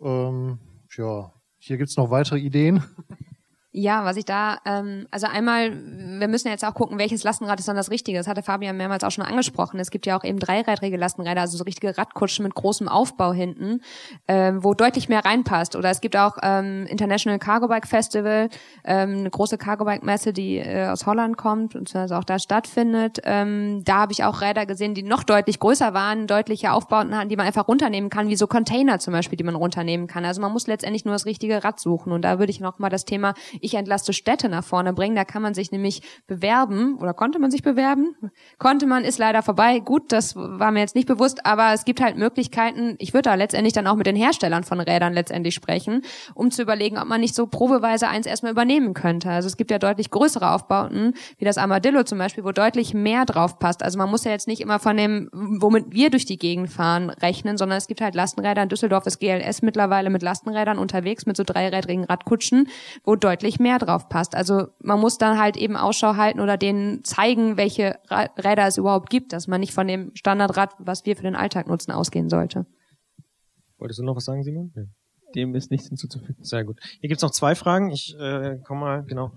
Ähm, 0.00 0.58
ja, 0.96 1.32
hier 1.66 1.78
gibt's 1.78 1.96
noch 1.96 2.10
weitere 2.10 2.38
Ideen. 2.38 2.82
Ja, 3.78 4.06
was 4.06 4.16
ich 4.16 4.24
da, 4.24 4.56
ähm, 4.64 5.06
also 5.10 5.26
einmal, 5.26 5.70
wir 5.70 6.28
müssen 6.28 6.48
jetzt 6.48 6.64
auch 6.64 6.72
gucken, 6.72 6.98
welches 6.98 7.24
Lastenrad 7.24 7.60
ist 7.60 7.68
dann 7.68 7.76
das 7.76 7.90
Richtige. 7.90 8.16
Das 8.16 8.26
hatte 8.26 8.42
Fabian 8.42 8.74
mehrmals 8.78 9.04
auch 9.04 9.10
schon 9.10 9.22
angesprochen. 9.22 9.78
Es 9.78 9.90
gibt 9.90 10.06
ja 10.06 10.18
auch 10.18 10.24
eben 10.24 10.38
dreirädrige 10.38 10.96
Lastenräder, 10.96 11.42
also 11.42 11.58
so 11.58 11.64
richtige 11.64 11.98
Radkutschen 11.98 12.42
mit 12.44 12.54
großem 12.54 12.88
Aufbau 12.88 13.34
hinten, 13.34 13.82
ähm, 14.28 14.64
wo 14.64 14.72
deutlich 14.72 15.10
mehr 15.10 15.22
reinpasst. 15.26 15.76
Oder 15.76 15.90
es 15.90 16.00
gibt 16.00 16.16
auch 16.16 16.38
ähm, 16.42 16.86
International 16.86 17.38
Cargo 17.38 17.68
Bike 17.68 17.86
Festival, 17.86 18.48
ähm, 18.82 19.18
eine 19.18 19.28
große 19.28 19.58
Cargo 19.58 19.84
Bike 19.84 20.04
Messe, 20.04 20.32
die 20.32 20.56
äh, 20.56 20.86
aus 20.86 21.04
Holland 21.04 21.36
kommt 21.36 21.74
und 21.74 21.94
also 21.94 22.14
auch 22.14 22.24
da 22.24 22.38
stattfindet. 22.38 23.18
Ähm, 23.24 23.82
da 23.84 23.96
habe 23.96 24.12
ich 24.12 24.24
auch 24.24 24.40
Räder 24.40 24.64
gesehen, 24.64 24.94
die 24.94 25.02
noch 25.02 25.22
deutlich 25.22 25.60
größer 25.60 25.92
waren, 25.92 26.26
deutliche 26.26 26.72
Aufbauten 26.72 27.14
hatten, 27.14 27.28
die 27.28 27.36
man 27.36 27.46
einfach 27.46 27.68
runternehmen 27.68 28.08
kann, 28.08 28.28
wie 28.28 28.36
so 28.36 28.46
Container 28.46 29.00
zum 29.00 29.12
Beispiel, 29.12 29.36
die 29.36 29.44
man 29.44 29.54
runternehmen 29.54 30.06
kann. 30.06 30.24
Also 30.24 30.40
man 30.40 30.50
muss 30.50 30.66
letztendlich 30.66 31.04
nur 31.04 31.12
das 31.12 31.26
richtige 31.26 31.62
Rad 31.62 31.78
suchen. 31.78 32.12
Und 32.12 32.22
da 32.22 32.38
würde 32.38 32.48
ich 32.48 32.60
noch 32.60 32.78
mal 32.78 32.88
das 32.88 33.04
Thema 33.04 33.34
ich 33.66 33.74
entlaste 33.74 34.12
Städte 34.12 34.48
nach 34.48 34.64
vorne 34.64 34.92
bringen. 34.92 35.16
Da 35.16 35.24
kann 35.24 35.42
man 35.42 35.54
sich 35.54 35.70
nämlich 35.70 36.02
bewerben 36.26 36.96
oder 36.98 37.12
konnte 37.12 37.38
man 37.38 37.50
sich 37.50 37.62
bewerben? 37.62 38.16
Konnte 38.58 38.86
man, 38.86 39.04
ist 39.04 39.18
leider 39.18 39.42
vorbei. 39.42 39.80
Gut, 39.80 40.12
das 40.12 40.36
war 40.36 40.70
mir 40.70 40.80
jetzt 40.80 40.94
nicht 40.94 41.08
bewusst, 41.08 41.44
aber 41.44 41.72
es 41.72 41.84
gibt 41.84 42.00
halt 42.00 42.16
Möglichkeiten. 42.16 42.96
Ich 42.98 43.12
würde 43.12 43.30
da 43.30 43.34
letztendlich 43.34 43.74
dann 43.74 43.86
auch 43.86 43.96
mit 43.96 44.06
den 44.06 44.16
Herstellern 44.16 44.64
von 44.64 44.80
Rädern 44.80 45.12
letztendlich 45.12 45.54
sprechen, 45.54 46.02
um 46.34 46.50
zu 46.50 46.62
überlegen, 46.62 46.98
ob 46.98 47.06
man 47.06 47.20
nicht 47.20 47.34
so 47.34 47.46
probeweise 47.46 48.08
eins 48.08 48.26
erstmal 48.26 48.52
übernehmen 48.52 48.94
könnte. 48.94 49.30
Also 49.30 49.48
es 49.48 49.56
gibt 49.56 49.70
ja 49.70 49.78
deutlich 49.78 50.10
größere 50.10 50.50
Aufbauten, 50.50 51.14
wie 51.38 51.44
das 51.44 51.58
Armadillo 51.58 52.04
zum 52.04 52.18
Beispiel, 52.18 52.44
wo 52.44 52.52
deutlich 52.52 52.94
mehr 52.94 53.24
drauf 53.24 53.58
passt. 53.58 53.82
Also 53.82 53.98
man 53.98 54.10
muss 54.10 54.24
ja 54.24 54.30
jetzt 54.30 54.46
nicht 54.46 54.60
immer 54.60 54.78
von 54.78 54.96
dem, 54.96 55.28
womit 55.32 55.92
wir 55.92 56.10
durch 56.10 56.24
die 56.24 56.38
Gegend 56.38 56.70
fahren, 56.70 57.10
rechnen, 57.10 57.58
sondern 57.58 57.78
es 57.78 57.86
gibt 57.86 58.00
halt 58.00 58.14
Lastenräder. 58.14 58.62
In 58.62 58.68
Düsseldorf 58.68 59.06
ist 59.06 59.18
GLS 59.18 59.62
mittlerweile 59.62 60.10
mit 60.10 60.22
Lastenrädern 60.22 60.78
unterwegs, 60.78 61.26
mit 61.26 61.36
so 61.36 61.42
dreirädrigen 61.44 62.04
Radkutschen, 62.04 62.68
wo 63.04 63.16
deutlich 63.16 63.55
mehr 63.60 63.78
drauf 63.78 64.08
passt. 64.08 64.34
Also 64.34 64.68
man 64.80 65.00
muss 65.00 65.18
dann 65.18 65.38
halt 65.38 65.56
eben 65.56 65.76
Ausschau 65.76 66.16
halten 66.16 66.40
oder 66.40 66.56
denen 66.56 67.04
zeigen, 67.04 67.56
welche 67.56 67.98
Räder 68.10 68.66
es 68.66 68.76
überhaupt 68.76 69.10
gibt, 69.10 69.32
dass 69.32 69.46
man 69.46 69.60
nicht 69.60 69.72
von 69.72 69.86
dem 69.86 70.14
Standardrad, 70.14 70.74
was 70.78 71.06
wir 71.06 71.16
für 71.16 71.22
den 71.22 71.36
Alltag 71.36 71.66
nutzen, 71.66 71.92
ausgehen 71.92 72.28
sollte. 72.28 72.66
Wolltest 73.78 73.98
du 73.98 74.04
noch 74.04 74.16
was 74.16 74.24
sagen, 74.24 74.42
Simon? 74.42 74.72
Ja. 74.74 74.82
Dem 75.34 75.54
ist 75.54 75.70
nichts 75.70 75.88
hinzuzufügen. 75.88 76.42
Sehr 76.42 76.64
gut. 76.64 76.78
Hier 77.00 77.08
gibt's 77.08 77.22
noch 77.22 77.30
zwei 77.30 77.54
Fragen. 77.54 77.90
Ich 77.90 78.16
äh, 78.18 78.58
komme 78.64 78.80
mal, 78.80 79.02
genau. 79.02 79.32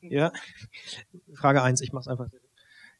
Ja. 0.00 0.32
Frage 1.34 1.62
eins. 1.62 1.80
ich 1.80 1.92
mach's 1.92 2.08
einfach. 2.08 2.28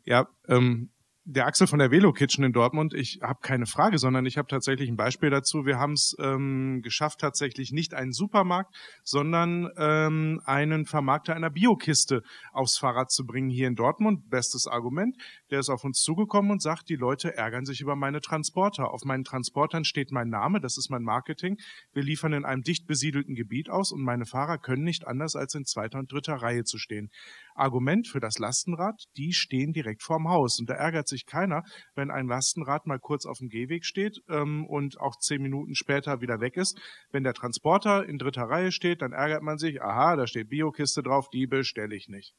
Ja, 0.04 0.28
ähm, 0.48 0.90
der 1.30 1.46
Axel 1.46 1.66
von 1.66 1.78
der 1.78 1.90
Velo 1.90 2.14
Kitchen 2.14 2.42
in 2.42 2.54
Dortmund, 2.54 2.94
ich 2.94 3.20
habe 3.22 3.40
keine 3.42 3.66
Frage, 3.66 3.98
sondern 3.98 4.24
ich 4.24 4.38
habe 4.38 4.48
tatsächlich 4.48 4.88
ein 4.88 4.96
Beispiel 4.96 5.28
dazu. 5.28 5.66
Wir 5.66 5.78
haben 5.78 5.92
es 5.92 6.16
ähm, 6.18 6.80
geschafft, 6.82 7.20
tatsächlich 7.20 7.70
nicht 7.70 7.92
einen 7.92 8.12
Supermarkt, 8.12 8.74
sondern 9.04 9.68
ähm, 9.76 10.40
einen 10.46 10.86
Vermarkter 10.86 11.36
einer 11.36 11.50
Biokiste 11.50 12.22
aufs 12.52 12.78
Fahrrad 12.78 13.10
zu 13.10 13.26
bringen 13.26 13.50
hier 13.50 13.68
in 13.68 13.74
Dortmund. 13.74 14.30
Bestes 14.30 14.66
Argument. 14.66 15.18
Der 15.50 15.60
ist 15.60 15.68
auf 15.68 15.84
uns 15.84 16.00
zugekommen 16.00 16.50
und 16.50 16.62
sagt, 16.62 16.88
die 16.88 16.96
Leute 16.96 17.36
ärgern 17.36 17.66
sich 17.66 17.82
über 17.82 17.94
meine 17.94 18.22
Transporter. 18.22 18.90
Auf 18.90 19.04
meinen 19.04 19.24
Transportern 19.24 19.84
steht 19.84 20.10
mein 20.10 20.30
Name, 20.30 20.60
das 20.60 20.78
ist 20.78 20.88
mein 20.88 21.02
Marketing. 21.02 21.58
Wir 21.92 22.04
liefern 22.04 22.32
in 22.32 22.46
einem 22.46 22.62
dicht 22.62 22.86
besiedelten 22.86 23.34
Gebiet 23.34 23.68
aus 23.68 23.92
und 23.92 24.02
meine 24.02 24.24
Fahrer 24.24 24.56
können 24.56 24.82
nicht 24.82 25.06
anders 25.06 25.36
als 25.36 25.54
in 25.54 25.66
zweiter 25.66 25.98
und 25.98 26.10
dritter 26.10 26.36
Reihe 26.36 26.64
zu 26.64 26.78
stehen. 26.78 27.10
Argument 27.58 28.08
für 28.08 28.20
das 28.20 28.38
Lastenrad, 28.38 29.04
die 29.16 29.32
stehen 29.32 29.72
direkt 29.72 30.02
vorm 30.02 30.28
Haus. 30.28 30.58
Und 30.58 30.68
da 30.68 30.74
ärgert 30.74 31.08
sich 31.08 31.26
keiner, 31.26 31.62
wenn 31.94 32.10
ein 32.10 32.26
Lastenrad 32.26 32.86
mal 32.86 32.98
kurz 32.98 33.26
auf 33.26 33.38
dem 33.38 33.48
Gehweg 33.48 33.84
steht 33.84 34.20
ähm, 34.28 34.66
und 34.66 35.00
auch 35.00 35.16
zehn 35.18 35.42
Minuten 35.42 35.74
später 35.74 36.20
wieder 36.20 36.40
weg 36.40 36.56
ist. 36.56 36.78
Wenn 37.10 37.24
der 37.24 37.34
Transporter 37.34 38.06
in 38.06 38.18
dritter 38.18 38.44
Reihe 38.44 38.72
steht, 38.72 39.02
dann 39.02 39.12
ärgert 39.12 39.42
man 39.42 39.58
sich, 39.58 39.82
aha, 39.82 40.16
da 40.16 40.26
steht 40.26 40.48
Biokiste 40.48 41.02
drauf, 41.02 41.28
die 41.30 41.46
bestelle 41.46 41.94
ich 41.94 42.08
nicht. 42.08 42.34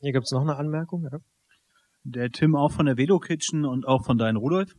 Hier 0.00 0.12
gibt's 0.12 0.30
noch 0.30 0.42
eine 0.42 0.56
Anmerkung. 0.56 1.08
Ja. 1.10 1.18
Der 2.04 2.30
Tim 2.30 2.56
auch 2.56 2.72
von 2.72 2.86
der 2.86 2.96
Velo 2.96 3.18
Kitchen 3.18 3.64
und 3.64 3.86
auch 3.86 4.04
von 4.04 4.18
deinem 4.18 4.36
Rudolf. 4.36 4.72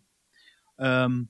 Ähm, 0.78 1.30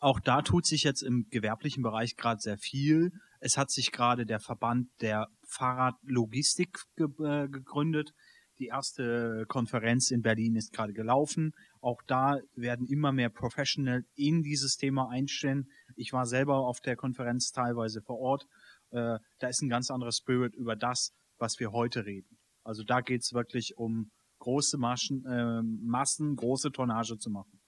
auch 0.00 0.20
da 0.20 0.42
tut 0.42 0.66
sich 0.66 0.84
jetzt 0.84 1.02
im 1.02 1.26
gewerblichen 1.30 1.82
Bereich 1.82 2.16
gerade 2.16 2.40
sehr 2.40 2.58
viel. 2.58 3.12
Es 3.40 3.56
hat 3.56 3.70
sich 3.70 3.92
gerade 3.92 4.26
der 4.26 4.40
Verband 4.40 4.88
der 5.00 5.28
Fahrradlogistik 5.48 6.78
ge 6.96 7.08
äh, 7.24 7.48
gegründet. 7.48 8.12
Die 8.58 8.66
erste 8.66 9.44
Konferenz 9.46 10.10
in 10.10 10.22
Berlin 10.22 10.56
ist 10.56 10.72
gerade 10.72 10.92
gelaufen. 10.92 11.52
Auch 11.80 12.02
da 12.06 12.38
werden 12.54 12.86
immer 12.86 13.12
mehr 13.12 13.30
Professional 13.30 14.04
in 14.14 14.42
dieses 14.42 14.76
Thema 14.76 15.08
einstellen. 15.10 15.68
Ich 15.94 16.12
war 16.12 16.26
selber 16.26 16.56
auf 16.66 16.80
der 16.80 16.96
Konferenz 16.96 17.52
teilweise 17.52 18.02
vor 18.02 18.18
Ort. 18.18 18.46
Äh, 18.90 19.18
da 19.38 19.48
ist 19.48 19.62
ein 19.62 19.68
ganz 19.68 19.90
anderer 19.90 20.12
Spirit 20.12 20.54
über 20.54 20.74
das, 20.74 21.12
was 21.38 21.60
wir 21.60 21.72
heute 21.72 22.04
reden. 22.04 22.38
Also 22.64 22.82
da 22.82 23.00
geht's 23.00 23.32
wirklich 23.32 23.76
um 23.76 24.10
große 24.40 24.76
Maschen, 24.76 25.24
äh, 25.24 25.62
Massen, 25.62 26.36
große 26.36 26.72
Tonnage 26.72 27.16
zu 27.18 27.30
machen. 27.30 27.60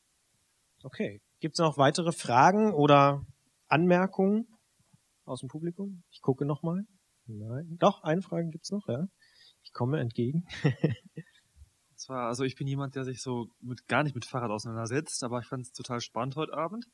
Okay. 0.82 1.20
Gibt's 1.40 1.58
noch 1.58 1.78
weitere 1.78 2.12
Fragen 2.12 2.74
oder 2.74 3.24
Anmerkungen 3.68 4.46
aus 5.24 5.40
dem 5.40 5.48
Publikum? 5.48 6.02
Ich 6.10 6.20
gucke 6.20 6.44
noch 6.44 6.62
mal. 6.62 6.84
Nein. 7.38 7.76
Doch, 7.78 8.02
eine 8.02 8.22
Frage 8.22 8.48
gibt's 8.48 8.70
noch, 8.70 8.88
ja. 8.88 9.06
Ich 9.62 9.72
komme 9.72 10.00
entgegen. 10.00 10.46
Und 11.90 11.98
zwar, 11.98 12.28
also 12.28 12.44
ich 12.44 12.56
bin 12.56 12.66
jemand, 12.66 12.94
der 12.94 13.04
sich 13.04 13.22
so 13.22 13.48
mit 13.60 13.86
gar 13.86 14.02
nicht 14.02 14.14
mit 14.14 14.24
Fahrrad 14.24 14.50
auseinandersetzt, 14.50 15.22
aber 15.22 15.40
ich 15.40 15.46
fand 15.46 15.66
es 15.66 15.72
total 15.72 16.00
spannend 16.00 16.36
heute 16.36 16.54
Abend. 16.54 16.86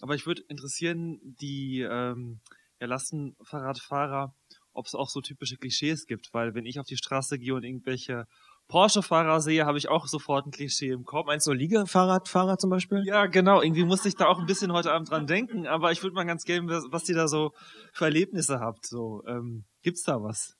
Aber 0.00 0.14
ich 0.14 0.26
würde 0.26 0.42
interessieren, 0.48 1.18
die 1.22 1.80
ähm, 1.80 2.40
ja, 2.80 2.86
Lastenfahrradfahrer, 2.86 4.34
ob 4.72 4.86
es 4.86 4.94
auch 4.94 5.08
so 5.08 5.20
typische 5.20 5.56
Klischees 5.56 6.06
gibt, 6.06 6.32
weil 6.32 6.54
wenn 6.54 6.66
ich 6.66 6.80
auf 6.80 6.86
die 6.86 6.96
Straße 6.96 7.38
gehe 7.38 7.54
und 7.54 7.64
irgendwelche 7.64 8.26
Porsche-Fahrer 8.72 9.42
sehe, 9.42 9.66
habe 9.66 9.76
ich 9.76 9.90
auch 9.90 10.06
sofort 10.06 10.46
ein 10.46 10.50
Klischee 10.50 10.88
im 10.88 11.04
Kopf. 11.04 11.26
Meinst 11.26 11.46
du 11.46 11.52
Liegefahrradfahrer 11.52 12.56
zum 12.56 12.70
Beispiel? 12.70 13.02
Ja, 13.04 13.26
genau. 13.26 13.60
Irgendwie 13.60 13.84
musste 13.84 14.08
ich 14.08 14.16
da 14.16 14.28
auch 14.28 14.38
ein 14.38 14.46
bisschen 14.46 14.72
heute 14.72 14.92
Abend 14.92 15.10
dran 15.10 15.26
denken, 15.26 15.66
aber 15.66 15.92
ich 15.92 16.02
würde 16.02 16.14
mal 16.14 16.24
ganz 16.24 16.44
gerne, 16.44 16.66
was, 16.68 16.84
was 16.90 17.06
ihr 17.06 17.14
da 17.14 17.28
so 17.28 17.52
für 17.92 18.06
Erlebnisse 18.06 18.60
habt. 18.60 18.86
So, 18.86 19.24
ähm, 19.28 19.64
gibt's 19.82 20.04
da 20.04 20.22
was? 20.22 20.56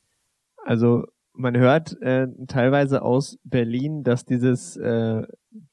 Also 0.62 1.06
man 1.32 1.56
hört 1.56 2.02
äh, 2.02 2.26
teilweise 2.48 3.00
aus 3.00 3.38
Berlin, 3.44 4.02
dass 4.02 4.26
dieses 4.26 4.76
äh, 4.76 5.22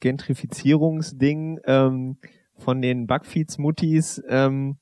Gentrifizierungsding 0.00 1.60
ähm, 1.64 2.16
von 2.56 2.80
den 2.80 3.06
Backfeeds-Muttis, 3.06 4.22
ähm, 4.30 4.78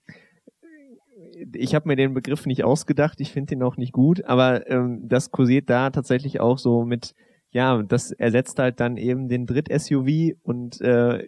ich 1.55 1.74
habe 1.74 1.89
mir 1.89 1.97
den 1.97 2.14
Begriff 2.14 2.47
nicht 2.47 2.62
ausgedacht, 2.62 3.20
ich 3.20 3.32
finde 3.32 3.55
ihn 3.55 3.64
auch 3.64 3.76
nicht 3.76 3.93
gut, 3.93 4.24
aber 4.26 4.70
ähm, 4.70 5.09
das 5.09 5.32
kursiert 5.32 5.68
da 5.68 5.90
tatsächlich 5.90 6.39
auch 6.39 6.59
so 6.59 6.85
mit, 6.85 7.16
ja, 7.51 7.83
das 7.83 8.12
ersetzt 8.12 8.59
halt 8.59 8.81
dann 8.81 8.97
eben 8.97 9.29
den 9.29 9.47
Dritt-SUV 9.47 10.37
und 10.43 10.81
äh, 10.81 11.25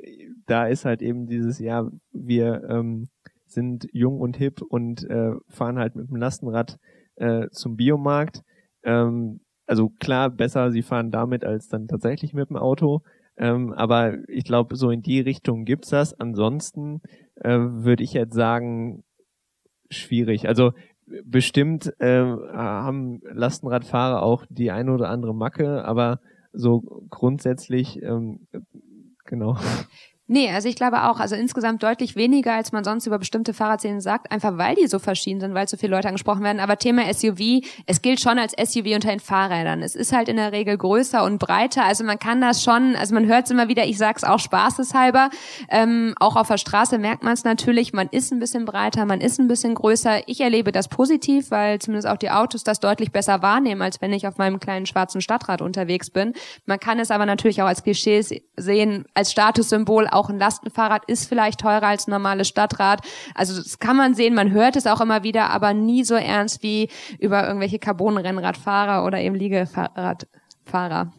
da 0.46 0.66
ist 0.66 0.84
halt 0.84 1.02
eben 1.02 1.26
dieses, 1.26 1.58
ja, 1.58 1.88
wir 2.12 2.62
ähm, 2.68 3.08
sind 3.46 3.86
jung 3.92 4.20
und 4.20 4.36
hip 4.36 4.62
und 4.62 5.04
äh, 5.08 5.32
fahren 5.48 5.78
halt 5.78 5.96
mit 5.96 6.08
dem 6.08 6.16
Lastenrad 6.16 6.78
äh, 7.16 7.48
zum 7.50 7.76
Biomarkt. 7.76 8.42
Ähm, 8.82 9.40
also 9.66 9.88
klar, 10.00 10.30
besser, 10.30 10.70
sie 10.72 10.82
fahren 10.82 11.10
damit 11.10 11.44
als 11.44 11.68
dann 11.68 11.86
tatsächlich 11.86 12.34
mit 12.34 12.50
dem 12.50 12.56
Auto. 12.56 13.02
Ähm, 13.36 13.72
aber 13.72 14.18
ich 14.28 14.44
glaube, 14.44 14.76
so 14.76 14.90
in 14.90 15.02
die 15.02 15.20
Richtung 15.20 15.64
gibt's 15.64 15.90
das. 15.90 16.18
Ansonsten 16.18 17.00
äh, 17.36 17.58
würde 17.58 18.02
ich 18.02 18.12
jetzt 18.12 18.34
sagen, 18.34 19.04
schwierig. 19.88 20.48
Also 20.48 20.72
bestimmt 21.24 21.92
äh, 22.00 22.22
haben 22.22 23.20
Lastenradfahrer 23.24 24.22
auch 24.22 24.44
die 24.48 24.70
eine 24.70 24.92
oder 24.92 25.08
andere 25.08 25.34
Macke, 25.34 25.84
aber 25.84 26.20
so 26.52 27.04
grundsätzlich 27.10 28.02
ähm, 28.02 28.46
genau. 29.24 29.56
Nee, 30.32 30.48
also 30.52 30.68
ich 30.68 30.76
glaube 30.76 31.08
auch, 31.08 31.18
also 31.18 31.34
insgesamt 31.34 31.82
deutlich 31.82 32.14
weniger, 32.14 32.54
als 32.54 32.70
man 32.70 32.84
sonst 32.84 33.04
über 33.04 33.18
bestimmte 33.18 33.52
Fahrradszenen 33.52 34.00
sagt, 34.00 34.30
einfach 34.30 34.58
weil 34.58 34.76
die 34.76 34.86
so 34.86 35.00
verschieden 35.00 35.40
sind, 35.40 35.54
weil 35.54 35.66
so 35.66 35.76
viele 35.76 35.96
Leute 35.96 36.06
angesprochen 36.06 36.44
werden. 36.44 36.60
Aber 36.60 36.76
Thema 36.76 37.12
SUV, 37.12 37.66
es 37.86 38.00
gilt 38.00 38.20
schon 38.20 38.38
als 38.38 38.52
SUV 38.52 38.94
unter 38.94 39.08
den 39.08 39.18
Fahrrädern. 39.18 39.82
Es 39.82 39.96
ist 39.96 40.12
halt 40.12 40.28
in 40.28 40.36
der 40.36 40.52
Regel 40.52 40.78
größer 40.78 41.24
und 41.24 41.40
breiter, 41.40 41.82
also 41.82 42.04
man 42.04 42.20
kann 42.20 42.40
das 42.40 42.62
schon, 42.62 42.94
also 42.94 43.12
man 43.12 43.26
hört 43.26 43.46
es 43.46 43.50
immer 43.50 43.66
wieder, 43.66 43.84
ich 43.86 43.98
sag's 43.98 44.22
auch 44.22 44.38
spaßeshalber, 44.38 45.30
ähm, 45.68 46.14
auch 46.20 46.36
auf 46.36 46.46
der 46.46 46.58
Straße 46.58 46.98
merkt 46.98 47.24
man 47.24 47.32
es 47.32 47.42
natürlich, 47.42 47.92
man 47.92 48.06
ist 48.12 48.30
ein 48.30 48.38
bisschen 48.38 48.66
breiter, 48.66 49.06
man 49.06 49.20
ist 49.20 49.40
ein 49.40 49.48
bisschen 49.48 49.74
größer. 49.74 50.28
Ich 50.28 50.40
erlebe 50.40 50.70
das 50.70 50.86
positiv, 50.86 51.50
weil 51.50 51.80
zumindest 51.80 52.06
auch 52.06 52.18
die 52.18 52.30
Autos 52.30 52.62
das 52.62 52.78
deutlich 52.78 53.10
besser 53.10 53.42
wahrnehmen, 53.42 53.82
als 53.82 54.00
wenn 54.00 54.12
ich 54.12 54.28
auf 54.28 54.38
meinem 54.38 54.60
kleinen 54.60 54.86
schwarzen 54.86 55.22
Stadtrad 55.22 55.60
unterwegs 55.60 56.08
bin. 56.08 56.34
Man 56.66 56.78
kann 56.78 57.00
es 57.00 57.10
aber 57.10 57.26
natürlich 57.26 57.62
auch 57.62 57.66
als 57.66 57.82
Klischee 57.82 58.24
sehen, 58.56 59.06
als 59.14 59.32
Statussymbol, 59.32 60.06
auch 60.06 60.19
ein 60.28 60.38
Lastenfahrrad 60.38 61.04
ist 61.06 61.28
vielleicht 61.28 61.60
teurer 61.60 61.84
als 61.86 62.06
ein 62.06 62.10
normales 62.10 62.48
Stadtrad. 62.48 63.00
Also 63.34 63.56
das 63.56 63.78
kann 63.78 63.96
man 63.96 64.14
sehen, 64.14 64.34
man 64.34 64.50
hört 64.50 64.76
es 64.76 64.86
auch 64.86 65.00
immer 65.00 65.22
wieder, 65.22 65.50
aber 65.50 65.74
nie 65.74 66.04
so 66.04 66.14
ernst 66.14 66.62
wie 66.62 66.88
über 67.18 67.46
irgendwelche 67.46 67.78
Carbon-Rennradfahrer 67.78 69.04
oder 69.06 69.18
eben 69.18 69.34
Liegefahrradfahrer. 69.34 71.12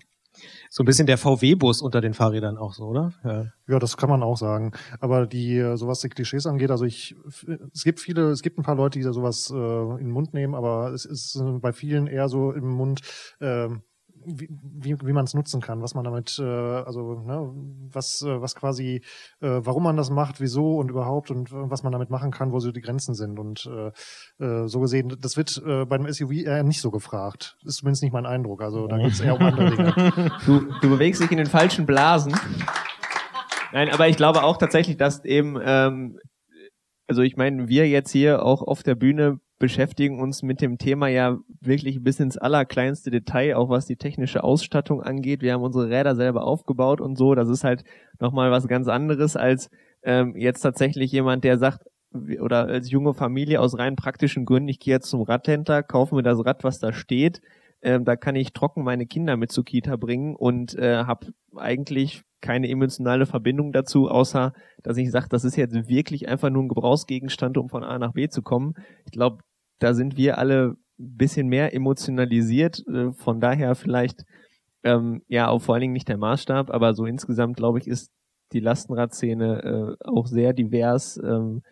So 0.69 0.83
ein 0.83 0.85
bisschen 0.85 1.05
der 1.05 1.17
VW-Bus 1.17 1.81
unter 1.81 1.99
den 1.99 2.13
Fahrrädern 2.13 2.57
auch 2.57 2.73
so, 2.73 2.85
oder? 2.85 3.13
Ja. 3.23 3.45
Ja, 3.67 3.79
das 3.79 3.97
kann 3.97 4.09
man 4.09 4.23
auch 4.23 4.37
sagen. 4.37 4.71
Aber 4.99 5.27
die, 5.27 5.57
äh, 5.57 5.75
so 5.75 5.87
was 5.87 5.99
die 5.99 6.09
Klischees 6.09 6.45
angeht, 6.45 6.71
also 6.71 6.85
ich, 6.85 7.15
es 7.73 7.83
gibt 7.83 7.99
viele, 7.99 8.29
es 8.29 8.41
gibt 8.41 8.57
ein 8.57 8.63
paar 8.63 8.75
Leute, 8.75 8.97
die 8.99 9.05
da 9.05 9.13
sowas 9.13 9.51
äh, 9.51 9.55
in 9.55 10.05
den 10.05 10.11
Mund 10.11 10.33
nehmen, 10.33 10.55
aber 10.55 10.93
es 10.93 11.05
ist 11.05 11.35
äh, 11.35 11.59
bei 11.59 11.73
vielen 11.73 12.07
eher 12.07 12.29
so 12.29 12.51
im 12.51 12.69
Mund, 12.69 13.01
äh, 13.39 13.67
wie, 14.25 14.49
wie, 14.61 14.95
wie 15.01 15.13
man 15.13 15.25
es 15.25 15.33
nutzen 15.33 15.61
kann, 15.61 15.81
was 15.81 15.93
man 15.95 16.03
damit, 16.03 16.37
äh, 16.39 16.43
also 16.43 17.19
ne, 17.25 17.51
was, 17.91 18.21
äh, 18.21 18.41
was 18.41 18.55
quasi, 18.55 19.01
äh, 19.41 19.59
warum 19.63 19.83
man 19.83 19.97
das 19.97 20.09
macht, 20.09 20.41
wieso 20.41 20.77
und 20.77 20.89
überhaupt 20.89 21.31
und 21.31 21.51
äh, 21.51 21.69
was 21.69 21.83
man 21.83 21.91
damit 21.91 22.09
machen 22.09 22.31
kann, 22.31 22.51
wo 22.51 22.59
so 22.59 22.71
die 22.71 22.81
Grenzen 22.81 23.15
sind. 23.15 23.39
Und 23.39 23.65
äh, 23.65 24.43
äh, 24.43 24.67
so 24.67 24.79
gesehen, 24.79 25.15
das 25.19 25.37
wird 25.37 25.61
äh, 25.65 25.85
bei 25.85 25.95
einem 25.95 26.11
SUV 26.11 26.31
eher 26.31 26.63
nicht 26.63 26.81
so 26.81 26.91
gefragt. 26.91 27.57
Ist 27.65 27.77
zumindest 27.77 28.03
nicht 28.03 28.13
mein 28.13 28.25
Eindruck. 28.25 28.61
Also 28.61 28.87
da 28.87 28.97
geht 28.97 29.13
es 29.13 29.21
eher 29.21 29.35
um 29.35 29.41
andere 29.41 29.69
Dinge. 29.69 30.31
Du, 30.45 30.61
du 30.81 30.89
bewegst 30.89 31.21
dich 31.21 31.31
in 31.31 31.37
den 31.37 31.45
falschen 31.45 31.85
Blasen. 31.85 32.33
Nein, 33.73 33.89
aber 33.89 34.07
ich 34.07 34.17
glaube 34.17 34.43
auch 34.43 34.57
tatsächlich, 34.57 34.97
dass 34.97 35.23
eben, 35.23 35.59
ähm, 35.63 36.19
also 37.07 37.21
ich 37.21 37.37
meine, 37.37 37.67
wir 37.67 37.87
jetzt 37.87 38.11
hier 38.11 38.43
auch 38.43 38.61
auf 38.61 38.83
der 38.83 38.95
Bühne 38.95 39.39
beschäftigen 39.61 40.19
uns 40.19 40.41
mit 40.41 40.59
dem 40.59 40.79
Thema 40.79 41.07
ja 41.07 41.37
wirklich 41.61 42.03
bis 42.03 42.19
ins 42.19 42.37
allerkleinste 42.37 43.11
Detail, 43.11 43.55
auch 43.55 43.69
was 43.69 43.85
die 43.85 43.95
technische 43.95 44.43
Ausstattung 44.43 45.03
angeht. 45.03 45.43
Wir 45.43 45.53
haben 45.53 45.61
unsere 45.61 45.87
Räder 45.87 46.15
selber 46.15 46.43
aufgebaut 46.43 46.99
und 46.99 47.15
so. 47.15 47.35
Das 47.35 47.47
ist 47.47 47.63
halt 47.63 47.83
nochmal 48.19 48.49
was 48.49 48.67
ganz 48.67 48.87
anderes 48.87 49.35
als 49.35 49.69
ähm, 50.03 50.35
jetzt 50.35 50.61
tatsächlich 50.61 51.11
jemand, 51.11 51.43
der 51.43 51.59
sagt, 51.59 51.85
oder 52.41 52.65
als 52.65 52.89
junge 52.89 53.13
Familie 53.13 53.61
aus 53.61 53.77
rein 53.77 53.95
praktischen 53.95 54.45
Gründen, 54.45 54.67
ich 54.67 54.79
gehe 54.79 54.95
jetzt 54.95 55.09
zum 55.09 55.21
Radhändler, 55.21 55.83
kaufe 55.83 56.15
mir 56.15 56.23
das 56.23 56.43
Rad, 56.43 56.63
was 56.63 56.79
da 56.79 56.91
steht, 56.91 57.39
ähm, 57.83 58.03
da 58.03 58.15
kann 58.15 58.35
ich 58.35 58.53
trocken 58.53 58.83
meine 58.83 59.05
Kinder 59.05 59.37
mit 59.37 59.51
zur 59.51 59.63
Kita 59.63 59.95
bringen 59.95 60.35
und 60.35 60.75
äh, 60.75 61.03
habe 61.03 61.27
eigentlich 61.55 62.23
keine 62.41 62.67
emotionale 62.67 63.27
Verbindung 63.27 63.71
dazu, 63.71 64.09
außer 64.09 64.53
dass 64.81 64.97
ich 64.97 65.11
sage, 65.11 65.27
das 65.29 65.45
ist 65.45 65.55
jetzt 65.55 65.87
wirklich 65.87 66.27
einfach 66.27 66.49
nur 66.49 66.63
ein 66.63 66.67
Gebrauchsgegenstand, 66.67 67.59
um 67.59 67.69
von 67.69 67.83
A 67.83 67.99
nach 67.99 68.13
B 68.13 68.27
zu 68.27 68.41
kommen. 68.41 68.73
Ich 69.05 69.11
glaube, 69.11 69.43
da 69.81 69.93
sind 69.93 70.15
wir 70.15 70.37
alle 70.37 70.77
ein 70.99 71.17
bisschen 71.17 71.47
mehr 71.47 71.73
emotionalisiert, 71.73 72.85
äh, 72.87 73.11
von 73.13 73.41
daher 73.41 73.75
vielleicht 73.75 74.23
ähm, 74.83 75.23
ja 75.27 75.49
auch 75.49 75.59
vor 75.59 75.75
allen 75.75 75.81
Dingen 75.81 75.93
nicht 75.93 76.07
der 76.07 76.17
Maßstab, 76.17 76.69
aber 76.69 76.93
so 76.93 77.05
insgesamt 77.05 77.57
glaube 77.57 77.79
ich 77.79 77.87
ist 77.87 78.11
die 78.53 78.59
Lastenradszene 78.59 79.97
äh, 79.99 80.07
auch 80.07 80.27
sehr 80.27 80.53
divers, 80.53 81.19
ähm, 81.23 81.63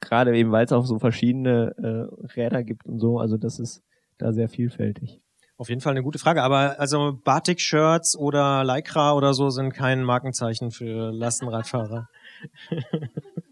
gerade 0.00 0.36
eben 0.36 0.50
weil 0.50 0.64
es 0.64 0.72
auch 0.72 0.86
so 0.86 0.98
verschiedene 0.98 1.74
äh, 1.78 2.26
Räder 2.34 2.64
gibt 2.64 2.84
und 2.84 2.98
so, 2.98 3.18
also 3.18 3.36
das 3.36 3.58
ist 3.58 3.82
da 4.18 4.32
sehr 4.32 4.48
vielfältig. 4.48 5.20
Auf 5.58 5.70
jeden 5.70 5.80
Fall 5.80 5.92
eine 5.92 6.02
gute 6.02 6.18
Frage. 6.18 6.42
Aber 6.42 6.78
also 6.78 7.18
Batik-Shirts 7.24 8.16
oder 8.16 8.62
Lycra 8.62 9.14
oder 9.14 9.32
so 9.32 9.48
sind 9.48 9.72
kein 9.72 10.04
Markenzeichen 10.04 10.70
für 10.70 11.10
Lastenradfahrer. 11.12 12.08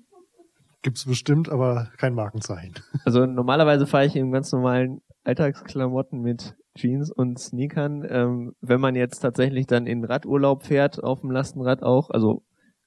Gibt's 0.84 1.06
bestimmt, 1.06 1.48
aber 1.48 1.88
kein 1.96 2.14
Markenzeichen. 2.14 2.74
Also 3.06 3.24
normalerweise 3.24 3.86
fahre 3.86 4.04
ich 4.04 4.14
in 4.16 4.32
ganz 4.32 4.52
normalen 4.52 5.00
Alltagsklamotten 5.24 6.20
mit 6.20 6.56
Jeans 6.76 7.10
und 7.10 7.38
Sneakern. 7.38 8.06
Ähm, 8.06 8.52
wenn 8.60 8.82
man 8.82 8.94
jetzt 8.94 9.20
tatsächlich 9.20 9.66
dann 9.66 9.86
in 9.86 10.04
Radurlaub 10.04 10.64
fährt, 10.64 11.02
auf 11.02 11.22
dem 11.22 11.30
Lastenrad 11.30 11.82
auch, 11.82 12.10
also 12.10 12.42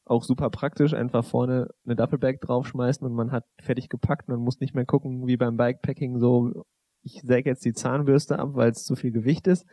auch 0.06 0.24
super 0.24 0.52
praktisch, 0.52 0.94
einfach 0.94 1.26
vorne 1.26 1.70
eine 1.86 1.96
Duffelbag 1.96 2.40
draufschmeißen 2.42 3.06
und 3.06 3.14
man 3.14 3.32
hat 3.32 3.46
fertig 3.60 3.90
gepackt. 3.90 4.28
Man 4.28 4.42
muss 4.42 4.60
nicht 4.60 4.76
mehr 4.76 4.86
gucken, 4.86 5.26
wie 5.26 5.38
beim 5.38 5.58
Bikepacking 5.58 6.20
so, 6.20 6.66
ich 7.02 7.22
säge 7.24 7.50
jetzt 7.50 7.66
die 7.66 7.74
Zahnbürste 7.74 8.38
ab, 8.38 8.50
weil 8.54 8.70
es 8.70 8.84
zu 8.84 8.96
viel 8.96 9.12
Gewicht 9.12 9.48
ist. 9.48 9.66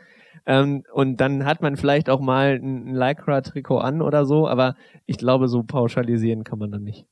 Ähm, 0.46 0.82
und 0.94 1.20
dann 1.20 1.44
hat 1.44 1.60
man 1.60 1.76
vielleicht 1.76 2.08
auch 2.08 2.20
mal 2.20 2.54
ein, 2.54 2.88
ein 2.88 2.94
Lycra-Trikot 2.94 3.78
an 3.78 4.00
oder 4.00 4.24
so, 4.24 4.48
aber 4.48 4.76
ich 5.04 5.18
glaube, 5.18 5.48
so 5.48 5.62
pauschalisieren 5.62 6.42
kann 6.42 6.58
man 6.58 6.70
dann 6.70 6.84
nicht. 6.84 7.06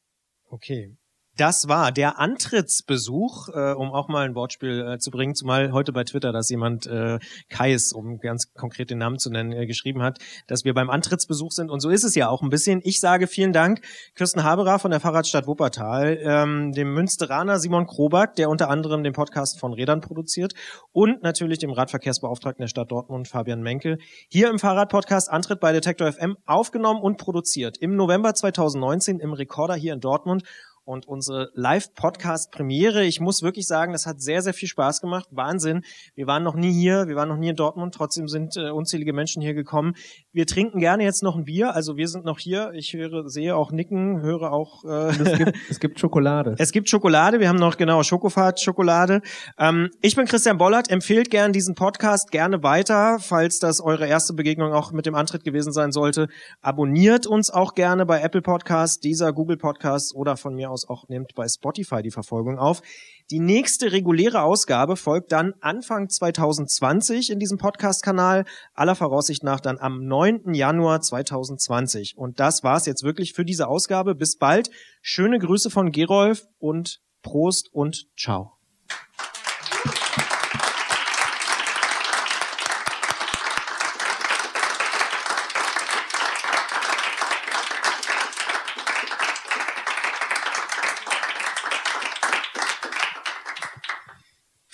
Okay. 0.48 0.96
Das 1.38 1.66
war 1.66 1.92
der 1.92 2.18
Antrittsbesuch, 2.18 3.48
äh, 3.48 3.72
um 3.72 3.90
auch 3.90 4.08
mal 4.08 4.26
ein 4.26 4.34
Wortspiel 4.34 4.86
äh, 4.86 4.98
zu 4.98 5.10
bringen, 5.10 5.34
zumal 5.34 5.72
heute 5.72 5.90
bei 5.90 6.04
Twitter, 6.04 6.30
dass 6.30 6.50
jemand 6.50 6.86
äh, 6.86 7.18
Kais, 7.48 7.92
um 7.94 8.18
ganz 8.18 8.52
konkret 8.52 8.90
den 8.90 8.98
Namen 8.98 9.18
zu 9.18 9.30
nennen, 9.30 9.50
äh, 9.50 9.66
geschrieben 9.66 10.02
hat, 10.02 10.18
dass 10.46 10.66
wir 10.66 10.74
beim 10.74 10.90
Antrittsbesuch 10.90 11.52
sind. 11.52 11.70
Und 11.70 11.80
so 11.80 11.88
ist 11.88 12.04
es 12.04 12.14
ja 12.14 12.28
auch 12.28 12.42
ein 12.42 12.50
bisschen. 12.50 12.82
Ich 12.84 13.00
sage 13.00 13.26
vielen 13.28 13.54
Dank 13.54 13.80
Kirsten 14.14 14.44
Haberer 14.44 14.78
von 14.78 14.90
der 14.90 15.00
Fahrradstadt 15.00 15.46
Wuppertal, 15.46 16.18
ähm, 16.22 16.72
dem 16.72 16.92
Münsteraner 16.92 17.58
Simon 17.58 17.86
Krobak, 17.86 18.36
der 18.36 18.50
unter 18.50 18.68
anderem 18.68 19.02
den 19.02 19.14
Podcast 19.14 19.58
von 19.58 19.72
Rädern 19.72 20.02
produziert 20.02 20.52
und 20.92 21.22
natürlich 21.22 21.58
dem 21.58 21.70
Radverkehrsbeauftragten 21.70 22.62
der 22.62 22.68
Stadt 22.68 22.90
Dortmund, 22.90 23.26
Fabian 23.26 23.62
Menkel, 23.62 23.98
hier 24.28 24.50
im 24.50 24.58
Fahrradpodcast 24.58 25.30
Antritt 25.30 25.60
bei 25.60 25.72
Detektor 25.72 26.12
FM 26.12 26.36
aufgenommen 26.44 27.00
und 27.00 27.16
produziert 27.16 27.78
im 27.78 27.96
November 27.96 28.34
2019 28.34 29.18
im 29.18 29.32
Rekorder 29.32 29.74
hier 29.74 29.94
in 29.94 30.00
Dortmund 30.00 30.42
und 30.84 31.06
unsere 31.06 31.50
Live-Podcast-Premiere. 31.54 33.04
Ich 33.04 33.20
muss 33.20 33.42
wirklich 33.42 33.66
sagen, 33.66 33.92
das 33.92 34.06
hat 34.06 34.20
sehr, 34.20 34.42
sehr 34.42 34.54
viel 34.54 34.68
Spaß 34.68 35.00
gemacht. 35.00 35.28
Wahnsinn. 35.30 35.82
Wir 36.14 36.26
waren 36.26 36.42
noch 36.42 36.54
nie 36.54 36.72
hier, 36.72 37.06
wir 37.06 37.16
waren 37.16 37.28
noch 37.28 37.36
nie 37.36 37.50
in 37.50 37.56
Dortmund, 37.56 37.94
trotzdem 37.94 38.26
sind 38.28 38.56
äh, 38.56 38.70
unzählige 38.70 39.12
Menschen 39.12 39.42
hier 39.42 39.54
gekommen. 39.54 39.94
Wir 40.32 40.46
trinken 40.46 40.80
gerne 40.80 41.04
jetzt 41.04 41.22
noch 41.22 41.36
ein 41.36 41.44
Bier, 41.44 41.74
also 41.74 41.96
wir 41.96 42.08
sind 42.08 42.24
noch 42.24 42.38
hier. 42.38 42.72
Ich 42.74 42.92
höre, 42.92 43.28
sehe 43.28 43.54
auch 43.54 43.70
Nicken, 43.70 44.22
höre 44.22 44.52
auch. 44.52 44.84
Äh, 44.84 45.10
es, 45.10 45.38
gibt, 45.38 45.56
es 45.70 45.80
gibt 45.80 46.00
Schokolade. 46.00 46.56
Es 46.62 46.70
gibt 46.70 46.88
Schokolade, 46.88 47.40
wir 47.40 47.48
haben 47.48 47.58
noch 47.58 47.76
genau 47.76 48.02
Schokofahrt-Schokolade. 48.02 49.20
Ähm, 49.58 49.90
ich 50.00 50.16
bin 50.16 50.26
Christian 50.26 50.58
Bollert, 50.58 50.90
empfehlt 50.90 51.30
gern 51.30 51.52
diesen 51.52 51.74
Podcast 51.74 52.30
gerne 52.30 52.62
weiter, 52.62 53.18
falls 53.20 53.58
das 53.58 53.80
eure 53.80 54.06
erste 54.06 54.32
Begegnung 54.32 54.72
auch 54.72 54.92
mit 54.92 55.06
dem 55.06 55.14
Antritt 55.14 55.44
gewesen 55.44 55.72
sein 55.72 55.92
sollte. 55.92 56.28
Abonniert 56.60 57.26
uns 57.26 57.50
auch 57.50 57.74
gerne 57.74 58.06
bei 58.06 58.20
Apple 58.20 58.42
Podcasts, 58.42 59.00
dieser 59.00 59.32
Google 59.32 59.56
Podcasts 59.56 60.14
oder 60.14 60.36
von 60.36 60.54
mir 60.54 60.71
aus 60.72 60.88
auch 60.88 61.08
nehmt 61.08 61.34
bei 61.34 61.46
Spotify 61.46 62.02
die 62.02 62.10
Verfolgung 62.10 62.58
auf. 62.58 62.82
Die 63.30 63.38
nächste 63.38 63.92
reguläre 63.92 64.42
Ausgabe 64.42 64.96
folgt 64.96 65.32
dann 65.32 65.54
Anfang 65.60 66.08
2020 66.08 67.30
in 67.30 67.38
diesem 67.38 67.58
Podcast-Kanal, 67.58 68.44
aller 68.74 68.94
Voraussicht 68.94 69.44
nach 69.44 69.60
dann 69.60 69.78
am 69.78 70.04
9. 70.04 70.54
Januar 70.54 71.00
2020. 71.00 72.16
Und 72.16 72.40
das 72.40 72.64
war's 72.64 72.86
jetzt 72.86 73.04
wirklich 73.04 73.32
für 73.32 73.44
diese 73.44 73.68
Ausgabe. 73.68 74.14
Bis 74.14 74.36
bald. 74.36 74.70
Schöne 75.00 75.38
Grüße 75.38 75.70
von 75.70 75.92
Gerolf 75.92 76.46
und 76.58 77.00
Prost 77.22 77.72
und 77.72 78.06
Ciao. 78.16 78.61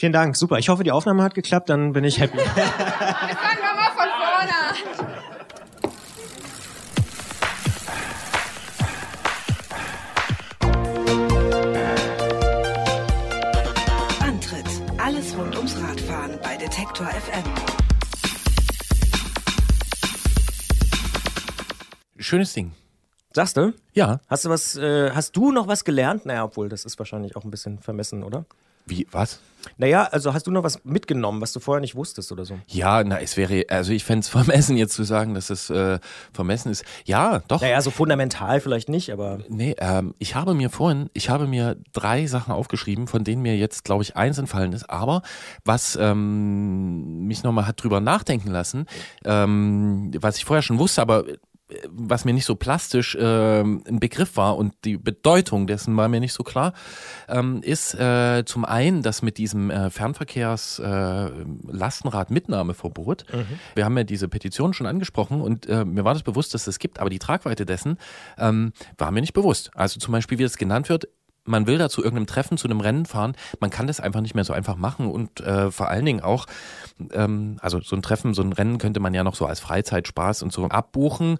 Vielen 0.00 0.12
Dank, 0.12 0.36
super. 0.36 0.58
Ich 0.60 0.68
hoffe, 0.68 0.84
die 0.84 0.92
Aufnahme 0.92 1.24
hat 1.24 1.34
geklappt, 1.34 1.68
dann 1.70 1.90
bin 1.92 2.04
ich 2.04 2.20
happy. 2.20 2.38
Fangen 2.38 2.54
wir 2.54 3.74
mal 3.74 3.90
von 3.96 4.06
vorne 4.20 4.52
an. 4.62 4.76
Antritt. 14.24 14.66
Alles 14.98 15.36
rund 15.36 15.56
ums 15.56 15.74
Radfahren 15.82 16.38
bei 16.44 16.56
Detektor 16.56 17.08
FM. 17.08 17.42
Schönes 22.20 22.52
Ding. 22.52 22.70
Sagst 23.32 23.56
du? 23.56 23.74
Ja. 23.94 24.20
Hast 24.28 24.44
du 24.44 24.48
was, 24.48 24.76
äh, 24.76 25.10
hast 25.10 25.34
du 25.34 25.50
noch 25.50 25.66
was 25.66 25.84
gelernt? 25.84 26.24
Naja, 26.24 26.44
obwohl, 26.44 26.68
das 26.68 26.84
ist 26.84 27.00
wahrscheinlich 27.00 27.34
auch 27.34 27.42
ein 27.42 27.50
bisschen 27.50 27.80
vermessen, 27.80 28.22
oder? 28.22 28.46
Wie, 28.88 29.06
was? 29.10 29.40
Naja, 29.76 30.04
also 30.04 30.32
hast 30.32 30.46
du 30.46 30.50
noch 30.50 30.62
was 30.62 30.84
mitgenommen, 30.84 31.40
was 31.40 31.52
du 31.52 31.60
vorher 31.60 31.80
nicht 31.80 31.94
wusstest 31.94 32.32
oder 32.32 32.44
so? 32.44 32.58
Ja, 32.68 33.02
na, 33.04 33.20
es 33.20 33.36
wäre, 33.36 33.64
also 33.68 33.92
ich 33.92 34.04
fände 34.04 34.20
es 34.20 34.28
vermessen, 34.28 34.76
jetzt 34.76 34.94
zu 34.94 35.02
sagen, 35.02 35.34
dass 35.34 35.50
es 35.50 35.68
äh, 35.70 35.98
vermessen 36.32 36.70
ist. 36.70 36.84
Ja, 37.04 37.40
doch. 37.48 37.60
Naja, 37.60 37.80
so 37.82 37.90
fundamental 37.90 38.60
vielleicht 38.60 38.88
nicht, 38.88 39.12
aber. 39.12 39.40
Nee, 39.48 39.74
ähm, 39.78 40.14
ich 40.18 40.34
habe 40.34 40.54
mir 40.54 40.70
vorhin, 40.70 41.10
ich 41.12 41.28
habe 41.28 41.46
mir 41.46 41.76
drei 41.92 42.26
Sachen 42.26 42.52
aufgeschrieben, 42.52 43.08
von 43.08 43.24
denen 43.24 43.42
mir 43.42 43.56
jetzt, 43.56 43.84
glaube 43.84 44.02
ich, 44.02 44.16
eins 44.16 44.38
entfallen 44.38 44.72
ist. 44.72 44.88
Aber 44.88 45.22
was 45.64 45.96
ähm, 46.00 47.26
mich 47.26 47.42
nochmal 47.42 47.66
hat 47.66 47.82
drüber 47.82 48.00
nachdenken 48.00 48.50
lassen, 48.50 48.86
ähm, 49.24 50.12
was 50.20 50.38
ich 50.38 50.44
vorher 50.44 50.62
schon 50.62 50.78
wusste, 50.78 51.02
aber 51.02 51.24
was 51.88 52.24
mir 52.24 52.32
nicht 52.32 52.46
so 52.46 52.54
plastisch 52.54 53.14
äh, 53.14 53.60
ein 53.60 54.00
Begriff 54.00 54.36
war 54.36 54.56
und 54.56 54.74
die 54.84 54.96
Bedeutung 54.96 55.66
dessen 55.66 55.96
war 55.96 56.08
mir 56.08 56.20
nicht 56.20 56.32
so 56.32 56.42
klar, 56.42 56.72
ähm, 57.28 57.60
ist 57.62 57.94
äh, 57.94 58.44
zum 58.46 58.64
einen 58.64 59.02
das 59.02 59.22
mit 59.22 59.38
diesem 59.38 59.70
äh, 59.70 59.90
Fernverkehrs 59.90 60.78
äh, 60.78 61.30
Lastenrad-Mitnahmeverbot. 61.66 63.26
Mhm. 63.32 63.58
Wir 63.74 63.84
haben 63.84 63.96
ja 63.96 64.04
diese 64.04 64.28
Petition 64.28 64.72
schon 64.72 64.86
angesprochen 64.86 65.40
und 65.40 65.66
äh, 65.68 65.84
mir 65.84 66.04
war 66.04 66.14
das 66.14 66.22
bewusst, 66.22 66.54
dass 66.54 66.62
es 66.62 66.66
das 66.66 66.78
gibt, 66.78 67.00
aber 67.00 67.10
die 67.10 67.18
Tragweite 67.18 67.66
dessen 67.66 67.98
ähm, 68.38 68.72
war 68.96 69.10
mir 69.10 69.20
nicht 69.20 69.34
bewusst. 69.34 69.70
Also 69.74 70.00
zum 70.00 70.12
Beispiel, 70.12 70.38
wie 70.38 70.44
das 70.44 70.56
genannt 70.56 70.88
wird, 70.88 71.08
man 71.48 71.66
will 71.66 71.78
da 71.78 71.88
zu 71.88 72.02
irgendeinem 72.02 72.26
Treffen, 72.26 72.58
zu 72.58 72.68
einem 72.68 72.80
Rennen 72.80 73.06
fahren, 73.06 73.34
man 73.60 73.70
kann 73.70 73.86
das 73.86 74.00
einfach 74.00 74.20
nicht 74.20 74.34
mehr 74.34 74.44
so 74.44 74.52
einfach 74.52 74.76
machen 74.76 75.10
und 75.10 75.40
äh, 75.40 75.70
vor 75.70 75.88
allen 75.88 76.04
Dingen 76.04 76.20
auch, 76.20 76.46
ähm, 77.12 77.56
also 77.60 77.80
so 77.80 77.96
ein 77.96 78.02
Treffen, 78.02 78.34
so 78.34 78.42
ein 78.42 78.52
Rennen 78.52 78.78
könnte 78.78 79.00
man 79.00 79.14
ja 79.14 79.24
noch 79.24 79.34
so 79.34 79.46
als 79.46 79.60
Freizeitspaß 79.60 80.42
und 80.42 80.52
so 80.52 80.66
abbuchen, 80.66 81.38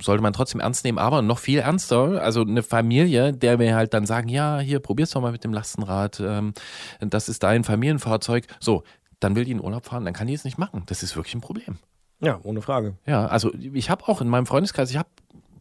sollte 0.00 0.22
man 0.22 0.32
trotzdem 0.32 0.60
ernst 0.60 0.84
nehmen, 0.84 0.98
aber 0.98 1.22
noch 1.22 1.38
viel 1.38 1.60
ernster, 1.60 2.22
also 2.22 2.42
eine 2.42 2.62
Familie, 2.62 3.32
der 3.32 3.58
wir 3.58 3.74
halt 3.74 3.94
dann 3.94 4.06
sagen, 4.06 4.28
ja, 4.28 4.58
hier, 4.58 4.80
probier's 4.80 5.10
doch 5.10 5.20
mal 5.20 5.32
mit 5.32 5.44
dem 5.44 5.52
Lastenrad, 5.52 6.20
ähm, 6.20 6.52
das 7.00 7.28
ist 7.28 7.42
dein 7.42 7.64
Familienfahrzeug, 7.64 8.46
so, 8.60 8.82
dann 9.20 9.36
will 9.36 9.44
die 9.44 9.52
in 9.52 9.60
Urlaub 9.60 9.86
fahren, 9.86 10.04
dann 10.04 10.14
kann 10.14 10.26
die 10.26 10.34
es 10.34 10.44
nicht 10.44 10.58
machen, 10.58 10.82
das 10.86 11.02
ist 11.02 11.16
wirklich 11.16 11.34
ein 11.34 11.40
Problem. 11.40 11.78
Ja, 12.20 12.38
ohne 12.44 12.62
Frage. 12.62 12.96
Ja, 13.04 13.26
also 13.26 13.52
ich 13.54 13.90
habe 13.90 14.06
auch 14.06 14.20
in 14.20 14.28
meinem 14.28 14.46
Freundeskreis, 14.46 14.90
ich 14.90 14.96
habe 14.96 15.08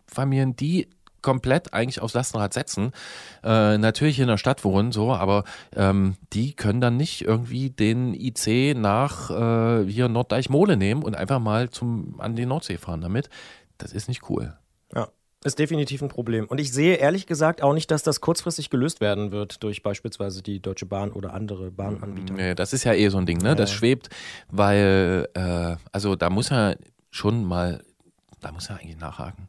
Familien, 0.05 0.55
die 0.55 0.87
komplett 1.21 1.73
eigentlich 1.73 2.01
aufs 2.01 2.13
Lastenrad 2.13 2.53
setzen. 2.53 2.91
Äh, 3.43 3.77
natürlich 3.77 4.19
in 4.19 4.27
der 4.27 4.37
Stadt 4.37 4.63
wohnen, 4.63 4.91
so, 4.91 5.13
aber 5.13 5.43
ähm, 5.75 6.15
die 6.33 6.53
können 6.53 6.81
dann 6.81 6.97
nicht 6.97 7.21
irgendwie 7.23 7.69
den 7.69 8.13
IC 8.13 8.75
nach 8.77 9.29
äh, 9.29 9.85
hier 9.85 10.07
Norddeich-Mole 10.07 10.77
nehmen 10.77 11.03
und 11.03 11.15
einfach 11.15 11.39
mal 11.39 11.69
zum, 11.69 12.19
an 12.19 12.35
die 12.35 12.45
Nordsee 12.45 12.77
fahren 12.77 13.01
damit. 13.01 13.29
Das 13.77 13.93
ist 13.93 14.07
nicht 14.07 14.29
cool. 14.29 14.57
Ja. 14.95 15.09
Ist 15.43 15.57
definitiv 15.57 16.03
ein 16.03 16.09
Problem. 16.09 16.45
Und 16.45 16.59
ich 16.59 16.71
sehe 16.71 16.97
ehrlich 16.97 17.25
gesagt 17.25 17.63
auch 17.63 17.73
nicht, 17.73 17.89
dass 17.89 18.03
das 18.03 18.21
kurzfristig 18.21 18.69
gelöst 18.69 19.01
werden 19.01 19.31
wird 19.31 19.63
durch 19.63 19.81
beispielsweise 19.81 20.43
die 20.43 20.61
Deutsche 20.61 20.85
Bahn 20.85 21.11
oder 21.11 21.33
andere 21.33 21.71
Bahnanbieter. 21.71 22.35
Nee, 22.35 22.53
das 22.53 22.73
ist 22.73 22.83
ja 22.83 22.93
eh 22.93 23.09
so 23.09 23.17
ein 23.17 23.25
Ding, 23.25 23.39
ne? 23.39 23.49
Ja, 23.49 23.55
Das 23.55 23.71
schwebt, 23.71 24.09
weil, 24.49 25.27
äh, 25.33 25.77
also 25.91 26.15
da 26.15 26.29
muss 26.29 26.51
er 26.51 26.77
schon 27.09 27.43
mal, 27.43 27.83
da 28.39 28.51
muss 28.51 28.69
er 28.69 28.77
eigentlich 28.77 28.99
nachhaken. 28.99 29.47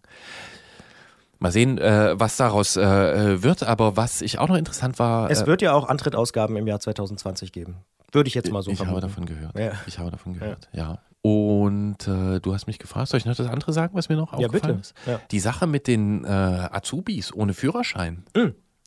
Mal 1.42 1.50
sehen, 1.50 1.76
äh, 1.78 2.18
was 2.18 2.36
daraus 2.36 2.76
äh, 2.76 2.82
äh, 2.82 3.42
wird, 3.42 3.64
aber 3.64 3.96
was 3.96 4.22
ich 4.22 4.38
auch 4.38 4.48
noch 4.48 4.56
interessant 4.56 4.98
war. 5.00 5.28
Es 5.28 5.42
äh, 5.42 5.46
wird 5.46 5.60
ja 5.60 5.72
auch 5.72 5.88
Antrittausgaben 5.88 6.56
im 6.56 6.68
Jahr 6.68 6.78
2020 6.78 7.50
geben. 7.50 7.78
Würde 8.12 8.28
ich 8.28 8.34
jetzt 8.34 8.52
mal 8.52 8.62
so 8.62 8.70
ich 8.70 8.76
vermuten. 8.76 8.96
habe 9.02 9.08
davon 9.08 9.26
gehört. 9.26 9.58
Ja. 9.58 9.72
Ich 9.86 9.98
habe 9.98 10.10
davon 10.12 10.34
gehört, 10.34 10.68
ja. 10.72 11.00
Und 11.20 12.06
äh, 12.06 12.40
du 12.40 12.54
hast 12.54 12.66
mich 12.66 12.78
gefragt, 12.78 13.08
soll 13.08 13.18
ich 13.18 13.24
noch 13.26 13.34
das 13.34 13.48
andere 13.48 13.72
sagen, 13.72 13.94
was 13.96 14.08
mir 14.08 14.16
noch 14.16 14.38
Ja, 14.38 14.46
aufgefallen 14.46 14.76
bitte. 14.76 14.80
ist? 14.80 14.94
Ja. 15.06 15.20
Die 15.30 15.40
Sache 15.40 15.66
mit 15.66 15.86
den 15.88 16.24
äh, 16.24 16.28
Azubis 16.28 17.32
ohne 17.32 17.54
Führerschein. 17.54 18.24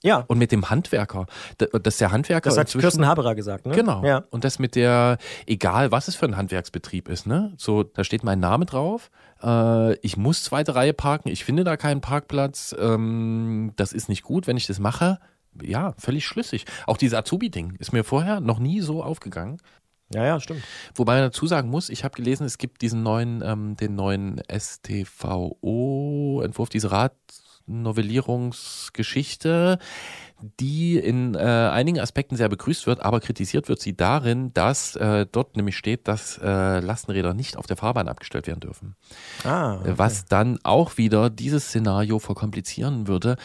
Ja. 0.06 0.23
Und 0.27 0.38
mit 0.38 0.52
dem 0.52 0.69
Handwerker. 0.69 1.26
Dass 1.57 1.98
der 1.98 2.11
Handwerker 2.11 2.49
Das 2.49 2.57
hat 2.60 2.69
Kirsten 2.69 3.07
Haberer 3.07 3.34
gesagt, 3.34 3.65
ne? 3.65 3.73
Genau. 3.73 4.06
Ja. 4.06 4.23
Und 4.30 4.44
das 4.44 4.60
mit 4.60 4.76
der, 4.76 5.18
egal 5.48 5.91
was 5.91 6.07
es 6.07 6.15
für 6.15 6.27
ein 6.27 6.38
Handwerksbetrieb 6.38 7.10
ist, 7.10 7.26
ne? 7.26 7.53
So, 7.57 7.82
da 7.82 8.03
steht 8.03 8.23
mein 8.23 8.40
Name 8.40 8.65
drauf. 8.68 9.10
Äh, 9.41 9.95
ich 9.99 10.15
muss 10.15 10.44
zweite 10.44 10.76
Reihe 10.76 10.94
parken. 10.94 11.30
Ich 11.30 11.44
finde 11.44 11.64
da 11.64 11.76
keinen 11.76 12.02
Parkplatz. 12.02 12.76
Ähm, 12.77 13.73
das 13.77 13.94
ist 13.94 14.07
nicht 14.07 14.22
gut, 14.22 14.45
wenn 14.45 14.57
ich 14.57 14.68
das 14.68 14.77
mache. 14.77 15.18
Ja, 15.60 15.95
völlig 15.98 16.27
schlüssig. 16.27 16.65
Auch 16.86 16.98
dieses 16.98 17.18
Azubi-Ding 17.18 17.76
ist 17.80 17.91
mir 17.91 18.03
vorher 18.03 18.41
noch 18.41 18.60
nie 18.60 18.82
so 18.82 19.02
aufgegangen. 19.02 19.57
Ja, 20.14 20.23
ja, 20.23 20.40
stimmt. 20.40 20.61
Wobei 20.94 21.15
man 21.15 21.23
dazu 21.23 21.48
sagen 21.48 21.72
muss, 21.72 21.90
ich 21.90 22.03
habe 22.03 22.14
gelesen, 22.15 22.45
es 22.45 22.60
gibt 22.60 22.84
diesen 22.84 23.02
neuen, 23.02 23.41
ähm, 23.44 23.76
den 23.76 23.95
neuen 23.95 24.40
STVO-Entwurf, 24.52 25.49
diese 26.69 26.91
Radnovellierungsgeschichte, 27.68 29.80
die 30.60 30.98
in 30.98 31.36
äh, 31.36 31.40
einigen 31.40 32.00
Aspekten 32.00 32.36
sehr 32.36 32.50
begrüßt 32.50 32.88
wird, 32.88 33.02
aber 33.02 33.20
kritisiert 33.20 33.70
wird 33.70 33.80
sie 33.80 33.96
darin, 33.96 34.54
dass 34.54 34.96
äh, 34.96 35.26
dort 35.32 35.56
nämlich 35.56 35.78
steht, 35.78 36.08
dass 36.08 36.38
äh, 36.38 36.80
Lastenräder 36.80 37.34
nicht 37.34 37.58
auf 37.58 37.68
der 37.68 37.78
Fahrbahn 37.78 38.08
abgestellt 38.08 38.48
werden 38.48 38.60
dürfen. 38.60 38.96
Ah, 39.44 39.76
okay. 39.76 39.94
Was 39.96 40.26
dann 40.26 40.60
auch 40.64 40.98
wieder 40.98 41.30
dieses 41.30 41.68
Szenario 41.68 42.20
verkomplizieren 42.20 43.08
würde. 43.08 43.38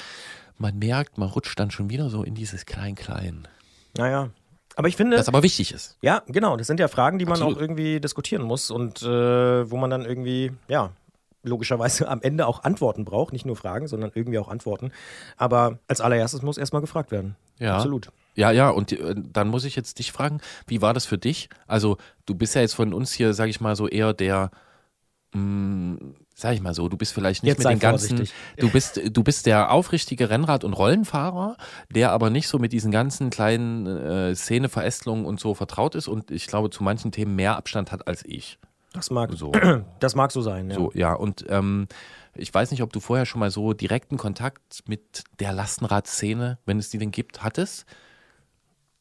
Man 0.59 0.79
merkt, 0.79 1.17
man 1.17 1.29
rutscht 1.29 1.59
dann 1.59 1.71
schon 1.71 1.89
wieder 1.89 2.11
so 2.11 2.23
in 2.23 2.35
dieses 2.35 2.67
Klein-Klein. 2.67 3.49
Naja. 3.97 4.29
Aber 4.77 4.89
ich 4.89 4.97
finde. 4.97 5.17
Das 5.17 5.29
aber 5.29 5.43
wichtig 5.43 5.73
ist. 5.73 5.97
Ja, 6.01 6.23
genau. 6.27 6.57
Das 6.57 6.67
sind 6.67 6.81
ja 6.81 6.89
Fragen, 6.89 7.19
die 7.19 7.25
man 7.25 7.35
Absolut. 7.35 7.57
auch 7.57 7.61
irgendwie 7.61 8.01
diskutieren 8.01 8.43
muss 8.43 8.71
und 8.71 9.03
äh, 9.03 9.71
wo 9.71 9.77
man 9.77 9.91
dann 9.91 10.05
irgendwie, 10.05 10.53
ja, 10.69 10.91
logischerweise 11.43 12.09
am 12.09 12.21
Ende 12.23 12.47
auch 12.47 12.63
Antworten 12.63 13.05
braucht. 13.05 13.33
Nicht 13.33 13.47
nur 13.47 13.57
Fragen, 13.57 13.89
sondern 13.89 14.11
irgendwie 14.15 14.39
auch 14.39 14.49
Antworten. 14.49 14.93
Aber 15.37 15.79
als 15.89 16.01
allererstes 16.01 16.43
muss 16.43 16.59
erstmal 16.59 16.83
gefragt 16.83 17.11
werden. 17.11 17.37
Ja. 17.59 17.77
Absolut. 17.77 18.11
Ja, 18.35 18.51
ja, 18.53 18.71
und 18.71 18.93
äh, 18.93 19.15
dann 19.17 19.49
muss 19.49 19.65
ich 19.65 19.77
jetzt 19.77 19.99
dich 19.99 20.13
fragen, 20.13 20.41
wie 20.67 20.81
war 20.81 20.95
das 20.95 21.05
für 21.05 21.19
dich? 21.19 21.49
Also, 21.67 21.99
du 22.27 22.35
bist 22.35 22.55
ja 22.55 22.61
jetzt 22.61 22.75
von 22.75 22.95
uns 22.95 23.13
hier, 23.13 23.35
sag 23.35 23.49
ich 23.49 23.61
mal, 23.61 23.75
so 23.77 23.89
eher 23.89 24.15
der, 24.15 24.51
mh, 25.35 25.99
sag 26.35 26.55
ich 26.55 26.63
mal 26.63 26.73
so, 26.73 26.89
du 26.89 26.97
bist 26.97 27.13
vielleicht 27.13 27.43
nicht 27.43 27.51
Jetzt 27.51 27.65
mit 27.65 27.73
den 27.75 27.79
ganzen, 27.81 28.17
vorsichtig. 28.17 28.35
du 28.59 28.71
bist, 28.71 29.01
du 29.13 29.23
bist 29.23 29.47
der 29.47 29.73
aufrichtige 29.73 30.31
Rennrad- 30.31 30.65
und 30.65 30.73
Rollenfahrer, 30.73 31.57
der 31.91 32.13
aber 32.13 32.31
nicht 32.31 32.49
so 32.49 32.59
mit 32.59 32.73
diesen 32.73 32.91
ganzen 32.93 33.31
kleinen 33.31 33.87
äh, 33.87 34.35
Szeneverästelungen 34.35 35.27
und 35.27 35.39
so 35.39 35.55
vertraut 35.55 35.95
ist 35.95 36.09
und 36.09 36.31
ich 36.31 36.47
glaube, 36.47 36.71
zu 36.71 36.83
manchen 36.83 37.13
Themen 37.13 37.37
mehr 37.37 37.57
Abstand 37.57 37.93
hat 37.93 38.07
als 38.09 38.25
ich. 38.25 38.59
Das 38.93 39.11
mag 39.11 39.33
so. 39.35 39.53
Das 40.01 40.15
mag 40.15 40.33
so 40.33 40.41
sein, 40.41 40.71
ja. 40.71 40.77
So, 40.77 40.91
ja, 40.95 41.13
und 41.13 41.45
ähm, 41.49 41.87
ich 42.35 42.53
weiß 42.53 42.71
nicht, 42.71 42.83
ob 42.83 42.93
du 42.93 43.01
vorher 43.01 43.27
schon 43.27 43.41
mal 43.41 43.51
so 43.51 43.73
direkten 43.73 44.17
Kontakt 44.17 44.83
mit 44.87 45.25
der 45.39 45.53
Lastenradszene, 45.53 46.59
wenn 46.65 46.79
es 46.79 46.91
die 46.91 46.99
denn 46.99 47.11
gibt, 47.11 47.43
hattest. 47.43 47.87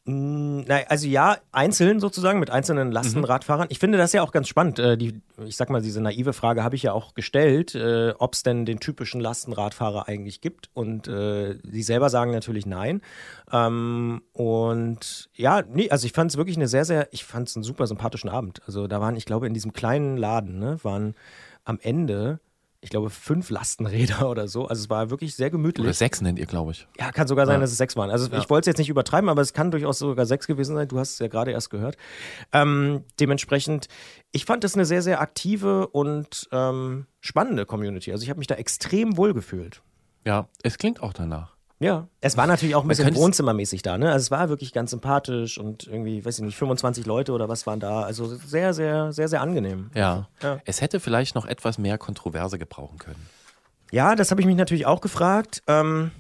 Mm, 0.10 0.64
Nein, 0.68 0.86
also 0.90 1.08
ja, 1.08 1.38
einzeln 1.52 2.00
sozusagen 2.00 2.40
mit 2.40 2.50
einzelnen 2.50 2.92
Lastenradfahrern. 2.92 3.68
Ich 3.70 3.80
finde 3.80 3.98
das 3.98 4.12
ja 4.14 4.24
auch 4.24 4.32
ganz 4.32 4.48
spannend. 4.48 4.80
Äh, 4.80 4.98
die, 4.98 5.22
ich 5.46 5.56
sag 5.56 5.70
mal, 5.70 5.82
diese 5.82 6.02
naive 6.02 6.34
Frage 6.34 6.64
habe 6.64 6.76
ich 6.76 6.84
ja 6.84 6.94
auch 6.94 7.14
gestellt, 7.14 7.76
äh, 7.76 8.14
ob 8.18 8.34
es 8.34 8.44
denn 8.44 8.66
den 8.66 8.80
typischen 8.80 9.22
Lastenradfahrer 9.22 10.08
eigentlich 10.08 10.42
gibt. 10.42 10.70
Und 10.74 11.08
äh, 11.08 11.60
sie 11.64 11.84
selber 11.84 12.10
sagen 12.10 12.32
natürlich 12.32 12.66
nein. 12.66 13.02
Ähm, 13.52 14.22
und 14.34 15.30
ja, 15.36 15.62
nee, 15.62 15.90
also 15.90 16.06
ich 16.06 16.14
fand 16.14 16.32
es 16.32 16.38
wirklich 16.38 16.58
eine 16.58 16.68
sehr, 16.68 16.86
sehr, 16.86 17.08
ich 17.12 17.24
fand 17.24 17.48
es 17.48 17.56
einen 17.56 17.64
super 17.64 17.86
sympathischen 17.86 18.30
Abend. 18.30 18.62
Also 18.66 18.88
da 18.88 19.00
waren, 19.02 19.16
ich 19.16 19.26
glaube, 19.26 19.48
in 19.48 19.54
diesem 19.54 19.74
kleinen 19.74 20.18
Laden, 20.18 20.60
ne, 20.60 20.78
waren 20.84 21.16
am 21.66 21.80
Ende, 21.82 22.40
ich 22.82 22.90
glaube, 22.90 23.10
fünf 23.10 23.50
Lastenräder 23.50 24.30
oder 24.30 24.48
so. 24.48 24.66
Also 24.68 24.84
es 24.84 24.90
war 24.90 25.10
wirklich 25.10 25.36
sehr 25.36 25.50
gemütlich. 25.50 25.86
Oder 25.86 25.94
sechs 25.94 26.22
nennt 26.22 26.40
ihr, 26.40 26.46
glaube 26.46 26.72
ich. 26.72 26.88
Ja, 27.00 27.12
kann 27.12 27.28
sogar 27.28 27.46
sein, 27.46 27.56
Ja. 27.56 27.62
dass 27.62 27.72
es 27.72 27.78
sechs 27.78 27.96
waren. 27.98 28.10
Also 28.10 28.30
Ja. 28.32 28.38
ich 28.40 28.50
wollte 28.50 28.70
es 28.70 28.74
jetzt 28.74 28.78
nicht 28.80 28.90
übertreiben, 28.90 29.30
aber 29.30 29.42
es 29.42 29.54
kann 29.54 29.70
durchaus 29.72 30.00
sogar 30.00 30.26
sechs 30.26 30.48
gewesen 30.48 30.76
sein. 30.76 30.88
Du 30.88 30.98
hast 30.98 31.14
es 31.14 31.20
ja 31.20 31.28
gerade 31.28 31.52
erst 31.52 31.70
gehört. 31.70 31.98
Ähm, 32.54 33.04
dementsprechend, 33.20 33.88
ich 34.32 34.46
fand 34.46 34.64
es 34.64 34.76
eine 34.76 34.86
sehr, 34.86 35.02
sehr 35.02 35.20
aktive 35.22 35.88
und 35.88 36.48
ähm, 36.52 37.06
spannende 37.20 37.66
Community. 37.66 38.12
Also 38.12 38.24
ich 38.24 38.30
habe 38.30 38.38
mich 38.40 38.48
da 38.48 38.56
extrem 38.56 39.18
wohl 39.18 39.34
gefühlt. 39.34 39.82
Ja, 40.26 40.48
es 40.64 40.78
klingt 40.78 41.02
auch 41.04 41.14
danach. 41.14 41.56
Ja, 41.82 42.08
es 42.20 42.36
war 42.36 42.46
natürlich 42.46 42.76
auch 42.76 42.84
ein 42.84 42.90
bisschen 42.90 43.16
wohnzimmermäßig 43.16 43.82
da, 43.82 43.98
ne? 43.98 44.12
Also 44.12 44.24
es 44.24 44.32
war 44.32 44.50
wirklich 44.50 44.74
ganz 44.74 44.92
sympathisch 44.92 45.58
und 45.58 45.88
irgendwie, 45.88 46.26
weiß 46.26 46.40
ich 46.40 46.44
nicht, 46.44 46.58
25 46.58 47.06
Leute 47.06 47.32
oder 47.32 47.48
was 47.48 47.66
waren 47.66 47.80
da. 47.80 48.02
Also 48.02 48.26
sehr, 48.36 48.74
sehr, 48.74 49.14
sehr, 49.14 49.30
sehr 49.30 49.40
angenehm. 49.40 49.90
Ja. 49.96 50.28
Ja. 50.44 50.60
Es 50.66 50.82
hätte 50.82 51.00
vielleicht 51.00 51.36
noch 51.36 51.46
etwas 51.46 51.78
mehr 51.78 51.98
Kontroverse 51.98 52.60
gebrauchen 52.60 52.98
können. 52.98 53.26
Ja, 53.92 54.16
das 54.16 54.30
habe 54.30 54.42
ich 54.42 54.48
mich 54.48 54.58
natürlich 54.58 54.86
auch 54.86 55.00
gefragt. 55.00 55.64
Ähm, 55.68 56.12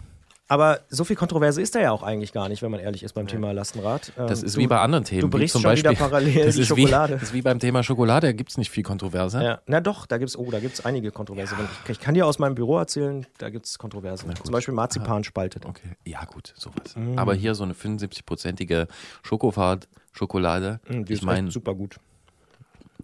aber 0.49 0.79
so 0.89 1.03
viel 1.03 1.15
Kontroverse 1.15 1.61
ist 1.61 1.75
da 1.75 1.79
ja 1.79 1.91
auch 1.91 2.01
eigentlich 2.01 2.33
gar 2.33 2.49
nicht, 2.49 2.63
wenn 2.63 2.71
man 2.71 2.79
ehrlich 2.79 3.03
ist 3.03 3.13
beim 3.13 3.27
Thema 3.27 3.51
Lastenrad. 3.53 4.11
Ähm, 4.17 4.25
Das 4.27 4.41
ist 4.41 4.55
du- 4.55 4.59
wie 4.61 4.67
bei 4.67 4.79
anderen 4.79 5.03
Themen. 5.03 5.21
Du 5.21 5.29
brichst 5.29 5.53
zum 5.53 5.61
schon 5.61 5.69
Beispiel, 5.71 5.91
wieder 5.91 5.99
parallel 5.99 6.45
das 6.45 6.55
die 6.55 6.61
ist 6.61 6.67
Schokolade. 6.67 7.13
Wie, 7.13 7.13
das 7.19 7.23
ist 7.23 7.33
wie 7.33 7.41
beim 7.43 7.59
Thema 7.59 7.83
Schokolade, 7.83 8.27
da 8.27 8.33
gibt 8.33 8.49
es 8.49 8.57
nicht 8.57 8.71
viel 8.71 8.81
Kontroverse. 8.81 9.43
Ja, 9.43 9.61
na 9.67 9.79
doch, 9.79 10.07
da 10.07 10.17
gibt's, 10.17 10.35
oh, 10.35 10.49
da 10.49 10.59
gibt's 10.59 10.83
einige 10.83 11.11
Kontroverse. 11.11 11.55
Ich, 11.85 11.91
ich 11.91 11.99
kann 11.99 12.15
dir 12.15 12.25
aus 12.25 12.39
meinem 12.39 12.55
Büro 12.55 12.79
erzählen, 12.79 13.27
da 13.37 13.49
gibt's 13.49 13.77
Kontroverse. 13.77 14.25
Zum 14.43 14.51
Beispiel 14.51 14.73
Marzipan 14.73 15.23
spaltet. 15.23 15.67
Okay. 15.67 15.95
Ja, 16.03 16.25
gut, 16.25 16.51
sowas. 16.57 16.95
Mm. 16.95 17.19
Aber 17.19 17.35
hier 17.35 17.53
so 17.53 17.63
eine 17.63 17.73
75-prozentige 17.73 18.87
Schokofahrt, 19.21 19.87
Schokolade. 20.13 20.79
Mm, 20.87 21.03
die 21.03 21.13
ich 21.13 21.21
ist 21.21 21.27
echt 21.29 21.51
super 21.51 21.75
gut. 21.75 21.97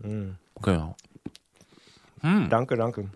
Mm. 0.02 0.32
genau. 0.62 0.96
Danke, 2.50 2.76
danke. 2.76 3.08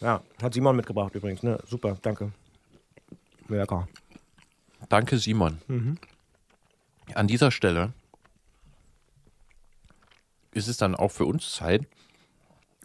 Ja, 0.00 0.22
hat 0.42 0.54
Simon 0.54 0.76
mitgebracht 0.76 1.14
übrigens, 1.14 1.42
ne? 1.42 1.58
Super, 1.66 1.98
danke. 2.00 2.32
Lecker. 3.48 3.88
Danke, 4.88 5.18
Simon. 5.18 5.58
Mhm. 5.68 5.98
An 7.14 7.26
dieser 7.26 7.50
Stelle 7.50 7.92
ist 10.52 10.68
es 10.68 10.76
dann 10.76 10.94
auch 10.94 11.10
für 11.10 11.24
uns 11.24 11.52
Zeit, 11.52 11.86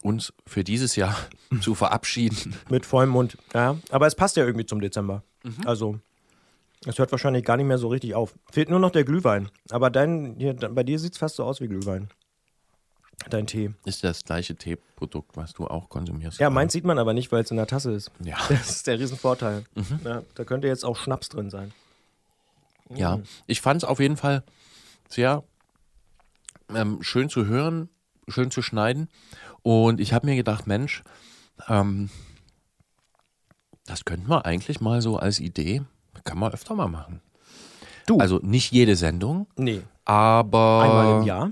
uns 0.02 0.34
für 0.46 0.64
dieses 0.64 0.96
Jahr 0.96 1.16
zu 1.62 1.76
verabschieden. 1.76 2.56
Mit 2.70 2.86
vollem 2.86 3.10
Mund. 3.10 3.38
Ja, 3.54 3.78
aber 3.90 4.08
es 4.08 4.16
passt 4.16 4.38
ja 4.38 4.46
irgendwie 4.46 4.66
zum 4.66 4.82
Dezember. 4.82 5.24
Mhm. 5.44 5.58
Also, 5.66 6.00
es 6.86 7.00
hört 7.00 7.12
wahrscheinlich 7.12 7.46
gar 7.46 7.58
nicht 7.58 7.66
mehr 7.66 7.78
so 7.78 7.88
richtig 7.88 8.16
auf. 8.16 8.36
Fehlt 8.52 8.70
nur 8.70 8.80
noch 8.80 8.92
der 8.92 9.06
Glühwein. 9.06 9.50
Aber 9.70 9.90
dein, 9.90 10.36
hier, 10.38 10.54
bei 10.54 10.84
dir 10.84 11.00
sieht 11.00 11.14
es 11.14 11.20
fast 11.20 11.36
so 11.36 11.44
aus 11.46 11.62
wie 11.62 11.68
Glühwein. 11.68 12.10
Dein 13.30 13.48
Tee. 13.48 13.72
Ist 13.86 14.04
das 14.04 14.24
gleiche 14.24 14.56
Teeprodukt, 14.56 15.38
was 15.38 15.54
du 15.54 15.68
auch 15.68 15.90
konsumierst? 15.90 16.40
Ja, 16.40 16.50
meins 16.50 16.74
sieht 16.74 16.84
man 16.84 16.98
aber 16.98 17.14
nicht, 17.14 17.32
weil 17.32 17.44
es 17.44 17.52
in 17.52 17.58
der 17.58 17.68
Tasse 17.68 17.92
ist. 17.92 18.12
Ja. 18.24 18.38
Das 18.50 18.70
ist 18.70 18.88
der 18.88 19.00
Riesenvorteil. 19.00 19.64
Mhm. 19.76 20.00
Ja, 20.04 20.24
da 20.36 20.44
könnte 20.44 20.68
jetzt 20.68 20.84
auch 20.84 20.98
Schnaps 20.98 21.30
drin 21.30 21.50
sein. 21.50 21.72
Ja, 22.90 23.20
ich 23.48 23.62
fand 23.62 23.82
es 23.82 23.88
auf 23.88 24.00
jeden 24.00 24.18
Fall 24.18 24.44
sehr 25.10 25.44
ähm, 26.74 27.02
schön 27.02 27.30
zu 27.30 27.46
hören, 27.46 27.90
schön 28.28 28.52
zu 28.52 28.62
schneiden. 28.62 29.10
Und 29.62 30.00
ich 30.00 30.14
habe 30.14 30.28
mir 30.28 30.36
gedacht, 30.36 30.68
Mensch, 30.68 31.04
ähm, 31.68 32.10
das 33.86 34.06
könnten 34.06 34.30
wir 34.30 34.46
eigentlich 34.46 34.82
mal 34.82 35.02
so 35.02 35.18
als 35.18 35.40
Idee, 35.40 35.82
kann 36.24 36.38
man 36.38 36.52
öfter 36.52 36.76
mal 36.76 36.88
machen. 36.88 37.22
Du. 38.06 38.18
Also 38.18 38.40
nicht 38.42 38.72
jede 38.72 38.96
Sendung. 38.96 39.48
Nee. 39.56 39.82
Aber. 40.06 40.82
Einmal 40.84 41.22
im 41.22 41.28
Jahr? 41.28 41.52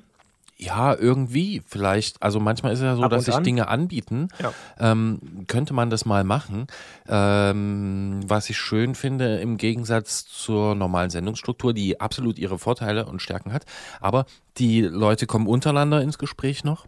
Ja, 0.63 0.93
irgendwie 0.93 1.63
vielleicht. 1.65 2.21
Also 2.21 2.39
manchmal 2.39 2.71
ist 2.73 2.79
es 2.79 2.83
ja 2.85 2.95
so, 2.95 3.01
Ab 3.01 3.09
dass 3.09 3.25
sich 3.25 3.33
an? 3.33 3.43
Dinge 3.43 3.67
anbieten. 3.67 4.27
Ja. 4.39 4.53
Ähm, 4.79 5.19
könnte 5.47 5.73
man 5.73 5.89
das 5.89 6.05
mal 6.05 6.23
machen. 6.23 6.67
Ähm, 7.07 8.19
was 8.27 8.49
ich 8.49 8.57
schön 8.57 8.93
finde, 8.95 9.37
im 9.39 9.57
Gegensatz 9.57 10.25
zur 10.25 10.75
normalen 10.75 11.09
Sendungsstruktur, 11.09 11.73
die 11.73 11.99
absolut 11.99 12.37
ihre 12.37 12.59
Vorteile 12.59 13.05
und 13.07 13.21
Stärken 13.21 13.53
hat. 13.53 13.65
Aber 13.99 14.25
die 14.57 14.81
Leute 14.81 15.25
kommen 15.25 15.47
untereinander 15.47 16.01
ins 16.01 16.17
Gespräch 16.19 16.63
noch. 16.63 16.85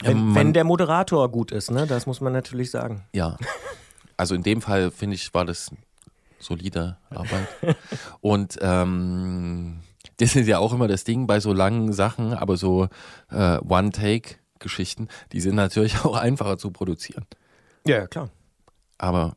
Wenn, 0.00 0.12
Ähm, 0.16 0.26
man- 0.28 0.34
wenn 0.36 0.52
der 0.54 0.64
Moderator 0.64 1.30
gut 1.30 1.52
ist, 1.52 1.70
ne? 1.70 1.86
Das 1.86 2.06
muss 2.06 2.20
man 2.22 2.32
natürlich 2.32 2.70
sagen. 2.70 3.04
ja. 3.12 3.36
Also 4.16 4.34
in 4.34 4.42
dem 4.42 4.60
Fall 4.60 4.90
finde 4.90 5.16
ich, 5.16 5.32
war 5.32 5.46
das 5.46 5.70
solide 6.38 6.98
Arbeit. 7.08 7.48
Und 8.20 8.58
ähm, 8.60 9.80
das 10.24 10.36
ist 10.36 10.46
ja 10.46 10.58
auch 10.58 10.72
immer 10.72 10.88
das 10.88 11.04
Ding 11.04 11.26
bei 11.26 11.40
so 11.40 11.52
langen 11.52 11.92
Sachen, 11.92 12.34
aber 12.34 12.56
so 12.56 12.88
äh, 13.30 13.58
One-Take-Geschichten, 13.58 15.08
die 15.32 15.40
sind 15.40 15.54
natürlich 15.54 16.00
auch 16.04 16.16
einfacher 16.16 16.58
zu 16.58 16.70
produzieren. 16.70 17.26
Ja, 17.86 18.06
klar. 18.06 18.30
Aber 18.98 19.34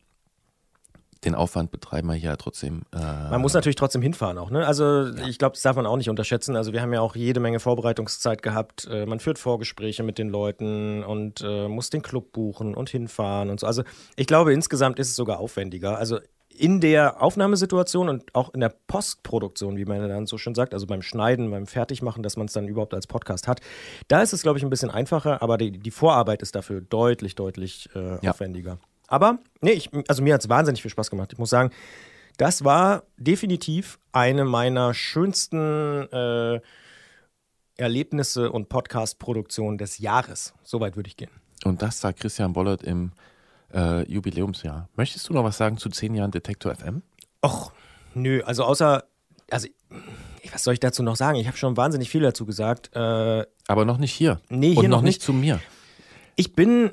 den 1.24 1.36
Aufwand 1.36 1.72
betreiben 1.72 2.08
wir 2.10 2.16
hier 2.16 2.32
ja 2.32 2.36
trotzdem. 2.36 2.82
Äh, 2.94 2.98
Man 2.98 3.42
muss 3.42 3.54
natürlich 3.54 3.76
trotzdem 3.78 4.02
hinfahren 4.02 4.38
auch, 4.38 4.50
ne? 4.50 4.68
Also 4.68 5.08
ich 5.28 5.38
glaube, 5.38 5.54
das 5.54 5.62
darf 5.62 5.76
man 5.76 5.86
auch 5.86 5.96
nicht 5.96 6.10
unterschätzen. 6.10 6.56
Also 6.56 6.74
wir 6.74 6.82
haben 6.82 6.92
ja 6.94 7.00
auch 7.00 7.16
jede 7.16 7.40
Menge 7.40 7.60
Vorbereitungszeit 7.60 8.42
gehabt. 8.42 8.88
Äh, 8.92 9.06
man 9.06 9.20
führt 9.20 9.40
Vorgespräche 9.40 10.04
mit 10.04 10.18
den 10.18 10.30
Leuten 10.30 11.04
und 11.04 11.42
äh, 11.42 11.68
muss 11.68 11.90
den 11.90 12.02
Club 12.02 12.34
buchen 12.34 12.76
und 12.76 12.90
hinfahren 12.90 13.50
und 13.50 13.60
so. 13.60 13.68
Also 13.68 13.84
ich 14.16 14.28
glaube, 14.28 14.54
insgesamt 14.54 15.00
ist 15.00 15.10
es 15.10 15.16
sogar 15.16 15.40
aufwendiger. 15.40 15.98
Also 15.98 16.20
in 16.56 16.80
der 16.82 17.22
Aufnahmesituation 17.22 18.10
und 18.10 18.34
auch 18.36 18.54
in 18.54 18.60
der 18.62 18.74
Postproduktion, 18.88 19.78
wie 19.78 19.86
man 19.86 20.08
dann 20.08 20.26
so 20.28 20.38
schön 20.38 20.56
sagt, 20.56 20.74
also 20.74 20.86
beim 20.88 21.02
Schneiden, 21.02 21.50
beim 21.52 21.66
Fertigmachen, 21.68 22.24
dass 22.24 22.38
man 22.38 22.46
es 22.48 22.54
dann 22.54 22.68
überhaupt 22.68 22.94
als 22.94 23.08
Podcast 23.08 23.48
hat, 23.48 23.62
da 24.08 24.22
ist 24.22 24.34
es, 24.34 24.42
glaube 24.44 24.58
ich, 24.58 24.64
ein 24.64 24.70
bisschen 24.70 24.92
einfacher, 24.92 25.42
aber 25.42 25.58
die, 25.58 25.72
die 25.72 25.92
Vorarbeit 25.92 26.42
ist 26.42 26.56
dafür 26.56 26.82
deutlich, 26.82 27.36
deutlich 27.36 27.90
äh, 27.96 28.24
Ja. 28.24 28.32
aufwendiger. 28.32 28.78
Aber, 29.08 29.40
nee, 29.62 29.72
ich, 29.72 29.90
also 30.08 30.24
mir 30.24 30.34
hat 30.34 30.42
es 30.42 30.50
wahnsinnig 30.50 30.82
viel 30.82 30.92
Spaß 30.92 31.10
gemacht. 31.10 31.32
Ich 31.34 31.40
muss 31.40 31.50
sagen, 31.50 31.72
das 32.38 32.64
war 32.64 33.04
definitiv 33.18 34.00
eine 34.12 34.44
meiner 34.46 34.94
schönsten 34.94 36.08
äh, 36.12 36.62
Erlebnisse 37.78 38.52
und 38.52 38.70
Podcast-Produktionen 38.70 39.78
des 39.78 39.98
Jahres. 40.00 40.54
Soweit 40.64 40.96
würde 40.96 41.08
ich 41.08 41.18
gehen. 41.18 41.30
Und 41.66 41.82
das 41.82 42.00
sagt 42.00 42.20
Christian 42.20 42.54
Bollert 42.54 42.84
im 42.84 43.12
äh, 43.74 44.04
Jubiläumsjahr. 44.12 44.90
Möchtest 44.96 45.28
du 45.30 45.34
noch 45.34 45.44
was 45.44 45.58
sagen 45.58 45.78
zu 45.78 45.90
zehn 45.90 46.14
Jahren 46.16 46.32
Detektor 46.32 46.74
FM? 46.76 47.02
Och, 47.44 47.72
nö, 48.14 48.42
also 48.46 48.64
außer, 48.64 49.04
also, 49.50 49.68
was 50.52 50.64
soll 50.64 50.74
ich 50.74 50.80
dazu 50.80 51.04
noch 51.04 51.16
sagen? 51.16 51.38
Ich 51.38 51.48
habe 51.48 51.58
schon 51.58 51.76
wahnsinnig 51.78 52.10
viel 52.10 52.22
dazu 52.22 52.46
gesagt. 52.46 52.92
Äh, 52.96 53.46
Aber 53.68 53.86
noch 53.86 53.98
nicht 53.98 54.14
hier. 54.14 54.40
Nee, 54.50 54.70
hier 54.72 54.78
Und 54.80 54.84
noch 54.90 54.98
noch 54.98 55.02
nicht 55.04 55.16
nicht. 55.18 55.22
zu 55.22 55.34
mir. 55.34 55.60
Ich 56.36 56.54
bin 56.54 56.92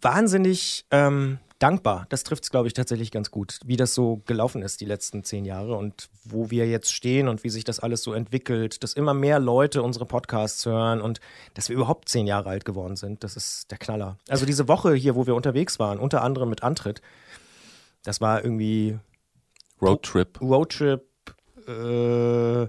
wahnsinnig 0.00 0.86
ähm, 0.90 1.38
dankbar. 1.58 2.06
Das 2.10 2.22
trifft 2.24 2.44
es, 2.44 2.50
glaube 2.50 2.68
ich, 2.68 2.74
tatsächlich 2.74 3.10
ganz 3.10 3.30
gut, 3.30 3.60
wie 3.64 3.76
das 3.76 3.94
so 3.94 4.22
gelaufen 4.26 4.62
ist 4.62 4.80
die 4.80 4.84
letzten 4.84 5.24
zehn 5.24 5.44
Jahre 5.44 5.76
und 5.76 6.08
wo 6.24 6.50
wir 6.50 6.66
jetzt 6.68 6.92
stehen 6.92 7.28
und 7.28 7.44
wie 7.44 7.50
sich 7.50 7.64
das 7.64 7.80
alles 7.80 8.02
so 8.02 8.12
entwickelt, 8.12 8.82
dass 8.82 8.92
immer 8.92 9.14
mehr 9.14 9.38
Leute 9.38 9.82
unsere 9.82 10.04
Podcasts 10.06 10.66
hören 10.66 11.00
und 11.00 11.20
dass 11.54 11.68
wir 11.68 11.76
überhaupt 11.76 12.08
zehn 12.08 12.26
Jahre 12.26 12.50
alt 12.50 12.64
geworden 12.64 12.96
sind. 12.96 13.24
Das 13.24 13.36
ist 13.36 13.70
der 13.70 13.78
Knaller. 13.78 14.18
Also 14.28 14.44
diese 14.46 14.68
Woche 14.68 14.94
hier, 14.94 15.14
wo 15.16 15.26
wir 15.26 15.34
unterwegs 15.34 15.78
waren, 15.78 15.98
unter 15.98 16.22
anderem 16.22 16.50
mit 16.50 16.62
Antritt, 16.62 17.00
das 18.04 18.20
war 18.20 18.44
irgendwie 18.44 18.98
Roadtrip. 19.80 20.40
Roadtrip, 20.40 21.02
äh, 21.66 22.66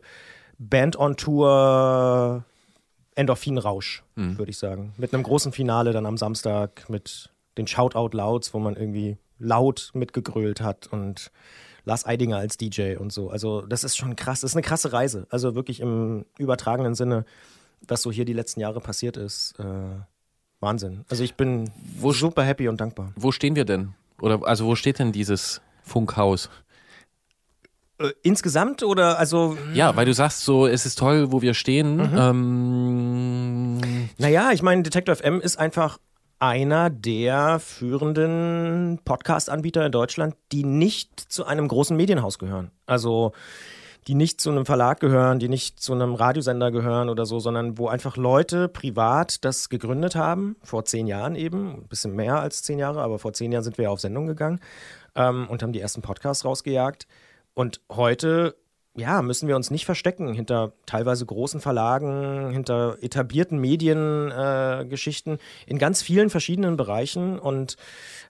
Band 0.60 0.98
on 0.98 1.16
Tour, 1.18 2.44
Endorphinrausch, 3.16 4.04
Mhm. 4.16 4.38
würde 4.38 4.50
ich 4.52 4.58
sagen. 4.58 4.94
Mit 4.98 5.14
einem 5.14 5.24
großen 5.24 5.52
Finale 5.52 5.92
dann 5.92 6.06
am 6.06 6.18
Samstag 6.18 6.90
mit 6.90 7.30
den 7.58 7.68
Shoutout 7.68 8.16
Louds, 8.16 8.54
wo 8.54 8.60
man 8.60 8.76
irgendwie 8.76 9.18
laut 9.40 9.92
mitgegrölt 9.94 10.62
hat 10.62 10.88
und 10.88 11.32
Lars 11.86 12.06
Eidinger 12.06 12.38
als 12.38 12.58
DJ 12.58 12.96
und 12.98 13.14
so. 13.14 13.30
Also 13.30 13.62
das 13.62 13.84
ist 13.84 13.96
schon 13.96 14.16
krass, 14.16 14.42
das 14.42 14.52
ist 14.52 14.56
eine 14.56 14.64
krasse 14.64 14.92
Reise. 14.92 15.26
Also 15.30 15.56
wirklich 15.56 15.80
im 15.80 16.26
übertragenen 16.38 16.96
Sinne, 16.96 17.26
was 17.88 18.02
so 18.02 18.12
hier 18.12 18.26
die 18.26 18.34
letzten 18.34 18.60
Jahre 18.60 18.82
passiert 18.82 19.16
ist. 19.16 19.56
Äh, 19.60 19.64
Wahnsinn. 20.60 21.06
Also 21.10 21.24
ich 21.24 21.36
bin 21.36 21.70
super 22.02 22.44
happy 22.44 22.68
und 22.68 22.82
dankbar. 22.82 23.14
Wo 23.16 23.32
stehen 23.32 23.56
wir 23.56 23.66
denn? 23.66 23.94
Oder 24.20 24.46
also 24.46 24.66
wo 24.66 24.76
steht 24.76 25.00
denn 25.00 25.12
dieses 25.12 25.62
Funkhaus? 25.84 26.50
Äh, 28.00 28.10
insgesamt 28.24 28.84
oder 28.84 29.18
also 29.18 29.58
Ja, 29.74 29.96
weil 29.96 30.06
du 30.06 30.14
sagst 30.14 30.42
so, 30.42 30.68
es 30.68 30.86
ist 30.86 30.98
toll, 30.98 31.32
wo 31.32 31.42
wir 31.42 31.54
stehen. 31.54 31.98
Mhm. 31.98 32.18
Ähm, 32.18 34.10
Naja, 34.18 34.52
ich 34.52 34.62
meine, 34.62 34.84
Detector 34.84 35.16
FM 35.16 35.40
ist 35.40 35.58
einfach 35.58 36.00
einer 36.40 36.90
der 36.90 37.60
führenden 37.60 39.00
Podcast-Anbieter 39.04 39.86
in 39.86 39.92
Deutschland, 39.92 40.36
die 40.52 40.64
nicht 40.64 41.20
zu 41.20 41.46
einem 41.46 41.68
großen 41.68 41.98
Medienhaus 41.98 42.40
gehören. 42.40 42.72
Also 42.86 43.34
die 44.08 44.16
nicht 44.16 44.40
zu 44.40 44.50
einem 44.50 44.66
Verlag 44.66 45.02
gehören, 45.02 45.40
die 45.40 45.50
nicht 45.50 45.82
zu 45.82 45.94
einem 45.94 46.14
Radiosender 46.14 46.72
gehören 46.72 47.10
oder 47.10 47.26
so, 47.26 47.40
sondern 47.40 47.78
wo 47.78 47.88
einfach 47.88 48.16
Leute 48.16 48.70
privat 48.70 49.44
das 49.44 49.68
gegründet 49.68 50.16
haben, 50.16 50.56
vor 50.64 50.86
zehn 50.86 51.08
Jahren 51.08 51.36
eben, 51.36 51.82
ein 51.82 51.88
bisschen 51.90 52.16
mehr 52.16 52.40
als 52.40 52.64
zehn 52.64 52.80
Jahre, 52.80 53.02
aber 53.02 53.20
vor 53.20 53.34
zehn 53.34 53.52
Jahren 53.52 53.64
sind 53.64 53.78
wir 53.78 53.84
ja 53.84 53.90
auf 53.90 54.00
Sendung 54.00 54.26
gegangen 54.26 54.62
ähm, 55.16 55.48
und 55.50 55.62
haben 55.62 55.74
die 55.74 55.82
ersten 55.82 56.02
Podcasts 56.02 56.46
rausgejagt. 56.46 57.06
Und 57.54 57.82
heute, 57.92 58.56
ja, 58.98 59.22
müssen 59.22 59.48
wir 59.48 59.56
uns 59.56 59.70
nicht 59.70 59.86
verstecken 59.86 60.34
hinter 60.34 60.74
teilweise 60.86 61.26
großen 61.26 61.62
Verlagen, 61.62 62.50
hinter 62.52 62.98
etablierten 63.02 63.60
Mediengeschichten 63.60 65.36
äh, 65.36 65.40
in 65.68 65.78
ganz 65.78 66.02
vielen 66.02 66.30
verschiedenen 66.30 66.78
Bereichen 66.78 67.38
und 67.38 67.78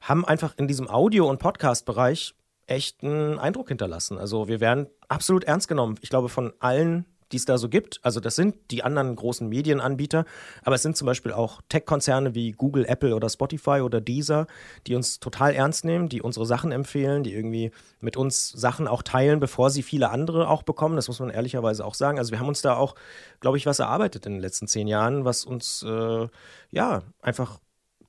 haben 0.02 0.26
einfach 0.26 0.56
in 0.58 0.68
diesem 0.68 0.90
Audio- 0.90 1.30
und 1.30 1.40
Podcast-Bereich 1.40 2.36
echt 2.66 3.02
Eindruck 3.02 3.70
hinterlassen. 3.70 4.18
Also 4.18 4.50
wir 4.50 4.60
werden 4.60 4.88
absolut 5.08 5.46
ernst 5.46 5.70
genommen. 5.70 5.96
Ich 6.02 6.10
glaube, 6.10 6.28
von 6.28 6.54
allen, 6.60 7.06
die 7.32 7.38
es 7.38 7.46
da 7.46 7.58
so 7.58 7.70
gibt. 7.70 8.00
Also 8.04 8.20
das 8.20 8.36
sind 8.36 8.56
die 8.72 8.84
anderen 8.84 9.16
großen 9.16 9.48
Medienanbieter, 9.48 10.26
aber 10.64 10.76
es 10.76 10.84
sind 10.84 10.96
zum 10.96 11.06
Beispiel 11.06 11.34
auch 11.34 11.62
Tech-Konzerne 11.70 12.36
wie 12.36 12.52
Google, 12.52 12.86
Apple 12.86 13.16
oder 13.16 13.30
Spotify 13.30 13.82
oder 13.82 14.02
Deezer, 14.02 14.48
die 14.88 14.96
uns 14.96 15.20
total 15.20 15.54
ernst 15.54 15.86
nehmen, 15.86 16.10
die 16.10 16.22
unsere 16.22 16.46
Sachen 16.46 16.72
empfehlen, 16.72 17.24
die 17.24 17.34
irgendwie 17.34 17.72
mit 18.00 18.18
uns 18.18 18.50
Sachen 18.50 18.88
auch 18.88 19.04
teilen, 19.04 19.40
bevor 19.40 19.70
sie 19.70 19.84
viele 19.84 20.10
andere 20.10 20.50
auch 20.50 20.64
bekommen. 20.64 20.96
Das 20.96 21.08
muss 21.08 21.20
man 21.20 21.30
ehrlicherweise 21.30 21.86
auch 21.86 21.94
sagen. 21.94 22.18
Also 22.18 22.32
wir 22.32 22.40
haben 22.40 22.48
uns 22.48 22.62
da 22.62 22.76
auch, 22.76 22.96
glaube 23.40 23.58
ich, 23.58 23.66
was 23.66 23.80
erarbeitet 23.80 24.26
in 24.26 24.34
den 24.34 24.42
letzten 24.42 24.68
zehn 24.68 24.88
Jahren, 24.88 25.26
was 25.26 25.46
uns 25.46 25.84
äh, 25.84 26.28
ja 26.72 27.04
einfach 27.22 27.60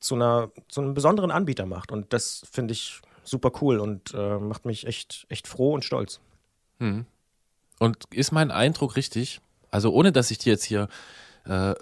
zu 0.00 0.14
einer 0.14 0.50
zu 0.68 0.80
einem 0.80 0.94
besonderen 0.94 1.30
Anbieter 1.30 1.66
macht. 1.66 1.92
Und 1.92 2.12
das 2.12 2.46
finde 2.50 2.72
ich 2.72 3.00
super 3.24 3.50
cool 3.60 3.78
und 3.78 4.14
äh, 4.14 4.38
macht 4.38 4.64
mich 4.64 4.86
echt 4.86 5.26
echt 5.28 5.48
froh 5.48 5.74
und 5.74 5.84
stolz. 5.84 6.20
Hm. 6.78 7.06
Und 7.78 8.04
ist 8.10 8.32
mein 8.32 8.50
Eindruck 8.50 8.96
richtig? 8.96 9.40
Also 9.70 9.92
ohne, 9.92 10.12
dass 10.12 10.30
ich 10.30 10.38
dir 10.38 10.52
jetzt 10.52 10.64
hier 10.64 10.88
äh, 11.44 11.74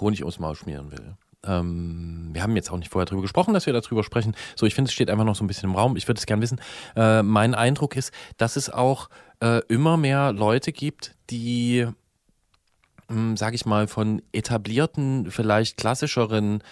Honig 0.00 0.20
ums 0.20 0.38
Maul 0.38 0.54
schmieren 0.54 0.92
will. 0.92 1.16
Ähm, 1.44 2.30
wir 2.32 2.42
haben 2.42 2.54
jetzt 2.54 2.70
auch 2.70 2.78
nicht 2.78 2.90
vorher 2.90 3.06
drüber 3.06 3.22
gesprochen, 3.22 3.52
dass 3.52 3.66
wir 3.66 3.72
darüber 3.72 4.04
sprechen. 4.04 4.34
So, 4.54 4.66
ich 4.66 4.74
finde, 4.74 4.88
es 4.88 4.94
steht 4.94 5.10
einfach 5.10 5.24
noch 5.24 5.34
so 5.34 5.44
ein 5.44 5.48
bisschen 5.48 5.70
im 5.70 5.76
Raum. 5.76 5.96
Ich 5.96 6.06
würde 6.06 6.18
es 6.18 6.26
gern 6.26 6.40
wissen. 6.40 6.60
Äh, 6.94 7.22
mein 7.22 7.54
Eindruck 7.54 7.96
ist, 7.96 8.12
dass 8.36 8.56
es 8.56 8.70
auch 8.70 9.08
äh, 9.40 9.60
immer 9.68 9.96
mehr 9.96 10.32
Leute 10.32 10.72
gibt, 10.72 11.16
die, 11.30 11.86
sage 13.34 13.56
ich 13.56 13.66
mal, 13.66 13.88
von 13.88 14.22
etablierten, 14.32 15.30
vielleicht 15.30 15.76
klassischeren 15.76 16.62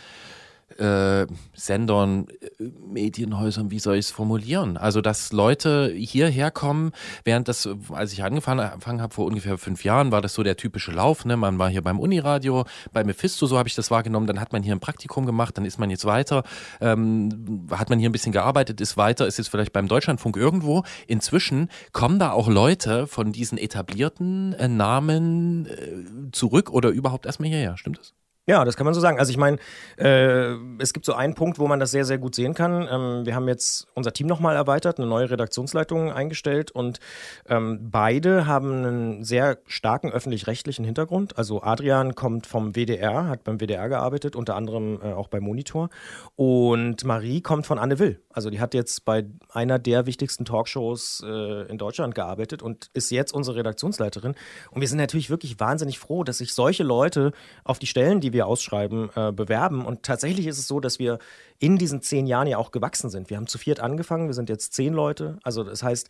äh, 0.79 1.27
Sendern, 1.55 2.27
äh, 2.59 2.65
Medienhäusern, 2.87 3.71
wie 3.71 3.79
soll 3.79 3.97
ich 3.97 4.07
es 4.07 4.11
formulieren? 4.11 4.77
Also, 4.77 5.01
dass 5.01 5.33
Leute 5.33 5.93
hierher 5.95 6.51
kommen, 6.51 6.93
während 7.25 7.49
das, 7.49 7.69
als 7.91 8.13
ich 8.13 8.23
angefangen, 8.23 9.01
habe, 9.03 9.15
vor 9.15 9.27
ungefähr 9.27 9.59
fünf 9.59 9.85
Jahren, 9.85 10.13
war 10.13 10.21
das 10.21 10.35
so 10.35 10.43
der 10.43 10.57
typische 10.57 10.93
Lauf. 10.93 11.25
Ne? 11.25 11.37
Man 11.37 11.59
war 11.59 11.69
hier 11.69 11.83
beim 11.83 11.99
Uniradio, 11.99 12.65
bei 12.93 13.05
Mephisto, 13.05 13.47
so 13.47 13.59
habe 13.59 13.69
ich 13.69 13.75
das 13.75 13.91
wahrgenommen. 13.91 14.27
Dann 14.27 14.41
hat 14.41 14.53
man 14.53 14.63
hier 14.63 14.75
ein 14.75 14.81
Praktikum 14.81 15.27
gemacht, 15.27 15.57
dann 15.57 15.65
ist 15.65 15.79
man 15.79 15.91
jetzt 15.91 16.05
weiter, 16.05 16.43
ähm, 16.81 17.67
hat 17.71 17.91
man 17.91 17.99
hier 17.99 18.09
ein 18.09 18.13
bisschen 18.13 18.33
gearbeitet, 18.33 18.81
ist 18.81 18.97
weiter, 18.97 19.27
ist 19.27 19.39
jetzt 19.39 19.49
vielleicht 19.49 19.73
beim 19.73 19.89
Deutschlandfunk 19.89 20.37
irgendwo. 20.37 20.85
Inzwischen 21.07 21.69
kommen 21.93 22.19
da 22.19 22.33
auch 22.33 22.49
Leute 22.49 23.07
von 23.07 23.33
diesen 23.33 23.59
etablierten 23.59 24.53
äh, 24.55 24.69
Namen 24.69 25.67
äh, 25.67 26.31
zurück 26.33 26.71
oder 26.71 26.91
überhaupt 26.91 27.27
erstmal 27.27 27.49
hierher. 27.49 27.77
Stimmt 27.77 27.99
das? 27.99 28.15
Ja, 28.47 28.65
das 28.65 28.77
kann 28.77 28.85
man 28.85 28.95
so 28.95 29.01
sagen. 29.01 29.19
Also 29.19 29.31
ich 29.31 29.37
meine, 29.37 29.59
äh, 29.97 30.55
es 30.79 30.93
gibt 30.93 31.05
so 31.05 31.13
einen 31.13 31.35
Punkt, 31.35 31.59
wo 31.59 31.69
man 31.69 31.79
das 31.79 31.91
sehr, 31.91 32.05
sehr 32.05 32.19
gut 32.19 32.35
sehen 32.35 32.55
kann. 32.55 32.89
Ähm, 32.91 33.27
wir 33.27 33.35
haben 33.35 33.47
jetzt 33.47 33.87
unser 33.95 34.13
Team 34.13 34.27
nochmal 34.27 34.57
erweitert, 34.57 34.99
eine 34.99 35.07
neue 35.07 35.31
Redaktionsleitung 35.31 36.11
eingestellt 36.11 36.71
und 36.71 37.01
ähm, 37.49 37.91
beide 37.91 38.47
haben 38.47 38.73
einen 38.73 39.25
sehr 39.25 39.59
starken 39.67 40.11
öffentlich-rechtlichen 40.11 40.85
Hintergrund. 40.85 41.37
Also 41.39 41.63
Adrian 41.63 42.15
kommt 42.15 42.47
vom 42.47 42.75
WDR, 42.75 43.29
hat 43.29 43.45
beim 43.45 43.61
WDR 43.61 43.89
gearbeitet, 43.89 44.35
unter 44.35 44.57
anderem 44.57 45.01
äh, 45.03 45.13
auch 45.13 45.29
bei 45.29 45.39
Monitor. 45.39 45.91
Und 46.35 47.05
Marie 47.05 47.43
kommt 47.43 47.67
von 47.67 47.79
Anne 47.79 47.99
Will. 47.99 48.23
Also 48.33 48.49
die 48.49 48.61
hat 48.61 48.75
jetzt 48.75 49.05
bei 49.05 49.27
einer 49.51 49.79
der 49.79 50.07
wichtigsten 50.07 50.45
Talkshows 50.45 51.23
äh, 51.27 51.69
in 51.69 51.79
Deutschland 51.79 52.15
gearbeitet 52.15 52.63
und 52.63 52.91
ist 52.95 53.11
jetzt 53.11 53.33
unsere 53.33 53.57
Redaktionsleiterin. 53.59 54.35
Und 54.71 54.81
wir 54.81 54.89
sind 54.89 54.99
natürlich 54.99 55.31
wirklich 55.31 55.61
wahnsinnig 55.61 55.99
froh, 55.99 56.25
dass 56.25 56.39
sich 56.39 56.55
solche 56.55 56.85
Leute 56.85 57.33
auf 57.65 57.79
die 57.79 57.87
Stellen, 57.87 58.21
die 58.21 58.33
wir 58.33 58.40
ausschreiben, 58.47 59.11
äh, 59.15 59.33
bewerben. 59.33 59.85
Und 59.85 60.03
tatsächlich 60.03 60.47
ist 60.47 60.59
es 60.59 60.69
so, 60.69 60.81
dass 60.81 60.99
wir 60.99 61.19
in 61.59 61.77
diesen 61.77 62.03
zehn 62.03 62.27
Jahren 62.27 62.47
ja 62.47 62.59
auch 62.59 62.71
gewachsen 62.71 63.11
sind. 63.11 63.31
Wir 63.31 63.37
haben 63.37 63.47
zu 63.47 63.59
viert 63.59 63.81
angefangen, 63.81 64.27
wir 64.27 64.35
sind 64.35 64.49
jetzt 64.49 64.73
zehn 64.75 64.93
Leute. 64.93 65.39
Also 65.43 65.63
das 65.63 65.83
heißt, 65.83 66.09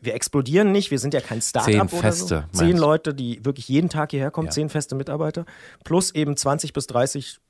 wir 0.00 0.14
explodieren 0.14 0.72
nicht, 0.72 0.90
wir 0.90 0.98
sind 0.98 1.14
ja 1.14 1.20
kein 1.20 1.42
Start-up 1.42 1.90
Zehn 1.90 1.98
oder 1.98 2.12
so. 2.12 2.42
Zehn? 2.52 2.76
Leute, 2.76 3.14
die 3.14 3.44
wirklich 3.44 3.68
jeden 3.68 3.88
Tag 3.88 4.10
hierher 4.10 4.30
kommen, 4.30 4.50
zehn 4.50 4.68
feste 4.68 4.94
Mitarbeiter, 4.94 5.44
plus 5.84 6.14
eben 6.14 6.36
20 6.36 6.72
bis 6.72 6.86
30 6.86 7.40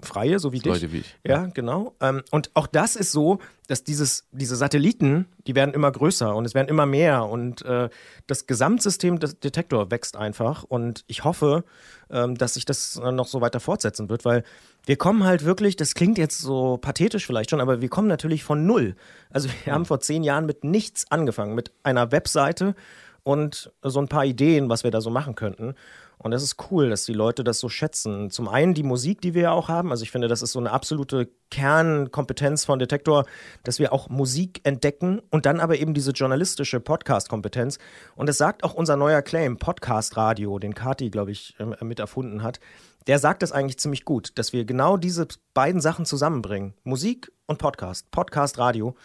Freie, 0.00 0.38
so 0.38 0.52
wie 0.52 0.58
dich. 0.58 0.72
Leute 0.72 0.92
wie 0.92 0.98
ich. 0.98 1.16
Ja, 1.26 1.46
genau. 1.46 1.94
Ähm, 2.00 2.22
und 2.30 2.50
auch 2.52 2.66
das 2.66 2.96
ist 2.96 3.12
so, 3.12 3.38
dass 3.66 3.82
dieses, 3.82 4.26
diese 4.30 4.54
Satelliten, 4.54 5.26
die 5.46 5.54
werden 5.54 5.72
immer 5.74 5.90
größer 5.90 6.34
und 6.34 6.44
es 6.44 6.54
werden 6.54 6.68
immer 6.68 6.84
mehr 6.84 7.24
und 7.24 7.62
äh, 7.64 7.88
das 8.26 8.46
Gesamtsystem 8.46 9.18
des 9.18 9.40
Detektor 9.40 9.90
wächst 9.90 10.16
einfach 10.16 10.64
und 10.64 11.04
ich 11.06 11.24
hoffe, 11.24 11.64
ähm, 12.10 12.36
dass 12.36 12.54
sich 12.54 12.66
das 12.66 13.00
äh, 13.02 13.10
noch 13.10 13.26
so 13.26 13.40
weiter 13.40 13.58
fortsetzen 13.58 14.10
wird, 14.10 14.26
weil 14.26 14.44
wir 14.84 14.96
kommen 14.96 15.24
halt 15.24 15.46
wirklich, 15.46 15.76
das 15.76 15.94
klingt 15.94 16.18
jetzt 16.18 16.40
so 16.40 16.76
pathetisch 16.76 17.26
vielleicht 17.26 17.50
schon, 17.50 17.62
aber 17.62 17.80
wir 17.80 17.88
kommen 17.88 18.08
natürlich 18.08 18.44
von 18.44 18.66
null. 18.66 18.96
Also 19.30 19.48
wir 19.64 19.72
haben 19.72 19.86
vor 19.86 20.00
zehn 20.00 20.22
Jahren 20.22 20.44
mit 20.44 20.62
nichts 20.62 21.10
angefangen, 21.10 21.54
mit 21.54 21.72
einer 21.82 22.12
Webseite 22.12 22.74
und 23.22 23.72
so 23.82 23.98
ein 23.98 24.08
paar 24.08 24.26
Ideen, 24.26 24.68
was 24.68 24.84
wir 24.84 24.90
da 24.90 25.00
so 25.00 25.10
machen 25.10 25.34
könnten. 25.34 25.74
Und 26.18 26.30
das 26.30 26.42
ist 26.42 26.56
cool, 26.70 26.88
dass 26.88 27.04
die 27.04 27.12
Leute 27.12 27.44
das 27.44 27.58
so 27.58 27.68
schätzen. 27.68 28.30
Zum 28.30 28.48
einen 28.48 28.72
die 28.74 28.82
Musik, 28.82 29.20
die 29.20 29.34
wir 29.34 29.42
ja 29.42 29.52
auch 29.52 29.68
haben. 29.68 29.90
Also 29.90 30.02
ich 30.02 30.10
finde, 30.10 30.28
das 30.28 30.40
ist 30.42 30.52
so 30.52 30.58
eine 30.58 30.70
absolute 30.70 31.28
Kernkompetenz 31.50 32.64
von 32.64 32.78
Detektor, 32.78 33.26
dass 33.64 33.78
wir 33.78 33.92
auch 33.92 34.08
Musik 34.08 34.60
entdecken 34.64 35.20
und 35.30 35.44
dann 35.44 35.60
aber 35.60 35.78
eben 35.78 35.92
diese 35.92 36.12
journalistische 36.12 36.80
Podcast-Kompetenz. 36.80 37.78
Und 38.14 38.28
das 38.28 38.38
sagt 38.38 38.64
auch 38.64 38.74
unser 38.74 38.96
neuer 38.96 39.20
Claim, 39.22 39.58
Podcast 39.58 40.16
Radio, 40.16 40.58
den 40.58 40.74
Kati, 40.74 41.10
glaube 41.10 41.32
ich, 41.32 41.54
äh, 41.58 41.84
mit 41.84 42.00
erfunden 42.00 42.42
hat. 42.42 42.60
Der 43.06 43.18
sagt 43.18 43.42
das 43.42 43.52
eigentlich 43.52 43.78
ziemlich 43.78 44.04
gut, 44.04 44.32
dass 44.36 44.52
wir 44.52 44.64
genau 44.64 44.96
diese 44.96 45.28
beiden 45.54 45.80
Sachen 45.80 46.06
zusammenbringen. 46.06 46.74
Musik 46.82 47.30
und 47.46 47.58
Podcast. 47.58 48.10
Podcast 48.10 48.58
Radio. 48.58 48.96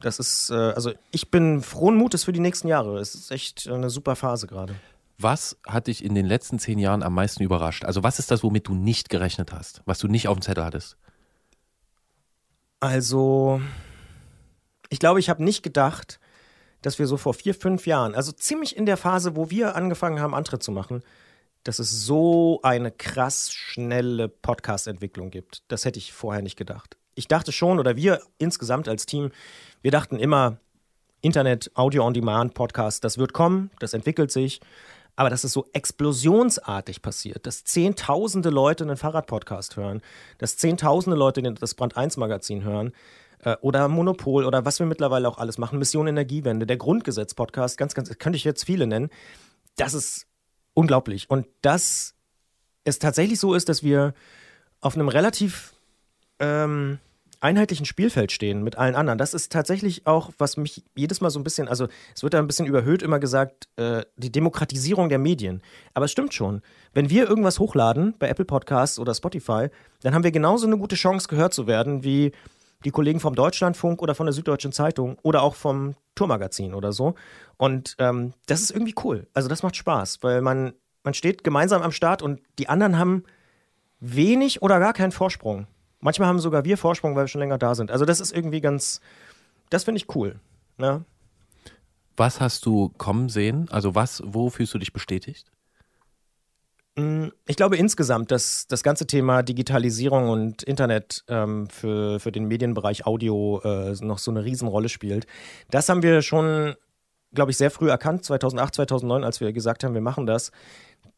Das 0.00 0.18
ist, 0.18 0.50
äh, 0.50 0.54
also 0.54 0.92
ich 1.10 1.30
bin 1.30 1.62
frohen 1.62 1.96
Mutes 1.96 2.24
für 2.24 2.32
die 2.32 2.40
nächsten 2.40 2.68
Jahre. 2.68 2.98
Es 2.98 3.14
ist 3.14 3.30
echt 3.30 3.68
eine 3.68 3.88
super 3.88 4.16
Phase 4.16 4.46
gerade. 4.46 4.74
Was 5.18 5.56
hat 5.66 5.86
dich 5.86 6.04
in 6.04 6.14
den 6.14 6.26
letzten 6.26 6.58
zehn 6.58 6.78
Jahren 6.78 7.02
am 7.02 7.14
meisten 7.14 7.42
überrascht? 7.42 7.84
Also 7.84 8.02
was 8.02 8.18
ist 8.18 8.30
das, 8.30 8.42
womit 8.42 8.68
du 8.68 8.74
nicht 8.74 9.08
gerechnet 9.08 9.52
hast, 9.52 9.82
was 9.86 9.98
du 9.98 10.08
nicht 10.08 10.28
auf 10.28 10.36
dem 10.36 10.42
Zettel 10.42 10.64
hattest? 10.64 10.96
Also, 12.80 13.62
ich 14.90 14.98
glaube, 14.98 15.18
ich 15.18 15.30
habe 15.30 15.42
nicht 15.42 15.62
gedacht, 15.62 16.20
dass 16.82 16.98
wir 16.98 17.06
so 17.06 17.16
vor 17.16 17.34
vier, 17.34 17.54
fünf 17.54 17.86
Jahren, 17.86 18.14
also 18.14 18.32
ziemlich 18.32 18.76
in 18.76 18.84
der 18.84 18.98
Phase, 18.98 19.34
wo 19.34 19.50
wir 19.50 19.74
angefangen 19.74 20.20
haben, 20.20 20.34
Antritt 20.34 20.62
zu 20.62 20.70
machen, 20.72 21.02
dass 21.64 21.78
es 21.78 21.90
so 21.90 22.60
eine 22.62 22.92
krass 22.92 23.50
schnelle 23.52 24.28
Podcast-Entwicklung 24.28 25.30
gibt. 25.30 25.62
Das 25.68 25.84
hätte 25.84 25.98
ich 25.98 26.12
vorher 26.12 26.42
nicht 26.42 26.56
gedacht. 26.56 26.96
Ich 27.14 27.26
dachte 27.26 27.50
schon, 27.50 27.78
oder 27.78 27.96
wir 27.96 28.20
insgesamt 28.38 28.88
als 28.88 29.06
Team, 29.06 29.30
wir 29.82 29.90
dachten 29.90 30.18
immer, 30.18 30.58
Internet, 31.22 31.70
Audio 31.74 32.04
on 32.04 32.14
Demand, 32.14 32.54
Podcast, 32.54 33.02
das 33.02 33.18
wird 33.18 33.32
kommen, 33.32 33.70
das 33.80 33.94
entwickelt 33.94 34.30
sich. 34.30 34.60
Aber 35.16 35.30
dass 35.30 35.44
es 35.44 35.52
so 35.52 35.66
explosionsartig 35.72 37.02
passiert, 37.02 37.46
dass 37.46 37.64
zehntausende 37.64 38.50
Leute 38.50 38.84
einen 38.84 38.98
Fahrradpodcast 38.98 39.76
hören, 39.76 40.02
dass 40.38 40.58
zehntausende 40.58 41.16
Leute 41.16 41.42
das 41.42 41.74
Brand 41.74 41.96
1 41.96 42.18
Magazin 42.18 42.62
hören 42.62 42.92
äh, 43.40 43.56
oder 43.62 43.88
Monopol 43.88 44.44
oder 44.44 44.64
was 44.64 44.78
wir 44.78 44.86
mittlerweile 44.86 45.28
auch 45.28 45.38
alles 45.38 45.56
machen, 45.56 45.78
Mission 45.78 46.06
Energiewende, 46.06 46.66
der 46.66 46.76
Grundgesetz-Podcast, 46.76 47.78
ganz, 47.78 47.94
ganz, 47.94 48.16
könnte 48.18 48.36
ich 48.36 48.44
jetzt 48.44 48.64
viele 48.64 48.86
nennen. 48.86 49.08
Das 49.76 49.94
ist 49.94 50.26
unglaublich. 50.74 51.30
Und 51.30 51.46
dass 51.62 52.14
es 52.84 52.98
tatsächlich 52.98 53.40
so 53.40 53.54
ist, 53.54 53.68
dass 53.68 53.82
wir 53.82 54.14
auf 54.80 54.94
einem 54.94 55.08
relativ 55.08 55.74
ähm, 56.38 56.98
einheitlichen 57.40 57.86
Spielfeld 57.86 58.32
stehen 58.32 58.62
mit 58.62 58.76
allen 58.76 58.94
anderen. 58.94 59.18
Das 59.18 59.34
ist 59.34 59.52
tatsächlich 59.52 60.06
auch, 60.06 60.30
was 60.38 60.56
mich 60.56 60.84
jedes 60.94 61.20
Mal 61.20 61.30
so 61.30 61.38
ein 61.38 61.44
bisschen, 61.44 61.68
also 61.68 61.88
es 62.14 62.22
wird 62.22 62.34
da 62.34 62.38
ein 62.38 62.46
bisschen 62.46 62.66
überhöht 62.66 63.02
immer 63.02 63.18
gesagt, 63.18 63.68
äh, 63.76 64.04
die 64.16 64.32
Demokratisierung 64.32 65.08
der 65.08 65.18
Medien. 65.18 65.62
Aber 65.94 66.06
es 66.06 66.12
stimmt 66.12 66.34
schon. 66.34 66.62
Wenn 66.92 67.10
wir 67.10 67.28
irgendwas 67.28 67.58
hochladen 67.58 68.14
bei 68.18 68.28
Apple 68.28 68.44
Podcasts 68.44 68.98
oder 68.98 69.14
Spotify, 69.14 69.68
dann 70.02 70.14
haben 70.14 70.24
wir 70.24 70.32
genauso 70.32 70.66
eine 70.66 70.78
gute 70.78 70.96
Chance, 70.96 71.28
gehört 71.28 71.54
zu 71.54 71.66
werden, 71.66 72.04
wie 72.04 72.32
die 72.84 72.90
Kollegen 72.90 73.20
vom 73.20 73.34
Deutschlandfunk 73.34 74.02
oder 74.02 74.14
von 74.14 74.26
der 74.26 74.32
Süddeutschen 74.32 74.72
Zeitung 74.72 75.18
oder 75.22 75.42
auch 75.42 75.54
vom 75.54 75.94
Tourmagazin 76.14 76.74
oder 76.74 76.92
so. 76.92 77.14
Und 77.56 77.96
ähm, 77.98 78.32
das 78.46 78.60
ist 78.60 78.70
irgendwie 78.70 78.94
cool. 79.04 79.26
Also 79.34 79.48
das 79.48 79.62
macht 79.62 79.76
Spaß, 79.76 80.18
weil 80.22 80.42
man, 80.42 80.72
man 81.02 81.14
steht 81.14 81.44
gemeinsam 81.44 81.82
am 81.82 81.92
Start 81.92 82.22
und 82.22 82.40
die 82.58 82.68
anderen 82.68 82.98
haben 82.98 83.24
wenig 84.00 84.62
oder 84.62 84.78
gar 84.78 84.92
keinen 84.92 85.12
Vorsprung. 85.12 85.66
Manchmal 86.06 86.28
haben 86.28 86.38
sogar 86.38 86.64
wir 86.64 86.78
Vorsprung, 86.78 87.16
weil 87.16 87.24
wir 87.24 87.28
schon 87.28 87.40
länger 87.40 87.58
da 87.58 87.74
sind. 87.74 87.90
Also 87.90 88.04
das 88.04 88.20
ist 88.20 88.32
irgendwie 88.32 88.60
ganz, 88.60 89.00
das 89.70 89.82
finde 89.82 89.96
ich 90.00 90.14
cool. 90.14 90.38
Ne? 90.78 91.04
Was 92.16 92.40
hast 92.40 92.64
du 92.64 92.90
kommen 92.90 93.28
sehen? 93.28 93.66
Also 93.72 93.96
was, 93.96 94.22
wo 94.24 94.48
fühlst 94.48 94.72
du 94.72 94.78
dich 94.78 94.92
bestätigt? 94.92 95.50
Mm, 96.94 97.30
Ich 97.48 97.56
glaube 97.56 97.76
insgesamt, 97.76 98.30
dass 98.30 98.68
das 98.68 98.84
ganze 98.84 99.08
Thema 99.08 99.42
Digitalisierung 99.42 100.28
und 100.28 100.62
Internet 100.62 101.24
ähm, 101.26 101.68
für, 101.70 102.20
für 102.20 102.30
den 102.30 102.44
Medienbereich 102.44 103.04
Audio 103.04 103.60
äh, 103.64 103.96
noch 104.00 104.18
so 104.18 104.30
eine 104.30 104.44
Riesenrolle 104.44 104.88
spielt. 104.88 105.26
Das 105.72 105.88
haben 105.88 106.04
wir 106.04 106.22
schon, 106.22 106.76
glaube 107.34 107.50
ich, 107.50 107.56
sehr 107.56 107.72
früh 107.72 107.90
erkannt, 107.90 108.24
2008, 108.24 108.76
2009, 108.76 109.24
als 109.24 109.40
wir 109.40 109.52
gesagt 109.52 109.82
haben, 109.82 109.94
wir 109.94 110.00
machen 110.00 110.24
das. 110.24 110.52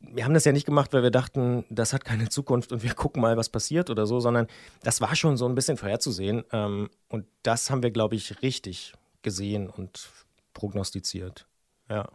Wir 0.00 0.24
haben 0.24 0.34
das 0.34 0.44
ja 0.44 0.52
nicht 0.52 0.66
gemacht, 0.66 0.92
weil 0.92 1.02
wir 1.02 1.10
dachten, 1.10 1.64
das 1.70 1.92
hat 1.92 2.04
keine 2.04 2.28
Zukunft 2.28 2.72
und 2.72 2.82
wir 2.82 2.94
gucken 2.94 3.20
mal, 3.20 3.36
was 3.36 3.48
passiert 3.48 3.90
oder 3.90 4.06
so, 4.06 4.20
sondern 4.20 4.46
das 4.82 5.00
war 5.00 5.14
schon 5.16 5.36
so 5.36 5.46
ein 5.48 5.54
bisschen 5.54 5.76
vorherzusehen. 5.76 6.44
Ähm, 6.52 6.88
und 7.08 7.26
das 7.42 7.70
haben 7.70 7.82
wir, 7.82 7.90
glaube 7.90 8.14
ich, 8.14 8.42
richtig 8.42 8.94
gesehen 9.22 9.68
und 9.68 10.08
prognostiziert. 10.54 11.46
Ja. 11.90 12.08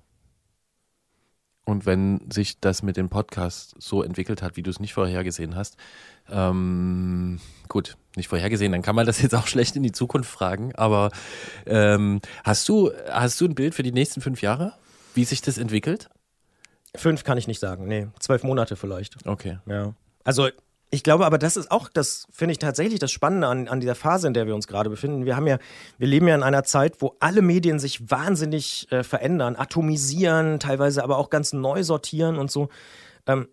Und 1.65 1.85
wenn 1.85 2.29
sich 2.29 2.59
das 2.59 2.83
mit 2.83 2.97
dem 2.97 3.09
Podcast 3.09 3.75
so 3.79 4.03
entwickelt 4.03 4.41
hat, 4.41 4.57
wie 4.57 4.63
du 4.63 4.69
es 4.69 4.81
nicht 4.81 4.93
vorhergesehen 4.93 5.55
hast, 5.55 5.77
ähm, 6.29 7.39
gut, 7.69 7.97
nicht 8.17 8.27
vorhergesehen, 8.27 8.73
dann 8.73 8.81
kann 8.81 8.95
man 8.95 9.05
das 9.05 9.21
jetzt 9.21 9.33
auch 9.33 9.47
schlecht 9.47 9.75
in 9.75 9.83
die 9.83 9.93
Zukunft 9.93 10.29
fragen. 10.29 10.75
Aber 10.75 11.11
ähm, 11.65 12.19
hast 12.43 12.67
du 12.67 12.91
hast 13.09 13.39
du 13.39 13.45
ein 13.45 13.55
Bild 13.55 13.75
für 13.75 13.83
die 13.83 13.93
nächsten 13.93 14.19
fünf 14.19 14.41
Jahre, 14.41 14.73
wie 15.13 15.23
sich 15.23 15.41
das 15.41 15.57
entwickelt? 15.57 16.09
Fünf 16.95 17.23
kann 17.23 17.37
ich 17.37 17.47
nicht 17.47 17.59
sagen, 17.59 17.87
nee, 17.87 18.07
zwölf 18.19 18.43
Monate 18.43 18.75
vielleicht. 18.75 19.25
Okay. 19.25 19.59
Ja. 19.65 19.93
Also 20.23 20.49
ich 20.93 21.01
glaube 21.01 21.25
aber, 21.25 21.39
das 21.39 21.57
ist 21.57 21.71
auch, 21.71 21.89
das 21.89 22.27
finde 22.31 22.51
ich 22.51 22.59
tatsächlich 22.59 22.99
das 22.99 23.11
Spannende 23.11 23.47
an, 23.47 23.67
an 23.67 23.79
dieser 23.79 23.95
Phase, 23.95 24.27
in 24.27 24.35
der 24.35 24.45
wir 24.45 24.53
uns 24.53 24.67
gerade 24.67 24.91
befinden. 24.91 25.25
Wir 25.25 25.35
haben 25.35 25.47
ja, 25.47 25.57
wir 25.97 26.07
leben 26.07 26.27
ja 26.27 26.35
in 26.35 26.43
einer 26.43 26.63
Zeit, 26.63 27.01
wo 27.01 27.15
alle 27.19 27.41
Medien 27.41 27.79
sich 27.79 28.11
wahnsinnig 28.11 28.91
äh, 28.91 29.01
verändern, 29.01 29.55
atomisieren, 29.55 30.59
teilweise 30.59 31.03
aber 31.03 31.17
auch 31.17 31.31
ganz 31.31 31.51
neu 31.51 31.81
sortieren 31.81 32.37
und 32.37 32.51
so. 32.51 32.69
Ähm, 33.25 33.47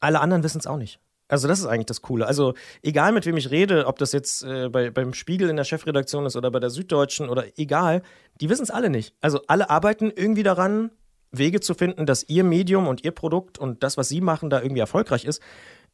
alle 0.00 0.20
anderen 0.20 0.42
wissen 0.42 0.58
es 0.58 0.66
auch 0.66 0.76
nicht. 0.76 1.00
Also 1.28 1.48
das 1.48 1.58
ist 1.58 1.64
eigentlich 1.64 1.86
das 1.86 2.02
Coole. 2.02 2.26
Also 2.26 2.52
egal 2.82 3.12
mit 3.12 3.24
wem 3.24 3.38
ich 3.38 3.50
rede, 3.50 3.86
ob 3.86 3.98
das 3.98 4.12
jetzt 4.12 4.42
äh, 4.44 4.68
bei, 4.68 4.90
beim 4.90 5.14
Spiegel 5.14 5.48
in 5.48 5.56
der 5.56 5.64
Chefredaktion 5.64 6.26
ist 6.26 6.36
oder 6.36 6.50
bei 6.50 6.60
der 6.60 6.70
Süddeutschen 6.70 7.30
oder 7.30 7.44
egal, 7.56 8.02
die 8.42 8.50
wissen 8.50 8.64
es 8.64 8.70
alle 8.70 8.90
nicht. 8.90 9.14
Also 9.22 9.40
alle 9.46 9.70
arbeiten 9.70 10.12
irgendwie 10.14 10.42
daran, 10.42 10.90
Wege 11.30 11.60
zu 11.60 11.74
finden, 11.74 12.06
dass 12.06 12.28
ihr 12.28 12.44
Medium 12.44 12.86
und 12.86 13.04
ihr 13.04 13.12
Produkt 13.12 13.58
und 13.58 13.82
das, 13.82 13.96
was 13.96 14.08
sie 14.08 14.20
machen, 14.20 14.50
da 14.50 14.60
irgendwie 14.60 14.80
erfolgreich 14.80 15.24
ist. 15.24 15.42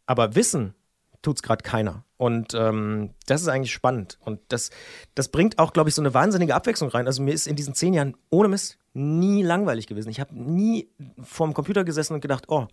Aber 0.06 0.34
wissen 0.34 0.74
tut 1.22 1.36
es 1.36 1.42
gerade 1.42 1.62
keiner. 1.62 2.04
Und 2.16 2.54
ähm, 2.54 3.10
das 3.26 3.42
ist 3.42 3.48
eigentlich 3.48 3.72
spannend. 3.72 4.18
Und 4.20 4.40
das, 4.48 4.70
das 5.14 5.28
bringt 5.28 5.58
auch, 5.58 5.72
glaube 5.72 5.88
ich, 5.88 5.94
so 5.94 6.02
eine 6.02 6.14
wahnsinnige 6.14 6.54
Abwechslung 6.54 6.90
rein. 6.90 7.06
Also 7.06 7.22
mir 7.22 7.34
ist 7.34 7.46
in 7.46 7.56
diesen 7.56 7.74
zehn 7.74 7.94
Jahren 7.94 8.16
ohne 8.30 8.48
Mist 8.48 8.78
nie 8.92 9.42
langweilig 9.42 9.86
gewesen. 9.86 10.10
Ich 10.10 10.20
habe 10.20 10.38
nie 10.38 10.88
vorm 11.22 11.54
Computer 11.54 11.84
gesessen 11.84 12.14
und 12.14 12.20
gedacht, 12.20 12.44
oh, 12.48 12.68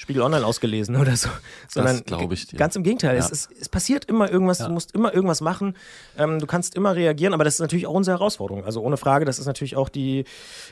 Spiegel 0.00 0.22
Online 0.22 0.46
ausgelesen 0.46 0.96
oder 0.96 1.14
so. 1.14 1.28
Sondern 1.68 2.02
glaube 2.04 2.32
ich 2.32 2.46
dir. 2.46 2.56
ganz 2.56 2.74
im 2.74 2.82
Gegenteil. 2.82 3.16
Ja. 3.18 3.20
Es, 3.22 3.30
ist, 3.30 3.50
es 3.60 3.68
passiert 3.68 4.06
immer 4.06 4.30
irgendwas, 4.30 4.60
Ja. 4.60 4.68
du 4.68 4.72
musst 4.72 4.94
immer 4.94 5.12
irgendwas 5.12 5.42
machen. 5.42 5.76
Ähm, 6.16 6.38
du 6.38 6.46
kannst 6.46 6.74
immer 6.74 6.94
reagieren, 6.96 7.34
aber 7.34 7.44
das 7.44 7.54
ist 7.56 7.60
natürlich 7.60 7.86
auch 7.86 7.92
unsere 7.92 8.16
Herausforderung. 8.16 8.64
Also 8.64 8.80
ohne 8.80 8.96
Frage, 8.96 9.26
das 9.26 9.38
ist 9.38 9.44
natürlich 9.44 9.76
auch 9.76 9.90
die, 9.90 10.24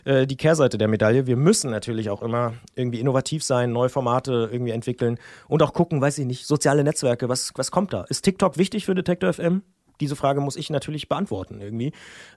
äh, 0.06 0.26
die 0.26 0.38
Kehrseite 0.38 0.78
der 0.78 0.88
Medaille. 0.88 1.26
Wir 1.26 1.36
müssen 1.36 1.70
natürlich 1.70 2.08
auch 2.08 2.22
immer 2.22 2.54
irgendwie 2.74 3.00
innovativ 3.00 3.44
sein, 3.44 3.70
neue 3.70 3.90
Formate 3.90 4.48
irgendwie 4.50 4.72
entwickeln 4.72 5.18
und 5.46 5.62
auch 5.62 5.74
gucken, 5.74 6.00
weiß 6.00 6.16
ich 6.16 6.24
nicht, 6.24 6.46
soziale 6.46 6.82
Netzwerke, 6.82 7.28
was, 7.28 7.52
was 7.54 7.70
kommt 7.70 7.92
da? 7.92 8.04
Ist 8.04 8.22
TikTok 8.22 8.56
wichtig 8.56 8.86
für 8.86 8.94
Detektor 8.94 9.30
FM? 9.30 9.60
Diese 10.00 10.16
Frage 10.16 10.40
muss 10.40 10.56
ich 10.56 10.70
natürlich 10.70 11.06
beantworten 11.10 11.60
irgendwie. 11.60 11.92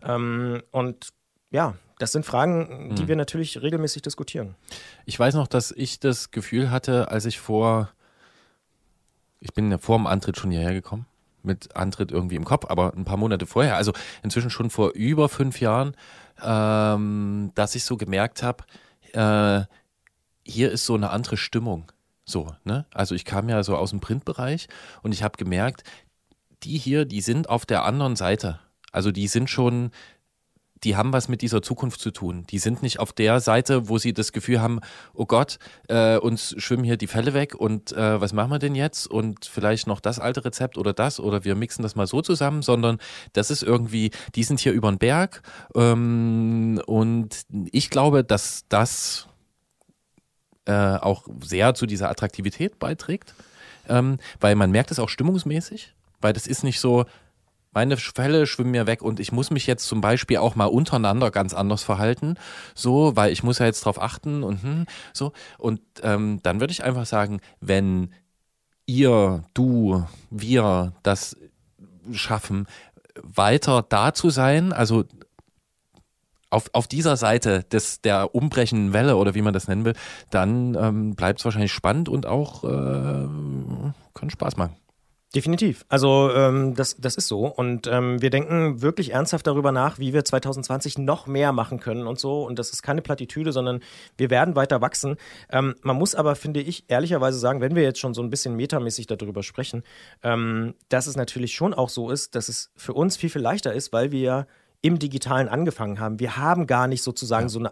Ähm, 0.05 0.61
und 0.71 1.11
ja, 1.51 1.75
das 2.01 2.11
sind 2.11 2.25
Fragen, 2.25 2.95
die 2.95 3.03
Hm. 3.03 3.07
wir 3.09 3.15
natürlich 3.15 3.61
regelmäßig 3.61 4.01
diskutieren. 4.01 4.55
Ich 5.05 5.19
weiß 5.19 5.35
noch, 5.35 5.47
dass 5.47 5.71
ich 5.71 5.99
das 5.99 6.31
Gefühl 6.31 6.71
hatte, 6.71 7.11
als 7.11 7.25
ich 7.25 7.39
vor, 7.39 7.89
ich 9.39 9.53
bin 9.53 9.69
ja 9.69 9.77
vor 9.77 9.97
dem 9.97 10.07
Antritt 10.07 10.37
schon 10.37 10.51
hierher 10.51 10.73
gekommen, 10.73 11.05
mit 11.43 11.75
Antritt 11.75 12.11
irgendwie 12.11 12.35
im 12.35 12.45
Kopf, 12.45 12.65
aber 12.69 12.93
ein 12.95 13.05
paar 13.05 13.17
Monate 13.17 13.45
vorher, 13.45 13.75
also 13.75 13.93
inzwischen 14.23 14.49
schon 14.49 14.69
vor 14.69 14.91
über 14.93 15.29
fünf 15.29 15.59
Jahren, 15.59 15.95
ähm, 16.43 17.51
dass 17.55 17.75
ich 17.75 17.83
so 17.83 17.97
gemerkt 17.97 18.41
habe, 18.41 18.63
äh, 19.13 19.65
hier 20.43 20.71
ist 20.71 20.85
so 20.85 20.95
eine 20.95 21.11
andere 21.11 21.37
Stimmung. 21.37 21.91
So, 22.25 22.47
ne? 22.63 22.85
Also 22.93 23.13
ich 23.13 23.25
kam 23.25 23.49
ja 23.49 23.61
so 23.63 23.75
aus 23.75 23.91
dem 23.91 23.99
Printbereich 23.99 24.69
und 25.03 25.11
ich 25.11 25.21
habe 25.21 25.37
gemerkt, 25.37 25.83
die 26.63 26.77
hier, 26.77 27.05
die 27.05 27.21
sind 27.21 27.49
auf 27.49 27.65
der 27.65 27.83
anderen 27.85 28.15
Seite. 28.15 28.59
Also 28.91 29.11
die 29.11 29.27
sind 29.27 29.49
schon 29.49 29.91
die 30.83 30.95
haben 30.95 31.13
was 31.13 31.27
mit 31.27 31.41
dieser 31.41 31.61
Zukunft 31.61 31.99
zu 31.99 32.11
tun. 32.11 32.45
Die 32.49 32.59
sind 32.59 32.81
nicht 32.81 32.99
auf 32.99 33.13
der 33.13 33.39
Seite, 33.39 33.87
wo 33.87 33.97
sie 33.97 34.13
das 34.13 34.31
Gefühl 34.31 34.61
haben, 34.61 34.79
oh 35.13 35.25
Gott, 35.25 35.59
äh, 35.87 36.17
uns 36.17 36.55
schwimmen 36.57 36.83
hier 36.83 36.97
die 36.97 37.07
Fälle 37.07 37.33
weg 37.33 37.55
und 37.55 37.91
äh, 37.91 38.19
was 38.19 38.33
machen 38.33 38.51
wir 38.51 38.59
denn 38.59 38.75
jetzt? 38.75 39.07
Und 39.07 39.45
vielleicht 39.45 39.87
noch 39.87 39.99
das 39.99 40.19
alte 40.19 40.43
Rezept 40.43 40.77
oder 40.77 40.93
das 40.93 41.19
oder 41.19 41.43
wir 41.43 41.55
mixen 41.55 41.83
das 41.83 41.95
mal 41.95 42.07
so 42.07 42.21
zusammen, 42.21 42.61
sondern 42.61 42.97
das 43.33 43.51
ist 43.51 43.61
irgendwie, 43.61 44.11
die 44.35 44.43
sind 44.43 44.59
hier 44.59 44.73
über 44.73 44.91
den 44.91 44.97
Berg 44.97 45.43
ähm, 45.75 46.81
und 46.85 47.45
ich 47.71 47.89
glaube, 47.89 48.23
dass 48.23 48.65
das 48.69 49.27
äh, 50.65 50.73
auch 50.73 51.27
sehr 51.43 51.73
zu 51.75 51.85
dieser 51.85 52.09
Attraktivität 52.09 52.79
beiträgt, 52.79 53.35
ähm, 53.87 54.17
weil 54.39 54.55
man 54.55 54.71
merkt 54.71 54.91
es 54.91 54.99
auch 54.99 55.09
stimmungsmäßig, 55.09 55.93
weil 56.21 56.33
das 56.33 56.47
ist 56.47 56.63
nicht 56.63 56.79
so, 56.79 57.05
meine 57.71 57.97
Fälle 57.97 58.47
schwimmen 58.47 58.71
mir 58.71 58.87
weg 58.87 59.01
und 59.01 59.19
ich 59.19 59.31
muss 59.31 59.49
mich 59.49 59.67
jetzt 59.67 59.85
zum 59.87 60.01
Beispiel 60.01 60.37
auch 60.37 60.55
mal 60.55 60.65
untereinander 60.65 61.31
ganz 61.31 61.53
anders 61.53 61.83
verhalten, 61.83 62.35
so, 62.75 63.15
weil 63.15 63.31
ich 63.31 63.43
muss 63.43 63.59
ja 63.59 63.65
jetzt 63.65 63.85
drauf 63.85 64.01
achten 64.01 64.43
und 64.43 64.63
hm, 64.63 64.85
so. 65.13 65.31
Und 65.57 65.81
ähm, 66.03 66.39
dann 66.43 66.59
würde 66.59 66.71
ich 66.71 66.83
einfach 66.83 67.05
sagen, 67.05 67.39
wenn 67.59 68.13
ihr, 68.85 69.45
du, 69.53 70.05
wir 70.29 70.93
das 71.03 71.37
schaffen, 72.11 72.67
weiter 73.21 73.85
da 73.87 74.13
zu 74.13 74.29
sein, 74.29 74.73
also 74.73 75.05
auf, 76.49 76.69
auf 76.73 76.87
dieser 76.87 77.15
Seite 77.15 77.63
des, 77.63 78.01
der 78.01 78.35
umbrechenden 78.35 78.93
Welle 78.93 79.15
oder 79.15 79.33
wie 79.33 79.41
man 79.41 79.53
das 79.53 79.67
nennen 79.67 79.85
will, 79.85 79.95
dann 80.29 80.75
ähm, 80.75 81.15
bleibt 81.15 81.39
es 81.39 81.45
wahrscheinlich 81.45 81.71
spannend 81.71 82.09
und 82.09 82.25
auch 82.25 82.63
äh, 82.65 83.27
kann 84.13 84.29
Spaß 84.29 84.57
machen. 84.57 84.75
Definitiv. 85.33 85.85
Also 85.87 86.29
ähm, 86.35 86.75
das, 86.75 86.97
das 86.99 87.15
ist 87.15 87.29
so. 87.29 87.45
Und 87.45 87.87
ähm, 87.87 88.21
wir 88.21 88.29
denken 88.29 88.81
wirklich 88.81 89.13
ernsthaft 89.13 89.47
darüber 89.47 89.71
nach, 89.71 89.97
wie 89.97 90.11
wir 90.11 90.25
2020 90.25 90.97
noch 90.97 91.25
mehr 91.25 91.53
machen 91.53 91.79
können 91.79 92.05
und 92.05 92.19
so. 92.19 92.45
Und 92.45 92.59
das 92.59 92.71
ist 92.71 92.83
keine 92.83 93.01
Plattitüde, 93.01 93.53
sondern 93.53 93.79
wir 94.17 94.29
werden 94.29 94.57
weiter 94.57 94.81
wachsen. 94.81 95.15
Ähm, 95.49 95.75
man 95.83 95.95
muss 95.95 96.15
aber, 96.15 96.35
finde 96.35 96.59
ich, 96.59 96.83
ehrlicherweise 96.89 97.39
sagen, 97.39 97.61
wenn 97.61 97.75
wir 97.75 97.83
jetzt 97.83 97.99
schon 97.99 98.13
so 98.13 98.21
ein 98.21 98.29
bisschen 98.29 98.57
metamäßig 98.57 99.07
darüber 99.07 99.41
sprechen, 99.41 99.83
ähm, 100.21 100.75
dass 100.89 101.07
es 101.07 101.15
natürlich 101.15 101.55
schon 101.55 101.73
auch 101.73 101.89
so 101.89 102.09
ist, 102.09 102.35
dass 102.35 102.49
es 102.49 102.71
für 102.75 102.93
uns 102.93 103.15
viel, 103.15 103.29
viel 103.29 103.41
leichter 103.41 103.71
ist, 103.73 103.93
weil 103.93 104.11
wir 104.11 104.47
im 104.81 104.99
Digitalen 104.99 105.47
angefangen 105.47 106.01
haben. 106.01 106.19
Wir 106.19 106.35
haben 106.35 106.67
gar 106.67 106.87
nicht 106.87 107.03
sozusagen 107.03 107.47
so 107.47 107.59
eine 107.59 107.71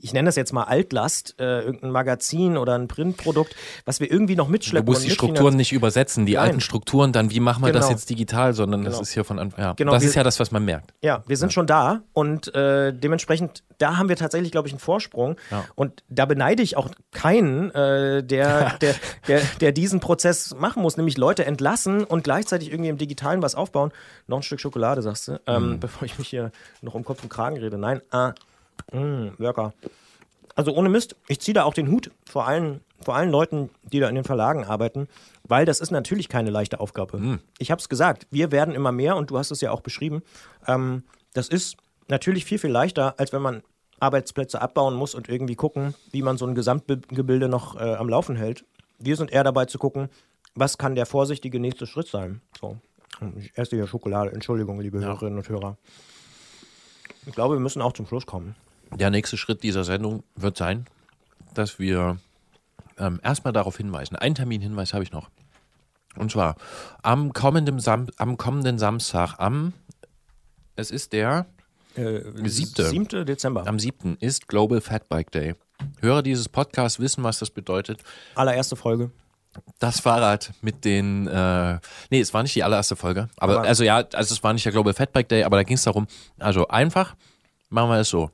ich 0.00 0.12
nenne 0.12 0.26
das 0.26 0.36
jetzt 0.36 0.52
mal 0.52 0.64
Altlast, 0.64 1.34
äh, 1.38 1.60
irgendein 1.62 1.90
Magazin 1.90 2.56
oder 2.56 2.74
ein 2.76 2.88
Printprodukt, 2.88 3.54
was 3.84 4.00
wir 4.00 4.10
irgendwie 4.10 4.36
noch 4.36 4.48
mitschleppen. 4.48 4.86
Du 4.86 4.92
musst 4.92 5.04
die 5.04 5.10
Strukturen 5.10 5.56
nicht 5.56 5.72
übersetzen, 5.72 6.24
die 6.26 6.34
Nein. 6.34 6.44
alten 6.44 6.60
Strukturen, 6.60 7.12
dann 7.12 7.30
wie 7.30 7.40
machen 7.40 7.64
wir 7.64 7.72
das 7.72 7.86
Genau. 7.86 7.96
jetzt 7.96 8.08
digital, 8.10 8.52
sondern 8.54 8.82
Genau. 8.82 8.92
das 8.92 9.00
ist 9.08 9.12
hier 9.14 9.24
von 9.24 9.38
Anfang 9.38 9.64
ja. 9.64 9.72
Genau, 9.74 9.92
das 9.92 10.02
wir- 10.02 10.08
ist 10.08 10.14
ja 10.14 10.22
das, 10.22 10.38
was 10.40 10.50
man 10.50 10.64
merkt. 10.64 10.92
Ja, 11.02 11.22
wir 11.26 11.36
sind 11.36 11.52
schon 11.52 11.66
da 11.66 12.02
und 12.12 12.54
äh, 12.54 12.92
dementsprechend, 12.92 13.62
da 13.78 13.96
haben 13.96 14.08
wir 14.08 14.16
tatsächlich, 14.16 14.50
glaube 14.52 14.68
ich, 14.68 14.72
einen 14.74 14.80
Vorsprung. 14.80 15.36
Ja. 15.50 15.64
Und 15.74 16.02
da 16.08 16.26
beneide 16.26 16.62
ich 16.62 16.76
auch 16.76 16.88
keinen, 17.12 17.70
äh, 17.72 18.22
der, 18.22 18.76
der, 18.80 18.94
der, 19.26 19.40
der 19.60 19.72
diesen 19.72 20.00
Prozess 20.00 20.54
machen 20.58 20.82
muss, 20.82 20.96
nämlich 20.96 21.16
Leute 21.18 21.44
entlassen 21.44 22.04
und 22.04 22.24
gleichzeitig 22.24 22.70
irgendwie 22.72 22.90
im 22.90 22.98
Digitalen 22.98 23.42
was 23.42 23.54
aufbauen. 23.54 23.92
Noch 24.26 24.38
ein 24.38 24.42
Stück 24.42 24.60
Schokolade, 24.60 25.02
sagst 25.02 25.28
du, 25.28 25.40
ähm, 25.46 25.70
Mhm. 25.72 25.80
bevor 25.80 26.04
ich 26.06 26.18
mich 26.18 26.28
hier 26.28 26.52
noch 26.82 26.94
um 26.94 27.04
Kopf 27.04 27.22
und 27.22 27.28
Kragen 27.28 27.56
rede. 27.58 27.78
Nein, 27.78 28.00
ah, 28.10 28.32
mh, 28.92 29.32
lecker. 29.38 29.72
Also 30.54 30.74
ohne 30.74 30.88
Mist, 30.88 31.14
ich 31.28 31.40
ziehe 31.40 31.54
da 31.54 31.64
auch 31.64 31.74
den 31.74 31.88
Hut 31.88 32.10
vor 32.28 32.46
allen, 32.48 32.80
vor 33.00 33.14
allen 33.14 33.30
Leuten, 33.30 33.70
die 33.84 34.00
da 34.00 34.08
in 34.08 34.16
den 34.16 34.24
Verlagen 34.24 34.64
arbeiten, 34.64 35.06
weil 35.44 35.64
das 35.64 35.80
ist 35.80 35.92
natürlich 35.92 36.28
keine 36.28 36.50
leichte 36.50 36.80
Aufgabe. 36.80 37.38
Ich 37.58 37.70
habe 37.70 37.80
es 37.80 37.88
gesagt, 37.88 38.26
wir 38.30 38.50
werden 38.50 38.74
immer 38.74 38.90
mehr 38.90 39.16
und 39.16 39.30
du 39.30 39.38
hast 39.38 39.52
es 39.52 39.60
ja 39.60 39.70
auch 39.70 39.82
beschrieben. 39.82 40.22
Ähm, 40.66 41.04
das 41.32 41.48
ist 41.48 41.76
natürlich 42.08 42.44
viel, 42.44 42.58
viel 42.58 42.70
leichter, 42.70 43.14
als 43.18 43.32
wenn 43.32 43.42
man 43.42 43.62
Arbeitsplätze 44.00 44.60
abbauen 44.60 44.94
muss 44.94 45.14
und 45.14 45.28
irgendwie 45.28 45.54
gucken, 45.54 45.94
wie 46.10 46.22
man 46.22 46.38
so 46.38 46.46
ein 46.46 46.54
Gesamtgebilde 46.54 47.48
noch 47.48 47.76
äh, 47.76 47.94
am 47.94 48.08
Laufen 48.08 48.36
hält. 48.36 48.64
Wir 48.98 49.16
sind 49.16 49.30
eher 49.30 49.44
dabei 49.44 49.66
zu 49.66 49.78
gucken, 49.78 50.08
was 50.54 50.78
kann 50.78 50.94
der 50.94 51.06
vorsichtige 51.06 51.60
nächste 51.60 51.86
Schritt 51.86 52.08
sein. 52.08 52.40
So. 52.60 52.78
Ich 53.38 53.56
esse 53.56 53.76
hier 53.76 53.86
Schokolade, 53.86 54.32
Entschuldigung, 54.32 54.80
liebe 54.80 54.98
Hörerinnen 55.00 55.38
und 55.38 55.48
Hörer. 55.48 55.76
Ich 57.26 57.34
glaube, 57.34 57.54
wir 57.54 57.60
müssen 57.60 57.82
auch 57.82 57.92
zum 57.92 58.06
Schluss 58.06 58.26
kommen. 58.26 58.54
Der 58.94 59.10
nächste 59.10 59.36
Schritt 59.36 59.62
dieser 59.62 59.84
Sendung 59.84 60.22
wird 60.34 60.56
sein, 60.56 60.86
dass 61.54 61.78
wir 61.78 62.18
ähm, 62.98 63.20
erstmal 63.22 63.52
darauf 63.52 63.76
hinweisen. 63.76 64.16
Einen 64.16 64.34
Terminhinweis 64.34 64.94
habe 64.94 65.04
ich 65.04 65.12
noch. 65.12 65.28
Und 66.16 66.32
zwar 66.32 66.56
am 67.02 67.32
kommenden, 67.32 67.78
Sam 67.80 68.06
am 68.16 68.36
kommenden 68.36 68.78
Samstag, 68.78 69.34
am, 69.38 69.72
es 70.74 70.90
ist 70.90 71.12
der 71.12 71.46
Äh, 71.94 72.20
siebte. 72.48 72.86
7. 72.88 73.24
Dezember. 73.26 73.66
Am 73.66 73.78
7. 73.78 74.16
ist 74.20 74.48
Global 74.48 74.80
Fat 74.80 75.08
Bike 75.08 75.30
Day. 75.30 75.54
Hörer 76.00 76.22
dieses 76.22 76.48
Podcasts 76.48 76.98
wissen, 76.98 77.22
was 77.24 77.38
das 77.38 77.50
bedeutet. 77.50 78.02
Allererste 78.34 78.74
Folge. 78.76 79.10
Das 79.78 80.00
Fahrrad 80.00 80.52
mit 80.60 80.84
den, 80.84 81.26
äh, 81.26 81.78
nee, 82.10 82.20
es 82.20 82.32
war 82.34 82.42
nicht 82.42 82.54
die 82.54 82.62
allererste 82.62 82.94
Folge, 82.96 83.28
aber, 83.36 83.58
Aber- 83.60 83.68
also 83.68 83.82
ja, 83.84 83.96
also 84.12 84.34
es 84.34 84.42
war 84.44 84.52
nicht 84.52 84.64
der 84.64 84.72
Global 84.72 84.92
Fatbike 84.94 85.28
Day, 85.28 85.42
aber 85.44 85.56
da 85.56 85.62
ging 85.62 85.76
es 85.76 85.82
darum, 85.82 86.06
also 86.38 86.68
einfach, 86.68 87.16
machen 87.70 87.90
wir 87.90 87.96
es 87.98 88.08
so. 88.08 88.30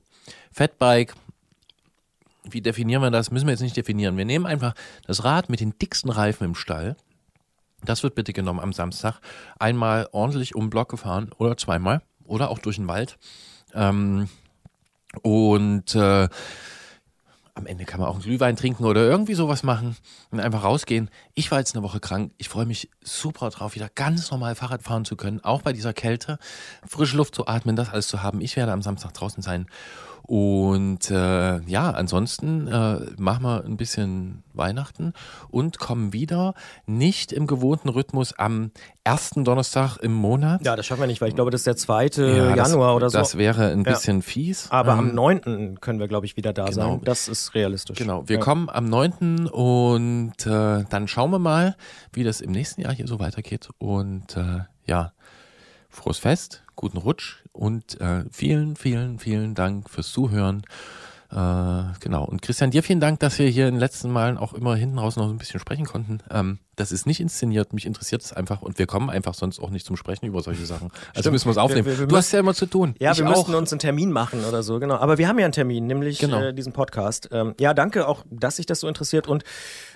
Fatbike, 0.53 1.15
wie 2.45 2.61
definieren 2.61 3.03
wir 3.03 3.11
das? 3.11 3.31
Müssen 3.31 3.47
wir 3.47 3.53
jetzt 3.53 3.63
nicht 3.63 3.77
definieren. 3.77 4.17
Wir 4.17 4.25
nehmen 4.25 4.47
einfach 4.47 4.75
das 5.07 5.25
Rad 5.25 5.49
mit 5.49 5.61
den 5.61 5.79
dicksten 5.79 6.11
Reifen 6.11 6.45
im 6.45 6.55
Stall. 6.55 6.97
Das 7.85 8.03
wird 8.03 8.15
bitte 8.15 8.33
genommen 8.33 8.61
am 8.61 8.73
Samstag. 8.73 9.21
Einmal 9.59 10.09
ordentlich 10.13 10.55
um 10.55 10.65
den 10.65 10.71
Block 10.71 10.89
gefahren 10.89 11.31
oder 11.39 11.57
zweimal 11.57 12.03
oder 12.25 12.51
auch 12.51 12.59
durch 12.59 12.77
den 12.77 12.89
Wald. 12.89 13.19
Ähm, 13.75 14.29
und 15.23 15.95
äh, 15.95 16.29
am 17.57 17.67
Ende 17.67 17.85
kann 17.85 18.01
man 18.01 18.09
auch 18.09 18.15
einen 18.15 18.23
Glühwein 18.23 18.57
trinken 18.57 18.85
oder 18.85 19.03
irgendwie 19.03 19.35
sowas 19.35 19.63
machen 19.63 19.97
und 20.31 20.41
einfach 20.41 20.65
rausgehen. 20.65 21.09
Ich 21.35 21.51
war 21.51 21.61
jetzt 21.61 21.75
eine 21.75 21.85
Woche 21.85 22.01
krank. 22.01 22.33
Ich 22.37 22.49
freue 22.49 22.67
mich 22.67 22.91
super 23.01 23.51
drauf, 23.51 23.77
wieder 23.77 23.89
ganz 23.95 24.31
normal 24.31 24.57
Fahrrad 24.57 24.83
fahren 24.83 25.05
zu 25.05 25.15
können, 25.15 25.43
auch 25.45 25.63
bei 25.63 25.73
dieser 25.73 25.93
Kälte, 25.93 26.39
frische 26.87 27.17
Luft 27.17 27.35
zu 27.35 27.47
atmen, 27.47 27.77
das 27.77 27.91
alles 27.91 28.09
zu 28.09 28.23
haben. 28.23 28.41
Ich 28.41 28.57
werde 28.57 28.73
am 28.73 28.83
Samstag 28.83 29.15
draußen 29.15 29.43
sein. 29.43 29.67
Und 30.27 31.11
äh, 31.11 31.61
ja, 31.67 31.91
ansonsten 31.91 32.67
äh, 32.67 33.01
machen 33.19 33.43
wir 33.43 33.65
ein 33.65 33.77
bisschen 33.77 34.43
Weihnachten 34.55 35.13
und 35.51 35.79
kommen 35.79 36.13
wieder 36.15 36.55
nicht 36.87 37.31
im 37.33 37.47
gewohnten 37.47 37.91
Rhythmus 37.91 38.33
am 38.39 38.71
ersten 39.05 39.45
Donnerstag 39.45 39.99
im 39.99 40.15
Monat. 40.15 40.65
Ja, 40.65 40.77
das 40.77 40.87
schaffen 40.87 41.01
wir 41.03 41.07
nicht, 41.09 41.21
weil 41.21 41.29
ich 41.29 41.35
glaube, 41.35 41.51
das 41.51 41.61
ist 41.61 41.67
der 41.67 41.77
2. 41.77 42.05
Ja, 42.17 42.55
das- 42.57 42.71
Januar 42.71 42.97
oder 42.97 43.11
so. 43.11 43.19
das 43.19 43.37
wäre 43.37 43.71
ein 43.73 43.85
Ja. 43.85 43.93
bisschen 43.93 44.23
fies. 44.23 44.71
Aber 44.71 44.93
am 44.93 45.11
Ähm, 45.11 45.15
9. 45.15 45.81
können 45.81 45.99
wir, 46.01 46.09
glaube 46.09 46.25
ich, 46.25 46.37
wieder 46.39 46.53
da 46.55 46.65
genau. 46.65 46.75
sein. 46.93 47.01
Das 47.05 47.29
ist 47.29 47.55
realistisch. 47.55 47.99
Genau, 47.99 48.27
wir 48.27 48.37
ja. 48.37 48.43
kommen 48.43 48.71
am 48.71 48.89
9. 48.89 49.47
und 49.49 50.47
äh, 50.47 50.85
dann 50.89 51.07
schauen 51.07 51.31
wir 51.33 51.39
mal, 51.39 51.77
wie 52.15 52.25
das 52.25 52.41
im 52.41 52.53
nächsten 52.53 52.81
Jahr 52.81 52.95
hier 52.95 53.07
so 53.07 53.19
weitergeht. 53.21 53.69
Und 53.79 54.37
äh, 54.39 54.61
ja, 54.87 55.13
frohes 55.91 56.19
Fest, 56.19 56.64
guten 56.77 56.99
Rutsch 56.99 57.43
und 57.53 58.01
äh, 58.01 58.25
vielen, 58.31 58.77
vielen, 58.77 59.19
vielen 59.19 59.55
Dank 59.55 59.89
fürs 59.91 60.11
Zuhören. 60.13 60.63
Äh, 61.31 61.83
genau. 62.01 62.25
Und 62.25 62.43
Christian, 62.43 62.71
dir 62.71 62.83
vielen 62.85 63.01
Dank, 63.01 63.19
dass 63.19 63.39
wir 63.41 63.49
hier 63.49 63.67
in 63.67 63.75
den 63.75 63.81
letzten 63.81 64.11
Malen 64.13 64.39
auch 64.39 64.53
immer 64.53 64.77
hinten 64.77 64.99
raus 64.99 65.17
noch 65.17 65.29
ein 65.29 65.39
bisschen 65.39 65.59
sprechen 65.59 65.85
konnten. 65.85 66.19
Ähm, 66.31 66.59
das 66.77 66.93
ist 66.93 67.07
nicht 67.07 67.19
inszeniert, 67.19 67.73
mich 67.73 67.87
interessiert 67.87 68.23
es 68.23 68.33
einfach 68.33 68.63
und 68.63 68.79
wir 68.79 68.87
kommen 68.87 69.11
einfach 69.11 69.35
sonst 69.35 69.59
auch 69.59 69.71
nicht 69.71 69.85
zum 69.85 69.97
Sprechen 69.97 70.27
über 70.27 70.43
solche 70.43 70.65
Sachen. 70.65 70.91
Also 71.09 71.21
Stimmt. 71.23 71.33
müssen 71.33 71.47
wir 71.47 71.53
es 71.53 71.59
aufnehmen. 71.59 71.87
Wir- 71.87 71.93
wir- 71.95 71.99
wir 72.01 72.07
du 72.07 72.17
hast 72.17 72.31
ja 72.31 72.39
immer 72.41 72.55
zu 72.55 72.67
tun. 72.67 72.95
Ja, 73.01 73.13
ich 73.13 73.19
wir 73.19 73.27
auch. 73.27 73.31
müssten 73.31 73.55
uns 73.55 73.73
einen 73.73 73.81
Termin 73.81 74.13
machen 74.13 74.45
oder 74.45 74.63
so, 74.63 74.79
genau. 74.79 74.97
Aber 74.97 75.19
wir 75.19 75.27
haben 75.27 75.39
ja 75.39 75.47
einen 75.47 75.53
Termin, 75.53 75.87
nämlich 75.89 76.19
Genau. 76.21 76.41
äh, 76.41 76.55
diesen 76.55 76.73
Podcast. 76.73 77.29
Ähm, 77.33 77.55
ja, 77.59 77.75
danke 77.75 78.07
auch, 78.07 78.25
dass 78.31 78.57
sich 78.57 78.67
das 78.67 78.81
so 78.81 78.87
interessiert 78.87 79.27
und 79.27 79.43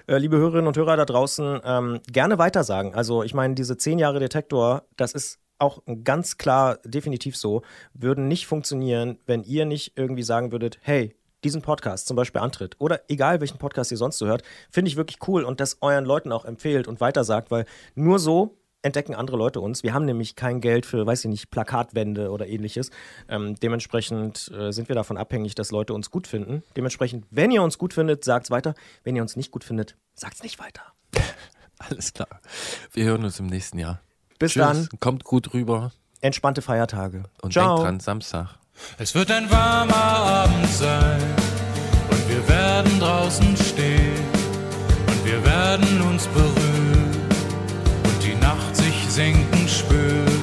äh, 0.09 0.17
liebe 0.19 0.39
Hörerinnen 0.39 0.67
und 0.67 0.77
Hörer 0.77 0.97
da 0.97 1.05
draußen, 1.05 1.61
ähm, 1.65 2.01
gerne 2.11 2.39
weitersagen. 2.39 2.95
Also 2.95 3.23
ich 3.23 3.35
meine, 3.35 3.55
diese 3.55 3.77
zehn 3.77 3.99
Jahre 4.01 4.19
Detektor, 4.19 4.85
das 4.97 5.13
ist 5.13 5.39
auch 5.59 5.83
ganz 6.05 6.39
klar 6.39 6.79
definitiv 6.85 7.37
so, 7.37 7.63
würden 7.95 8.29
nicht 8.29 8.47
funktionieren, 8.47 9.19
wenn 9.27 9.43
ihr 9.43 9.65
nicht 9.65 9.93
irgendwie 9.97 10.23
sagen 10.23 10.53
würdet, 10.53 10.79
hey, 10.83 11.15
diesen 11.45 11.63
Podcast 11.63 12.07
zum 12.07 12.17
Beispiel 12.17 12.41
antritt 12.41 12.77
oder 12.79 13.03
egal 13.09 13.41
welchen 13.41 13.59
Podcast 13.59 13.91
ihr 13.91 13.97
sonst 13.97 14.19
so 14.19 14.27
hört, 14.27 14.43
finde 14.71 14.89
ich 14.89 14.97
wirklich 14.97 15.19
cool 15.29 15.45
und 15.45 15.61
das 15.61 15.79
euren 15.81 16.05
Leuten 16.05 16.33
auch 16.33 16.45
empfehlt 16.45 16.89
und 16.89 17.01
weitersagt, 17.01 17.51
weil 17.51 17.65
nur 17.95 18.19
so 18.19 18.57
entdecken 18.83 19.15
andere 19.15 19.37
Leute 19.37 19.61
uns. 19.61 19.83
Wir 19.83 19.93
haben 19.93 20.05
nämlich 20.05 20.37
kein 20.37 20.61
Geld 20.61 20.87
für, 20.87 21.05
weiß 21.05 21.25
ich 21.25 21.31
nicht, 21.31 21.51
Plakatwände 21.51 22.31
oder 22.31 22.47
ähnliches. 22.47 22.91
Ähm, 23.29 23.57
dementsprechend 23.57 24.51
äh, 24.53 24.73
sind 24.73 24.89
wir 24.89 24.95
davon 24.95 25.17
abhängig, 25.17 25.55
dass 25.55 25.71
Leute 25.71 25.95
uns 25.95 26.11
gut 26.11 26.27
finden. 26.27 26.63
Dementsprechend, 26.77 27.27
wenn 27.31 27.51
ihr 27.51 27.63
uns 27.63 27.79
gut 27.79 27.93
findet, 27.93 28.25
sagt's 28.25 28.51
weiter. 28.51 28.75
Wenn 29.03 29.17
ihr 29.17 29.23
uns 29.23 29.37
nicht 29.37 29.51
gut 29.51 29.65
findet, 29.65 29.97
sagt's 30.15 30.43
nicht 30.43 30.59
weiter. 30.59 30.83
Alles 31.79 32.13
klar. 32.13 32.41
Wir 32.93 33.05
hören 33.05 33.25
uns 33.25 33.41
im 33.41 33.47
nächsten 33.47 33.79
Jahr. 33.79 34.01
Bis 34.39 34.53
Tschüss. 34.53 34.63
dann. 34.63 34.89
Kommt 35.01 35.25
gut 35.25 35.53
rüber. 35.55 35.93
Entspannte 36.21 36.63
Feiertage. 36.63 37.25
Und 37.43 37.53
Ciao. 37.53 37.77
denkt 37.77 37.89
dran, 37.89 38.01
Samstag. 38.01 38.49
Es 38.99 39.15
wird 39.15 39.31
ein 39.31 39.51
warmer 39.51 39.95
Abend 39.95 40.69
sein 40.69 41.21
und 42.11 42.29
wir 42.29 42.49
werden 42.49 43.01
draußen 43.01 43.57
stehen 43.57 44.25
und 45.07 45.25
wir 45.25 45.45
werden 45.45 46.03
uns 46.03 46.27
berühren 46.29 47.11
und 48.05 48.23
die 48.23 48.35
Nacht 48.37 48.77
sich 48.77 49.09
senken 49.09 49.67
spüren. 49.69 50.43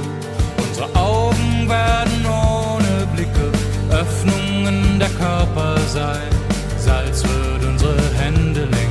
Unsere 0.58 0.94
Augen 0.96 1.70
werden 1.70 2.26
ohne 2.26 3.08
Blicke 3.16 3.52
kann 4.96 5.00
der 5.00 5.10
Körper 5.10 5.78
sein. 5.88 6.30
Salz 6.78 7.24
wird 7.24 7.66
unsere 7.66 7.98
Hände 8.18 8.62
lenken. 8.62 8.85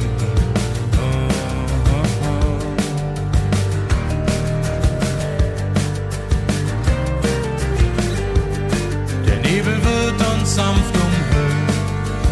Nebel 9.64 9.82
wird 9.82 10.28
uns 10.34 10.56
sanft 10.56 10.94
umhüllen 10.94 11.66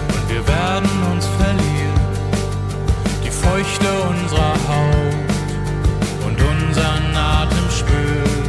und 0.08 0.28
wir 0.28 0.46
werden 0.46 0.90
uns 1.12 1.26
verlieren. 1.38 2.00
Die 3.24 3.30
Feuchte 3.30 3.88
unserer 4.10 4.56
Haut 4.68 6.26
und 6.26 6.38
unseren 6.42 7.16
Atem 7.16 7.70
spüren. 7.70 8.42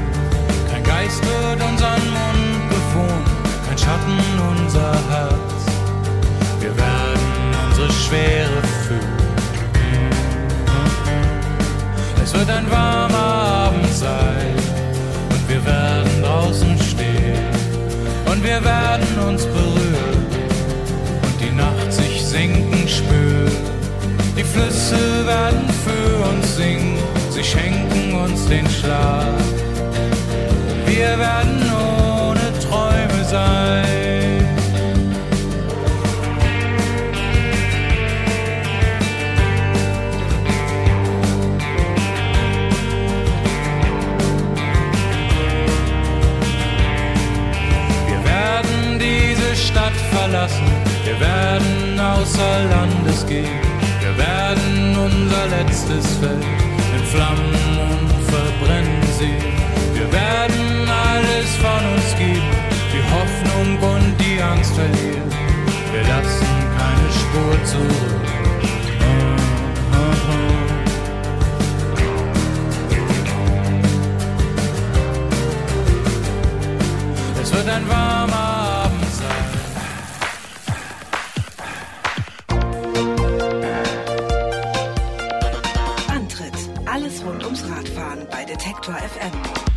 Kein 0.70 0.84
Geist 0.84 1.24
wird 1.24 1.64
unseren 1.64 2.06
Mund 2.12 2.70
bewohnen, 2.70 3.26
kein 3.68 3.78
Schatten 3.78 4.20
unser 4.52 4.92
Herz. 5.10 5.62
Wir 6.60 6.76
werden 6.76 7.56
unsere 7.68 7.92
Schwere 7.92 8.62
fühlen. 8.86 9.18
Es 12.22 12.34
wird 12.34 12.50
ein 12.50 12.70
warmer 12.70 13.68
Abend 13.68 13.94
sein 13.94 14.56
und 15.30 15.50
wir 15.50 15.66
werden 15.66 16.22
draußen 16.22 16.83
wir 18.44 18.64
werden 18.64 19.20
uns 19.26 19.46
berühren 19.46 20.26
und 21.24 21.42
die 21.42 21.56
Nacht 21.56 21.92
sich 21.92 22.22
sinken 22.22 22.88
spüren. 22.88 23.52
Die 24.38 24.44
Flüsse 24.44 25.26
werden 25.26 25.70
für 25.86 26.30
uns 26.30 26.58
singen, 26.58 26.98
sie 27.30 27.44
schenken 27.44 28.16
uns 28.16 28.46
den 28.48 28.70
Schlaf. 28.70 29.42
Wir 30.86 31.18
werden 31.18 31.73
Stadt 49.74 50.00
verlassen, 50.12 50.70
wir 51.04 51.20
werden 51.20 52.00
außer 52.00 52.64
Landes 52.70 53.26
gehen, 53.26 53.60
wir 54.02 54.16
werden 54.20 54.96
unser 54.96 55.48
letztes 55.48 56.06
Feld 56.18 56.46
in 56.96 57.04
Flammen 57.06 57.56
und 57.90 58.12
verbrennen 58.32 59.02
sehen. 59.18 59.54
Wir 59.96 60.12
werden 60.12 60.88
alles 60.88 61.50
von 61.58 61.84
uns 61.92 62.16
geben, 62.20 62.52
die 62.94 63.04
Hoffnung 63.16 63.70
und 63.96 64.16
die 64.22 64.40
Angst 64.44 64.76
verlieren. 64.76 65.30
Wir 65.92 66.04
lassen 66.04 66.54
keine 66.78 67.10
Spur 67.20 67.56
zurück. 67.66 68.22
Oh, 77.42 77.56
wird 77.56 77.70
ein 77.70 77.90
warmer 77.90 78.83
Detektor 88.54 88.94
FM. 88.94 89.73